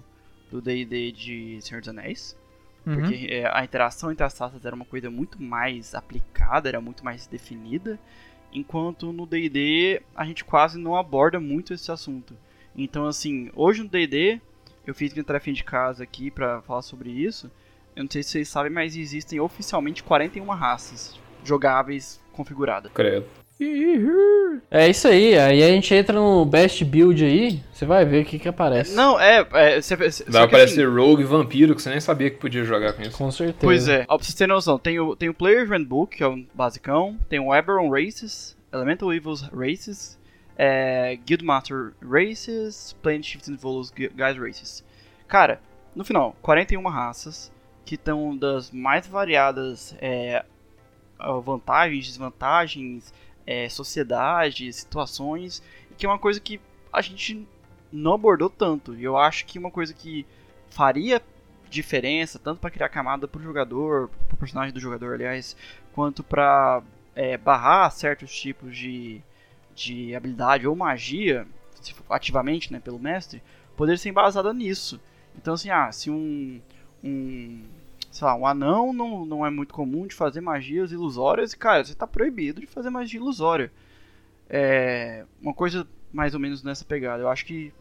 do 0.50 0.60
D&D 0.60 1.12
de 1.12 1.58
Senhor 1.60 1.80
dos 1.80 1.88
Anéis. 1.88 2.36
Uhum. 2.86 2.94
Porque 2.94 3.26
é, 3.30 3.46
a 3.54 3.62
interação 3.62 4.10
entre 4.10 4.24
as 4.24 4.36
raças 4.36 4.64
era 4.64 4.74
uma 4.74 4.84
coisa 4.84 5.10
muito 5.10 5.40
mais 5.40 5.94
aplicada, 5.94 6.68
era 6.68 6.80
muito 6.80 7.04
mais 7.04 7.26
definida. 7.26 7.98
Enquanto 8.52 9.12
no 9.12 9.26
D&D 9.26 10.02
a 10.16 10.24
gente 10.24 10.44
quase 10.44 10.78
não 10.78 10.96
aborda 10.96 11.38
muito 11.38 11.74
esse 11.74 11.92
assunto. 11.92 12.34
Então 12.74 13.06
assim, 13.06 13.50
hoje 13.54 13.82
no 13.82 13.88
D&D 13.88 14.40
eu 14.86 14.94
fiz 14.94 15.12
minha 15.12 15.24
tarefa 15.24 15.52
de 15.52 15.64
casa 15.64 16.02
aqui 16.02 16.30
pra 16.30 16.62
falar 16.62 16.82
sobre 16.82 17.10
isso. 17.10 17.50
Eu 17.94 18.04
não 18.04 18.10
sei 18.10 18.22
se 18.22 18.30
vocês 18.30 18.48
sabem, 18.48 18.72
mas 18.72 18.96
existem 18.96 19.40
oficialmente 19.40 20.02
41 20.02 20.46
raças 20.48 21.18
jogáveis 21.44 22.20
configuradas. 22.32 22.90
Credo. 22.92 23.26
É 24.70 24.88
isso 24.88 25.06
aí, 25.06 25.36
aí 25.38 25.62
a 25.62 25.68
gente 25.68 25.94
entra 25.94 26.18
no 26.18 26.46
best 26.46 26.82
build 26.82 27.22
aí, 27.22 27.60
você 27.70 27.84
vai 27.84 28.06
ver 28.06 28.22
o 28.22 28.24
que 28.24 28.38
que 28.38 28.48
aparece. 28.48 28.94
Não, 28.94 29.20
é. 29.20 29.46
é 29.52 29.82
cê, 29.82 30.10
cê, 30.10 30.24
Vai 30.26 30.44
aparecer 30.44 30.86
assim, 30.86 30.96
Rogue 30.96 31.24
Vampiro, 31.24 31.74
que 31.74 31.82
você 31.82 31.90
nem 31.90 32.00
sabia 32.00 32.30
que 32.30 32.38
podia 32.38 32.64
jogar 32.64 32.94
com 32.94 33.02
isso. 33.02 33.18
Com 33.18 33.30
certeza. 33.30 33.58
Pois 33.60 33.86
é, 33.86 34.06
ó, 34.08 34.16
pra 34.16 34.24
vocês 34.24 34.34
terem 34.34 34.54
noção, 34.54 34.78
tem 34.78 34.98
o, 34.98 35.14
tem 35.14 35.28
o 35.28 35.34
Player's 35.34 35.68
Handbook, 35.68 36.16
que 36.16 36.22
é 36.22 36.26
o 36.26 36.42
basicão, 36.54 37.18
tem 37.28 37.38
o 37.38 37.54
Eberron 37.54 37.90
Races, 37.90 38.56
Elemental 38.72 39.12
Evils 39.12 39.42
Races, 39.52 40.18
é, 40.62 41.16
Guildmaster 41.16 41.94
Races, 42.02 42.94
Plane 43.02 43.22
Shift 43.22 43.50
and 43.50 43.56
Volos 43.56 43.90
Gu- 43.90 44.10
Guys 44.14 44.36
Races. 44.36 44.84
Cara, 45.26 45.58
no 45.96 46.04
final, 46.04 46.36
41 46.42 46.86
raças 46.86 47.50
que 47.86 47.94
estão 47.94 48.36
das 48.36 48.70
mais 48.70 49.06
variadas 49.06 49.96
é, 50.02 50.44
vantagens, 51.42 52.06
desvantagens, 52.06 53.10
é, 53.46 53.70
sociedades, 53.70 54.76
situações, 54.76 55.62
que 55.96 56.04
é 56.04 56.08
uma 56.10 56.18
coisa 56.18 56.38
que 56.38 56.60
a 56.92 57.00
gente 57.00 57.48
não 57.90 58.12
abordou 58.12 58.50
tanto. 58.50 58.94
E 58.94 59.02
eu 59.02 59.16
acho 59.16 59.46
que 59.46 59.58
uma 59.58 59.70
coisa 59.70 59.94
que 59.94 60.26
faria 60.68 61.22
diferença, 61.70 62.38
tanto 62.38 62.60
para 62.60 62.70
criar 62.70 62.90
camada 62.90 63.26
pro 63.26 63.42
jogador, 63.42 64.10
pro 64.28 64.36
personagem 64.36 64.74
do 64.74 64.80
jogador, 64.80 65.14
aliás, 65.14 65.56
quanto 65.94 66.22
para 66.22 66.82
barrar 67.42 67.90
certos 67.92 68.30
tipos 68.38 68.76
de, 68.76 69.22
de 69.74 70.14
habilidade 70.14 70.66
ou 70.66 70.76
magia, 70.76 71.46
ativamente, 72.08 72.72
né, 72.72 72.80
pelo 72.80 72.98
mestre, 72.98 73.42
poderia 73.76 73.98
ser 73.98 74.10
embasada 74.10 74.52
nisso. 74.52 75.00
Então, 75.36 75.54
assim, 75.54 75.70
ah, 75.70 75.90
se 75.92 76.10
um, 76.10 76.60
um 77.02 77.62
sei 78.10 78.26
lá, 78.26 78.34
um 78.34 78.46
anão 78.46 78.92
não, 78.92 79.24
não 79.24 79.46
é 79.46 79.50
muito 79.50 79.72
comum 79.72 80.06
de 80.06 80.14
fazer 80.14 80.40
magias 80.40 80.92
ilusórias, 80.92 81.52
e, 81.52 81.56
cara, 81.58 81.84
você 81.84 81.94
tá 81.94 82.06
proibido 82.06 82.60
de 82.60 82.66
fazer 82.66 82.90
magia 82.90 83.20
ilusória. 83.20 83.72
É 84.48 85.24
uma 85.40 85.54
coisa 85.54 85.86
mais 86.12 86.34
ou 86.34 86.40
menos 86.40 86.62
nessa 86.62 86.84
pegada. 86.84 87.22
Eu 87.22 87.28
acho 87.28 87.46
que 87.46 87.72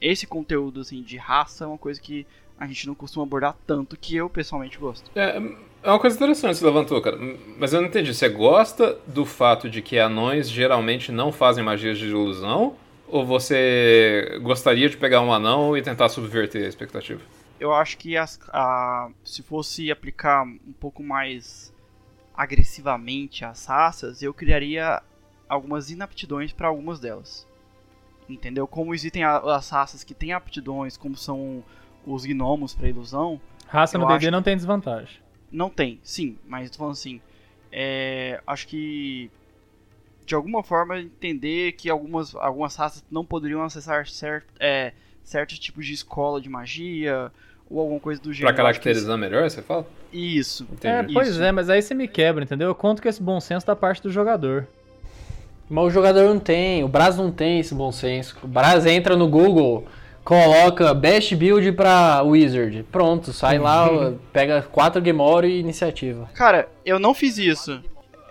esse 0.00 0.26
conteúdo, 0.26 0.80
assim, 0.80 1.02
de 1.02 1.16
raça 1.16 1.64
é 1.64 1.66
uma 1.66 1.78
coisa 1.78 2.00
que 2.00 2.26
a 2.58 2.66
gente 2.66 2.86
não 2.86 2.94
costuma 2.94 3.24
abordar 3.24 3.56
tanto, 3.66 3.96
que 3.96 4.16
eu 4.16 4.28
pessoalmente 4.28 4.78
gosto. 4.78 5.10
É, 5.14 5.36
é 5.82 5.88
uma 5.90 5.98
coisa 5.98 6.16
interessante 6.16 6.54
que 6.54 6.58
você 6.58 6.66
levantou, 6.66 7.00
cara. 7.00 7.18
Mas 7.58 7.72
eu 7.72 7.80
não 7.80 7.88
entendi. 7.88 8.14
Você 8.14 8.28
gosta 8.28 8.98
do 9.06 9.24
fato 9.24 9.68
de 9.68 9.82
que 9.82 9.98
anões 9.98 10.48
geralmente 10.48 11.10
não 11.10 11.32
fazem 11.32 11.64
magias 11.64 11.98
de 11.98 12.06
ilusão? 12.06 12.76
Ou 13.08 13.26
você 13.26 14.38
gostaria 14.42 14.88
de 14.88 14.96
pegar 14.96 15.20
um 15.20 15.32
anão 15.32 15.76
e 15.76 15.82
tentar 15.82 16.08
subverter 16.08 16.64
a 16.64 16.68
expectativa? 16.68 17.20
eu 17.62 17.72
acho 17.72 17.96
que 17.96 18.16
as, 18.16 18.40
a, 18.48 19.08
se 19.24 19.40
fosse 19.40 19.88
aplicar 19.92 20.44
um 20.44 20.72
pouco 20.80 21.00
mais 21.00 21.72
agressivamente 22.34 23.44
as 23.44 23.66
raças, 23.66 24.20
eu 24.20 24.34
criaria 24.34 25.00
algumas 25.48 25.88
inaptidões 25.88 26.52
para 26.52 26.66
algumas 26.66 26.98
delas. 26.98 27.46
Entendeu? 28.28 28.66
Como 28.66 28.92
existem 28.92 29.22
as 29.22 29.70
raças 29.70 30.02
que 30.02 30.12
têm 30.12 30.32
aptidões, 30.32 30.96
como 30.96 31.16
são 31.16 31.62
os 32.06 32.24
gnomos 32.24 32.74
para 32.74 32.88
ilusão, 32.88 33.40
Raça 33.66 33.96
no 33.98 34.06
D&D 34.06 34.16
acho- 34.26 34.30
não 34.30 34.42
tem 34.42 34.56
desvantagem. 34.56 35.16
não 35.50 35.70
tem, 35.70 35.98
sim, 36.02 36.36
mas 36.46 36.70
tô 36.70 36.78
falando 36.78 36.92
assim, 36.92 37.20
é, 37.70 38.40
acho 38.46 38.66
que 38.66 39.30
de 40.26 40.34
alguma 40.34 40.62
forma 40.62 40.98
entender 41.00 41.72
que 41.72 41.88
algumas, 41.90 42.34
algumas 42.34 42.76
raças 42.76 43.04
não 43.10 43.24
poderiam 43.24 43.62
acessar 43.62 44.06
cert, 44.08 44.44
é, 44.60 44.92
certos 45.22 45.58
tipos 45.58 45.84
de 45.86 45.92
escola 45.92 46.40
de 46.40 46.48
magia 46.48 47.30
ou 47.68 47.80
alguma 47.80 47.98
coisa 48.00 48.20
do 48.20 48.26
Pra 48.28 48.34
gênero. 48.34 48.54
Que 48.54 48.56
caracterizar 48.62 49.18
melhor, 49.18 49.48
você 49.50 49.62
fala? 49.62 49.86
Isso. 50.12 50.64
Entendi. 50.70 51.10
É, 51.10 51.14
pois 51.14 51.28
Isso. 51.28 51.42
é, 51.42 51.50
mas 51.50 51.68
aí 51.70 51.80
você 51.82 51.94
me 51.94 52.06
quebra, 52.06 52.44
entendeu? 52.44 52.68
Eu 52.68 52.74
conto 52.74 53.00
com 53.02 53.08
esse 53.08 53.22
bom 53.22 53.40
senso 53.40 53.66
da 53.66 53.74
parte 53.74 54.02
do 54.02 54.10
jogador. 54.10 54.68
Mas 55.68 55.84
o 55.86 55.90
jogador 55.90 56.28
não 56.28 56.38
tem, 56.38 56.84
o 56.84 56.88
Braz 56.88 57.16
não 57.16 57.32
tem 57.32 57.60
esse 57.60 57.74
bom 57.74 57.90
senso. 57.90 58.36
O 58.42 58.46
Braz 58.46 58.84
entra 58.84 59.16
no 59.16 59.26
Google, 59.26 59.86
coloca 60.24 60.92
best 60.94 61.34
build 61.36 61.72
pra 61.72 62.22
Wizard. 62.22 62.84
Pronto, 62.90 63.32
sai 63.32 63.58
lá, 63.58 63.88
pega 64.32 64.62
4 64.62 65.00
Gamora 65.02 65.46
e 65.46 65.58
iniciativa. 65.58 66.28
Cara, 66.34 66.68
eu 66.84 66.98
não 66.98 67.14
fiz 67.14 67.38
isso. 67.38 67.82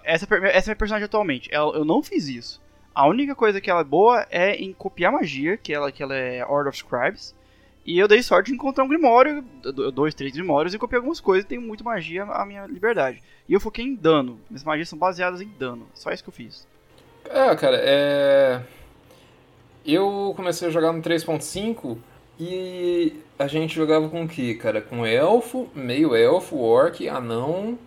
Essa, 0.03 0.25
per- 0.25 0.43
essa 0.45 0.69
é 0.69 0.71
minha 0.71 0.75
personagem 0.75 1.05
atualmente. 1.05 1.49
Ela- 1.51 1.75
eu 1.75 1.85
não 1.85 2.01
fiz 2.01 2.27
isso. 2.27 2.61
A 2.93 3.07
única 3.07 3.33
coisa 3.35 3.61
que 3.61 3.69
ela 3.69 3.81
é 3.81 3.85
boa 3.85 4.25
é 4.29 4.55
em 4.55 4.73
copiar 4.73 5.11
magia, 5.11 5.55
que 5.57 5.73
ela, 5.73 5.91
que 5.91 6.03
ela 6.03 6.15
é 6.15 6.43
Order 6.45 6.69
of 6.69 6.77
Scribes. 6.77 7.33
E 7.85 7.97
eu 7.97 8.07
dei 8.07 8.21
sorte 8.21 8.47
de 8.47 8.53
encontrar 8.53 8.83
um 8.83 8.87
Grimório, 8.87 9.41
do- 9.63 9.91
dois, 9.91 10.13
três 10.13 10.33
Grimórios, 10.33 10.73
e 10.73 10.77
copiei 10.77 10.97
algumas 10.97 11.19
coisas, 11.19 11.47
tenho 11.47 11.61
muito 11.61 11.83
magia 11.83 12.23
à 12.23 12.45
minha 12.45 12.65
liberdade. 12.67 13.21
E 13.49 13.53
eu 13.53 13.59
foquei 13.59 13.85
em 13.85 13.95
dano. 13.95 14.39
Minhas 14.49 14.63
magias 14.63 14.87
são 14.89 14.99
baseadas 14.99 15.41
em 15.41 15.47
dano. 15.57 15.87
Só 15.93 16.11
isso 16.11 16.23
que 16.23 16.29
eu 16.29 16.33
fiz. 16.33 16.67
É, 17.29 17.55
cara, 17.55 17.77
é. 17.81 18.61
Eu 19.85 20.33
comecei 20.35 20.67
a 20.67 20.71
jogar 20.71 20.91
no 20.91 21.01
3.5 21.01 21.97
e 22.39 23.13
a 23.37 23.47
gente 23.47 23.75
jogava 23.75 24.09
com 24.09 24.23
o 24.23 24.27
que, 24.27 24.53
cara? 24.55 24.81
Com 24.81 25.05
elfo, 25.05 25.69
meio 25.75 26.15
elfo, 26.15 26.57
orc, 26.59 27.07
anão, 27.07 27.77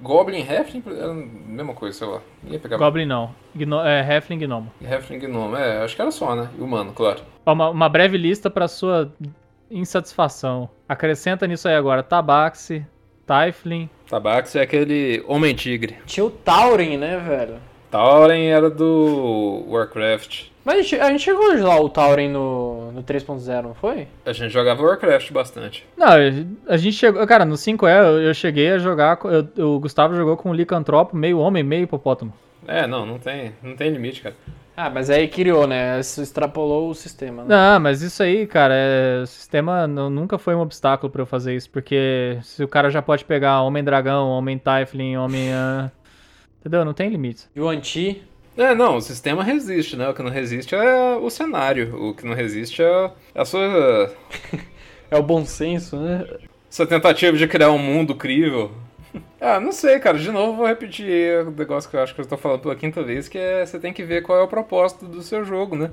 goblin, 0.00 0.42
halfling, 0.46 0.82
era 0.86 1.10
a 1.10 1.14
mesma 1.14 1.74
coisa, 1.74 1.98
sei 1.98 2.06
lá. 2.06 2.20
Ia 2.44 2.58
pegar 2.58 2.76
Goblin 2.78 3.06
não. 3.06 3.34
Gno 3.54 3.80
é, 3.80 4.16
Halfling 4.16 4.38
Gnomo. 4.38 4.72
halfling 4.88 5.18
gnome, 5.18 5.56
é, 5.56 5.82
acho 5.82 5.94
que 5.96 6.02
era 6.02 6.10
só, 6.10 6.34
né? 6.34 6.48
E 6.58 6.62
humano, 6.62 6.92
claro. 6.92 7.20
Ó, 7.44 7.52
uma, 7.52 7.70
uma 7.70 7.88
breve 7.88 8.16
lista 8.16 8.48
pra 8.48 8.68
sua 8.68 9.12
insatisfação. 9.70 10.68
Acrescenta 10.88 11.46
nisso 11.46 11.68
aí 11.68 11.74
agora 11.74 12.02
Tabaxi, 12.02 12.84
Typhling, 13.26 13.88
Tabax 14.08 14.56
é 14.56 14.62
aquele 14.62 15.22
homem 15.28 15.54
tigre. 15.54 15.96
Tinha 16.04 16.24
o 16.24 16.30
Tauren, 16.30 16.98
né, 16.98 17.16
velho? 17.16 17.56
Tauren 17.90 18.46
era 18.48 18.70
do 18.70 19.64
Warcraft. 19.68 20.44
Mas 20.64 20.74
a 20.78 20.82
gente, 20.82 21.00
a 21.00 21.10
gente 21.10 21.22
chegou 21.22 21.50
a 21.50 21.54
usar 21.54 21.76
o 21.80 21.88
Tauren 21.88 22.28
no, 22.28 22.92
no 22.92 23.02
3.0, 23.02 23.62
não 23.62 23.74
foi? 23.74 24.06
A 24.26 24.32
gente 24.32 24.50
jogava 24.52 24.82
Warcraft 24.82 25.32
bastante. 25.32 25.86
Não, 25.96 26.08
a 26.68 26.76
gente 26.76 26.92
chegou. 26.96 27.26
Cara, 27.26 27.44
no 27.44 27.54
5E 27.56 27.88
eu, 27.88 28.20
eu 28.22 28.34
cheguei 28.34 28.70
a 28.72 28.78
jogar. 28.78 29.16
com- 29.16 29.28
eu- 29.30 29.48
o 29.74 29.80
Gustavo 29.80 30.14
jogou 30.14 30.36
com 30.36 30.50
o 30.50 30.54
Licantropo, 30.54 31.16
meio 31.16 31.38
homem, 31.38 31.62
meio 31.62 31.84
hipopótamo. 31.84 32.32
É, 32.68 32.86
não, 32.86 33.06
não 33.06 33.18
tem, 33.18 33.52
não 33.62 33.74
tem 33.74 33.90
limite, 33.90 34.20
cara. 34.20 34.36
Ah, 34.76 34.88
mas 34.88 35.10
aí 35.10 35.28
criou, 35.28 35.66
né? 35.66 35.98
Isso 35.98 36.22
extrapolou 36.22 36.88
o 36.90 36.94
sistema, 36.94 37.42
né? 37.42 37.48
Não, 37.54 37.80
mas 37.80 38.02
isso 38.02 38.22
aí, 38.22 38.46
cara, 38.46 38.74
é, 38.74 39.20
o 39.22 39.26
sistema 39.26 39.86
não- 39.86 40.08
nunca 40.08 40.38
foi 40.38 40.54
um 40.54 40.60
obstáculo 40.60 41.10
pra 41.10 41.22
eu 41.22 41.26
fazer 41.26 41.54
isso, 41.56 41.68
porque 41.70 42.38
se 42.42 42.62
o 42.62 42.68
cara 42.68 42.88
já 42.90 43.02
pode 43.02 43.24
pegar 43.24 43.62
Homem 43.62 43.82
Dragão, 43.82 44.28
Homem 44.30 44.56
Typhling, 44.58 45.16
Homem. 45.16 45.48
Entendeu? 46.60 46.84
Não 46.84 46.94
tem 46.94 47.08
limites. 47.08 47.48
E 47.54 47.60
o 47.60 47.68
Anti, 47.68 48.22
É, 48.56 48.74
não, 48.74 48.96
o 48.96 49.00
sistema 49.00 49.42
resiste, 49.42 49.96
né? 49.96 50.08
O 50.08 50.14
que 50.14 50.22
não 50.22 50.30
resiste 50.30 50.74
é 50.74 51.16
o 51.16 51.30
cenário. 51.30 51.96
O 52.10 52.14
que 52.14 52.26
não 52.26 52.34
resiste 52.34 52.82
é 52.82 53.10
a 53.34 53.44
sua. 53.44 54.12
é 55.10 55.16
o 55.16 55.22
bom 55.22 55.44
senso, 55.44 55.96
né? 55.96 56.26
essa 56.70 56.86
tentativa 56.86 57.36
de 57.36 57.48
criar 57.48 57.70
um 57.72 57.78
mundo 57.78 58.14
crível. 58.14 58.70
Ah, 59.42 59.58
não 59.58 59.72
sei, 59.72 59.98
cara. 59.98 60.18
De 60.18 60.30
novo, 60.30 60.58
vou 60.58 60.66
repetir 60.66 61.46
o 61.46 61.50
negócio 61.50 61.88
que 61.90 61.96
eu 61.96 62.02
acho 62.02 62.14
que 62.14 62.20
eu 62.20 62.22
estou 62.22 62.36
falando 62.36 62.60
pela 62.60 62.76
quinta 62.76 63.02
vez, 63.02 63.26
que 63.26 63.38
é 63.38 63.64
você 63.64 63.78
tem 63.80 63.90
que 63.92 64.04
ver 64.04 64.22
qual 64.22 64.38
é 64.38 64.42
o 64.42 64.46
propósito 64.46 65.06
do 65.06 65.22
seu 65.22 65.44
jogo, 65.44 65.74
né? 65.74 65.90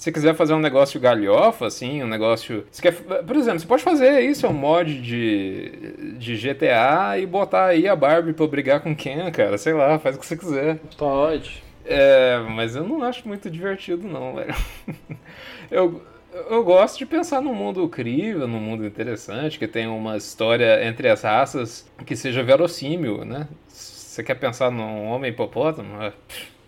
Se 0.00 0.10
quiser 0.10 0.34
fazer 0.34 0.54
um 0.54 0.58
negócio 0.58 0.98
galhofa, 0.98 1.66
assim, 1.66 2.02
um 2.02 2.06
negócio. 2.06 2.64
Você 2.70 2.80
quer, 2.80 2.92
por 2.94 3.36
exemplo, 3.36 3.60
você 3.60 3.66
pode 3.66 3.82
fazer 3.82 4.20
isso, 4.22 4.46
é 4.46 4.48
um 4.48 4.54
mod 4.54 4.98
de, 4.98 6.16
de 6.16 6.36
GTA 6.38 7.18
e 7.18 7.26
botar 7.26 7.66
aí 7.66 7.86
a 7.86 7.94
Barbie 7.94 8.32
pra 8.32 8.46
brigar 8.46 8.80
com 8.80 8.96
quem, 8.96 9.30
cara. 9.30 9.58
Sei 9.58 9.74
lá, 9.74 9.98
faz 9.98 10.16
o 10.16 10.18
que 10.18 10.24
você 10.24 10.38
quiser. 10.38 10.78
Pode. 10.96 11.62
É, 11.84 12.38
mas 12.48 12.74
eu 12.76 12.82
não 12.82 13.02
acho 13.02 13.28
muito 13.28 13.50
divertido, 13.50 14.08
não, 14.08 14.36
velho. 14.36 14.54
Eu, 15.70 16.02
eu 16.50 16.64
gosto 16.64 16.98
de 16.98 17.06
pensar 17.06 17.40
num 17.40 17.54
mundo 17.54 17.84
incrível, 17.84 18.48
num 18.48 18.58
mundo 18.58 18.84
interessante, 18.84 19.56
que 19.56 19.68
tenha 19.68 19.88
uma 19.88 20.16
história 20.16 20.84
entre 20.84 21.08
as 21.08 21.22
raças 21.22 21.88
que 22.04 22.16
seja 22.16 22.42
verossímil, 22.42 23.24
né? 23.24 23.46
Você 23.68 24.24
quer 24.24 24.34
pensar 24.34 24.68
num 24.68 25.06
homem 25.06 25.30
hipopótamo? 25.30 26.12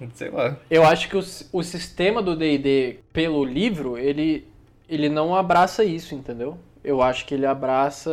Sei 0.15 0.31
lá. 0.31 0.57
Eu 0.71 0.85
acho 0.85 1.09
que 1.09 1.17
o, 1.17 1.23
o 1.53 1.63
sistema 1.63 2.23
do 2.23 2.37
D&D 2.37 2.99
pelo 3.13 3.45
livro, 3.45 3.99
ele, 3.99 4.47
ele 4.89 5.09
não 5.09 5.35
abraça 5.35 5.85
isso, 5.85 6.15
entendeu? 6.15 6.59
Eu 6.85 7.01
acho 7.01 7.27
que 7.27 7.35
ele 7.35 7.47
abraça 7.47 8.11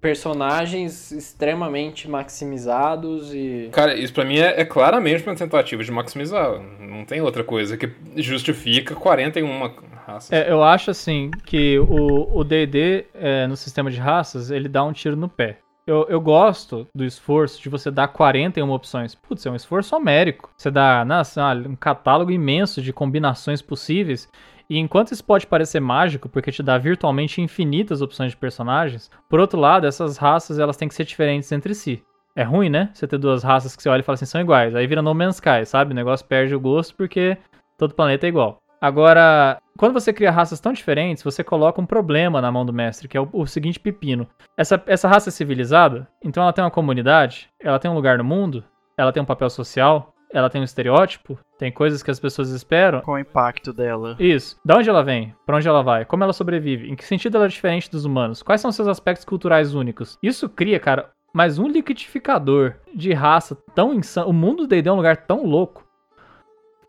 personagens 0.00 1.10
extremamente 1.12 2.08
maximizados 2.10 3.34
e... 3.34 3.70
Cara, 3.72 3.94
isso 3.94 4.12
pra 4.12 4.22
mim 4.22 4.38
é, 4.38 4.60
é 4.60 4.64
claramente 4.64 5.26
uma 5.26 5.34
tentativa 5.34 5.82
de 5.82 5.90
maximizar. 5.90 6.60
Não 6.78 7.06
tem 7.06 7.22
outra 7.22 7.42
coisa 7.42 7.76
que 7.78 7.90
justifica 8.16 8.94
41 8.94 9.72
raças. 10.06 10.30
É, 10.30 10.50
eu 10.50 10.62
acho 10.62 10.90
assim 10.90 11.30
que 11.46 11.78
o 11.78 12.44
D&D 12.44 13.06
é, 13.14 13.46
no 13.46 13.56
sistema 13.56 13.90
de 13.90 13.98
raças, 13.98 14.50
ele 14.50 14.68
dá 14.68 14.84
um 14.84 14.92
tiro 14.92 15.16
no 15.16 15.28
pé. 15.28 15.58
Eu, 15.86 16.06
eu 16.08 16.18
gosto 16.20 16.86
do 16.94 17.04
esforço 17.04 17.62
de 17.62 17.68
você 17.68 17.90
dar 17.90 18.08
41 18.08 18.70
opções. 18.70 19.14
Putz, 19.14 19.44
é 19.44 19.50
um 19.50 19.54
esforço 19.54 19.94
homérico. 19.94 20.50
Você 20.56 20.70
dá 20.70 21.04
nossa, 21.04 21.54
um 21.68 21.76
catálogo 21.76 22.30
imenso 22.30 22.80
de 22.80 22.92
combinações 22.92 23.60
possíveis 23.60 24.28
e 24.68 24.78
enquanto 24.78 25.12
isso 25.12 25.22
pode 25.22 25.46
parecer 25.46 25.80
mágico, 25.80 26.28
porque 26.28 26.50
te 26.50 26.62
dá 26.62 26.78
virtualmente 26.78 27.40
infinitas 27.40 28.00
opções 28.00 28.30
de 28.30 28.36
personagens, 28.36 29.10
por 29.28 29.38
outro 29.38 29.60
lado, 29.60 29.86
essas 29.86 30.16
raças 30.16 30.58
elas 30.58 30.76
têm 30.76 30.88
que 30.88 30.94
ser 30.94 31.04
diferentes 31.04 31.52
entre 31.52 31.74
si. 31.74 32.02
É 32.34 32.42
ruim, 32.42 32.70
né? 32.70 32.90
Você 32.92 33.06
ter 33.06 33.18
duas 33.18 33.42
raças 33.42 33.76
que 33.76 33.82
você 33.82 33.88
olha 33.88 34.00
e 34.00 34.02
fala 34.02 34.14
assim, 34.14 34.24
são 34.24 34.40
iguais. 34.40 34.74
Aí 34.74 34.86
vira 34.86 35.02
No 35.02 35.14
Man's 35.14 35.36
Sky, 35.36 35.64
sabe? 35.66 35.92
O 35.92 35.94
negócio 35.94 36.26
perde 36.26 36.54
o 36.54 36.60
gosto 36.60 36.96
porque 36.96 37.36
todo 37.78 37.94
planeta 37.94 38.26
é 38.26 38.28
igual. 38.28 38.58
Agora, 38.84 39.62
quando 39.78 39.94
você 39.94 40.12
cria 40.12 40.30
raças 40.30 40.60
tão 40.60 40.70
diferentes, 40.70 41.22
você 41.22 41.42
coloca 41.42 41.80
um 41.80 41.86
problema 41.86 42.38
na 42.42 42.52
mão 42.52 42.66
do 42.66 42.72
mestre, 42.72 43.08
que 43.08 43.16
é 43.16 43.20
o, 43.20 43.26
o, 43.32 43.46
seguinte 43.46 43.80
pepino. 43.80 44.28
Essa, 44.58 44.82
essa 44.86 45.08
raça 45.08 45.30
é 45.30 45.32
civilizada, 45.32 46.06
então 46.22 46.42
ela 46.42 46.52
tem 46.52 46.62
uma 46.62 46.70
comunidade, 46.70 47.48
ela 47.58 47.78
tem 47.78 47.90
um 47.90 47.94
lugar 47.94 48.18
no 48.18 48.24
mundo, 48.24 48.62
ela 48.94 49.10
tem 49.10 49.22
um 49.22 49.26
papel 49.26 49.48
social, 49.48 50.12
ela 50.30 50.50
tem 50.50 50.60
um 50.60 50.64
estereótipo, 50.64 51.38
tem 51.58 51.72
coisas 51.72 52.02
que 52.02 52.10
as 52.10 52.20
pessoas 52.20 52.50
esperam. 52.50 53.00
Qual 53.00 53.16
o 53.16 53.20
impacto 53.20 53.72
dela? 53.72 54.16
Isso. 54.18 54.60
Da 54.62 54.76
onde 54.76 54.90
ela 54.90 55.02
vem? 55.02 55.34
Para 55.46 55.56
onde 55.56 55.66
ela 55.66 55.82
vai? 55.82 56.04
Como 56.04 56.22
ela 56.22 56.34
sobrevive? 56.34 56.90
Em 56.90 56.94
que 56.94 57.06
sentido 57.06 57.38
ela 57.38 57.46
é 57.46 57.48
diferente 57.48 57.90
dos 57.90 58.04
humanos? 58.04 58.42
Quais 58.42 58.60
são 58.60 58.70
seus 58.70 58.86
aspectos 58.86 59.24
culturais 59.24 59.74
únicos? 59.74 60.18
Isso 60.22 60.46
cria, 60.46 60.78
cara, 60.78 61.08
mais 61.32 61.58
um 61.58 61.68
liquidificador 61.68 62.74
de 62.94 63.14
raça 63.14 63.56
tão 63.74 63.94
insano. 63.94 64.28
O 64.28 64.32
mundo 64.34 64.64
do 64.64 64.68
D&D 64.68 64.90
é 64.90 64.92
um 64.92 64.96
lugar 64.96 65.16
tão 65.16 65.46
louco. 65.46 65.83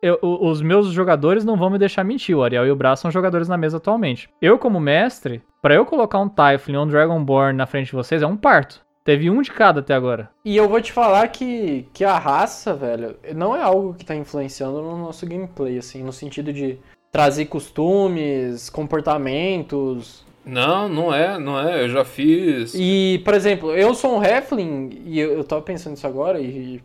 Eu, 0.06 0.20
os 0.22 0.62
meus 0.62 0.89
jogadores 0.89 1.43
não 1.43 1.58
vão 1.58 1.72
me 1.72 1.80
deixar 1.80 2.03
mentir. 2.03 2.38
O 2.38 2.43
Ariel 2.43 2.68
e 2.68 2.70
o 2.70 2.76
Bra 2.76 2.95
são 2.95 3.10
jogadores 3.10 3.47
na 3.47 3.58
mesa 3.58 3.78
atualmente. 3.78 4.30
Eu, 4.39 4.60
como 4.60 4.80
mestre, 4.80 5.41
para 5.64 5.74
eu 5.74 5.84
colocar 5.84 6.20
um 6.20 6.30
Typhling 6.30 6.76
ou 6.76 6.86
um 6.86 6.88
Dragonborn 6.88 7.58
na 7.58 7.66
frente 7.66 7.88
de 7.88 7.93
vocês 7.93 8.22
é 8.22 8.28
um 8.28 8.38
parto. 8.38 8.86
Teve 9.03 9.32
um 9.32 9.41
de 9.41 9.51
cada 9.51 9.80
até 9.80 9.95
agora. 9.95 10.30
E 10.45 10.56
eu 10.56 10.70
vou 10.70 10.80
te 10.80 10.91
falar 10.91 11.28
que, 11.30 11.88
que 11.91 12.03
a 12.03 12.20
raça, 12.20 12.76
velho, 12.76 13.16
não 13.34 13.56
é 13.56 13.64
algo 13.64 13.95
que 13.95 14.06
tá 14.06 14.16
influenciando 14.16 14.80
no 14.80 14.95
nosso 14.95 15.26
gameplay, 15.26 15.80
assim, 15.80 16.03
no 16.03 16.14
sentido 16.14 16.53
de 16.53 16.78
trazer 17.12 17.45
costumes, 17.45 18.70
comportamentos. 18.70 20.24
Não, 20.45 20.88
não 20.88 21.12
é, 21.12 21.39
não 21.39 21.60
é. 21.60 21.82
Eu 21.82 21.89
já 21.89 22.06
fiz. 22.06 22.76
E, 22.76 23.24
por 23.26 23.34
exemplo, 23.34 23.72
eu 23.72 23.95
sou 23.95 24.20
um 24.20 24.24
Heflin, 24.24 25.01
e 25.03 25.20
eu, 25.20 25.34
eu 25.34 25.43
tava 25.43 25.64
pensando 25.64 25.93
nisso 25.93 26.06
agora, 26.06 26.39
e 26.39 26.80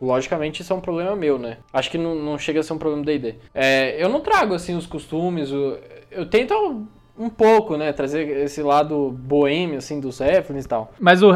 logicamente 0.00 0.62
isso 0.62 0.72
é 0.72 0.76
um 0.76 0.80
problema 0.80 1.14
meu, 1.16 1.38
né? 1.38 1.58
Acho 1.72 1.90
que 1.90 1.98
não, 1.98 2.14
não 2.14 2.38
chega 2.38 2.60
a 2.60 2.62
ser 2.62 2.72
um 2.72 2.78
problema 2.78 3.02
do 3.02 3.06
DD. 3.06 3.36
É, 3.54 4.02
eu 4.02 4.08
não 4.08 4.20
trago, 4.20 4.54
assim, 4.54 4.74
os 4.76 4.86
costumes, 4.86 5.50
eu, 5.50 5.78
eu 6.10 6.26
tento 6.26 6.86
um 7.18 7.30
pouco, 7.30 7.76
né? 7.76 7.92
Trazer 7.92 8.28
esse 8.44 8.62
lado 8.62 9.10
boêmio, 9.10 9.78
assim, 9.78 9.98
dos 10.00 10.20
Heflins 10.20 10.64
e 10.64 10.68
tal. 10.68 10.92
Mas 11.00 11.22
o, 11.22 11.30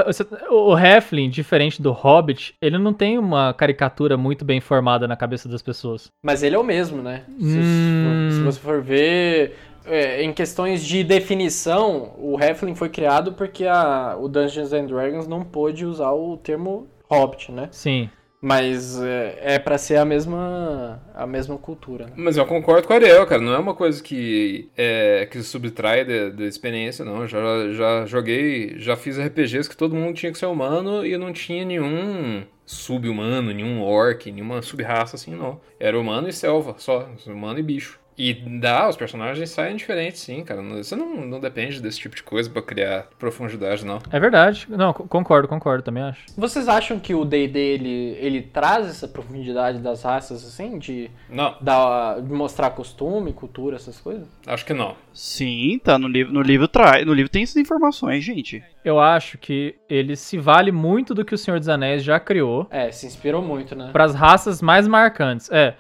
o 0.51 0.79
Heflin, 0.79 1.31
diferente 1.31 1.81
do 1.81 1.93
Hobbit, 1.93 2.55
ele 2.61 2.79
não 2.79 2.93
tem 2.93 3.19
uma 3.19 3.55
caricatura 3.55 4.17
muito 4.17 4.45
bem 4.45 4.61
formada 4.61 5.09
na 5.09 5.17
cabeça 5.17 5.49
das 5.49 5.63
pessoas. 5.63 6.11
Mas 6.23 6.43
ele 6.43 6.55
é 6.55 6.59
o 6.59 6.65
mesmo, 6.65 7.03
né? 7.03 7.25
Hum... 7.29 8.29
Se, 8.31 8.37
se, 8.37 8.43
você 8.43 8.61
for 8.61 8.83
ver... 8.83 9.57
É, 9.87 10.23
em 10.23 10.31
questões 10.31 10.85
de 10.85 11.03
definição, 11.03 12.13
o 12.19 12.39
Heflin 12.39 12.75
foi 12.75 12.91
criado 12.91 13.33
porque 13.33 13.65
a, 13.65 14.15
o 14.21 14.29
Dungeons 14.29 14.75
and 14.75 14.85
Dragons 14.85 15.27
não 15.27 15.43
pôde 15.43 15.87
usar 15.87 16.13
o 16.13 16.37
termo 16.37 16.87
Hobbit, 17.11 17.51
né? 17.51 17.69
Sim. 17.73 18.11
Mas 18.41 18.99
é, 19.03 19.39
é 19.55 19.59
para 19.59 19.77
ser 19.77 19.97
a 19.97 20.05
mesma 20.05 21.03
a 21.15 21.27
mesma 21.27 21.59
cultura. 21.59 22.07
Né? 22.07 22.13
Mas 22.17 22.39
eu 22.39 22.47
concordo 22.47 22.87
com 22.87 22.95
o 22.95 22.97
Ariel, 22.97 23.27
cara. 23.27 23.43
Não 23.43 23.53
é 23.53 23.59
uma 23.59 23.75
coisa 23.75 24.03
que 24.03 24.71
é, 24.77 25.29
que 25.31 25.43
subtrai 25.43 26.05
da, 26.07 26.31
da 26.31 26.45
experiência, 26.47 27.05
não. 27.05 27.27
Já, 27.29 27.71
já 27.73 28.07
joguei, 28.07 28.79
já 28.79 28.97
fiz 28.97 29.19
RPGs 29.19 29.69
que 29.69 29.77
todo 29.77 29.95
mundo 29.95 30.15
tinha 30.15 30.33
que 30.33 30.39
ser 30.39 30.47
humano 30.47 31.05
e 31.05 31.19
não 31.19 31.33
tinha 31.35 31.67
nenhum 31.67 32.43
sub-humano, 32.65 33.53
nenhum 33.53 33.83
orc, 33.83 34.31
nenhuma 34.33 34.63
sub-raça 34.63 35.17
assim, 35.17 35.35
não. 35.35 35.61
Era 35.79 35.99
humano 35.99 36.29
e 36.29 36.33
selva, 36.33 36.77
só. 36.79 37.11
Humano 37.27 37.59
e 37.59 37.63
bicho. 37.63 38.00
E 38.21 38.35
dá, 38.35 38.87
os 38.87 38.99
personagens 38.99 39.49
saem 39.49 39.77
diferentes, 39.77 40.21
sim, 40.21 40.45
cara. 40.45 40.61
Você 40.61 40.95
não, 40.95 41.27
não 41.27 41.41
depende 41.41 41.81
desse 41.81 41.99
tipo 41.99 42.15
de 42.15 42.23
coisa 42.23 42.51
para 42.51 42.61
criar 42.61 43.07
profundidade, 43.19 43.83
não. 43.83 43.99
É 44.13 44.21
verdade. 44.21 44.67
Não, 44.69 44.93
concordo, 44.93 45.49
concordo, 45.49 45.83
também 45.83 46.03
acho. 46.03 46.27
Vocês 46.37 46.69
acham 46.69 47.01
que 47.01 47.15
o 47.15 47.25
D&D, 47.25 47.59
ele, 47.59 48.19
ele 48.21 48.43
traz 48.43 48.87
essa 48.89 49.09
profundidade 49.09 49.79
das 49.79 50.03
raças, 50.03 50.45
assim? 50.45 50.79
De, 50.79 51.11
não. 51.31 51.57
Da, 51.63 52.21
de 52.21 52.31
mostrar 52.31 52.69
costume, 52.73 53.33
cultura, 53.33 53.77
essas 53.77 53.99
coisas? 53.99 54.29
Acho 54.47 54.67
que 54.67 54.75
não. 54.75 54.97
Sim, 55.15 55.81
tá 55.83 55.99
no 55.99 56.07
livro, 56.07 56.31
no 56.31 56.43
livro 56.43 56.69
traz, 56.69 57.07
no 57.07 57.15
livro 57.15 57.33
tem 57.33 57.43
essas 57.43 57.57
informações, 57.57 58.23
gente. 58.23 58.63
Eu 58.85 59.01
acho 59.01 59.39
que 59.39 59.77
ele 59.89 60.15
se 60.15 60.37
vale 60.37 60.71
muito 60.71 61.15
do 61.15 61.25
que 61.25 61.35
o 61.35 61.39
Senhor 61.39 61.59
dos 61.59 61.71
Anéis 61.71 62.03
já 62.03 62.21
criou. 62.21 62.67
É, 62.71 62.91
se 62.93 63.07
inspirou 63.07 63.43
muito, 63.43 63.75
né? 63.75 63.89
Para 63.93 64.05
as 64.05 64.15
raças 64.15 64.61
mais 64.61 64.87
marcantes. 64.87 65.51
É, 65.51 65.75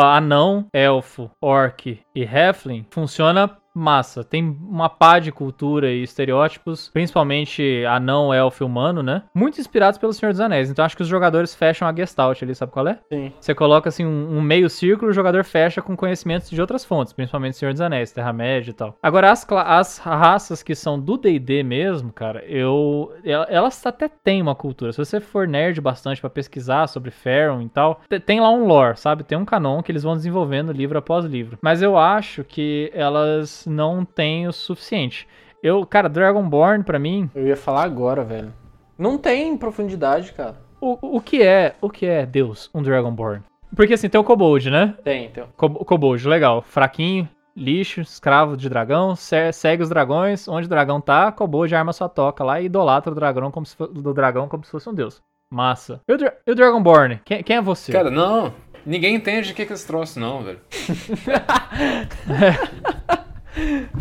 anão, 0.00 0.66
elfo, 0.72 1.30
orc 1.40 2.00
e 2.14 2.24
halfling 2.24 2.86
funciona 2.90 3.56
massa. 3.74 4.22
Tem 4.22 4.44
uma 4.44 4.88
pá 4.88 5.18
de 5.18 5.32
cultura 5.32 5.90
e 5.90 6.02
estereótipos, 6.02 6.88
principalmente 6.92 7.84
anão, 7.86 8.32
elfo 8.32 8.62
e 8.62 8.66
humano, 8.66 9.02
né? 9.02 9.22
Muito 9.34 9.60
inspirados 9.60 9.98
pelo 9.98 10.12
Senhor 10.12 10.32
dos 10.32 10.40
Anéis. 10.40 10.70
Então 10.70 10.84
acho 10.84 10.96
que 10.96 11.02
os 11.02 11.08
jogadores 11.08 11.54
fecham 11.54 11.88
a 11.88 11.94
Gestalt 11.94 12.42
ali, 12.42 12.54
sabe 12.54 12.72
qual 12.72 12.88
é? 12.88 12.98
Sim. 13.10 13.32
Você 13.40 13.54
coloca 13.54 13.88
assim 13.88 14.04
um, 14.04 14.36
um 14.36 14.40
meio 14.40 14.68
círculo, 14.68 15.10
o 15.10 15.14
jogador 15.14 15.44
fecha 15.44 15.80
com 15.80 15.96
conhecimentos 15.96 16.50
de 16.50 16.60
outras 16.60 16.84
fontes, 16.84 17.12
principalmente 17.12 17.56
Senhor 17.56 17.72
dos 17.72 17.80
Anéis, 17.80 18.12
Terra-média 18.12 18.70
e 18.70 18.74
tal. 18.74 18.96
Agora, 19.02 19.30
as, 19.30 19.46
as 19.50 19.98
raças 19.98 20.62
que 20.62 20.74
são 20.74 20.98
do 20.98 21.16
D&D 21.16 21.62
mesmo, 21.62 22.12
cara, 22.12 22.44
eu... 22.44 23.12
Elas 23.24 23.84
até 23.86 24.08
têm 24.08 24.42
uma 24.42 24.54
cultura. 24.54 24.92
Se 24.92 24.98
você 24.98 25.20
for 25.20 25.48
nerd 25.48 25.80
bastante 25.80 26.20
para 26.20 26.30
pesquisar 26.30 26.86
sobre 26.86 27.10
Faron 27.10 27.62
e 27.62 27.68
tal, 27.68 28.00
tem 28.26 28.40
lá 28.40 28.50
um 28.50 28.66
lore, 28.66 28.96
sabe? 28.96 29.24
Tem 29.24 29.38
um 29.38 29.44
canon 29.44 29.82
que 29.82 29.90
eles 29.90 30.02
vão 30.02 30.14
desenvolvendo 30.14 30.72
livro 30.72 30.98
após 30.98 31.24
livro. 31.24 31.58
Mas 31.62 31.82
eu 31.82 31.96
acho 31.96 32.44
que 32.44 32.90
elas 32.94 33.61
não 33.66 34.04
tem 34.04 34.46
o 34.46 34.52
suficiente. 34.52 35.26
Eu, 35.62 35.86
cara, 35.86 36.08
Dragonborn 36.08 36.82
para 36.82 36.98
mim. 36.98 37.30
Eu 37.34 37.46
ia 37.46 37.56
falar 37.56 37.84
agora, 37.84 38.24
velho. 38.24 38.52
Não 38.98 39.16
tem 39.16 39.56
profundidade, 39.56 40.32
cara. 40.32 40.56
O, 40.80 41.16
o 41.16 41.20
que 41.20 41.42
é, 41.42 41.76
o 41.80 41.88
que 41.88 42.04
é 42.04 42.26
Deus, 42.26 42.68
um 42.74 42.82
Dragonborn? 42.82 43.42
Porque 43.74 43.94
assim, 43.94 44.08
tem 44.08 44.20
o 44.20 44.24
Kobold, 44.24 44.70
né? 44.70 44.94
Tem, 45.02 45.30
tem. 45.30 45.44
Co 45.56 45.70
Kobold, 45.70 46.28
legal. 46.28 46.60
Fraquinho, 46.60 47.28
lixo, 47.56 48.00
escravo 48.00 48.56
de 48.56 48.68
dragão, 48.68 49.14
segue 49.16 49.82
os 49.82 49.88
dragões, 49.88 50.46
onde 50.48 50.66
o 50.66 50.70
dragão 50.70 51.00
tá, 51.00 51.32
Kobold 51.32 51.74
arma 51.74 51.92
sua 51.92 52.08
toca 52.08 52.44
lá 52.44 52.60
e 52.60 52.66
idolatra 52.66 53.12
o 53.12 53.14
dragão 53.14 53.50
como 53.50 53.64
se, 53.64 53.76
do 53.76 54.12
dragão 54.12 54.48
como 54.48 54.64
se 54.64 54.70
fosse 54.70 54.88
um 54.88 54.94
deus. 54.94 55.22
Massa. 55.50 56.00
E 56.08 56.12
o, 56.12 56.18
Dra 56.18 56.34
e 56.46 56.50
o 56.50 56.54
Dragonborn? 56.54 57.20
Quem, 57.24 57.42
quem, 57.42 57.56
é 57.56 57.62
você? 57.62 57.92
Cara, 57.92 58.10
não. 58.10 58.52
Ninguém 58.84 59.14
entende 59.14 59.52
o 59.52 59.54
que 59.54 59.62
é 59.62 59.66
esse 59.66 59.86
troço, 59.86 60.18
não, 60.18 60.42
velho. 60.42 60.58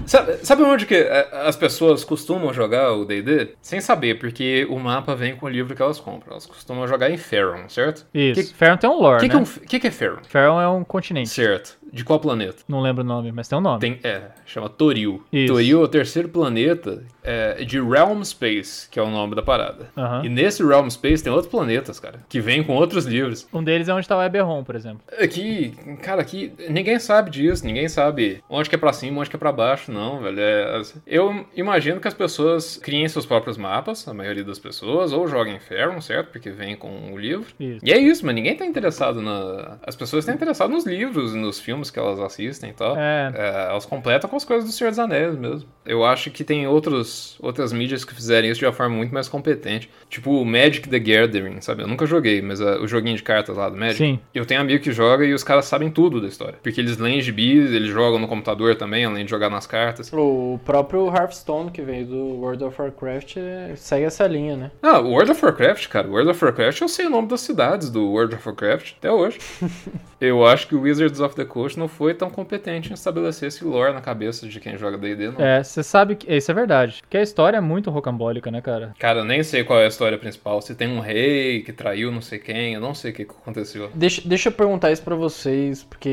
Sabe, 0.06 0.38
sabe 0.45 0.64
onde 0.64 0.86
que 0.86 0.95
é, 0.95 1.30
as 1.45 1.56
pessoas 1.56 2.04
costumam 2.04 2.54
jogar 2.54 2.93
o 2.93 3.06
D&D? 3.06 3.56
Sem 3.62 3.82
saber, 3.82 4.18
porque 4.20 4.66
o 4.70 4.80
mapa 4.80 5.16
vem 5.16 5.36
com 5.36 5.45
o 5.45 5.49
livro 5.49 5.76
que 5.76 5.82
elas 5.82 5.99
compram. 5.99 6.32
Elas 6.32 6.45
costumam 6.45 6.88
jogar 6.88 7.10
em 7.10 7.18
Faron, 7.18 7.68
certo? 7.68 8.06
Isso. 8.14 8.41
Que, 8.41 8.54
Faron 8.54 8.78
tem 8.78 8.89
um 8.89 8.99
lore, 8.99 9.28
que 9.28 9.36
né? 9.36 9.41
O 9.41 9.60
que, 9.62 9.80
que, 9.80 9.88
é 9.88 9.91
Faron? 9.91 10.20
Faron 10.28 10.62
é 10.62 10.68
um 10.70 10.84
continente. 10.84 11.30
Certo. 11.30 11.78
De 11.91 12.03
qual 12.03 12.19
planeta? 12.19 12.63
Não 12.67 12.81
lembro 12.81 13.03
o 13.03 13.05
nome, 13.05 13.31
mas 13.31 13.47
tem 13.47 13.57
um 13.57 13.61
nome. 13.61 13.79
Tem, 13.79 13.99
é, 14.03 14.21
chama 14.45 14.69
Toril. 14.69 15.23
Isso. 15.31 15.53
Toril 15.53 15.81
é 15.81 15.83
o 15.83 15.87
terceiro 15.87 16.29
planeta 16.29 17.03
é, 17.23 17.63
de 17.63 17.79
Realm 17.79 18.23
Space, 18.23 18.89
que 18.89 18.99
é 18.99 19.03
o 19.03 19.09
nome 19.09 19.35
da 19.35 19.41
parada. 19.41 19.89
E 20.23 20.29
nesse 20.29 20.63
Realm 20.63 20.89
Space 20.89 21.23
tem 21.23 21.31
outros 21.31 21.51
planetas, 21.51 21.99
cara, 21.99 22.19
que 22.29 22.39
vêm 22.39 22.63
com 22.63 22.73
outros 22.73 23.05
livros. 23.05 23.47
Um 23.53 23.63
deles 23.63 23.87
é 23.87 23.93
onde 23.93 24.07
tá 24.07 24.17
o 24.17 24.23
Eberron, 24.23 24.63
por 24.63 24.75
exemplo. 24.75 25.01
Aqui, 25.19 25.73
cara, 26.01 26.21
aqui 26.21 26.53
ninguém 26.69 26.99
sabe 26.99 27.29
disso, 27.29 27.65
ninguém 27.65 27.87
sabe 27.87 28.43
onde 28.49 28.69
que 28.69 28.75
é 28.75 28.77
pra 28.77 28.93
cima, 28.93 29.19
onde 29.19 29.29
que 29.29 29.35
é 29.35 29.39
pra 29.39 29.51
baixo, 29.51 29.91
não, 29.91 30.21
velho. 30.21 30.39
É, 30.39 30.81
eu 31.05 31.45
imagino 31.55 31.99
que 31.99 32.07
as 32.07 32.13
pessoas 32.13 32.77
criem 32.77 33.07
seus 33.07 33.25
próprios 33.25 33.57
mapas, 33.57 34.07
a 34.07 34.13
maioria 34.13 34.43
das 34.43 34.59
pessoas, 34.59 35.11
ou 35.11 35.27
joguem 35.27 35.59
Farum, 35.59 36.01
certo? 36.01 36.31
Porque 36.31 36.49
vem 36.49 36.75
com 36.75 37.13
o 37.13 37.17
livro. 37.17 37.47
Isso. 37.59 37.79
E 37.83 37.91
é 37.91 37.97
isso, 37.97 38.25
mas 38.25 38.35
ninguém 38.35 38.55
tá 38.55 38.65
interessado 38.65 39.21
na. 39.21 39.77
As 39.85 39.95
pessoas 39.95 40.23
estão 40.23 40.35
interessadas 40.35 40.73
nos 40.73 40.85
livros 40.85 41.33
e 41.33 41.37
nos 41.37 41.59
filmes 41.59 41.80
que 41.89 41.97
elas 41.97 42.19
assistem 42.19 42.69
e 42.69 42.73
tal. 42.73 42.95
É. 42.97 43.32
É, 43.36 43.67
elas 43.69 43.86
completam 43.86 44.29
com 44.29 44.36
as 44.36 44.43
coisas 44.43 44.69
do 44.69 44.71
Senhor 44.73 44.89
dos 44.89 44.99
Anéis 44.99 45.36
mesmo. 45.36 45.67
Eu 45.86 46.05
acho 46.05 46.29
que 46.29 46.43
tem 46.43 46.67
outros, 46.67 47.38
outras 47.41 47.73
mídias 47.73 48.05
que 48.05 48.13
fizerem 48.13 48.51
isso 48.51 48.59
de 48.59 48.65
uma 48.65 48.73
forma 48.73 48.95
muito 48.95 49.13
mais 49.13 49.27
competente. 49.27 49.89
Tipo 50.09 50.32
o 50.32 50.45
Magic 50.45 50.88
the 50.88 50.99
Gathering, 50.99 51.61
sabe? 51.61 51.84
Eu 51.84 51.88
nunca 51.88 52.05
joguei, 52.05 52.41
mas 52.41 52.61
ah, 52.61 52.79
o 52.79 52.88
joguinho 52.88 53.15
de 53.15 53.23
cartas 53.23 53.57
lá 53.57 53.69
do 53.69 53.77
Magic. 53.77 53.97
Sim. 53.97 54.19
Eu 54.34 54.45
tenho 54.45 54.61
amigo 54.61 54.84
que 54.84 54.91
joga 54.91 55.25
e 55.25 55.34
os 55.34 55.43
caras 55.43 55.65
sabem 55.65 55.89
tudo 55.89 56.21
da 56.21 56.27
história. 56.27 56.59
Porque 56.61 56.79
eles 56.79 56.97
leem 56.97 57.21
gibis, 57.21 57.71
eles 57.71 57.89
jogam 57.89 58.19
no 58.19 58.27
computador 58.27 58.75
também, 58.75 59.05
além 59.05 59.25
de 59.25 59.32
jogar 59.32 59.49
nas 59.49 59.65
cartas. 59.65 60.11
O 60.13 60.59
próprio 60.65 61.07
Hearthstone, 61.07 61.71
que 61.71 61.82
veio 61.82 62.05
do 62.05 62.25
World 62.41 62.63
of 62.63 62.82
Warcraft, 62.82 63.38
é- 63.38 63.73
segue 63.75 64.05
essa 64.05 64.27
linha, 64.27 64.55
né? 64.55 64.71
Ah, 64.82 64.99
o 64.99 65.11
World 65.11 65.32
of 65.32 65.43
Warcraft, 65.43 65.88
cara. 65.88 66.07
O 66.07 66.11
World 66.11 66.29
of 66.29 66.43
Warcraft 66.43 66.82
eu 66.82 66.88
sei 66.88 67.05
o 67.05 67.09
nome 67.09 67.27
das 67.27 67.41
cidades 67.41 67.89
do 67.89 68.09
World 68.09 68.36
of 68.36 68.47
Warcraft 68.47 68.93
até 68.97 69.11
hoje. 69.11 69.39
eu 70.19 70.45
acho 70.45 70.67
que 70.67 70.75
o 70.75 70.82
Wizards 70.82 71.19
of 71.19 71.36
the 71.36 71.45
Coast 71.45 71.70
não 71.78 71.88
foi 71.88 72.13
tão 72.13 72.30
competente 72.30 72.91
em 72.91 72.93
estabelecer 72.93 73.47
esse 73.47 73.63
lore 73.63 73.93
na 73.93 74.01
cabeça 74.01 74.47
de 74.47 74.59
quem 74.59 74.78
joga 74.78 74.97
D&D, 74.97 75.32
não. 75.32 75.41
É, 75.41 75.63
você 75.63 75.84
sabe 75.84 76.15
que. 76.15 76.32
Isso 76.32 76.51
é 76.51 76.53
verdade. 76.53 76.99
Porque 77.01 77.17
a 77.17 77.22
história 77.22 77.57
é 77.57 77.61
muito 77.61 77.89
rocambólica, 77.89 78.49
né, 78.49 78.61
cara? 78.61 78.93
Cara, 78.99 79.19
eu 79.19 79.26
nem 79.26 79.43
sei 79.43 79.63
qual 79.63 79.80
é 79.80 79.86
a 79.86 79.88
história 79.88 80.17
principal. 80.17 80.61
Se 80.61 80.76
tem 80.76 80.88
um 80.88 80.99
rei 80.99 81.61
que 81.61 81.74
traiu 81.74 82.11
não 82.11 82.22
sei 82.22 82.39
quem, 82.39 82.74
eu 82.74 82.82
não 82.82 82.93
sei 82.93 83.11
o 83.11 83.13
que 83.13 83.26
que 83.26 83.32
aconteceu. 83.32 83.89
Deixa, 83.93 84.22
deixa 84.26 84.49
eu 84.49 84.53
perguntar 84.53 84.91
isso 84.91 85.03
pra 85.03 85.15
vocês, 85.15 85.84
porque 85.84 86.09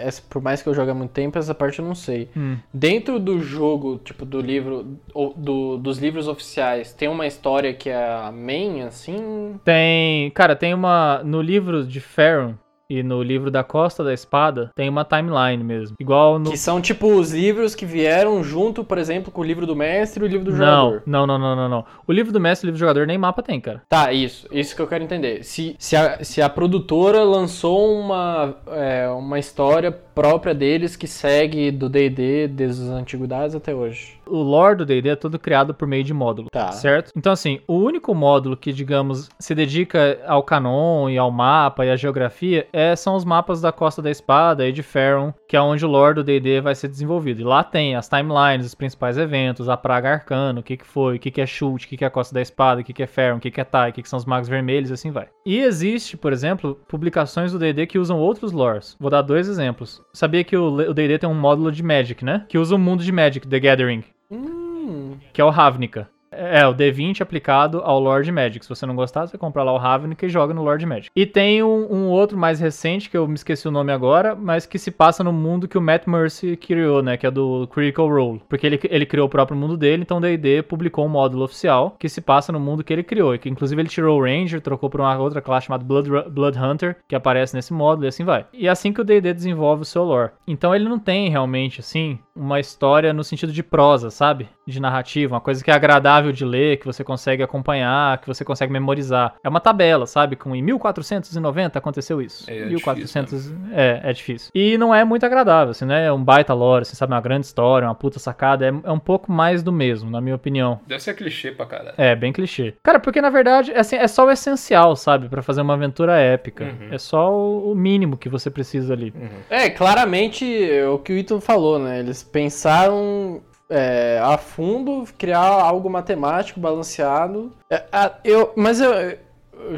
essa, 0.00 0.22
por 0.28 0.42
mais 0.42 0.62
que 0.62 0.68
eu 0.68 0.74
jogue 0.74 0.90
há 0.90 0.94
muito 0.94 1.12
tempo, 1.12 1.38
essa 1.38 1.54
parte 1.54 1.78
eu 1.78 1.84
não 1.84 1.94
sei. 1.94 2.28
Hum. 2.36 2.56
Dentro 2.72 3.18
do 3.18 3.40
jogo, 3.40 4.00
tipo, 4.04 4.24
do 4.24 4.40
livro, 4.40 4.98
ou 5.12 5.34
do, 5.34 5.76
dos 5.76 5.98
livros 5.98 6.28
oficiais, 6.28 6.92
tem 6.92 7.08
uma 7.08 7.26
história 7.26 7.72
que 7.72 7.88
é 7.88 7.96
a 7.96 8.32
main, 8.32 8.82
assim? 8.82 9.58
Tem. 9.64 10.30
Cara, 10.30 10.56
tem 10.56 10.74
uma. 10.74 11.22
No 11.24 11.40
livro 11.40 11.84
de 11.84 12.00
Faron 12.00 12.54
e 12.90 13.02
no 13.02 13.22
livro 13.22 13.50
da 13.50 13.62
Costa 13.62 14.02
da 14.02 14.12
Espada, 14.12 14.70
tem 14.74 14.88
uma 14.88 15.04
timeline 15.04 15.62
mesmo. 15.62 15.96
Igual 16.00 16.38
no. 16.38 16.50
Que 16.50 16.58
são, 16.58 16.80
tipo, 16.80 17.06
os 17.14 17.32
livros 17.32 17.74
que 17.74 17.86
vieram 17.86 18.42
junto, 18.42 18.82
por 18.82 18.98
exemplo, 18.98 19.30
com 19.30 19.40
o 19.40 19.44
livro 19.44 19.66
do 19.66 19.76
mestre 19.76 20.22
e 20.22 20.26
o 20.26 20.28
livro 20.28 20.44
do 20.46 20.52
jogador. 20.56 21.02
não, 21.06 21.26
não, 21.26 21.38
não, 21.38 21.54
não, 21.56 21.68
não. 21.68 21.84
O 22.06 22.12
livro 22.12 22.32
do 22.32 22.40
mestre 22.40 22.66
e 22.66 22.68
o 22.68 22.68
livro 22.68 22.78
do 22.78 22.80
jogador 22.80 23.06
nem 23.06 23.16
mapa 23.16 23.42
tem, 23.42 23.60
cara. 23.60 23.82
Tá, 23.88 24.12
isso. 24.12 24.48
Isso 24.50 24.74
que 24.74 24.82
eu 24.82 24.86
quero 24.88 25.04
entender. 25.04 25.44
Se, 25.44 25.76
se, 25.78 25.94
a, 25.96 26.22
se 26.24 26.42
a 26.42 26.48
produtora 26.48 27.22
lançou 27.22 27.98
uma, 28.00 28.56
é, 28.72 29.08
uma 29.08 29.38
história 29.38 29.92
própria 29.92 30.52
deles 30.54 30.96
que 30.96 31.06
segue 31.06 31.70
do 31.70 31.88
D&D 31.88 32.48
desde 32.48 32.82
as 32.82 32.88
antiguidades 32.88 33.54
até 33.54 33.74
hoje. 33.74 34.18
O 34.26 34.36
lore 34.42 34.76
do 34.76 34.86
D&D 34.86 35.08
é 35.08 35.16
todo 35.16 35.38
criado 35.38 35.72
por 35.72 35.86
meio 35.88 36.04
de 36.04 36.12
módulo, 36.12 36.48
Tá. 36.50 36.72
certo? 36.72 37.10
Então, 37.16 37.32
assim, 37.32 37.60
o 37.66 37.74
único 37.74 38.14
módulo 38.14 38.56
que, 38.56 38.72
digamos, 38.72 39.28
se 39.38 39.54
dedica 39.54 40.18
ao 40.26 40.42
canon 40.42 41.08
e 41.08 41.16
ao 41.16 41.30
mapa 41.30 41.86
e 41.86 41.90
à 41.90 41.96
geografia 41.96 42.66
é, 42.72 42.79
são 42.96 43.14
os 43.14 43.24
mapas 43.24 43.60
da 43.60 43.72
Costa 43.72 44.00
da 44.02 44.10
Espada 44.10 44.66
e 44.66 44.72
de 44.72 44.82
Faron, 44.82 45.32
que 45.48 45.56
é 45.56 45.60
onde 45.60 45.84
o 45.84 45.88
lore 45.88 46.14
do 46.14 46.24
D&D 46.24 46.60
vai 46.60 46.74
ser 46.74 46.88
desenvolvido. 46.88 47.40
E 47.40 47.44
lá 47.44 47.62
tem 47.62 47.94
as 47.94 48.08
timelines, 48.08 48.66
os 48.66 48.74
principais 48.74 49.18
eventos, 49.18 49.68
a 49.68 49.76
Praga 49.76 50.12
Arcana, 50.12 50.60
o 50.60 50.62
que 50.62 50.76
que 50.76 50.86
foi, 50.86 51.16
o 51.16 51.18
que 51.18 51.30
que 51.30 51.40
é 51.40 51.46
Chult, 51.46 51.84
o 51.84 51.88
que 51.88 51.96
que 51.96 52.04
é 52.04 52.06
a 52.06 52.10
Costa 52.10 52.34
da 52.34 52.40
Espada, 52.40 52.80
o 52.80 52.84
que 52.84 52.92
que 52.92 53.02
é 53.02 53.06
Faron, 53.06 53.36
o 53.36 53.40
que 53.40 53.50
que 53.50 53.60
é 53.60 53.64
Tai, 53.64 53.90
o 53.90 53.92
que 53.92 54.02
que 54.02 54.08
são 54.08 54.18
os 54.18 54.24
Magos 54.24 54.48
Vermelhos 54.48 54.90
e 54.90 54.94
assim 54.94 55.10
vai. 55.10 55.28
E 55.44 55.58
existe, 55.58 56.16
por 56.16 56.32
exemplo, 56.32 56.80
publicações 56.88 57.52
do 57.52 57.58
D&D 57.58 57.86
que 57.86 57.98
usam 57.98 58.18
outros 58.18 58.52
lores. 58.52 58.96
Vou 58.98 59.10
dar 59.10 59.22
dois 59.22 59.48
exemplos. 59.48 60.00
Sabia 60.12 60.44
que 60.44 60.56
o 60.56 60.70
o 60.70 60.94
D&D 60.94 61.18
tem 61.18 61.28
um 61.28 61.34
módulo 61.34 61.70
de 61.70 61.82
Magic, 61.82 62.24
né? 62.24 62.44
Que 62.48 62.58
usa 62.58 62.74
o 62.74 62.78
mundo 62.78 63.02
de 63.02 63.12
Magic, 63.12 63.46
The 63.46 63.60
Gathering 63.60 64.04
Hum, 64.30 65.16
que 65.32 65.40
é 65.40 65.44
o 65.44 65.50
Ravnica. 65.50 66.08
É, 66.40 66.66
o 66.66 66.74
D20 66.74 67.20
aplicado 67.20 67.82
ao 67.84 68.00
Lord 68.00 68.32
Magic. 68.32 68.64
Se 68.64 68.68
você 68.68 68.86
não 68.86 68.96
gostar, 68.96 69.26
você 69.26 69.36
compra 69.36 69.62
lá 69.62 69.74
o 69.74 69.76
Ravnica 69.76 70.24
e 70.24 70.30
joga 70.30 70.54
no 70.54 70.62
Lord 70.62 70.86
Magic. 70.86 71.10
E 71.14 71.26
tem 71.26 71.62
um, 71.62 71.92
um 71.92 72.08
outro 72.08 72.38
mais 72.38 72.58
recente, 72.58 73.10
que 73.10 73.16
eu 73.16 73.28
me 73.28 73.34
esqueci 73.34 73.68
o 73.68 73.70
nome 73.70 73.92
agora, 73.92 74.34
mas 74.34 74.64
que 74.64 74.78
se 74.78 74.90
passa 74.90 75.22
no 75.22 75.34
mundo 75.34 75.68
que 75.68 75.76
o 75.76 75.82
Matt 75.82 76.06
Mercy 76.06 76.56
criou, 76.56 77.02
né? 77.02 77.18
Que 77.18 77.26
é 77.26 77.30
do 77.30 77.68
Critical 77.68 78.08
Role. 78.08 78.40
Porque 78.48 78.66
ele, 78.66 78.80
ele 78.84 79.04
criou 79.04 79.26
o 79.26 79.30
próprio 79.30 79.56
mundo 79.56 79.76
dele, 79.76 80.02
então 80.02 80.16
o 80.16 80.20
D&D 80.20 80.62
publicou 80.62 81.04
um 81.04 81.10
módulo 81.10 81.44
oficial 81.44 81.94
que 81.98 82.08
se 82.08 82.22
passa 82.22 82.50
no 82.50 82.58
mundo 82.58 82.82
que 82.82 82.92
ele 82.92 83.02
criou. 83.02 83.34
E 83.34 83.38
que 83.38 83.50
inclusive 83.50 83.80
ele 83.82 83.88
tirou 83.90 84.18
o 84.18 84.24
Ranger, 84.24 84.62
trocou 84.62 84.88
por 84.88 85.00
uma 85.00 85.14
outra 85.18 85.42
classe 85.42 85.66
chamada 85.66 85.84
Blood, 85.84 86.08
Blood 86.30 86.58
Hunter, 86.58 86.96
que 87.06 87.14
aparece 87.14 87.54
nesse 87.54 87.74
módulo 87.74 88.06
e 88.06 88.08
assim 88.08 88.24
vai. 88.24 88.46
E 88.52 88.66
é 88.66 88.70
assim 88.70 88.94
que 88.94 89.00
o 89.02 89.04
D&D 89.04 89.34
desenvolve 89.34 89.82
o 89.82 89.86
seu 89.86 90.04
lore. 90.04 90.30
Então 90.46 90.74
ele 90.74 90.88
não 90.88 90.98
tem 90.98 91.28
realmente, 91.28 91.80
assim, 91.80 92.18
uma 92.34 92.58
história 92.58 93.12
no 93.12 93.22
sentido 93.22 93.52
de 93.52 93.62
prosa, 93.62 94.10
sabe? 94.10 94.48
De 94.66 94.80
narrativa, 94.80 95.34
uma 95.34 95.40
coisa 95.40 95.62
que 95.62 95.70
é 95.70 95.74
agradável 95.74 96.29
de 96.32 96.44
ler, 96.44 96.78
que 96.78 96.86
você 96.86 97.02
consegue 97.02 97.42
acompanhar, 97.42 98.18
que 98.18 98.26
você 98.26 98.44
consegue 98.44 98.72
memorizar. 98.72 99.34
É 99.42 99.48
uma 99.48 99.60
tabela, 99.60 100.06
sabe? 100.06 100.36
Com 100.36 100.54
em 100.54 100.62
1490 100.62 101.78
aconteceu 101.78 102.22
isso. 102.22 102.50
É, 102.50 102.58
é 102.58 102.66
1400 102.66 103.52
é, 103.72 104.00
é 104.04 104.12
difícil. 104.12 104.50
E 104.54 104.78
não 104.78 104.94
é 104.94 105.04
muito 105.04 105.26
agradável, 105.26 105.70
assim, 105.70 105.84
né? 105.84 106.06
É 106.06 106.12
um 106.12 106.22
baita 106.22 106.54
lore, 106.54 106.84
você 106.84 106.96
sabe, 106.96 107.12
uma 107.12 107.20
grande 107.20 107.46
história, 107.46 107.86
uma 107.86 107.94
puta 107.94 108.18
sacada, 108.18 108.66
é, 108.66 108.68
é 108.68 108.92
um 108.92 108.98
pouco 108.98 109.32
mais 109.32 109.62
do 109.62 109.72
mesmo, 109.72 110.10
na 110.10 110.20
minha 110.20 110.36
opinião. 110.36 110.80
Deve 110.86 111.02
ser 111.02 111.14
clichê 111.14 111.50
pra 111.52 111.66
caralho. 111.66 111.94
É, 111.96 112.14
bem 112.14 112.32
clichê. 112.32 112.74
Cara, 112.82 113.00
porque 113.00 113.20
na 113.20 113.30
verdade 113.30 113.72
assim, 113.72 113.96
é 113.96 114.06
só 114.06 114.26
o 114.26 114.30
essencial, 114.30 114.94
sabe? 114.96 115.28
Pra 115.28 115.42
fazer 115.42 115.62
uma 115.62 115.74
aventura 115.74 116.18
épica. 116.18 116.64
Uhum. 116.64 116.88
É 116.92 116.98
só 116.98 117.32
o 117.32 117.74
mínimo 117.74 118.16
que 118.16 118.28
você 118.28 118.50
precisa 118.50 118.92
ali. 118.92 119.12
É, 119.48 119.70
claramente 119.70 120.44
é 120.70 120.86
o 120.86 120.98
que 120.98 121.12
o 121.12 121.16
Ito 121.16 121.40
falou, 121.40 121.78
né? 121.78 122.00
Eles 122.00 122.22
pensaram 122.22 123.42
é, 123.70 124.20
a 124.22 124.36
fundo, 124.36 125.04
criar 125.16 125.38
algo 125.38 125.88
matemático, 125.88 126.60
balanceado. 126.60 127.52
É, 127.70 127.84
a- 127.92 128.14
eu, 128.24 128.52
mas 128.56 128.80
eu, 128.80 128.92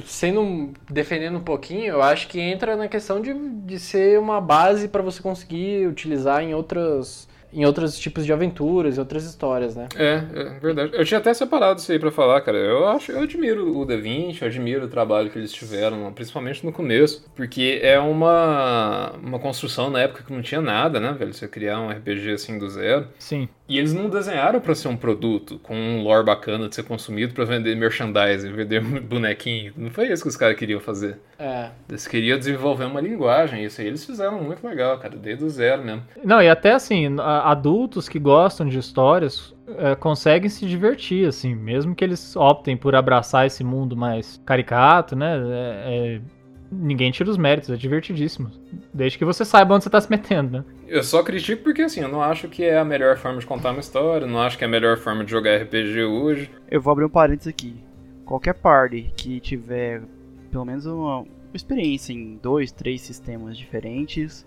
sendo 0.04 0.72
defendendo 0.90 1.36
um 1.38 1.42
pouquinho, 1.44 1.86
eu 1.94 2.02
acho 2.02 2.28
que 2.28 2.40
entra 2.40 2.76
na 2.76 2.88
questão 2.88 3.20
de, 3.20 3.32
de 3.34 3.78
ser 3.78 4.18
uma 4.18 4.40
base 4.40 4.88
para 4.88 5.02
você 5.02 5.20
conseguir 5.22 5.86
utilizar 5.86 6.42
em 6.42 6.54
outras 6.54 7.30
em 7.54 7.66
outros 7.66 7.98
tipos 7.98 8.24
de 8.24 8.32
aventuras, 8.32 8.96
em 8.96 9.00
outras 9.00 9.24
histórias, 9.26 9.76
né? 9.76 9.86
É, 9.94 10.22
é 10.34 10.58
verdade. 10.58 10.92
Eu 10.94 11.04
tinha 11.04 11.18
até 11.20 11.34
separado 11.34 11.80
isso 11.80 11.92
aí 11.92 11.98
pra 11.98 12.10
falar, 12.10 12.40
cara. 12.40 12.56
Eu 12.56 12.88
acho, 12.88 13.12
eu 13.12 13.20
admiro 13.20 13.76
o 13.78 13.84
D20, 13.86 14.40
eu 14.40 14.48
admiro 14.48 14.86
o 14.86 14.88
trabalho 14.88 15.28
que 15.28 15.38
eles 15.38 15.52
tiveram, 15.52 16.10
principalmente 16.14 16.64
no 16.64 16.72
começo, 16.72 17.26
porque 17.36 17.78
é 17.82 17.98
uma 17.98 19.12
uma 19.22 19.38
construção 19.38 19.90
na 19.90 20.00
época 20.00 20.22
que 20.24 20.32
não 20.32 20.40
tinha 20.40 20.62
nada, 20.62 20.98
né, 20.98 21.12
velho? 21.12 21.34
Você 21.34 21.46
criar 21.46 21.78
um 21.78 21.90
RPG 21.90 22.32
assim 22.32 22.58
do 22.58 22.70
zero. 22.70 23.08
Sim. 23.18 23.46
E 23.72 23.78
eles 23.78 23.94
não 23.94 24.10
desenharam 24.10 24.60
pra 24.60 24.74
ser 24.74 24.88
um 24.88 24.96
produto 24.98 25.58
com 25.62 25.74
um 25.74 26.02
lore 26.02 26.26
bacana 26.26 26.68
de 26.68 26.74
ser 26.74 26.82
consumido 26.82 27.32
pra 27.32 27.46
vender 27.46 27.74
merchandising, 27.74 28.52
vender 28.52 28.80
bonequinho. 29.00 29.72
Não 29.74 29.88
foi 29.88 30.12
isso 30.12 30.22
que 30.22 30.28
os 30.28 30.36
caras 30.36 30.58
queriam 30.58 30.78
fazer. 30.78 31.18
É. 31.38 31.70
Eles 31.88 32.06
queriam 32.06 32.38
desenvolver 32.38 32.84
uma 32.84 33.00
linguagem, 33.00 33.64
isso 33.64 33.80
aí 33.80 33.86
eles 33.86 34.04
fizeram 34.04 34.42
muito 34.42 34.62
legal, 34.66 34.98
cara, 34.98 35.16
desde 35.16 35.42
o 35.44 35.48
zero 35.48 35.82
mesmo. 35.82 36.02
Não, 36.22 36.42
e 36.42 36.50
até 36.50 36.72
assim, 36.72 37.16
adultos 37.18 38.10
que 38.10 38.18
gostam 38.18 38.68
de 38.68 38.78
histórias 38.78 39.54
é, 39.78 39.94
conseguem 39.94 40.50
se 40.50 40.66
divertir, 40.66 41.26
assim, 41.26 41.54
mesmo 41.54 41.94
que 41.94 42.04
eles 42.04 42.36
optem 42.36 42.76
por 42.76 42.94
abraçar 42.94 43.46
esse 43.46 43.64
mundo 43.64 43.96
mais 43.96 44.38
caricato, 44.44 45.16
né? 45.16 45.38
é- 45.38 46.16
é- 46.16 46.41
ninguém 46.72 47.12
tira 47.12 47.30
os 47.30 47.36
méritos, 47.36 47.70
é 47.70 47.76
divertidíssimo. 47.76 48.50
Desde 48.92 49.18
que 49.18 49.24
você 49.24 49.44
saiba 49.44 49.74
onde 49.74 49.84
você 49.84 49.90
tá 49.90 50.00
se 50.00 50.10
metendo, 50.10 50.58
né? 50.58 50.64
Eu 50.88 51.02
só 51.04 51.22
critico 51.22 51.62
porque 51.62 51.82
assim, 51.82 52.00
eu 52.00 52.08
não 52.08 52.22
acho 52.22 52.48
que 52.48 52.64
é 52.64 52.78
a 52.78 52.84
melhor 52.84 53.16
forma 53.18 53.38
de 53.38 53.46
contar 53.46 53.70
uma 53.70 53.80
história, 53.80 54.26
não 54.26 54.40
acho 54.40 54.56
que 54.56 54.64
é 54.64 54.66
a 54.66 54.70
melhor 54.70 54.96
forma 54.96 55.24
de 55.24 55.30
jogar 55.30 55.62
RPG 55.62 56.04
hoje. 56.04 56.50
Eu 56.70 56.80
vou 56.80 56.92
abrir 56.92 57.04
um 57.04 57.10
parênteses 57.10 57.48
aqui. 57.48 57.76
Qualquer 58.24 58.54
party 58.54 59.12
que 59.16 59.38
tiver 59.40 60.02
pelo 60.50 60.64
menos 60.64 60.86
uma, 60.86 61.20
uma 61.20 61.26
experiência 61.54 62.12
em 62.12 62.36
dois, 62.36 62.72
três 62.72 63.00
sistemas 63.02 63.56
diferentes, 63.56 64.46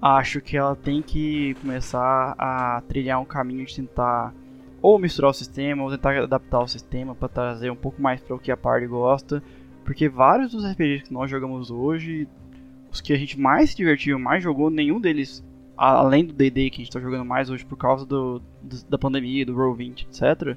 acho 0.00 0.40
que 0.40 0.56
ela 0.56 0.76
tem 0.76 1.02
que 1.02 1.54
começar 1.60 2.34
a 2.38 2.82
trilhar 2.88 3.20
um 3.20 3.24
caminho 3.24 3.64
de 3.64 3.76
tentar 3.76 4.34
ou 4.82 4.98
misturar 4.98 5.30
o 5.30 5.34
sistema, 5.34 5.82
ou 5.82 5.90
tentar 5.90 6.16
adaptar 6.16 6.60
o 6.60 6.68
sistema 6.68 7.14
para 7.14 7.28
trazer 7.28 7.70
um 7.70 7.76
pouco 7.76 8.00
mais 8.00 8.20
para 8.20 8.36
o 8.36 8.38
que 8.38 8.52
a 8.52 8.56
party 8.56 8.86
gosta, 8.86 9.42
porque 9.86 10.08
vários 10.08 10.52
dos 10.52 10.64
RPGs 10.66 11.04
que 11.04 11.12
nós 11.14 11.30
jogamos 11.30 11.70
hoje, 11.70 12.28
os 12.92 13.00
que 13.00 13.12
a 13.12 13.16
gente 13.16 13.38
mais 13.40 13.70
se 13.70 13.76
divertiu, 13.76 14.18
mais 14.18 14.42
jogou, 14.42 14.68
nenhum 14.68 15.00
deles, 15.00 15.42
além 15.76 16.24
do 16.26 16.32
D&D 16.34 16.68
que 16.70 16.76
a 16.76 16.78
gente 16.84 16.88
está 16.90 17.00
jogando 17.00 17.24
mais 17.24 17.48
hoje 17.48 17.64
por 17.64 17.76
causa 17.78 18.04
do, 18.04 18.42
do- 18.62 18.84
da 18.88 18.98
pandemia, 18.98 19.46
do 19.46 19.54
Roll20, 19.54 20.06
etc., 20.08 20.56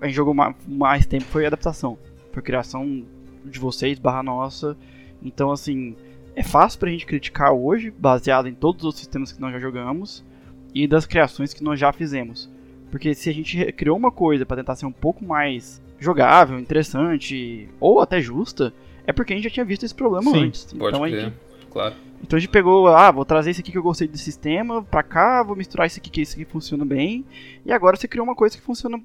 a 0.00 0.06
gente 0.06 0.16
jogou 0.16 0.34
ma- 0.34 0.54
mais 0.66 1.06
tempo 1.06 1.24
foi 1.26 1.46
adaptação. 1.46 1.96
Foi 2.32 2.42
criação 2.42 3.04
de 3.44 3.58
vocês 3.60 3.98
barra 3.98 4.22
nossa. 4.22 4.76
Então, 5.22 5.52
assim, 5.52 5.94
é 6.34 6.42
fácil 6.42 6.80
pra 6.80 6.90
gente 6.90 7.06
criticar 7.06 7.52
hoje, 7.52 7.90
baseado 7.90 8.48
em 8.48 8.54
todos 8.54 8.84
os 8.84 8.96
sistemas 8.96 9.30
que 9.30 9.40
nós 9.40 9.52
já 9.52 9.60
jogamos 9.60 10.24
e 10.74 10.88
das 10.88 11.06
criações 11.06 11.52
que 11.54 11.62
nós 11.62 11.78
já 11.78 11.92
fizemos. 11.92 12.50
Porque 12.90 13.14
se 13.14 13.28
a 13.30 13.32
gente 13.34 13.70
criou 13.72 13.96
uma 13.96 14.10
coisa 14.10 14.44
para 14.44 14.56
tentar 14.56 14.74
ser 14.76 14.86
um 14.86 14.92
pouco 14.92 15.24
mais 15.24 15.80
jogável, 16.02 16.58
interessante 16.58 17.68
ou 17.80 18.00
até 18.00 18.20
justa, 18.20 18.72
é 19.06 19.12
porque 19.12 19.32
a 19.32 19.36
gente 19.36 19.44
já 19.44 19.50
tinha 19.50 19.64
visto 19.64 19.84
esse 19.84 19.94
problema 19.94 20.30
Sim, 20.30 20.44
antes. 20.44 20.64
Pode 20.72 20.94
então, 20.96 21.04
a 21.04 21.08
crer, 21.08 21.20
gente, 21.24 21.36
claro. 21.70 21.94
então 22.22 22.36
a 22.36 22.40
gente 22.40 22.50
pegou, 22.50 22.88
ah, 22.88 23.10
vou 23.10 23.24
trazer 23.24 23.50
esse 23.50 23.60
aqui 23.60 23.72
que 23.72 23.78
eu 23.78 23.82
gostei 23.82 24.06
desse 24.08 24.24
sistema 24.24 24.82
pra 24.82 25.02
cá, 25.02 25.42
vou 25.42 25.56
misturar 25.56 25.86
esse 25.86 25.98
aqui 26.00 26.10
que 26.10 26.20
esse 26.20 26.34
aqui 26.40 26.44
funciona 26.50 26.84
bem, 26.84 27.24
e 27.64 27.72
agora 27.72 27.96
você 27.96 28.06
criou 28.08 28.24
uma 28.24 28.34
coisa 28.36 28.56
que 28.56 28.62
funciona 28.62 29.00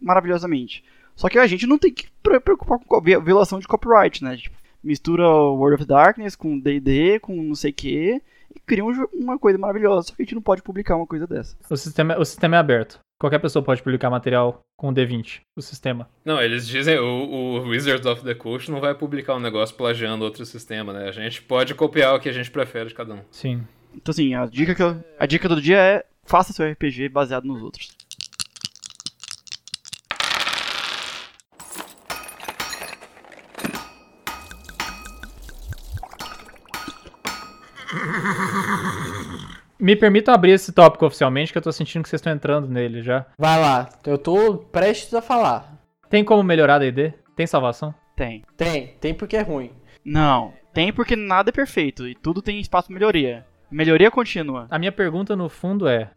maravilhosamente. 0.00 0.82
Só 1.16 1.28
que 1.28 1.38
a 1.38 1.46
gente 1.46 1.66
não 1.66 1.78
tem 1.78 1.92
que 1.92 2.06
pre- 2.22 2.40
preocupar 2.40 2.78
com 2.78 2.84
co- 2.84 3.00
vi- 3.00 3.18
violação 3.20 3.58
de 3.58 3.68
copyright, 3.68 4.22
né? 4.24 4.36
Tipo, 4.36 4.56
mistura 4.82 5.28
o 5.28 5.56
World 5.56 5.74
of 5.74 5.84
Darkness 5.84 6.34
com 6.34 6.58
D&D, 6.58 7.20
com 7.20 7.34
não 7.42 7.54
sei 7.54 7.70
o 7.70 7.74
que, 7.74 8.22
e 8.54 8.60
cria 8.60 8.84
um 8.84 8.90
uma 9.12 9.38
coisa 9.38 9.58
maravilhosa. 9.58 10.08
Só 10.08 10.14
que 10.14 10.22
a 10.22 10.24
gente 10.24 10.34
não 10.34 10.42
pode 10.42 10.62
publicar 10.62 10.96
uma 10.96 11.06
coisa 11.06 11.26
dessa. 11.26 11.56
O 11.68 11.76
sistema, 11.76 12.18
o 12.18 12.24
sistema 12.24 12.56
é 12.56 12.58
aberto. 12.58 12.98
Qualquer 13.20 13.38
pessoa 13.38 13.62
pode 13.62 13.82
publicar 13.82 14.08
material 14.08 14.62
com 14.78 14.88
o 14.88 14.94
D20, 14.94 15.42
o 15.54 15.60
sistema. 15.60 16.08
Não, 16.24 16.40
eles 16.40 16.66
dizem, 16.66 16.98
o, 16.98 17.04
o 17.04 17.68
Wizards 17.68 18.06
of 18.06 18.24
the 18.24 18.34
Coast 18.34 18.70
não 18.70 18.80
vai 18.80 18.94
publicar 18.94 19.34
um 19.36 19.38
negócio 19.40 19.76
plagiando 19.76 20.24
outro 20.24 20.46
sistema, 20.46 20.90
né? 20.94 21.06
A 21.06 21.12
gente 21.12 21.42
pode 21.42 21.74
copiar 21.74 22.14
o 22.14 22.18
que 22.18 22.30
a 22.30 22.32
gente 22.32 22.50
prefere 22.50 22.88
de 22.88 22.94
cada 22.94 23.12
um. 23.12 23.20
Sim. 23.30 23.62
Então 23.94 24.10
assim, 24.10 24.34
a 24.34 24.46
dica, 24.46 24.74
que 24.74 24.82
eu- 24.82 25.04
a 25.18 25.26
dica 25.26 25.46
do 25.50 25.60
dia 25.60 25.76
é 25.76 26.04
faça 26.24 26.54
seu 26.54 26.64
RPG 26.66 27.10
baseado 27.10 27.44
nos 27.44 27.62
outros. 27.62 27.90
Me 39.80 39.96
permitam 39.96 40.34
abrir 40.34 40.52
esse 40.52 40.72
tópico 40.72 41.06
oficialmente, 41.06 41.52
que 41.52 41.58
eu 41.58 41.62
tô 41.62 41.72
sentindo 41.72 42.02
que 42.02 42.08
vocês 42.08 42.20
estão 42.20 42.32
entrando 42.32 42.68
nele 42.68 43.02
já. 43.02 43.24
Vai 43.38 43.58
lá, 43.60 43.88
eu 44.06 44.18
tô 44.18 44.58
prestes 44.58 45.14
a 45.14 45.22
falar. 45.22 45.78
Tem 46.08 46.22
como 46.24 46.42
melhorar 46.42 46.74
a 46.76 46.78
D&D? 46.80 47.14
Tem 47.34 47.46
salvação? 47.46 47.94
Tem. 48.16 48.44
Tem, 48.56 48.88
tem 49.00 49.14
porque 49.14 49.36
é 49.36 49.42
ruim. 49.42 49.70
Não, 50.04 50.52
tem 50.74 50.92
porque 50.92 51.16
nada 51.16 51.50
é 51.50 51.52
perfeito 51.52 52.06
e 52.06 52.14
tudo 52.14 52.42
tem 52.42 52.60
espaço 52.60 52.88
para 52.88 52.94
melhoria. 52.94 53.46
Melhoria 53.70 54.10
contínua. 54.10 54.66
A 54.70 54.78
minha 54.78 54.92
pergunta 54.92 55.34
no 55.36 55.48
fundo 55.48 55.88
é: 55.88 56.10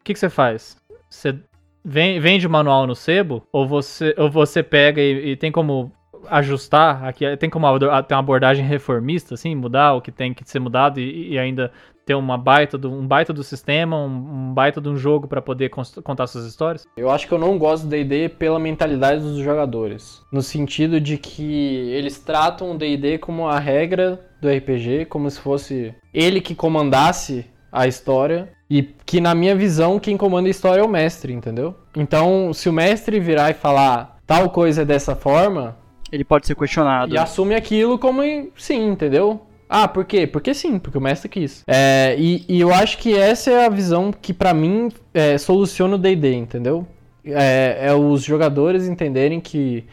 o 0.00 0.04
que, 0.04 0.12
que 0.12 0.18
você 0.18 0.30
faz? 0.30 0.76
Você 1.10 1.38
ven- 1.84 2.18
vende 2.18 2.46
o 2.46 2.50
manual 2.50 2.86
no 2.86 2.94
sebo? 2.96 3.46
Ou 3.52 3.66
você, 3.68 4.14
ou 4.16 4.30
você 4.30 4.62
pega 4.62 5.00
e, 5.00 5.30
e 5.32 5.36
tem 5.36 5.52
como 5.52 5.92
ajustar? 6.28 7.04
Aqui, 7.04 7.36
tem 7.36 7.50
como 7.50 7.66
ter 7.78 8.14
uma 8.14 8.20
abordagem 8.20 8.64
reformista, 8.64 9.34
assim, 9.34 9.54
mudar 9.54 9.94
o 9.94 10.00
que 10.00 10.12
tem 10.12 10.32
que 10.32 10.48
ser 10.48 10.58
mudado 10.58 11.00
e, 11.00 11.32
e 11.32 11.38
ainda 11.38 11.70
ter 12.06 12.14
uma 12.14 12.38
baita 12.38 12.78
do, 12.78 12.90
um 12.92 13.04
baita 13.04 13.32
do 13.32 13.42
sistema, 13.42 13.96
um, 13.96 14.06
um 14.06 14.54
baita 14.54 14.80
de 14.80 14.88
um 14.88 14.96
jogo 14.96 15.26
pra 15.26 15.42
poder 15.42 15.70
contar 15.70 16.28
suas 16.28 16.46
histórias? 16.46 16.86
Eu 16.96 17.10
acho 17.10 17.26
que 17.26 17.34
eu 17.34 17.38
não 17.38 17.58
gosto 17.58 17.82
do 17.82 17.90
D&D 17.90 18.28
pela 18.28 18.60
mentalidade 18.60 19.20
dos 19.20 19.38
jogadores, 19.38 20.22
no 20.32 20.40
sentido 20.40 21.00
de 21.00 21.18
que 21.18 21.90
eles 21.90 22.20
tratam 22.20 22.70
o 22.70 22.78
D&D 22.78 23.18
como 23.18 23.48
a 23.48 23.58
regra 23.58 24.20
do 24.40 24.48
RPG, 24.48 25.06
como 25.06 25.28
se 25.28 25.40
fosse 25.40 25.94
ele 26.14 26.40
que 26.40 26.54
comandasse 26.54 27.44
a 27.72 27.88
história 27.88 28.52
e 28.70 28.82
que 28.82 29.20
na 29.20 29.34
minha 29.34 29.56
visão 29.56 29.98
quem 29.98 30.16
comanda 30.16 30.48
a 30.48 30.50
história 30.50 30.80
é 30.80 30.84
o 30.84 30.88
mestre, 30.88 31.32
entendeu? 31.32 31.74
Então, 31.96 32.52
se 32.54 32.68
o 32.68 32.72
mestre 32.72 33.18
virar 33.18 33.50
e 33.50 33.54
falar 33.54 34.18
tal 34.26 34.50
coisa 34.50 34.82
é 34.82 34.84
dessa 34.84 35.16
forma, 35.16 35.76
Ele 36.16 36.24
pode 36.24 36.46
ser 36.46 36.56
questionado. 36.56 37.14
e 37.14 37.18
assume 37.18 37.54
aquilo 37.54 37.98
como 37.98 38.22
sim, 38.56 38.88
entendeu? 38.88 39.42
Ah, 39.68 39.86
por 39.86 40.04
quê? 40.04 40.26
Porque 40.26 40.54
sim, 40.54 40.78
porque 40.78 40.96
o 40.96 41.00
mestre 41.00 41.28
quis. 41.28 41.62
É, 41.66 42.14
e, 42.18 42.44
e 42.48 42.60
eu 42.60 42.72
acho 42.72 42.98
que 42.98 43.14
essa 43.14 43.50
é 43.50 43.66
a 43.66 43.68
visão 43.68 44.12
que 44.12 44.32
pra 44.32 44.54
mim 44.54 44.90
é, 45.12 45.36
soluciona 45.36 45.96
o 45.96 45.98
D&D, 45.98 46.34
entendeu? 46.34 46.86
É, 47.24 47.88
é 47.88 47.92
os 47.92 48.22
jogadores 48.22 48.88
entenderem 48.88 49.40
que 49.40 49.84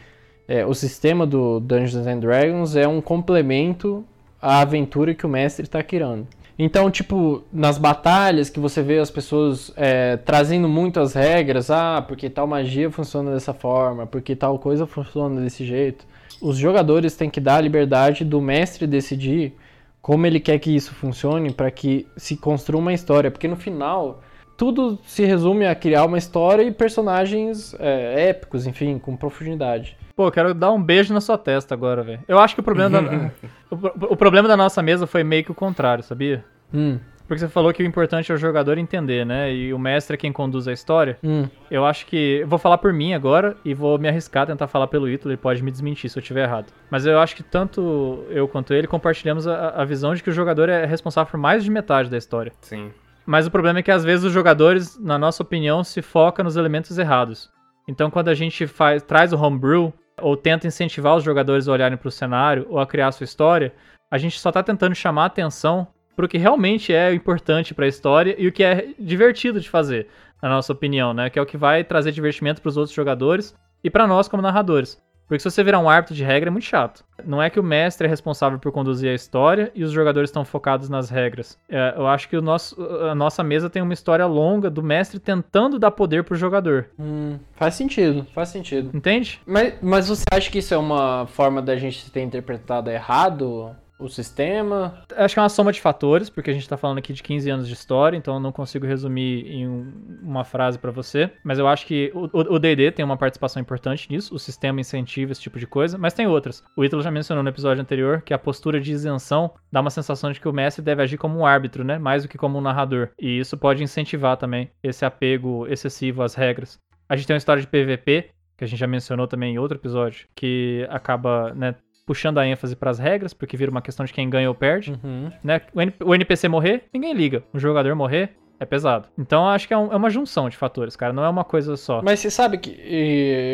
é, 0.48 0.64
o 0.64 0.72
sistema 0.72 1.26
do 1.26 1.60
Dungeons 1.60 2.06
and 2.06 2.20
Dragons 2.20 2.76
é 2.76 2.86
um 2.86 3.00
complemento 3.00 4.04
à 4.40 4.60
aventura 4.60 5.14
que 5.14 5.26
o 5.26 5.28
mestre 5.28 5.64
está 5.64 5.82
criando. 5.82 6.26
Então, 6.56 6.88
tipo, 6.88 7.42
nas 7.52 7.78
batalhas 7.78 8.48
que 8.48 8.60
você 8.60 8.80
vê 8.80 8.98
as 9.00 9.10
pessoas 9.10 9.72
é, 9.76 10.16
trazendo 10.18 10.68
muito 10.68 11.00
as 11.00 11.12
regras, 11.12 11.68
ah, 11.70 12.00
porque 12.06 12.30
tal 12.30 12.46
magia 12.46 12.90
funciona 12.90 13.32
dessa 13.32 13.52
forma, 13.52 14.06
porque 14.06 14.36
tal 14.36 14.58
coisa 14.58 14.86
funciona 14.86 15.40
desse 15.40 15.64
jeito. 15.64 16.06
Os 16.44 16.58
jogadores 16.58 17.16
têm 17.16 17.30
que 17.30 17.40
dar 17.40 17.56
a 17.56 17.60
liberdade 17.62 18.22
do 18.22 18.38
mestre 18.38 18.86
decidir 18.86 19.54
como 20.02 20.26
ele 20.26 20.38
quer 20.38 20.58
que 20.58 20.76
isso 20.76 20.92
funcione 20.92 21.50
para 21.50 21.70
que 21.70 22.06
se 22.18 22.36
construa 22.36 22.82
uma 22.82 22.92
história, 22.92 23.30
porque 23.30 23.48
no 23.48 23.56
final 23.56 24.20
tudo 24.54 24.98
se 25.06 25.24
resume 25.24 25.64
a 25.64 25.74
criar 25.74 26.04
uma 26.04 26.18
história 26.18 26.62
e 26.62 26.70
personagens 26.70 27.74
é, 27.78 28.28
épicos, 28.28 28.66
enfim, 28.66 28.98
com 28.98 29.16
profundidade. 29.16 29.96
Pô, 30.14 30.26
eu 30.26 30.30
quero 30.30 30.52
dar 30.52 30.70
um 30.70 30.82
beijo 30.82 31.14
na 31.14 31.20
sua 31.22 31.38
testa 31.38 31.74
agora, 31.74 32.02
velho. 32.02 32.20
Eu 32.28 32.38
acho 32.38 32.54
que 32.54 32.60
o 32.60 32.64
problema 32.64 33.00
da, 33.00 33.30
o, 33.74 34.12
o 34.12 34.16
problema 34.16 34.46
da 34.46 34.54
nossa 34.54 34.82
mesa 34.82 35.06
foi 35.06 35.24
meio 35.24 35.44
que 35.44 35.50
o 35.50 35.54
contrário, 35.54 36.04
sabia? 36.04 36.44
Hum, 36.74 36.98
Porque 37.26 37.40
você 37.40 37.48
falou 37.48 37.72
que 37.72 37.82
o 37.82 37.86
importante 37.86 38.30
é 38.30 38.34
o 38.34 38.38
jogador 38.38 38.76
entender, 38.76 39.24
né? 39.24 39.52
E 39.52 39.72
o 39.72 39.78
mestre 39.78 40.14
é 40.14 40.16
quem 40.16 40.32
conduz 40.32 40.68
a 40.68 40.72
história. 40.72 41.18
hum. 41.22 41.48
Eu 41.70 41.84
acho 41.84 42.06
que. 42.06 42.40
Eu 42.40 42.48
vou 42.48 42.58
falar 42.58 42.78
por 42.78 42.92
mim 42.92 43.14
agora 43.14 43.56
e 43.64 43.72
vou 43.72 43.98
me 43.98 44.08
arriscar 44.08 44.42
a 44.42 44.46
tentar 44.46 44.68
falar 44.68 44.86
pelo 44.88 45.08
Ítalo, 45.08 45.32
ele 45.32 45.38
pode 45.38 45.62
me 45.62 45.70
desmentir 45.70 46.10
se 46.10 46.18
eu 46.18 46.20
estiver 46.20 46.44
errado. 46.44 46.66
Mas 46.90 47.06
eu 47.06 47.18
acho 47.18 47.34
que 47.34 47.42
tanto 47.42 48.24
eu 48.28 48.46
quanto 48.46 48.74
ele 48.74 48.86
compartilhamos 48.86 49.46
a, 49.46 49.70
a 49.70 49.84
visão 49.84 50.14
de 50.14 50.22
que 50.22 50.30
o 50.30 50.34
jogador 50.34 50.68
é 50.68 50.84
responsável 50.84 51.30
por 51.30 51.38
mais 51.38 51.64
de 51.64 51.70
metade 51.70 52.10
da 52.10 52.18
história. 52.18 52.52
Sim. 52.60 52.90
Mas 53.26 53.46
o 53.46 53.50
problema 53.50 53.78
é 53.78 53.82
que 53.82 53.90
às 53.90 54.04
vezes 54.04 54.24
os 54.24 54.32
jogadores, 54.32 54.98
na 55.00 55.18
nossa 55.18 55.42
opinião, 55.42 55.82
se 55.82 56.02
focam 56.02 56.44
nos 56.44 56.56
elementos 56.56 56.98
errados. 56.98 57.50
Então 57.88 58.10
quando 58.10 58.28
a 58.28 58.34
gente 58.34 58.66
faz, 58.66 59.02
traz 59.02 59.32
o 59.32 59.38
homebrew, 59.38 59.92
ou 60.20 60.36
tenta 60.36 60.66
incentivar 60.66 61.16
os 61.16 61.24
jogadores 61.24 61.66
a 61.66 61.72
olharem 61.72 61.98
para 61.98 62.08
o 62.08 62.12
cenário 62.12 62.66
ou 62.68 62.78
a 62.78 62.86
criar 62.86 63.08
a 63.08 63.12
sua 63.12 63.24
história, 63.24 63.74
a 64.10 64.18
gente 64.18 64.38
só 64.38 64.52
tá 64.52 64.62
tentando 64.62 64.94
chamar 64.94 65.24
a 65.24 65.26
atenção 65.26 65.88
pro 66.14 66.28
que 66.28 66.38
realmente 66.38 66.92
é 66.92 67.12
importante 67.12 67.74
para 67.74 67.84
a 67.84 67.88
história 67.88 68.34
e 68.38 68.46
o 68.46 68.52
que 68.52 68.62
é 68.62 68.88
divertido 68.98 69.60
de 69.60 69.68
fazer, 69.68 70.08
na 70.42 70.48
nossa 70.48 70.72
opinião, 70.72 71.12
né? 71.12 71.30
Que 71.30 71.38
é 71.38 71.42
o 71.42 71.46
que 71.46 71.56
vai 71.56 71.84
trazer 71.84 72.12
divertimento 72.12 72.60
para 72.60 72.68
os 72.68 72.76
outros 72.76 72.94
jogadores 72.94 73.54
e 73.82 73.90
para 73.90 74.06
nós 74.06 74.28
como 74.28 74.42
narradores. 74.42 75.02
Porque 75.26 75.38
se 75.38 75.50
você 75.50 75.64
virar 75.64 75.78
um 75.78 75.88
árbitro 75.88 76.14
de 76.14 76.22
regra 76.22 76.48
é 76.48 76.50
muito 76.50 76.66
chato. 76.66 77.04
Não 77.24 77.42
é 77.42 77.48
que 77.48 77.58
o 77.58 77.62
mestre 77.62 78.06
é 78.06 78.10
responsável 78.10 78.58
por 78.58 78.70
conduzir 78.70 79.10
a 79.10 79.14
história 79.14 79.72
e 79.74 79.82
os 79.82 79.90
jogadores 79.90 80.28
estão 80.28 80.44
focados 80.44 80.88
nas 80.88 81.08
regras. 81.08 81.58
É, 81.68 81.94
eu 81.96 82.06
acho 82.06 82.28
que 82.28 82.36
o 82.36 82.42
nosso, 82.42 82.80
a 82.82 83.14
nossa 83.14 83.42
mesa 83.42 83.70
tem 83.70 83.80
uma 83.80 83.94
história 83.94 84.26
longa 84.26 84.68
do 84.68 84.82
mestre 84.82 85.18
tentando 85.18 85.78
dar 85.78 85.90
poder 85.90 86.24
pro 86.24 86.36
jogador. 86.36 86.90
Hum, 86.98 87.38
faz 87.52 87.74
sentido, 87.74 88.26
faz 88.34 88.50
sentido. 88.50 88.90
Entende? 88.94 89.40
Mas, 89.46 89.74
mas 89.80 90.08
você 90.08 90.24
acha 90.30 90.50
que 90.50 90.58
isso 90.58 90.74
é 90.74 90.78
uma 90.78 91.26
forma 91.26 91.62
da 91.62 91.76
gente 91.76 92.10
ter 92.10 92.20
interpretado 92.20 92.90
errado 92.90 93.74
o 93.98 94.08
sistema? 94.08 95.02
Acho 95.16 95.34
que 95.34 95.38
é 95.38 95.42
uma 95.42 95.48
soma 95.48 95.72
de 95.72 95.80
fatores, 95.80 96.28
porque 96.28 96.50
a 96.50 96.54
gente 96.54 96.68
tá 96.68 96.76
falando 96.76 96.98
aqui 96.98 97.12
de 97.12 97.22
15 97.22 97.48
anos 97.50 97.68
de 97.68 97.74
história, 97.74 98.16
então 98.16 98.34
eu 98.34 98.40
não 98.40 98.52
consigo 98.52 98.86
resumir 98.86 99.46
em 99.46 99.68
um- 99.68 100.18
uma 100.22 100.44
frase 100.44 100.78
pra 100.78 100.90
você. 100.90 101.30
Mas 101.44 101.58
eu 101.58 101.66
acho 101.68 101.86
que 101.86 102.10
o 102.14 102.58
D&D 102.58 102.90
tem 102.92 103.04
uma 103.04 103.16
participação 103.16 103.60
importante 103.60 104.10
nisso, 104.10 104.34
o 104.34 104.38
sistema 104.38 104.80
incentiva 104.80 105.32
esse 105.32 105.40
tipo 105.40 105.58
de 105.58 105.66
coisa, 105.66 105.96
mas 105.96 106.12
tem 106.14 106.26
outras. 106.26 106.62
O 106.76 106.84
Ítalo 106.84 107.02
já 107.02 107.10
mencionou 107.10 107.42
no 107.42 107.48
episódio 107.50 107.80
anterior 107.82 108.22
que 108.22 108.34
a 108.34 108.38
postura 108.38 108.80
de 108.80 108.92
isenção 108.92 109.52
dá 109.70 109.80
uma 109.80 109.90
sensação 109.90 110.32
de 110.32 110.40
que 110.40 110.48
o 110.48 110.52
mestre 110.52 110.82
deve 110.82 111.02
agir 111.02 111.16
como 111.16 111.38
um 111.38 111.46
árbitro, 111.46 111.84
né? 111.84 111.98
Mais 111.98 112.22
do 112.22 112.28
que 112.28 112.38
como 112.38 112.58
um 112.58 112.62
narrador. 112.62 113.10
E 113.18 113.38
isso 113.38 113.56
pode 113.56 113.82
incentivar 113.82 114.36
também 114.36 114.70
esse 114.82 115.04
apego 115.04 115.66
excessivo 115.68 116.22
às 116.22 116.34
regras. 116.34 116.78
A 117.08 117.16
gente 117.16 117.26
tem 117.26 117.34
uma 117.34 117.38
história 117.38 117.60
de 117.62 117.68
PVP, 117.68 118.30
que 118.56 118.64
a 118.64 118.66
gente 118.66 118.78
já 118.78 118.86
mencionou 118.86 119.26
também 119.26 119.54
em 119.54 119.58
outro 119.58 119.76
episódio, 119.76 120.26
que 120.34 120.86
acaba, 120.88 121.52
né, 121.54 121.74
puxando 122.06 122.38
a 122.38 122.46
ênfase 122.46 122.76
pras 122.76 122.98
regras, 122.98 123.32
porque 123.32 123.56
vira 123.56 123.70
uma 123.70 123.80
questão 123.82 124.04
de 124.04 124.12
quem 124.12 124.28
ganha 124.28 124.48
ou 124.48 124.54
perde 124.54 124.92
Uhum. 125.02 125.30
né? 125.42 125.60
O, 126.04 126.14
NPC 126.14 126.48
morrer, 126.48 126.84
ninguém 126.92 127.12
liga. 127.14 127.42
O 127.52 127.58
jogador 127.58 127.94
morrer, 127.94 128.30
é 128.60 128.64
pesado. 128.64 129.08
Então 129.18 129.48
acho 129.48 129.66
que 129.66 129.74
é, 129.74 129.78
um- 129.78 129.92
é 129.92 129.96
uma 129.96 130.10
junção 130.10 130.48
de 130.48 130.56
fatores, 130.56 130.94
cara. 130.96 131.12
Não 131.12 131.24
é 131.24 131.28
uma 131.28 131.44
coisa 131.44 131.76
só. 131.76 132.00
Mas 132.02 132.20
você 132.20 132.30
sabe 132.30 132.58
que 132.58 132.70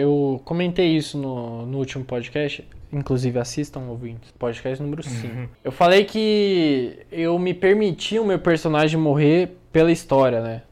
eu 0.00 0.40
comentei 0.44 0.88
isso 0.96 1.16
no, 1.18 1.64
no 1.66 1.78
último 1.78 2.04
podcast. 2.04 2.66
Inclusive, 2.92 3.38
assistam, 3.38 3.80
ouvintes. 3.88 4.32
Podcast 4.32 4.82
número 4.82 5.02
5. 5.02 5.48
Eu 5.62 5.70
falei 5.70 6.04
que 6.04 6.98
eu 7.12 7.38
me 7.38 7.54
permiti 7.54 8.18
o 8.18 8.24
meu 8.24 8.38
personagem 8.38 8.98
morrer 8.98 9.56
pela 9.72 9.92
história, 9.92 10.40
né? 10.40 10.62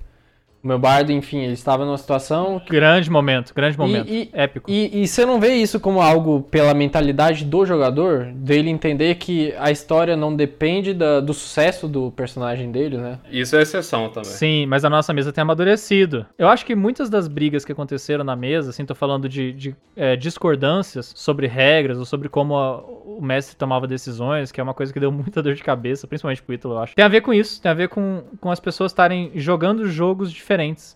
O 0.63 0.67
meu 0.67 0.79
bardo, 0.79 1.13
enfim, 1.13 1.39
ele 1.39 1.53
estava 1.53 1.85
numa 1.85 1.97
situação 1.97 2.61
Grande 2.69 3.09
momento, 3.11 3.55
grande 3.55 3.79
momento. 3.79 4.11
e- 4.11 4.29
Épico. 4.33 4.69
E, 4.71 5.03
e 5.03 5.07
você 5.07 5.25
não 5.25 5.39
vê 5.39 5.55
isso 5.55 5.79
como 5.79 6.01
algo 6.01 6.43
pela 6.43 6.75
mentalidade 6.75 7.45
do 7.45 7.65
jogador? 7.65 8.25
Dele 8.35 8.69
entender 8.69 9.15
que 9.17 9.55
a 9.59 9.71
história 9.71 10.17
não 10.17 10.35
depende 10.35 10.93
da- 10.93 11.21
do 11.21 11.33
sucesso 11.33 11.87
do 11.87 12.11
personagem 12.11 12.73
dele, 12.73 12.97
né? 12.99 13.19
Isso 13.31 13.55
é 13.57 13.63
exceção 13.63 14.09
também. 14.09 14.31
Sim, 14.31 14.67
mas 14.67 14.85
a 14.85 14.91
nossa 14.91 15.13
mesa 15.15 15.33
tem 15.33 15.43
amadurecido. 15.43 16.27
Eu 16.37 16.49
acho 16.49 16.67
que 16.67 16.75
muitas 16.75 17.09
das 17.09 17.29
brigas 17.29 17.65
que 17.65 17.71
aconteceram 17.73 18.25
na 18.25 18.35
mesa, 18.35 18.71
assim, 18.71 18.85
tô 18.85 18.95
falando 18.97 19.29
de, 19.29 19.53
de, 19.53 19.77
é, 19.97 20.17
discordâncias 20.17 21.13
sobre 21.15 21.47
regras 21.47 21.99
ou 21.99 22.05
sobre 22.05 22.29
como 22.29 22.57
a- 22.57 22.79
o 22.81 23.21
mestre 23.23 23.57
tomava 23.57 23.87
decisões, 23.87 24.51
que 24.51 24.61
é 24.61 24.63
uma 24.63 24.75
coisa 24.75 24.93
que 24.93 25.01
deu 25.01 25.13
muita 25.13 25.43
dor 25.43 25.55
de 25.55 25.63
cabeça, 25.63 26.07
principalmente 26.07 26.43
pro 26.43 26.55
Ítalo, 26.55 26.75
eu 26.75 26.79
acho. 26.81 26.95
Tem 26.97 27.05
a 27.05 27.09
ver 27.09 27.21
com 27.21 27.33
isso, 27.33 27.61
tem 27.61 27.71
a 27.71 27.75
ver 27.75 27.89
com, 27.89 28.23
com 28.41 28.51
as 28.51 28.59
pessoas 28.61 28.91
estarem 28.93 29.31
jogando 29.35 29.87
jogos 29.89 30.33
diferentes, 30.33 30.48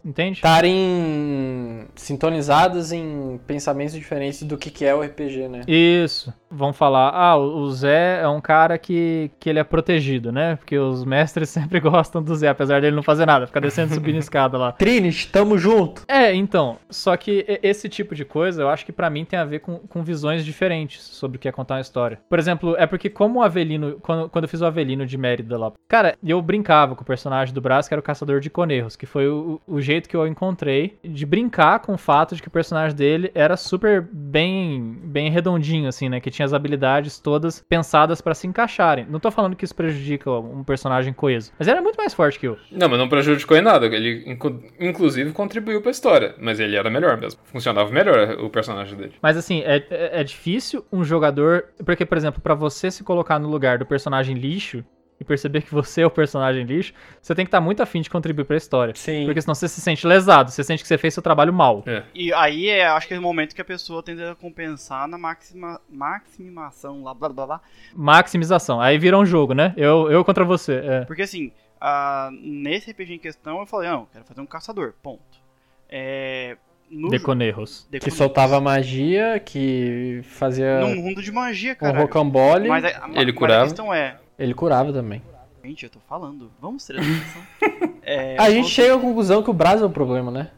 entende? 0.05 0.39
Estarem 0.39 1.87
sintonizadas 1.95 2.93
em 2.93 3.41
pensamentos 3.47 3.95
diferentes 3.95 4.43
do 4.43 4.57
que, 4.57 4.71
que 4.71 4.85
é 4.85 4.95
o 4.95 5.03
RPG, 5.03 5.49
né? 5.49 5.63
Isso. 5.67 6.33
Vão 6.51 6.73
falar, 6.73 7.11
ah, 7.11 7.37
o 7.37 7.71
Zé 7.71 8.21
é 8.21 8.29
um 8.29 8.41
cara 8.41 8.77
que, 8.77 9.31
que 9.41 9.49
ele 9.49 9.59
é 9.59 9.65
protegido, 9.65 10.31
né? 10.31 10.57
Porque 10.57 10.79
os 10.79 11.05
mestres 11.05 11.49
sempre 11.51 11.81
gostam 11.81 12.23
do 12.23 12.35
Zé, 12.35 12.49
apesar 12.49 12.81
dele 12.81 12.97
não 12.97 13.03
fazer 13.03 13.27
nada, 13.27 13.47
ficar 13.47 13.61
descendo 13.61 13.93
e 13.93 13.95
subindo 13.95 14.19
escada 14.19 14.59
lá. 14.59 14.73
Trinity, 14.73 15.29
tamo 15.29 15.59
junto! 15.59 16.03
É, 16.09 16.35
então, 16.35 16.79
só 16.91 17.17
que 17.17 17.59
esse 17.63 17.89
tipo 17.89 18.15
de 18.15 18.25
coisa, 18.25 18.63
eu 18.63 18.69
acho 18.69 18.85
que 18.85 18.93
para 18.93 19.11
mim 19.11 19.25
tem 19.25 19.39
a 19.39 19.45
ver 19.45 19.61
com, 19.61 19.79
com 19.79 20.03
visões 20.03 20.45
diferentes 20.45 21.03
sobre 21.03 21.37
o 21.37 21.41
que 21.41 21.49
é 21.49 21.53
contar 21.53 21.75
uma 21.77 21.81
história. 21.81 22.21
Por 22.29 22.39
exemplo, 22.39 22.75
é 22.79 22.87
porque 22.87 23.09
como 23.09 23.41
o 23.41 23.43
Avelino, 23.43 23.99
quando, 24.01 24.29
quando 24.29 24.45
eu 24.45 24.49
fiz 24.49 24.61
o 24.61 24.67
Avelino 24.67 25.07
de 25.07 25.17
Mérida 25.17 25.59
lá, 25.59 25.73
cara, 25.89 26.17
eu 26.23 26.41
brincava 26.41 26.95
com 26.95 27.03
o 27.03 27.07
personagem 27.07 27.55
do 27.55 27.61
Brás, 27.61 27.89
que 27.89 27.95
era 27.95 28.01
o 28.01 28.05
caçador 28.05 28.41
de 28.41 28.51
conejos, 28.51 28.97
que 28.97 29.07
foi 29.07 29.29
o, 29.29 29.42
o 29.67 29.81
jeito 29.81 30.09
que 30.09 30.17
eu 30.17 30.27
encontrei 30.27 30.99
de 31.03 31.25
brincar 31.27 31.81
com 31.81 31.95
o 31.95 31.99
fato 31.99 32.35
de 32.35 32.43
que 32.43 32.49
o 32.49 32.51
personagem 32.51 32.97
dele 32.97 33.31
era 33.35 33.57
super 33.57 34.01
bem, 34.01 34.99
bem 35.05 35.31
redondinho, 35.31 35.89
assim, 35.89 36.09
né? 36.09 36.21
Que 36.21 36.31
tinha 36.31 36.47
as 36.47 36.53
habilidades 36.53 37.19
todas 37.19 37.65
pensadas 37.69 38.21
para 38.21 38.35
se 38.35 38.47
encaixarem. 38.47 39.07
Não 39.09 39.21
tô 39.21 39.31
falando 39.31 39.57
que 39.57 39.65
isso 39.65 39.75
prejudica 39.75 40.31
um 40.31 40.65
personagem 40.65 41.13
coeso, 41.13 41.53
mas 41.59 41.69
ele 41.69 41.77
era 41.77 41.83
muito 41.83 41.97
mais 41.97 42.15
forte 42.15 42.39
que 42.39 42.47
eu. 42.47 42.57
Não, 42.71 42.89
mas 42.89 42.99
não 42.99 43.09
prejudicou 43.09 43.57
em 43.57 43.63
nada. 43.63 43.87
Ele, 43.87 44.39
inclusive, 44.81 45.33
contribuiu 45.33 45.81
pra 45.81 45.91
história, 45.91 46.35
mas 46.39 46.61
ele 46.61 46.77
era 46.77 46.91
melhor 46.91 47.17
mesmo. 47.17 47.41
Funcionava 47.45 47.91
melhor 47.91 48.39
o 48.41 48.51
personagem 48.51 48.97
dele. 48.97 49.15
Mas 49.23 49.37
assim, 49.37 49.61
é, 49.61 49.77
é, 49.91 50.21
é 50.21 50.25
difícil 50.25 50.85
um 50.93 51.05
jogador. 51.05 51.67
Porque, 51.85 52.05
por 52.07 52.17
exemplo, 52.17 52.41
para 52.41 52.55
você 52.55 52.91
se 52.91 53.05
colocar 53.05 53.39
no 53.39 53.49
lugar 53.49 53.79
do 53.79 53.87
personagem 53.87 54.37
lixo, 54.37 54.85
e 55.21 55.25
perceber 55.25 55.63
que 55.63 55.73
você 55.73 56.03
é 56.03 56.07
o 56.07 56.11
personagem 56.11 56.65
lixo, 56.65 56.93
você 57.21 57.35
tem 57.35 57.45
que 57.45 57.49
estar 57.49 57.59
tá 57.59 57.65
muito 57.65 57.83
afim 57.83 58.01
de 58.01 58.11
contribuir 58.11 58.45
para 58.45 58.57
a 58.57 58.59
história. 58.59 58.95
Sim. 58.95 59.25
Porque 59.25 59.41
senão 59.41 59.55
você 59.55 59.69
se 59.69 59.81
sente 59.81 60.07
lesado, 60.07 60.51
você 60.51 60.65
sente 60.65 60.83
que 60.83 60.89
você 60.89 60.99
fez 60.99 61.15
seu 61.15 61.23
trabalho 61.23 61.53
mal. 61.53 61.83
É. 61.87 62.03
E 62.15 62.33
aí 62.33 62.69
é, 62.69 62.87
acho 62.87 63.07
que 63.07 63.15
é 63.15 63.19
o 63.19 63.23
momento 63.23 63.55
que 63.55 63.61
a 63.61 63.65
pessoa 63.65 64.03
tenta 64.03 64.35
compensar 64.35 65.07
na 65.07 65.17
maxima, 65.17 65.81
maximização, 65.89 67.03
lá, 67.03 67.15
blá 67.15 67.29
blá 67.29 67.47
blá. 67.47 67.61
Maximização. 67.95 68.81
Aí 68.81 68.99
vira 68.99 69.17
um 69.17 69.25
jogo, 69.25 69.55
né? 69.55 69.73
Eu, 69.77 70.11
eu 70.11 70.25
contra 70.25 70.45
você. 70.45 70.83
É. 70.85 71.05
Porque 71.05 71.23
assim, 71.23 71.53
uh, 71.81 72.31
nesse 72.33 72.91
RPG 72.91 73.15
em 73.15 73.19
questão 73.19 73.61
eu 73.61 73.67
falei, 73.67 73.91
não, 73.91 74.07
quero 74.13 74.25
fazer 74.25 74.41
um 74.41 74.47
caçador, 74.47 74.95
ponto. 75.03 75.41
É, 75.89 76.57
no 76.93 77.09
Deconerros. 77.09 77.89
Que 78.01 78.11
soltava 78.11 78.61
magia, 78.61 79.41
que 79.41 80.21
fazia. 80.25 80.81
Num 80.81 80.97
mundo 80.97 81.23
de 81.23 81.33
magia, 81.33 81.75
cara. 81.75 81.99
Um 81.99 82.03
rocambole. 82.03 82.69
Mas 82.69 82.85
a, 82.85 83.09
ele 83.15 83.33
curava. 83.33 83.63
a 83.63 83.67
questão 83.67 83.93
é, 83.93 84.19
ele 84.43 84.55
curava 84.55 84.93
também. 84.93 85.23
Gente, 85.65 85.85
eu 85.85 85.91
tô 85.91 86.01
falando. 86.01 86.51
Vamos 86.61 86.85
ter 86.85 86.97
é, 88.03 88.37
a 88.37 88.51
gente 88.51 88.69
chega 88.69 88.97
à 88.97 88.99
conclusão 88.99 89.43
que 89.43 89.51
o 89.51 89.55
Brasil 89.55 89.87
é 89.87 89.89
o 89.89 89.93
problema, 89.93 90.31
né? 90.31 90.51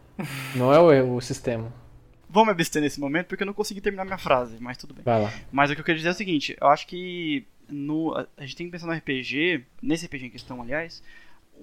Não 0.55 0.73
é 0.73 1.03
o, 1.03 1.17
o 1.17 1.21
sistema. 1.21 1.73
Vou 2.29 2.45
me 2.45 2.51
abster 2.51 2.81
nesse 2.81 2.99
momento 2.99 3.27
porque 3.27 3.43
eu 3.43 3.47
não 3.47 3.53
consegui 3.53 3.81
terminar 3.81 4.05
minha 4.05 4.19
frase, 4.19 4.57
mas 4.59 4.79
tudo 4.79 4.95
bem. 4.95 5.05
Vai 5.05 5.23
lá. 5.23 5.33
Mas 5.53 5.71
o 5.71 5.75
que 5.75 5.81
eu 5.81 5.85
queria 5.85 5.99
dizer 5.99 6.09
é 6.09 6.13
o 6.13 6.17
seguinte: 6.17 6.57
eu 6.59 6.69
acho 6.69 6.87
que 6.87 7.47
no, 7.69 8.15
a 8.15 8.41
gente 8.41 8.57
tem 8.57 8.67
que 8.67 8.73
pensar 8.73 8.87
no 8.87 8.95
RPG, 8.95 9.65
nesse 9.83 10.07
RPG 10.07 10.27
em 10.27 10.31
questão, 10.31 10.63
aliás, 10.63 11.03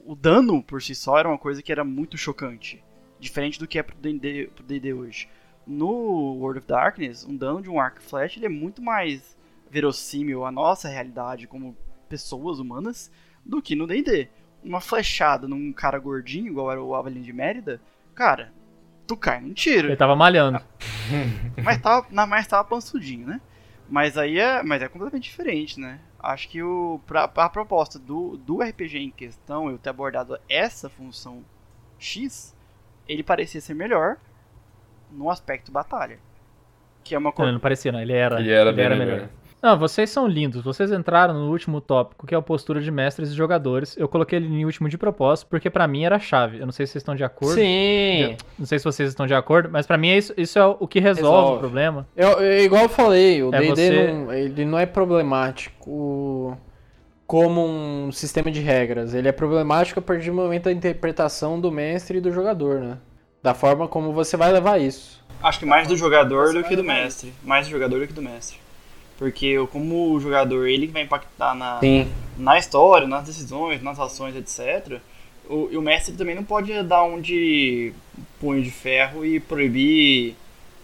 o 0.05 0.15
dano 0.15 0.61
por 0.61 0.81
si 0.81 0.93
só 0.93 1.17
era 1.17 1.27
uma 1.27 1.37
coisa 1.37 1.61
que 1.63 1.71
era 1.71 1.83
muito 1.83 2.17
chocante. 2.17 2.83
Diferente 3.19 3.59
do 3.59 3.67
que 3.67 3.79
é 3.79 3.83
pro 3.83 3.95
D&D 3.95 4.93
hoje. 4.93 5.27
No 5.65 6.35
World 6.35 6.59
of 6.59 6.67
Darkness, 6.67 7.25
um 7.25 7.35
dano 7.35 7.61
de 7.61 7.69
um 7.69 7.79
arc 7.79 8.01
flash 8.01 8.37
ele 8.37 8.45
é 8.45 8.49
muito 8.49 8.81
mais 8.81 9.35
verossímil 9.69 10.45
à 10.45 10.51
nossa 10.51 10.89
realidade 10.89 11.47
como 11.47 11.77
pessoas 12.11 12.59
humanas 12.59 13.09
do 13.45 13.61
que 13.61 13.73
no 13.73 13.87
D&D. 13.87 14.27
Uma 14.61 14.81
flechada 14.81 15.47
num 15.47 15.71
cara 15.71 15.97
gordinho, 15.97 16.47
igual 16.47 16.69
era 16.69 16.83
o 16.83 16.93
Avalin 16.93 17.21
de 17.21 17.31
Mérida, 17.31 17.79
cara, 18.13 18.51
tu 19.07 19.15
cai 19.15 19.39
num 19.39 19.53
tiro. 19.53 19.87
Ele 19.87 19.95
tava 19.95 20.15
malhando. 20.15 20.61
mas 21.63 21.81
tava, 21.81 22.05
mas 22.27 22.45
tava 22.45 22.67
pansudinho, 22.67 23.25
né? 23.25 23.41
Mas 23.89 24.17
aí 24.17 24.37
é, 24.37 24.61
mas 24.61 24.81
é 24.81 24.87
completamente 24.89 25.23
diferente, 25.23 25.79
né? 25.79 25.99
Acho 26.19 26.49
que 26.49 26.61
o, 26.61 26.99
pra, 27.07 27.23
a 27.23 27.49
proposta 27.49 27.97
do, 27.97 28.37
do 28.37 28.61
RPG 28.61 28.99
em 28.99 29.09
questão, 29.09 29.69
eu 29.69 29.77
ter 29.77 29.89
abordado 29.89 30.37
essa 30.47 30.89
função 30.89 31.43
X, 31.97 32.55
ele 33.07 33.23
parecia 33.23 33.59
ser 33.59 33.73
melhor 33.73 34.17
no 35.11 35.29
aspecto 35.29 35.71
batalha. 35.71 36.19
Que 37.03 37.15
é 37.15 37.17
uma 37.17 37.31
coisa. 37.31 37.47
Não, 37.47 37.53
não 37.53 37.59
parecia, 37.59 37.91
não. 37.91 37.99
Ele 37.99 38.13
era. 38.13 38.39
Ele 38.39 38.51
era, 38.51 38.69
ele 38.69 38.81
era 38.81 38.95
melhor. 38.95 39.15
melhor. 39.15 39.29
Não, 39.61 39.77
vocês 39.77 40.09
são 40.09 40.27
lindos. 40.27 40.63
Vocês 40.63 40.91
entraram 40.91 41.33
no 41.33 41.51
último 41.51 41.79
tópico, 41.79 42.25
que 42.25 42.33
é 42.33 42.37
a 42.37 42.41
postura 42.41 42.81
de 42.81 42.89
mestres 42.89 43.29
e 43.29 43.35
jogadores. 43.35 43.95
Eu 43.95 44.07
coloquei 44.07 44.37
ele 44.37 44.47
em 44.47 44.65
último 44.65 44.89
de 44.89 44.97
propósito, 44.97 45.47
porque 45.49 45.69
para 45.69 45.87
mim 45.87 46.03
era 46.03 46.15
a 46.15 46.19
chave. 46.19 46.59
Eu 46.59 46.65
não 46.65 46.73
sei 46.73 46.87
se 46.87 46.93
vocês 46.93 47.01
estão 47.01 47.15
de 47.15 47.23
acordo. 47.23 47.55
Sim. 47.55 48.35
Não 48.57 48.65
sei 48.65 48.79
se 48.79 48.85
vocês 48.85 49.09
estão 49.09 49.27
de 49.27 49.35
acordo, 49.35 49.69
mas 49.71 49.85
para 49.85 49.97
mim 49.97 50.09
é 50.09 50.17
isso, 50.17 50.33
isso 50.35 50.57
é 50.57 50.65
o 50.65 50.87
que 50.87 50.99
resolve, 50.99 51.27
resolve. 51.27 51.55
o 51.55 51.59
problema. 51.59 52.07
Eu, 52.15 52.29
eu, 52.39 52.63
igual 52.63 52.83
eu 52.83 52.89
falei, 52.89 53.43
o 53.43 53.51
D&D 53.51 53.65
é 53.65 53.67
você... 53.67 54.11
não, 54.11 54.33
ele 54.33 54.65
não 54.65 54.79
é 54.79 54.85
problemático 54.87 56.57
como 57.27 57.65
um 57.65 58.11
sistema 58.11 58.51
de 58.51 58.59
regras. 58.59 59.13
Ele 59.13 59.27
é 59.27 59.31
problemático 59.31 59.99
a 59.99 60.03
partir 60.03 60.31
do 60.31 60.35
momento 60.35 60.63
da 60.63 60.71
interpretação 60.71 61.61
do 61.61 61.71
mestre 61.71 62.17
e 62.17 62.21
do 62.21 62.31
jogador, 62.31 62.79
né? 62.79 62.97
Da 63.43 63.53
forma 63.53 63.87
como 63.87 64.11
você 64.11 64.35
vai 64.35 64.51
levar 64.51 64.79
isso. 64.79 65.23
Acho 65.41 65.59
que 65.59 65.65
mais 65.65 65.87
do 65.87 65.95
jogador 65.95 66.53
do 66.53 66.63
que 66.63 66.75
do 66.75 66.83
mestre. 66.83 67.33
Mais 67.43 67.67
do 67.67 67.71
jogador 67.71 67.99
do 67.99 68.07
que 68.07 68.13
do 68.13 68.21
mestre. 68.21 68.57
Porque 69.21 69.55
como 69.67 70.13
o 70.13 70.19
jogador 70.19 70.67
ele 70.67 70.87
vai 70.87 71.03
impactar 71.03 71.53
na, 71.53 71.79
na 72.35 72.57
história, 72.57 73.07
nas 73.07 73.23
decisões, 73.23 73.79
nas 73.79 73.99
ações, 73.99 74.35
etc. 74.35 74.99
O, 75.47 75.69
e 75.69 75.77
o 75.77 75.81
mestre 75.81 76.15
também 76.15 76.33
não 76.33 76.43
pode 76.43 76.81
dar 76.81 77.03
um 77.03 77.21
de 77.21 77.93
punho 78.39 78.63
de 78.63 78.71
ferro 78.71 79.23
e 79.23 79.39
proibir 79.39 80.35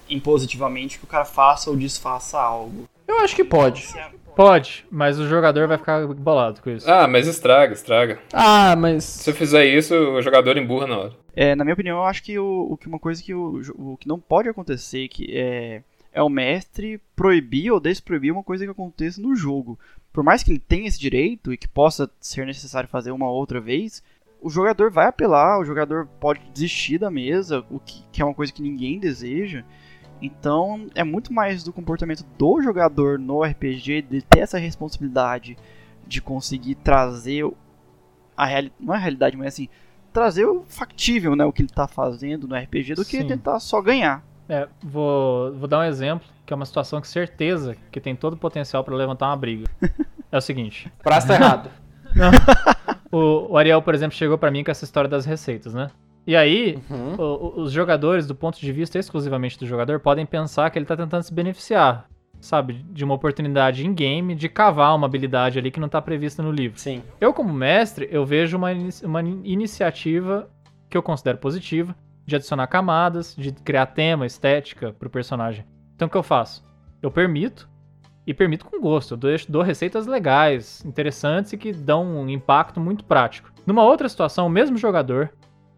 impositivamente 0.07 0.99
que 0.99 1.05
o 1.05 1.07
cara 1.07 1.25
faça 1.25 1.71
ou 1.71 1.75
desfaça 1.75 2.39
algo. 2.39 2.87
Eu 3.07 3.21
acho 3.21 3.35
que 3.35 3.43
pode. 3.43 3.87
Pode, 4.35 4.85
mas 4.91 5.17
o 5.17 5.27
jogador 5.27 5.67
vai 5.67 5.79
ficar 5.79 6.05
bolado 6.05 6.61
com 6.61 6.69
isso. 6.69 6.87
Ah, 6.87 7.07
mas 7.07 7.25
estraga, 7.25 7.73
estraga. 7.73 8.19
Ah, 8.31 8.75
mas. 8.75 9.03
Se 9.03 9.31
eu 9.31 9.33
fizer 9.33 9.65
isso, 9.65 9.95
o 9.95 10.21
jogador 10.21 10.55
emburra 10.57 10.85
na 10.85 10.97
hora. 10.99 11.13
É, 11.35 11.55
na 11.55 11.63
minha 11.63 11.73
opinião, 11.73 11.97
eu 11.97 12.03
acho 12.03 12.21
que 12.21 12.37
o, 12.37 12.67
o 12.69 12.77
que 12.77 12.87
uma 12.87 12.99
coisa 12.99 13.23
que 13.23 13.33
o, 13.33 13.63
o 13.75 13.97
que 13.97 14.07
não 14.07 14.19
pode 14.19 14.47
acontecer 14.47 15.07
que 15.07 15.35
é 15.35 15.81
é 16.17 16.23
o 16.23 16.29
mestre 16.29 16.99
proibir 17.15 17.71
ou 17.71 17.79
desproibir 17.79 18.31
uma 18.31 18.41
coisa 18.41 18.65
que 18.65 18.71
aconteça 18.71 19.21
no 19.21 19.35
jogo. 19.35 19.79
Por 20.11 20.23
mais 20.23 20.41
que 20.41 20.49
ele 20.49 20.57
tenha 20.57 20.87
esse 20.87 20.99
direito 20.99 21.53
e 21.53 21.57
que 21.57 21.67
possa 21.67 22.09
ser 22.19 22.43
necessário 22.43 22.89
fazer 22.89 23.11
uma 23.11 23.29
outra 23.29 23.61
vez, 23.61 24.01
o 24.41 24.49
jogador 24.49 24.89
vai 24.89 25.05
apelar, 25.05 25.59
o 25.59 25.63
jogador 25.63 26.07
pode 26.19 26.41
desistir 26.51 26.97
da 26.97 27.11
mesa, 27.11 27.63
o 27.69 27.79
que, 27.79 28.03
que 28.11 28.19
é 28.19 28.25
uma 28.25 28.33
coisa 28.33 28.51
que 28.51 28.63
ninguém 28.63 28.99
deseja. 28.99 29.63
Então 30.19 30.87
é 30.95 31.03
muito 31.03 31.31
mais 31.31 31.63
do 31.63 31.71
comportamento 31.71 32.25
do 32.35 32.63
jogador 32.63 33.19
no 33.19 33.43
RPG 33.43 34.01
de 34.01 34.23
ter 34.23 34.39
essa 34.39 34.57
responsabilidade 34.57 35.55
de 36.07 36.19
conseguir 36.19 36.73
trazer 36.75 37.47
a 38.35 38.45
realidade, 38.47 38.75
não 38.79 38.95
é 38.95 38.97
a 38.97 39.01
realidade, 39.01 39.37
mas 39.37 39.49
assim, 39.49 39.69
trazer 40.11 40.45
o 40.45 40.63
factível, 40.67 41.35
né, 41.35 41.45
o 41.45 41.53
que 41.53 41.61
ele 41.61 41.69
está 41.69 41.87
fazendo 41.87 42.47
no 42.47 42.55
RPG 42.55 42.95
do 42.95 43.05
que 43.05 43.23
tentar 43.23 43.59
só 43.59 43.79
ganhar. 43.83 44.25
É, 44.49 44.67
vou, 44.81 45.53
vou 45.53 45.67
dar 45.67 45.79
um 45.79 45.83
exemplo, 45.83 46.27
que 46.45 46.53
é 46.53 46.55
uma 46.55 46.65
situação 46.65 47.01
que 47.01 47.07
certeza 47.07 47.75
que 47.91 47.99
tem 47.99 48.15
todo 48.15 48.33
o 48.33 48.37
potencial 48.37 48.83
para 48.83 48.95
levantar 48.95 49.27
uma 49.27 49.37
briga. 49.37 49.65
É 50.29 50.37
o 50.37 50.41
seguinte. 50.41 50.91
O 50.99 51.03
prazo 51.03 51.25
tá 51.25 51.35
errado. 51.35 51.69
o, 53.09 53.53
o, 53.53 53.57
Ariel, 53.57 53.81
por 53.81 53.95
exemplo, 53.95 54.13
chegou 54.13 54.37
para 54.37 54.51
mim 54.51 54.61
com 54.61 54.69
essa 54.69 54.83
história 54.83 55.09
das 55.09 55.25
receitas, 55.25 55.73
né? 55.73 55.89
E 56.25 56.35
aí, 56.35 56.77
uhum. 56.89 57.15
o, 57.17 57.61
os 57.61 57.71
jogadores, 57.71 58.27
do 58.27 58.35
ponto 58.35 58.59
de 58.59 58.71
vista 58.73 58.99
exclusivamente 58.99 59.57
do 59.57 59.65
jogador, 59.65 60.01
podem 60.01 60.25
pensar 60.25 60.69
que 60.69 60.77
ele 60.77 60.85
tá 60.85 60.97
tentando 60.97 61.23
se 61.23 61.33
beneficiar, 61.33 62.09
sabe, 62.41 62.85
de 62.89 63.05
uma 63.05 63.13
oportunidade 63.15 63.87
em 63.87 63.93
game 63.93 64.35
de 64.35 64.49
cavar 64.49 64.93
uma 64.93 65.07
habilidade 65.07 65.57
ali 65.57 65.71
que 65.71 65.79
não 65.79 65.87
tá 65.87 66.01
prevista 66.01 66.43
no 66.43 66.51
livro. 66.51 66.77
Sim. 66.77 67.01
Eu, 67.21 67.33
como 67.33 67.53
mestre, 67.53 68.09
eu 68.11 68.25
vejo 68.25 68.57
uma, 68.57 68.67
uma 69.03 69.21
iniciativa 69.21 70.49
que 70.89 70.97
eu 70.97 71.01
considero 71.01 71.37
positiva, 71.37 71.95
de 72.27 72.35
adicionar 72.35 72.67
camadas, 72.67 73.33
de 73.35 73.51
criar 73.51 73.87
tema, 73.87 74.25
estética 74.25 74.91
pro 74.91 75.09
personagem. 75.09 75.65
Então 75.95 76.07
o 76.07 76.11
que 76.11 76.17
eu 76.17 76.23
faço? 76.23 76.63
Eu 77.01 77.09
permito, 77.09 77.67
e 78.27 78.33
permito 78.33 78.65
com 78.65 78.81
gosto. 78.81 79.13
Eu 79.13 79.37
dou, 79.47 79.61
receitas 79.61 80.05
legais, 80.05 80.83
interessantes 80.85 81.53
e 81.53 81.57
que 81.57 81.71
dão 81.71 82.05
um 82.05 82.29
impacto 82.29 82.77
muito 82.77 83.05
prático. 83.05 83.49
Numa 83.65 83.85
outra 83.85 84.09
situação, 84.09 84.45
o 84.45 84.49
mesmo 84.49 84.77
jogador, 84.77 85.31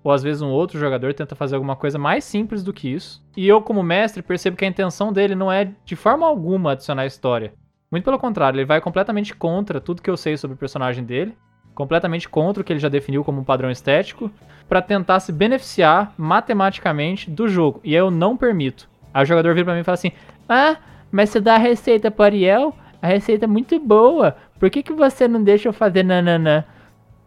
ou 0.03 0.11
às 0.11 0.23
vezes 0.23 0.41
um 0.41 0.49
outro 0.49 0.79
jogador, 0.79 1.13
tenta 1.13 1.35
fazer 1.35 1.55
alguma 1.55 1.75
coisa 1.75 1.99
mais 1.99 2.23
simples 2.23 2.63
do 2.63 2.73
que 2.73 2.91
isso. 2.91 3.23
E 3.37 3.47
eu, 3.47 3.61
como 3.61 3.83
mestre, 3.83 4.23
percebo 4.23 4.57
que 4.57 4.65
a 4.65 4.67
intenção 4.67 5.13
dele 5.13 5.35
não 5.35 5.51
é 5.51 5.71
de 5.85 5.95
forma 5.95 6.25
alguma 6.25 6.71
adicionar 6.71 7.05
história. 7.05 7.53
Muito 7.91 8.03
pelo 8.03 8.17
contrário, 8.17 8.57
ele 8.57 8.65
vai 8.65 8.81
completamente 8.81 9.35
contra 9.35 9.79
tudo 9.79 10.01
que 10.01 10.09
eu 10.09 10.17
sei 10.17 10.35
sobre 10.35 10.55
o 10.55 10.59
personagem 10.59 11.03
dele 11.03 11.37
completamente 11.79 12.27
contra 12.27 12.59
o 12.59 12.63
que 12.65 12.73
ele 12.73 12.79
já 12.79 12.89
definiu 12.89 13.23
como 13.23 13.39
um 13.39 13.43
padrão 13.45 13.71
estético, 13.71 14.29
para 14.67 14.81
tentar 14.81 15.21
se 15.21 15.31
beneficiar 15.31 16.13
matematicamente 16.17 17.31
do 17.31 17.47
jogo. 17.47 17.79
E 17.85 17.95
eu 17.95 18.11
não 18.11 18.35
permito. 18.35 18.89
Aí 19.13 19.23
o 19.23 19.25
jogador 19.25 19.53
vira 19.53 19.63
pra 19.63 19.73
mim 19.73 19.79
e 19.79 19.83
fala 19.85 19.93
assim: 19.93 20.11
Ah, 20.49 20.75
mas 21.09 21.29
você 21.29 21.39
dá 21.39 21.55
a 21.55 21.57
receita 21.57 22.11
pro 22.11 22.25
Ariel, 22.25 22.75
a 23.01 23.07
receita 23.07 23.45
é 23.45 23.47
muito 23.47 23.79
boa. 23.79 24.35
Por 24.59 24.69
que, 24.69 24.83
que 24.83 24.91
você 24.91 25.25
não 25.25 25.41
deixa 25.41 25.69
eu 25.69 25.73
fazer 25.73 26.03
nananã? 26.03 26.65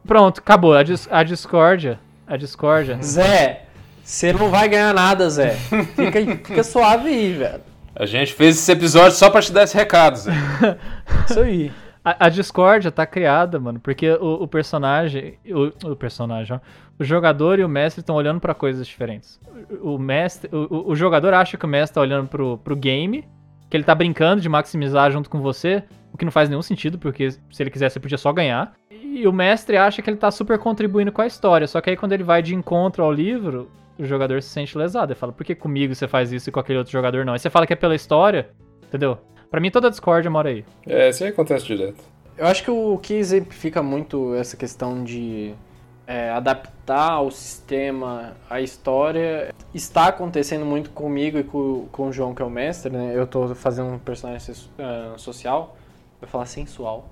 Pronto, 0.07 0.41
acabou. 0.41 0.75
A, 0.75 0.83
dis 0.83 1.09
a 1.11 1.23
discórdia. 1.23 1.99
A 2.27 2.37
discórdia. 2.37 2.99
Zé, 3.03 3.63
você 4.05 4.35
não 4.35 4.51
vai 4.51 4.69
ganhar 4.69 4.93
nada, 4.93 5.31
Zé. 5.31 5.53
Fica, 5.97 6.21
fica 6.45 6.63
suave 6.63 7.09
aí, 7.09 7.33
velho. 7.33 7.61
A 7.97 8.05
gente 8.05 8.35
fez 8.35 8.59
esse 8.59 8.71
episódio 8.71 9.13
só 9.13 9.31
pra 9.31 9.41
te 9.41 9.51
dar 9.51 9.63
esse 9.63 9.75
recado, 9.75 10.17
Zé. 10.19 10.33
Isso 11.27 11.41
aí. 11.41 11.73
A, 12.05 12.27
a 12.27 12.29
discórdia 12.29 12.91
tá 12.91 13.07
criada, 13.07 13.61
mano, 13.61 13.79
porque 13.79 14.11
o, 14.11 14.43
o 14.43 14.49
personagem. 14.49 15.39
O, 15.47 15.91
o 15.93 15.97
personagem, 15.97 16.57
ó. 16.57 16.61
O 16.99 17.05
jogador 17.05 17.59
e 17.59 17.65
o 17.65 17.69
mestre 17.69 18.01
estão 18.01 18.17
olhando 18.17 18.41
pra 18.41 18.55
coisas 18.55 18.87
diferentes. 18.87 19.41
O, 19.81 19.95
o 19.95 19.99
mestre. 19.99 20.51
O, 20.55 20.91
o, 20.91 20.97
jogador 20.97 21.33
acha 21.35 21.57
que 21.57 21.65
o 21.65 21.69
mestre 21.69 21.95
tá 21.95 22.01
olhando 22.01 22.29
pro, 22.29 22.59
pro 22.59 22.77
game, 22.77 23.25
que 23.71 23.77
ele 23.77 23.85
tá 23.85 23.95
brincando 23.95 24.41
de 24.41 24.49
maximizar 24.49 25.11
junto 25.11 25.31
com 25.31 25.41
você, 25.41 25.85
o 26.13 26.19
que 26.19 26.25
não 26.25 26.33
faz 26.33 26.49
nenhum 26.49 26.63
sentido, 26.63 26.99
porque 26.99 27.31
se 27.31 27.63
ele 27.63 27.71
quisesse, 27.71 28.01
podia 28.01 28.19
só 28.19 28.33
ganhar. 28.33 28.75
E 28.91 29.27
o 29.27 29.33
mestre 29.33 29.77
acha 29.77 30.03
que 30.03 30.11
ele 30.11 30.17
tá 30.17 30.31
super 30.31 30.59
contribuindo 30.59 31.13
com 31.13 31.23
a 31.23 31.27
história. 31.27 31.67
Só 31.67 31.81
que 31.81 31.91
aí 31.91 31.97
quando 31.97 32.13
ele 32.13 32.25
vai 32.25 32.43
de 32.43 32.55
encontro 32.55 33.05
ao 33.05 33.13
livro, 33.13 33.71
o 33.99 34.05
jogador 34.05 34.43
se 34.43 34.49
sente 34.49 34.77
lesado. 34.77 35.13
Ele 35.13 35.19
fala, 35.19 35.33
por 35.33 35.45
que 35.45 35.55
comigo 35.55 35.95
você 35.95 36.09
faz 36.09 36.33
isso 36.33 36.49
e 36.49 36.53
com 36.53 36.59
aquele 36.59 36.79
outro 36.79 36.93
jogador 36.93 37.25
não? 37.25 37.33
Aí 37.33 37.39
você 37.39 37.51
fala 37.51 37.67
que 37.67 37.73
é 37.73 37.77
pela 37.77 37.95
história, 37.95 38.51
entendeu? 38.83 39.19
Pra 39.53 39.61
mim 39.61 39.71
toda 39.71 39.89
a 39.89 39.91
discórdia 39.91 40.31
mora 40.31 40.49
aí. 40.49 40.65
É, 40.87 41.11
isso 41.11 41.23
aí 41.23 41.29
acontece 41.29 41.67
direto. 41.67 42.03
Eu 42.39 42.47
acho 42.47 42.65
que 42.65 42.71
o 42.71 42.97
que 42.97 43.13
exemplifica 43.13 43.83
muito 43.83 44.35
essa 44.35 44.57
questão 44.57 45.05
de 45.05 45.53
é, 46.07 46.31
adaptar 46.31 47.21
o 47.21 47.31
sistema 47.31 48.33
à 48.49 48.63
história 48.63 49.55
está 49.75 50.07
acontecendo 50.07 50.65
muito 50.65 50.89
comigo 50.89 51.39
e 51.39 51.45
com, 51.45 51.87
com 51.93 52.09
o 52.09 52.13
João, 52.13 52.35
que 52.35 52.41
é 52.41 52.45
o 52.47 52.49
mestre, 52.49 52.91
né? 52.91 53.13
Eu 53.15 53.27
tô 53.27 53.55
fazendo 53.55 53.91
um 53.91 53.99
personagem 53.99 54.55
uh, 54.55 55.19
social, 55.19 55.77
vou 56.19 56.31
falar 56.31 56.47
sensual. 56.47 57.11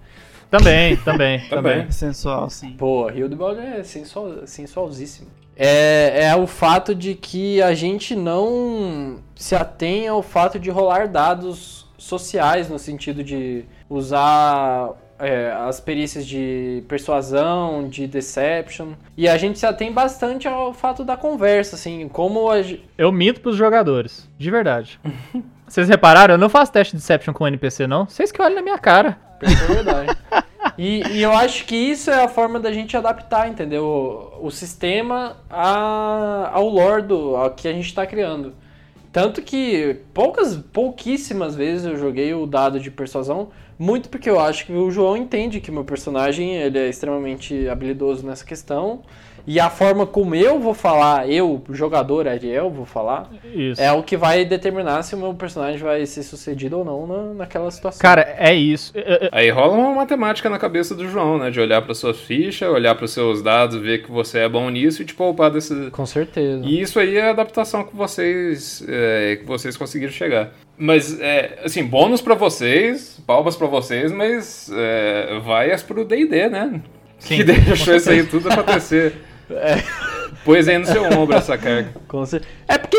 Também, 0.50 0.96
também, 1.04 1.46
também. 1.46 1.92
Sensual, 1.92 2.48
sim. 2.48 2.72
Pô, 2.72 3.10
Hildebald 3.10 3.60
é 3.60 3.82
sensual, 3.82 4.46
sensualzíssimo. 4.46 5.28
É, 5.54 6.24
é 6.24 6.36
o 6.36 6.46
fato 6.46 6.94
de 6.94 7.14
que 7.14 7.60
a 7.60 7.74
gente 7.74 8.16
não 8.16 9.18
se 9.36 9.54
atém 9.54 10.08
ao 10.08 10.22
fato 10.22 10.58
de 10.58 10.70
rolar 10.70 11.06
dados 11.06 11.89
sociais, 12.00 12.68
no 12.68 12.78
sentido 12.78 13.22
de 13.22 13.64
usar 13.88 14.90
é, 15.18 15.52
as 15.52 15.78
perícias 15.78 16.26
de 16.26 16.82
persuasão, 16.88 17.88
de 17.88 18.06
deception. 18.06 18.92
E 19.16 19.28
a 19.28 19.36
gente 19.36 19.58
se 19.58 19.66
atém 19.66 19.92
bastante 19.92 20.48
ao 20.48 20.72
fato 20.72 21.04
da 21.04 21.16
conversa, 21.16 21.76
assim, 21.76 22.08
como 22.08 22.50
a... 22.50 22.56
Eu 22.96 23.12
minto 23.12 23.40
pros 23.40 23.56
jogadores, 23.56 24.28
de 24.38 24.50
verdade. 24.50 24.98
Vocês 25.68 25.88
repararam? 25.88 26.34
Eu 26.34 26.38
não 26.38 26.48
faço 26.48 26.72
teste 26.72 26.96
de 26.96 27.00
deception 27.00 27.32
com 27.32 27.46
NPC, 27.46 27.86
não. 27.86 28.06
Vocês 28.06 28.32
que 28.32 28.42
olham 28.42 28.56
na 28.56 28.62
minha 28.62 28.78
cara. 28.78 29.18
É 29.40 29.72
verdade. 29.72 30.16
e, 30.76 31.02
e, 31.12 31.22
eu 31.22 31.32
acho 31.32 31.64
que 31.64 31.76
isso 31.76 32.10
é 32.10 32.24
a 32.24 32.28
forma 32.28 32.58
da 32.58 32.72
gente 32.72 32.96
adaptar, 32.96 33.48
entendeu? 33.48 33.84
O, 34.40 34.46
o 34.46 34.50
sistema 34.50 35.36
a, 35.48 36.50
ao 36.52 36.68
lore 36.68 37.02
do, 37.02 37.36
ao 37.36 37.50
que 37.50 37.68
a 37.68 37.72
gente 37.72 37.86
está 37.86 38.04
criando. 38.04 38.52
Tanto 39.12 39.42
que 39.42 39.96
poucas, 40.14 40.56
pouquíssimas 40.56 41.56
vezes 41.56 41.84
eu 41.84 41.96
joguei 41.96 42.32
o 42.32 42.46
dado 42.46 42.78
de 42.78 42.90
persuasão, 42.90 43.48
muito 43.76 44.08
porque 44.08 44.30
eu 44.30 44.38
acho 44.38 44.66
que 44.66 44.72
o 44.72 44.90
João 44.90 45.16
entende 45.16 45.60
que 45.60 45.72
meu 45.72 45.84
personagem 45.84 46.54
ele 46.56 46.78
é 46.78 46.88
extremamente 46.88 47.68
habilidoso 47.68 48.24
nessa 48.24 48.44
questão. 48.44 49.02
E 49.46 49.58
a 49.58 49.70
forma 49.70 50.06
como 50.06 50.34
eu 50.34 50.58
vou 50.58 50.74
falar, 50.74 51.28
eu, 51.28 51.62
jogador 51.70 52.28
Ariel, 52.28 52.70
vou 52.70 52.84
falar, 52.84 53.30
isso. 53.54 53.80
é 53.80 53.90
o 53.92 54.02
que 54.02 54.16
vai 54.16 54.44
determinar 54.44 55.02
se 55.02 55.14
o 55.14 55.18
meu 55.18 55.34
personagem 55.34 55.80
vai 55.80 56.04
ser 56.06 56.22
sucedido 56.22 56.78
ou 56.78 56.84
não 56.84 57.06
na, 57.06 57.34
naquela 57.34 57.70
situação. 57.70 58.00
Cara, 58.00 58.34
é 58.38 58.54
isso. 58.54 58.92
Aí 59.32 59.50
rola 59.50 59.72
uma 59.72 59.94
matemática 59.94 60.48
na 60.48 60.58
cabeça 60.58 60.94
do 60.94 61.08
João, 61.08 61.38
né? 61.38 61.50
De 61.50 61.60
olhar 61.60 61.82
para 61.82 61.94
sua 61.94 62.14
ficha, 62.14 62.70
olhar 62.70 62.94
para 62.94 63.04
os 63.04 63.12
seus 63.12 63.42
dados, 63.42 63.80
ver 63.80 64.02
que 64.02 64.10
você 64.10 64.40
é 64.40 64.48
bom 64.48 64.68
nisso 64.70 65.02
e 65.02 65.04
te 65.04 65.14
poupar 65.14 65.50
desse. 65.50 65.90
Com 65.90 66.06
certeza. 66.06 66.64
E 66.64 66.80
isso 66.80 66.98
aí 66.98 67.16
é 67.16 67.28
a 67.28 67.30
adaptação 67.30 67.84
que 67.84 67.94
vocês, 67.94 68.84
é, 68.88 69.36
que 69.36 69.46
vocês 69.46 69.76
conseguiram 69.76 70.12
chegar. 70.12 70.52
Mas, 70.76 71.20
é, 71.20 71.58
assim, 71.64 71.84
bônus 71.84 72.22
para 72.22 72.34
vocês, 72.34 73.20
palmas 73.26 73.54
para 73.54 73.66
vocês, 73.66 74.10
mas 74.10 74.70
é, 74.72 75.38
vaias 75.44 75.82
pro 75.82 76.04
D&D, 76.04 76.48
né? 76.48 76.80
Sim, 77.18 77.36
que 77.36 77.44
deixou 77.44 77.94
isso 77.94 78.10
aí 78.10 78.24
tudo 78.24 78.50
acontecer. 78.50 79.14
É. 79.52 79.82
Pois 80.44 80.68
aí 80.68 80.78
no 80.78 80.86
seu 80.86 81.04
ombro 81.04 81.36
essa 81.36 81.58
carga. 81.58 81.92
É 82.66 82.78
porque 82.78 82.96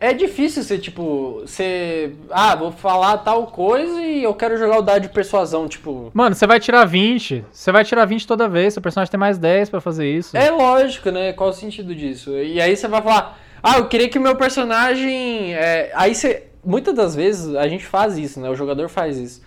é, 0.00 0.08
é 0.08 0.12
difícil 0.12 0.62
você, 0.62 0.78
tipo, 0.78 1.40
você. 1.40 2.12
Ah, 2.30 2.54
vou 2.56 2.72
falar 2.72 3.18
tal 3.18 3.46
coisa 3.46 4.00
e 4.00 4.24
eu 4.24 4.34
quero 4.34 4.58
jogar 4.58 4.78
o 4.78 4.82
dado 4.82 5.02
de 5.02 5.08
persuasão, 5.08 5.68
tipo. 5.68 6.10
Mano, 6.12 6.34
você 6.34 6.46
vai 6.46 6.58
tirar 6.58 6.84
20. 6.84 7.44
Você 7.52 7.70
vai 7.70 7.84
tirar 7.84 8.04
20 8.04 8.26
toda 8.26 8.48
vez. 8.48 8.74
Seu 8.74 8.82
personagem 8.82 9.10
tem 9.10 9.20
mais 9.20 9.38
10 9.38 9.70
para 9.70 9.80
fazer 9.80 10.10
isso. 10.10 10.36
É 10.36 10.50
lógico, 10.50 11.10
né? 11.10 11.32
Qual 11.32 11.50
o 11.50 11.52
sentido 11.52 11.94
disso? 11.94 12.36
E 12.36 12.60
aí 12.60 12.76
você 12.76 12.88
vai 12.88 13.02
falar. 13.02 13.38
Ah, 13.62 13.78
eu 13.78 13.86
queria 13.86 14.08
que 14.08 14.18
o 14.18 14.22
meu 14.22 14.36
personagem. 14.36 15.54
É... 15.54 15.92
Aí 15.94 16.14
você. 16.14 16.48
Muitas 16.64 16.94
das 16.94 17.14
vezes 17.14 17.54
a 17.54 17.68
gente 17.68 17.86
faz 17.86 18.16
isso, 18.16 18.40
né? 18.40 18.48
O 18.48 18.56
jogador 18.56 18.88
faz 18.88 19.18
isso. 19.18 19.42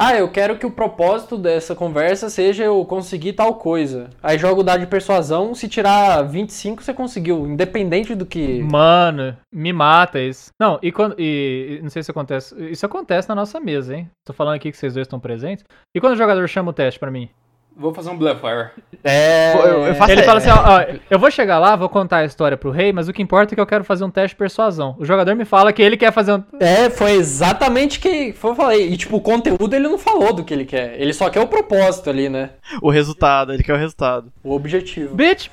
Ah, 0.00 0.14
eu 0.14 0.30
quero 0.30 0.56
que 0.56 0.64
o 0.64 0.70
propósito 0.70 1.36
dessa 1.36 1.74
conversa 1.74 2.30
seja 2.30 2.62
eu 2.62 2.84
conseguir 2.84 3.32
tal 3.32 3.56
coisa. 3.56 4.10
Aí 4.22 4.38
joga 4.38 4.60
o 4.60 4.62
dado 4.62 4.78
de 4.78 4.86
persuasão, 4.86 5.56
se 5.56 5.66
tirar 5.66 6.22
25 6.22 6.84
você 6.84 6.94
conseguiu, 6.94 7.48
independente 7.48 8.14
do 8.14 8.24
que. 8.24 8.62
Mano, 8.62 9.36
me 9.52 9.72
mata 9.72 10.20
isso. 10.20 10.50
Não, 10.56 10.78
e 10.80 10.92
quando. 10.92 11.16
E, 11.18 11.80
não 11.82 11.90
sei 11.90 12.04
se 12.04 12.12
acontece. 12.12 12.54
Isso 12.70 12.86
acontece 12.86 13.28
na 13.28 13.34
nossa 13.34 13.58
mesa, 13.58 13.96
hein? 13.96 14.08
Tô 14.24 14.32
falando 14.32 14.54
aqui 14.54 14.70
que 14.70 14.76
vocês 14.76 14.94
dois 14.94 15.04
estão 15.04 15.18
presentes. 15.18 15.64
E 15.92 16.00
quando 16.00 16.12
o 16.12 16.16
jogador 16.18 16.46
chama 16.46 16.70
o 16.70 16.72
teste 16.72 17.00
para 17.00 17.10
mim? 17.10 17.28
Vou 17.78 17.94
fazer 17.94 18.10
um 18.10 18.18
Blackfire. 18.18 18.70
É. 19.04 19.54
Eu, 19.54 19.86
eu 19.86 19.94
faço... 19.94 20.10
Ele 20.10 20.24
fala 20.24 20.38
assim: 20.38 20.50
ó, 20.50 20.56
ó, 20.56 20.98
eu 21.08 21.16
vou 21.16 21.30
chegar 21.30 21.60
lá, 21.60 21.76
vou 21.76 21.88
contar 21.88 22.18
a 22.18 22.24
história 22.24 22.56
pro 22.56 22.72
rei, 22.72 22.92
mas 22.92 23.08
o 23.08 23.12
que 23.12 23.22
importa 23.22 23.54
é 23.54 23.54
que 23.54 23.60
eu 23.60 23.66
quero 23.66 23.84
fazer 23.84 24.02
um 24.02 24.10
teste 24.10 24.34
de 24.34 24.38
persuasão. 24.38 24.96
O 24.98 25.04
jogador 25.04 25.36
me 25.36 25.44
fala 25.44 25.72
que 25.72 25.80
ele 25.80 25.96
quer 25.96 26.12
fazer 26.12 26.32
um. 26.32 26.42
É, 26.58 26.90
foi 26.90 27.12
exatamente 27.12 27.98
o 27.98 28.02
que 28.02 28.34
eu 28.42 28.54
falei. 28.56 28.88
E, 28.92 28.96
tipo, 28.96 29.16
o 29.16 29.20
conteúdo 29.20 29.72
ele 29.76 29.86
não 29.86 29.96
falou 29.96 30.32
do 30.32 30.42
que 30.42 30.52
ele 30.52 30.64
quer. 30.64 31.00
Ele 31.00 31.12
só 31.12 31.30
quer 31.30 31.40
o 31.40 31.46
propósito 31.46 32.10
ali, 32.10 32.28
né? 32.28 32.50
O 32.82 32.90
resultado, 32.90 33.52
ele 33.52 33.62
quer 33.62 33.74
o 33.74 33.78
resultado. 33.78 34.32
O 34.42 34.52
objetivo. 34.52 35.14
Bitch! 35.14 35.48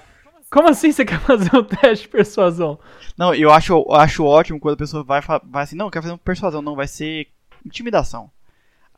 Como 0.49 0.67
assim 0.67 0.91
você 0.91 1.05
quer 1.05 1.19
fazer 1.19 1.55
um 1.55 1.63
teste 1.63 2.05
de 2.05 2.09
persuasão? 2.09 2.79
Não, 3.15 3.35
eu 3.35 3.51
acho, 3.51 3.71
eu 3.73 3.93
acho 3.93 4.25
ótimo 4.25 4.59
quando 4.59 4.73
a 4.73 4.77
pessoa 4.77 5.03
vai, 5.03 5.21
vai 5.21 5.63
assim, 5.63 5.75
não, 5.75 5.85
eu 5.85 5.91
quero 5.91 6.01
fazer 6.01 6.13
uma 6.13 6.17
persuasão, 6.17 6.63
não, 6.63 6.75
vai 6.75 6.87
ser 6.87 7.27
intimidação. 7.63 8.31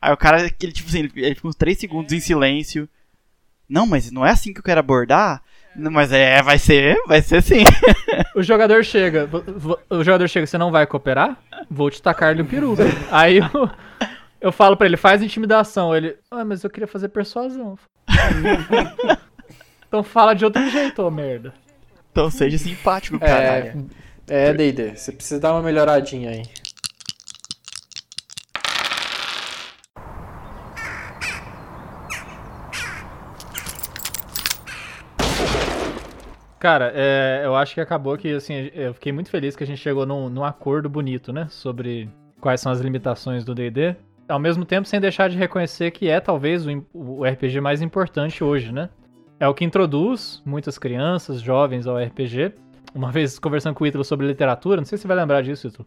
Aí 0.00 0.12
o 0.14 0.16
cara, 0.16 0.40
ele, 0.40 0.72
tipo 0.72 0.88
assim, 0.88 1.00
ele, 1.00 1.12
ele 1.16 1.34
fica 1.34 1.48
uns 1.48 1.56
3 1.56 1.78
segundos 1.78 2.12
em 2.14 2.20
silêncio 2.20 2.88
não, 3.68 3.86
mas 3.86 4.10
não 4.10 4.24
é 4.24 4.30
assim 4.30 4.52
que 4.52 4.60
eu 4.60 4.64
quero 4.64 4.80
abordar. 4.80 5.42
Não, 5.76 5.90
mas 5.90 6.10
é, 6.10 6.42
vai 6.42 6.58
ser, 6.58 6.96
vai 7.06 7.22
ser 7.22 7.42
sim. 7.42 7.64
o 8.34 8.42
jogador 8.42 8.82
chega, 8.84 9.28
o 9.90 10.02
jogador 10.02 10.26
chega, 10.28 10.46
você 10.46 10.58
não 10.58 10.72
vai 10.72 10.86
cooperar? 10.86 11.36
Vou 11.70 11.90
te 11.90 12.02
tacar-lhe 12.02 12.42
o 12.42 12.46
peru. 12.46 12.74
Aí 13.10 13.38
eu, 13.38 13.70
eu 14.40 14.50
falo 14.50 14.76
pra 14.76 14.86
ele, 14.86 14.96
faz 14.96 15.22
intimidação. 15.22 15.94
Ele, 15.94 16.16
ah, 16.30 16.44
mas 16.44 16.64
eu 16.64 16.70
queria 16.70 16.88
fazer 16.88 17.10
persuasão. 17.10 17.78
então 19.86 20.02
fala 20.02 20.34
de 20.34 20.44
outro 20.44 20.68
jeito, 20.70 21.02
ô 21.02 21.10
merda. 21.10 21.52
Então 22.10 22.30
seja 22.30 22.58
simpático, 22.58 23.18
cara. 23.18 23.76
É, 24.26 24.48
é 24.50 24.52
D&D, 24.52 24.96
você 24.96 25.12
precisa 25.12 25.38
dar 25.38 25.52
uma 25.52 25.62
melhoradinha 25.62 26.30
aí. 26.30 26.42
Cara, 36.58 36.92
é, 36.94 37.42
eu 37.44 37.54
acho 37.54 37.74
que 37.74 37.80
acabou 37.80 38.16
que, 38.16 38.32
assim, 38.32 38.70
eu 38.74 38.92
fiquei 38.92 39.12
muito 39.12 39.30
feliz 39.30 39.54
que 39.54 39.62
a 39.62 39.66
gente 39.66 39.80
chegou 39.80 40.04
num, 40.04 40.28
num 40.28 40.44
acordo 40.44 40.88
bonito, 40.88 41.32
né? 41.32 41.46
Sobre 41.50 42.08
quais 42.40 42.60
são 42.60 42.72
as 42.72 42.80
limitações 42.80 43.44
do 43.44 43.54
D&D. 43.54 43.94
Ao 44.28 44.38
mesmo 44.38 44.64
tempo, 44.64 44.86
sem 44.86 45.00
deixar 45.00 45.28
de 45.28 45.36
reconhecer 45.36 45.90
que 45.92 46.08
é, 46.08 46.20
talvez, 46.20 46.66
o, 46.66 46.84
o 46.92 47.24
RPG 47.24 47.60
mais 47.60 47.80
importante 47.80 48.42
hoje, 48.42 48.72
né? 48.72 48.90
É 49.40 49.46
o 49.46 49.54
que 49.54 49.64
introduz 49.64 50.42
muitas 50.44 50.78
crianças, 50.78 51.40
jovens 51.40 51.86
ao 51.86 51.96
RPG. 51.96 52.52
Uma 52.92 53.12
vez 53.12 53.38
conversando 53.38 53.74
com 53.74 53.84
o 53.84 53.86
Ítalo 53.86 54.04
sobre 54.04 54.26
literatura, 54.26 54.78
não 54.78 54.84
sei 54.84 54.98
se 54.98 55.02
você 55.02 55.08
vai 55.08 55.16
lembrar 55.16 55.42
disso, 55.42 55.68
Ítalo. 55.68 55.86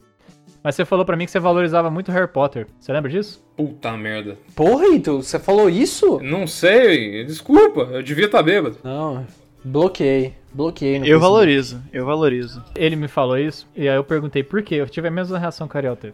Mas 0.63 0.75
você 0.75 0.85
falou 0.85 1.03
para 1.03 1.17
mim 1.17 1.25
que 1.25 1.31
você 1.31 1.39
valorizava 1.39 1.91
muito 1.91 2.11
Harry 2.11 2.27
Potter. 2.27 2.67
Você 2.79 2.93
lembra 2.93 3.11
disso? 3.11 3.45
Puta 3.57 3.91
merda. 3.97 4.37
Porra, 4.55 4.87
Ítalo, 4.87 5.21
você 5.21 5.37
falou 5.37 5.69
isso? 5.69 6.19
Não 6.21 6.47
sei, 6.47 7.25
desculpa, 7.25 7.81
eu 7.91 8.01
devia 8.01 8.25
estar 8.25 8.37
tá 8.37 8.43
bêbado. 8.43 8.77
Não, 8.83 9.25
bloqueei. 9.65 10.40
Bloqueei 10.53 10.99
no 10.99 11.05
Eu 11.05 11.19
Facebook. 11.19 11.21
valorizo, 11.21 11.81
eu 11.93 12.05
valorizo. 12.05 12.63
Ele 12.75 12.95
me 12.95 13.07
falou 13.07 13.37
isso, 13.37 13.67
e 13.75 13.87
aí 13.87 13.95
eu 13.95 14.03
perguntei 14.03 14.43
por 14.43 14.61
quê. 14.61 14.75
Eu 14.75 14.89
tive 14.89 15.07
a 15.07 15.11
mesma 15.11 15.37
reação 15.39 15.67
que 15.67 15.75
o 15.75 15.77
Ariel 15.77 15.95
teve. 15.95 16.13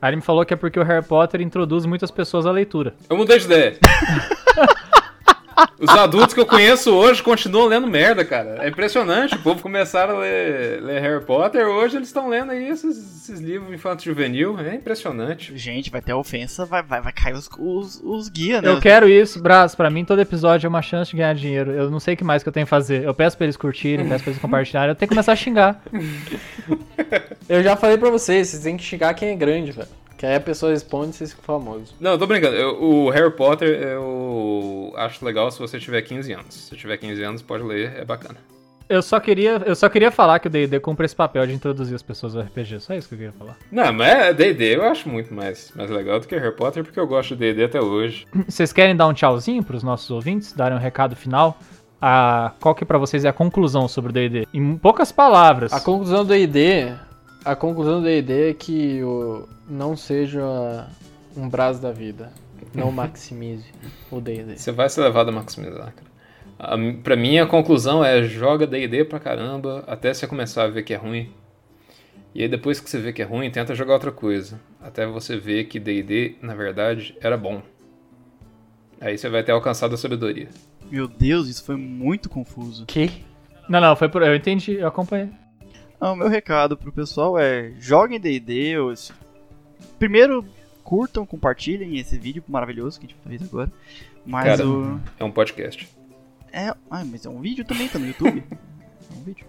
Aí 0.00 0.10
ele 0.10 0.16
me 0.16 0.22
falou 0.22 0.44
que 0.44 0.52
é 0.52 0.56
porque 0.56 0.78
o 0.78 0.82
Harry 0.82 1.04
Potter 1.04 1.40
introduz 1.40 1.84
muitas 1.86 2.10
pessoas 2.10 2.46
à 2.46 2.50
leitura. 2.50 2.94
Eu 3.08 3.16
mudei 3.16 3.38
de 3.38 3.44
ideia. 3.46 3.78
Os 5.78 5.90
adultos 5.90 6.34
que 6.34 6.40
eu 6.40 6.46
conheço 6.46 6.92
hoje 6.92 7.22
continuam 7.22 7.66
lendo 7.66 7.86
merda, 7.86 8.24
cara. 8.24 8.58
É 8.60 8.68
impressionante. 8.68 9.34
O 9.34 9.38
povo 9.38 9.62
começaram 9.62 10.16
a 10.16 10.20
ler, 10.20 10.82
ler 10.82 11.00
Harry 11.00 11.24
Potter, 11.24 11.66
hoje 11.66 11.96
eles 11.96 12.08
estão 12.08 12.28
lendo 12.28 12.52
aí 12.52 12.68
esses, 12.68 12.96
esses 13.22 13.40
livros 13.40 13.72
infanto-juvenil. 13.72 14.58
É 14.60 14.74
impressionante. 14.74 15.56
Gente, 15.56 15.90
vai 15.90 16.00
ter 16.00 16.14
ofensa, 16.14 16.64
vai, 16.64 16.82
vai, 16.82 17.00
vai 17.00 17.12
cair 17.12 17.34
os, 17.34 17.48
os, 17.58 18.00
os 18.02 18.28
guias, 18.28 18.62
né? 18.62 18.68
Eu 18.68 18.80
quero 18.80 19.08
isso, 19.08 19.40
Brás. 19.40 19.74
Pra 19.74 19.90
mim, 19.90 20.04
todo 20.04 20.20
episódio 20.20 20.66
é 20.66 20.68
uma 20.68 20.82
chance 20.82 21.10
de 21.10 21.16
ganhar 21.16 21.34
dinheiro. 21.34 21.70
Eu 21.70 21.90
não 21.90 22.00
sei 22.00 22.14
o 22.14 22.16
que 22.16 22.24
mais 22.24 22.42
que 22.42 22.48
eu 22.48 22.52
tenho 22.52 22.66
que 22.66 22.70
fazer. 22.70 23.04
Eu 23.04 23.14
peço 23.14 23.36
pra 23.36 23.44
eles 23.44 23.56
curtirem, 23.56 24.08
peço 24.08 24.24
pra 24.24 24.30
eles 24.30 24.40
compartilharem. 24.40 24.90
Eu 24.90 24.94
tenho 24.94 25.08
que 25.08 25.14
começar 25.14 25.32
a 25.32 25.36
xingar. 25.36 25.82
Eu 27.48 27.62
já 27.62 27.76
falei 27.76 27.98
pra 27.98 28.10
vocês, 28.10 28.48
vocês 28.48 28.62
têm 28.62 28.76
que 28.76 28.82
xingar 28.82 29.14
quem 29.14 29.28
é 29.30 29.36
grande, 29.36 29.72
velho. 29.72 29.88
Que 30.24 30.28
aí 30.28 30.36
a 30.36 30.40
pessoa 30.40 30.72
responde 30.72 31.10
e 31.10 31.12
vocês 31.12 31.32
ficam 31.34 31.44
famosos. 31.44 31.94
Não, 32.00 32.12
eu 32.12 32.18
tô 32.18 32.26
brincando. 32.26 32.56
Eu- 32.56 32.82
o 32.82 33.10
Harry 33.10 33.30
Potter 33.30 33.68
eu 33.68 34.90
acho 34.96 35.22
legal 35.22 35.50
se 35.50 35.58
você 35.58 35.78
tiver 35.78 36.00
15 36.00 36.32
anos. 36.32 36.54
Se 36.54 36.74
tiver 36.74 36.96
15 36.96 37.22
anos, 37.22 37.42
pode 37.42 37.62
ler, 37.62 37.92
é 37.94 38.06
bacana. 38.06 38.36
Eu 38.88 39.02
só 39.02 39.20
queria, 39.20 39.60
eu 39.66 39.76
só 39.76 39.86
queria 39.86 40.10
falar 40.10 40.38
que 40.38 40.46
o 40.46 40.50
D&D 40.50 40.80
cumpre 40.80 41.04
esse 41.04 41.14
papel 41.14 41.46
de 41.46 41.52
introduzir 41.52 41.94
as 41.94 42.02
pessoas 42.02 42.34
ao 42.34 42.40
RPG. 42.42 42.80
Só 42.80 42.94
isso 42.94 43.06
que 43.06 43.14
eu 43.14 43.18
queria 43.18 43.32
falar. 43.34 43.58
Não, 43.70 43.92
mas 43.92 44.34
D&D 44.34 44.76
eu 44.76 44.84
acho 44.84 45.10
muito 45.10 45.34
mais, 45.34 45.70
mais 45.76 45.90
legal 45.90 46.18
do 46.18 46.26
que 46.26 46.34
Harry 46.34 46.56
Potter, 46.56 46.82
porque 46.82 46.98
eu 46.98 47.06
gosto 47.06 47.36
de 47.36 47.52
D&D 47.52 47.64
até 47.64 47.82
hoje. 47.82 48.26
Vocês 48.48 48.72
querem 48.72 48.96
dar 48.96 49.06
um 49.06 49.12
tchauzinho 49.12 49.62
pros 49.62 49.82
nossos 49.82 50.10
ouvintes? 50.10 50.54
Darem 50.54 50.78
um 50.78 50.80
recado 50.80 51.14
final? 51.14 51.58
A, 52.00 52.52
qual 52.60 52.74
que 52.74 52.84
pra 52.84 52.96
vocês 52.98 53.24
é 53.24 53.28
a 53.28 53.32
conclusão 53.32 53.88
sobre 53.88 54.10
o 54.10 54.12
D&D? 54.14 54.46
Em 54.54 54.76
poucas 54.76 55.10
palavras. 55.12 55.72
A 55.72 55.80
conclusão 55.80 56.22
do 56.24 56.34
ID, 56.34 56.92
a 57.44 57.54
conclusão 57.54 58.00
do 58.00 58.08
ID 58.08 58.30
é 58.30 58.54
que 58.54 59.02
o, 59.02 59.46
não 59.68 59.96
seja 59.96 60.88
um 61.36 61.48
braço 61.48 61.80
da 61.80 61.92
vida. 61.92 62.32
Não 62.74 62.90
maximize 62.92 63.66
o 64.10 64.20
D&D. 64.20 64.56
Você 64.56 64.72
vai 64.72 64.88
ser 64.88 65.02
levado 65.02 65.28
a 65.28 65.32
maximizar, 65.32 65.92
cara. 65.92 66.14
A, 66.58 66.76
pra 67.02 67.16
mim, 67.16 67.38
a 67.38 67.46
conclusão 67.46 68.04
é 68.04 68.22
joga 68.24 68.66
D&D 68.66 69.04
pra 69.04 69.20
caramba 69.20 69.84
até 69.86 70.14
você 70.14 70.26
começar 70.26 70.64
a 70.64 70.68
ver 70.68 70.82
que 70.82 70.94
é 70.94 70.96
ruim. 70.96 71.30
E 72.34 72.42
aí 72.42 72.48
depois 72.48 72.80
que 72.80 72.90
você 72.90 72.98
vê 72.98 73.12
que 73.12 73.22
é 73.22 73.24
ruim, 73.24 73.50
tenta 73.50 73.74
jogar 73.74 73.94
outra 73.94 74.10
coisa. 74.10 74.60
Até 74.80 75.06
você 75.06 75.36
ver 75.36 75.64
que 75.64 75.78
D&D, 75.78 76.36
na 76.42 76.54
verdade, 76.54 77.16
era 77.20 77.36
bom. 77.36 77.62
Aí 79.00 79.18
você 79.18 79.28
vai 79.28 79.42
ter 79.42 79.52
alcançado 79.52 79.94
a 79.94 79.98
sabedoria. 79.98 80.48
Meu 80.90 81.06
Deus, 81.06 81.48
isso 81.48 81.64
foi 81.64 81.76
muito 81.76 82.28
confuso. 82.28 82.86
Que? 82.86 83.24
Não, 83.68 83.80
não, 83.80 83.94
foi 83.94 84.08
por... 84.08 84.22
Eu 84.22 84.34
entendi, 84.34 84.74
eu 84.74 84.88
acompanhei. 84.88 85.28
Ah, 86.00 86.12
o 86.12 86.16
meu 86.16 86.28
recado 86.28 86.76
pro 86.76 86.92
pessoal 86.92 87.38
é: 87.38 87.72
joguem 87.78 88.20
DD. 88.20 88.74
Primeiro, 89.98 90.44
curtam, 90.82 91.24
compartilhem 91.24 91.98
esse 91.98 92.18
vídeo 92.18 92.42
maravilhoso 92.48 93.00
que 93.00 93.06
a 93.06 93.08
gente 93.08 93.20
fez 93.26 93.42
agora. 93.42 93.72
Mas 94.24 94.44
Cara. 94.44 94.68
o. 94.68 95.00
É 95.18 95.24
um 95.24 95.30
podcast. 95.30 95.88
É, 96.52 96.68
ah, 96.90 97.04
mas 97.04 97.26
é 97.26 97.28
um 97.28 97.40
vídeo 97.40 97.64
também, 97.64 97.88
tá 97.88 97.98
no 97.98 98.06
YouTube. 98.06 98.44
é 98.50 99.14
um 99.14 99.22
vídeo. 99.22 99.46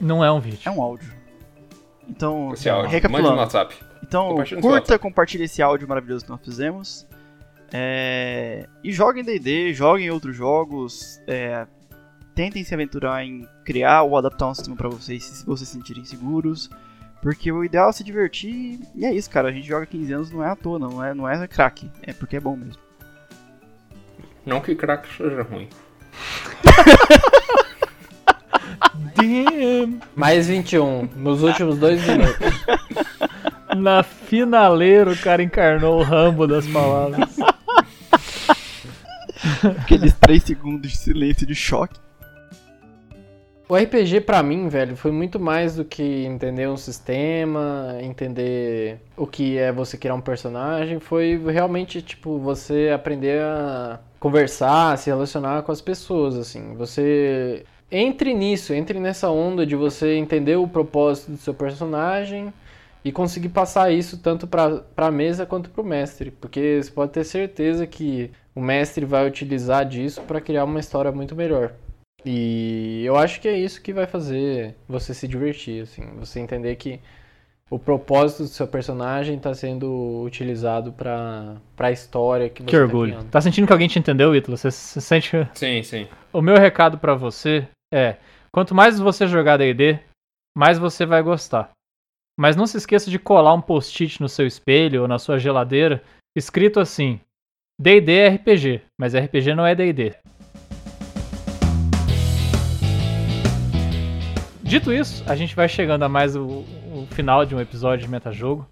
Não 0.00 0.24
é 0.24 0.30
um 0.30 0.40
vídeo. 0.40 0.60
É 0.64 0.70
um 0.70 0.80
áudio. 0.82 1.10
Então, 2.08 2.52
Esse 2.52 2.68
áudio. 2.68 2.84
Mande 2.84 2.96
no 2.96 3.00
recapitulando. 3.02 3.38
WhatsApp. 3.40 3.74
Então, 4.02 4.28
Compartilha 4.28 4.60
curta, 4.60 4.98
compartilhe 4.98 5.44
esse 5.44 5.62
áudio 5.62 5.88
maravilhoso 5.88 6.24
que 6.24 6.30
nós 6.30 6.40
fizemos. 6.44 7.06
É, 7.72 8.68
E 8.82 8.92
joguem 8.92 9.24
D&D, 9.24 9.72
joguem 9.72 10.10
outros 10.10 10.36
jogos. 10.36 11.20
é, 11.26 11.66
Tentem 12.34 12.62
se 12.62 12.74
aventurar 12.74 13.24
em 13.24 13.48
criar 13.64 14.02
ou 14.02 14.16
adaptar 14.16 14.48
um 14.48 14.54
sistema 14.54 14.76
pra 14.76 14.88
vocês, 14.88 15.24
se 15.24 15.46
vocês 15.46 15.68
se 15.68 15.74
sentirem 15.74 16.04
seguros. 16.04 16.70
Porque 17.22 17.50
o 17.50 17.64
ideal 17.64 17.88
é 17.88 17.92
se 17.92 18.04
divertir. 18.04 18.78
E 18.94 19.06
é 19.06 19.12
isso, 19.12 19.30
cara. 19.30 19.48
A 19.48 19.52
gente 19.52 19.66
joga 19.66 19.86
15 19.86 20.12
anos 20.12 20.30
não 20.30 20.44
é 20.44 20.50
à 20.50 20.54
toa, 20.54 20.78
não 20.78 21.02
é, 21.02 21.14
não 21.14 21.26
é 21.28 21.48
craque. 21.48 21.90
É 22.02 22.12
porque 22.12 22.36
é 22.36 22.40
bom 22.40 22.54
mesmo. 22.54 22.82
Não 24.44 24.60
que 24.60 24.74
crack 24.74 25.08
seja 25.16 25.42
ruim. 25.42 25.68
Damn. 29.16 30.00
Mais 30.14 30.48
21, 30.48 31.08
nos 31.16 31.42
últimos 31.42 31.78
dois 31.78 32.06
minutos. 32.06 32.36
Na 33.76 34.02
finaleira 34.02 35.10
o 35.10 35.16
cara 35.16 35.42
encarnou 35.42 35.98
o 35.98 36.02
Rambo 36.02 36.46
das 36.46 36.66
palavras. 36.66 37.36
Aqueles 39.80 40.12
3 40.14 40.42
segundos 40.42 40.90
de 40.90 40.96
silêncio 40.98 41.46
de 41.46 41.54
choque. 41.54 42.03
O 43.66 43.74
RPG 43.74 44.20
pra 44.20 44.42
mim, 44.42 44.68
velho, 44.68 44.94
foi 44.94 45.10
muito 45.10 45.40
mais 45.40 45.76
do 45.76 45.86
que 45.86 46.02
entender 46.02 46.68
um 46.68 46.76
sistema, 46.76 47.96
entender 48.02 49.00
o 49.16 49.26
que 49.26 49.56
é 49.56 49.72
você 49.72 49.96
criar 49.96 50.14
um 50.14 50.20
personagem, 50.20 51.00
foi 51.00 51.40
realmente 51.50 52.02
tipo 52.02 52.38
você 52.38 52.90
aprender 52.94 53.40
a 53.40 54.00
conversar, 54.20 54.98
se 54.98 55.08
relacionar 55.08 55.62
com 55.62 55.72
as 55.72 55.80
pessoas, 55.80 56.36
assim. 56.36 56.74
Você 56.74 57.64
entre 57.90 58.34
nisso, 58.34 58.74
entre 58.74 59.00
nessa 59.00 59.30
onda 59.30 59.64
de 59.64 59.74
você 59.74 60.14
entender 60.16 60.56
o 60.56 60.68
propósito 60.68 61.32
do 61.32 61.38
seu 61.38 61.54
personagem 61.54 62.52
e 63.02 63.10
conseguir 63.12 63.48
passar 63.48 63.90
isso 63.90 64.18
tanto 64.18 64.46
pra, 64.46 64.78
pra 64.94 65.10
mesa 65.10 65.46
quanto 65.46 65.70
pro 65.70 65.82
mestre, 65.84 66.30
porque 66.30 66.80
você 66.82 66.90
pode 66.90 67.12
ter 67.12 67.24
certeza 67.24 67.86
que 67.86 68.30
o 68.54 68.60
mestre 68.60 69.06
vai 69.06 69.26
utilizar 69.26 69.86
disso 69.86 70.20
pra 70.22 70.40
criar 70.40 70.64
uma 70.64 70.80
história 70.80 71.10
muito 71.10 71.34
melhor. 71.34 71.72
E 72.24 73.02
eu 73.04 73.16
acho 73.16 73.40
que 73.40 73.48
é 73.48 73.58
isso 73.58 73.82
que 73.82 73.92
vai 73.92 74.06
fazer 74.06 74.74
você 74.88 75.12
se 75.12 75.28
divertir, 75.28 75.82
assim, 75.82 76.06
você 76.18 76.40
entender 76.40 76.74
que 76.76 77.00
o 77.70 77.78
propósito 77.78 78.44
do 78.44 78.48
seu 78.48 78.66
personagem 78.68 79.36
está 79.36 79.52
sendo 79.54 80.22
utilizado 80.22 80.92
para 80.92 81.56
a 81.78 81.90
história 81.90 82.48
que 82.48 82.62
você 82.62 82.70
Que 82.70 82.76
tá 82.76 82.82
orgulho. 82.82 83.12
criando. 83.12 83.30
Tá 83.30 83.40
sentindo 83.40 83.66
que 83.66 83.72
alguém 83.72 83.88
te 83.88 83.98
entendeu, 83.98 84.34
Ítalo? 84.34 84.56
Você 84.56 84.70
se 84.70 85.00
sente... 85.00 85.30
Sim, 85.54 85.82
sim. 85.82 86.08
O 86.32 86.40
meu 86.40 86.56
recado 86.56 86.98
pra 86.98 87.14
você 87.14 87.66
é: 87.92 88.16
quanto 88.52 88.74
mais 88.74 88.98
você 88.98 89.26
jogar 89.26 89.56
D&D, 89.56 89.98
mais 90.56 90.78
você 90.78 91.04
vai 91.04 91.22
gostar. 91.22 91.70
Mas 92.38 92.56
não 92.56 92.66
se 92.66 92.76
esqueça 92.76 93.10
de 93.10 93.18
colar 93.18 93.54
um 93.54 93.60
post-it 93.60 94.20
no 94.20 94.28
seu 94.28 94.46
espelho 94.46 95.02
ou 95.02 95.08
na 95.08 95.18
sua 95.18 95.38
geladeira, 95.38 96.02
escrito 96.36 96.80
assim: 96.80 97.18
D&D 97.80 98.12
é 98.12 98.28
RPG, 98.28 98.82
mas 99.00 99.14
RPG 99.14 99.54
não 99.54 99.66
é 99.66 99.74
D&D. 99.74 100.14
Dito 104.74 104.92
isso, 104.92 105.22
a 105.28 105.36
gente 105.36 105.54
vai 105.54 105.68
chegando 105.68 106.02
a 106.02 106.08
mais 106.08 106.34
o, 106.34 106.42
o 106.42 107.06
final 107.12 107.46
de 107.46 107.54
um 107.54 107.60
episódio 107.60 108.06
de 108.06 108.10
Metajogo. 108.10 108.66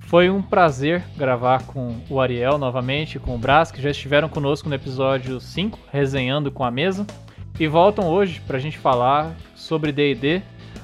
Foi 0.00 0.28
um 0.28 0.42
prazer 0.42 1.02
gravar 1.16 1.62
com 1.62 1.96
o 2.10 2.20
Ariel 2.20 2.58
novamente, 2.58 3.18
com 3.18 3.34
o 3.34 3.38
Brás, 3.38 3.70
que 3.70 3.80
já 3.80 3.88
estiveram 3.88 4.28
conosco 4.28 4.68
no 4.68 4.74
episódio 4.74 5.40
5, 5.40 5.78
resenhando 5.90 6.50
com 6.50 6.62
a 6.62 6.70
mesa. 6.70 7.06
E 7.58 7.66
voltam 7.66 8.06
hoje 8.06 8.38
pra 8.46 8.58
gente 8.58 8.76
falar 8.76 9.34
sobre 9.54 9.92
D&D. 9.92 10.42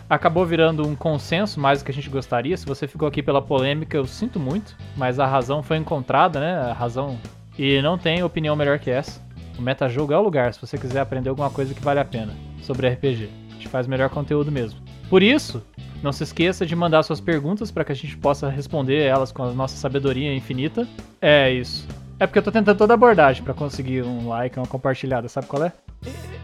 Acabou 0.09 0.47
virando 0.47 0.89
um 0.89 0.97
consenso 0.97 1.61
mais 1.61 1.81
do 1.81 1.85
que 1.85 1.91
a 1.91 1.95
gente 1.95 2.09
gostaria. 2.09 2.57
Se 2.57 2.65
você 2.65 2.89
ficou 2.89 3.07
aqui 3.07 3.23
pela 3.23 3.43
polêmica, 3.43 3.95
eu 3.95 4.07
sinto 4.07 4.41
muito, 4.41 4.75
mas 4.97 5.21
a 5.21 5.27
razão 5.27 5.63
foi 5.63 5.77
encontrada, 5.77 6.41
né? 6.41 6.71
A 6.71 6.73
razão. 6.73 7.19
E 7.59 7.83
não 7.83 7.99
tem 7.99 8.23
opinião 8.23 8.57
melhor 8.57 8.79
que 8.79 8.91
essa. 8.91 9.21
O 9.59 9.61
Metajogo 9.61 10.15
é 10.15 10.19
o 10.19 10.23
lugar, 10.23 10.55
se 10.55 10.61
você 10.63 10.79
quiser 10.79 11.01
aprender 11.01 11.29
alguma 11.29 11.51
coisa 11.51 11.75
que 11.75 11.83
vale 11.83 12.01
a 12.01 12.07
pena 12.07 12.33
sobre 12.63 12.89
RPG. 12.89 13.42
Gente 13.63 13.69
faz 13.69 13.87
melhor 13.87 14.11
conteúdo 14.11 14.51
mesmo. 14.51 14.81
Por 15.09 15.23
isso, 15.23 15.63
não 16.03 16.11
se 16.11 16.25
esqueça 16.25 16.67
de 16.67 16.75
mandar 16.75 17.05
suas 17.05 17.21
perguntas 17.21 17.71
para 17.71 17.85
que 17.85 17.93
a 17.93 17.95
gente 17.95 18.17
possa 18.17 18.49
responder 18.49 19.03
elas 19.03 19.31
com 19.31 19.45
a 19.45 19.53
nossa 19.53 19.77
sabedoria 19.77 20.35
infinita. 20.35 20.87
É 21.21 21.49
isso. 21.49 21.87
É 22.19 22.27
porque 22.27 22.41
eu 22.41 22.43
tô 22.43 22.51
tentando 22.51 22.77
toda 22.77 22.95
abordagem 22.95 23.45
para 23.45 23.55
conseguir 23.55 24.03
um 24.03 24.27
like, 24.29 24.59
uma 24.59 24.67
compartilhada, 24.67 25.29
sabe 25.29 25.47
qual 25.47 25.63
é? 25.63 25.73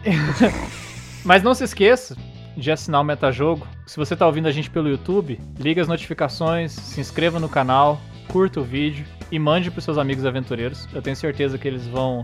Mas 1.25 1.43
não 1.43 1.53
se 1.53 1.65
esqueça 1.65 2.15
de 2.55 2.71
assinar 2.71 3.01
o 3.01 3.03
Metajogo. 3.03 3.67
Se 3.85 3.97
você 3.97 4.15
tá 4.15 4.25
ouvindo 4.25 4.47
a 4.47 4.51
gente 4.51 4.69
pelo 4.69 4.87
YouTube, 4.87 5.37
liga 5.59 5.81
as 5.81 5.89
notificações, 5.89 6.71
se 6.71 7.01
inscreva 7.01 7.37
no 7.37 7.49
canal, 7.49 7.99
curta 8.29 8.61
o 8.61 8.63
vídeo 8.63 9.05
e 9.29 9.37
mande 9.37 9.69
pros 9.69 9.83
seus 9.83 9.97
amigos 9.97 10.25
aventureiros. 10.25 10.87
Eu 10.93 11.01
tenho 11.01 11.17
certeza 11.17 11.57
que 11.57 11.67
eles 11.67 11.85
vão 11.85 12.23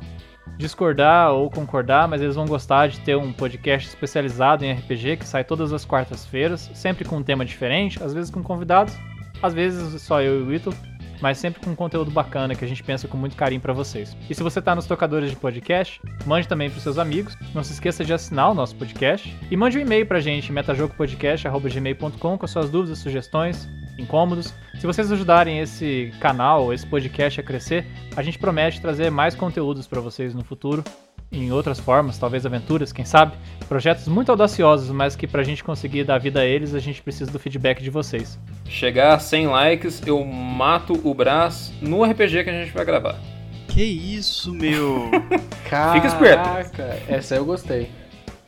discordar 0.58 1.32
ou 1.32 1.50
concordar, 1.50 2.08
mas 2.08 2.22
eles 2.22 2.36
vão 2.36 2.46
gostar 2.46 2.88
de 2.88 3.00
ter 3.02 3.16
um 3.16 3.34
podcast 3.34 3.90
especializado 3.90 4.64
em 4.64 4.72
RPG 4.72 5.18
que 5.18 5.28
sai 5.28 5.44
todas 5.44 5.74
as 5.74 5.86
quartas-feiras, 5.86 6.70
sempre 6.74 7.06
com 7.06 7.18
um 7.18 7.24
tema 7.24 7.46
diferente, 7.46 8.02
às 8.02 8.14
vezes 8.14 8.32
com 8.32 8.42
convidados, 8.42 8.96
às 9.42 9.54
vezes 9.54 10.02
só 10.02 10.22
eu 10.22 10.40
e 10.40 10.44
o 10.44 10.54
Ítalo, 10.54 10.76
mas 11.22 11.38
sempre 11.38 11.62
com 11.62 11.76
conteúdo 11.76 12.12
bacana 12.12 12.56
que 12.56 12.64
a 12.64 12.68
gente 12.68 12.84
pensa 12.84 13.08
com 13.08 13.18
muito 13.18 13.36
carinho 13.36 13.62
pra 13.62 13.74
vocês. 13.74 14.16
E 14.30 14.36
se 14.36 14.44
você 14.44 14.62
tá 14.62 14.76
nos 14.76 14.86
tocadores 14.86 15.30
de 15.30 15.36
podcast, 15.36 16.02
mande 16.26 16.48
também 16.48 16.70
pros 16.70 16.84
seus 16.84 16.98
amigos. 16.98 17.38
Não 17.54 17.64
se 17.64 17.74
esqueça 17.74 18.04
de 18.04 18.14
assinar 18.14 18.52
o 18.52 18.54
nosso 18.54 18.76
podcast 18.76 19.36
e 19.50 19.58
mande 19.58 19.78
um 19.78 19.82
e-mail 19.82 20.06
pra 20.06 20.20
gente 20.20 20.52
metajogopodcast@gmail.com 20.52 22.38
com 22.38 22.48
suas 22.48 22.70
dúvidas, 22.70 23.00
sugestões, 23.00 23.70
incômodos. 23.98 24.54
Se 24.80 24.86
vocês 24.86 25.12
ajudarem 25.12 25.60
esse 25.60 26.14
canal, 26.20 26.74
esse 26.74 26.86
podcast 26.86 27.40
a 27.40 27.44
crescer, 27.44 27.86
a 28.16 28.22
gente 28.22 28.38
promete 28.38 28.82
trazer 28.82 29.10
mais 29.10 29.36
conteúdos 29.36 29.88
pra 29.88 30.02
vocês 30.02 30.34
no 30.34 30.44
futuro. 30.44 30.84
Em 31.32 31.52
outras 31.52 31.80
formas, 31.80 32.18
talvez 32.18 32.46
aventuras, 32.46 32.94
quem 32.94 33.04
sabe? 33.04 33.36
Projetos 33.68 34.08
muito 34.08 34.30
audaciosos, 34.30 34.90
mas 34.90 35.16
que 35.16 35.28
pra 35.28 35.44
gente 35.44 35.64
conseguir 35.64 36.04
dar 36.04 36.18
vida 36.18 36.42
a 36.42 36.46
eles, 36.46 36.74
a 36.74 36.80
gente 36.80 37.02
precisa 37.02 37.30
do 37.32 37.40
feedback 37.40 37.84
de 37.84 37.90
vocês. 37.90 38.40
Chegar 38.66 39.16
a 39.16 39.20
100 39.20 39.48
likes, 39.48 40.02
eu 40.06 40.24
mato 40.24 40.94
o 41.04 41.14
Brás 41.14 41.74
no 41.82 42.04
RPG 42.04 42.44
que 42.44 42.50
a 42.50 42.64
gente 42.64 42.72
vai 42.72 42.86
gravar. 42.86 43.20
Que 43.68 43.84
isso, 43.84 44.54
meu. 44.54 45.10
Fica 45.94 46.08
esperto. 46.08 46.44
Caraca, 46.44 47.00
essa 47.08 47.36
eu 47.36 47.44
gostei. 47.44 47.90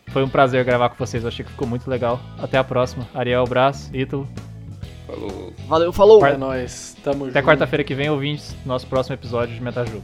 Foi 0.07 0.23
um 0.23 0.29
prazer 0.29 0.63
gravar 0.63 0.89
com 0.89 0.95
vocês, 0.95 1.23
eu 1.23 1.27
achei 1.27 1.43
que 1.43 1.51
ficou 1.51 1.67
muito 1.67 1.89
legal. 1.89 2.21
Até 2.37 2.57
a 2.57 2.63
próxima. 2.63 3.05
Ariel, 3.13 3.43
Brás, 3.43 3.89
Ítalo. 3.93 4.27
Falou. 5.07 5.53
Valeu, 5.67 5.93
falou. 5.93 6.25
É 6.25 6.37
nóis, 6.37 6.95
tamo 7.01 7.25
junto. 7.25 7.29
Até 7.29 7.41
quarta-feira 7.41 7.83
que 7.83 7.95
vem, 7.95 8.09
ouvintes, 8.09 8.53
nosso 8.65 8.85
próximo 8.87 9.15
episódio 9.15 9.55
de 9.55 9.61
Metajogo. 9.61 10.03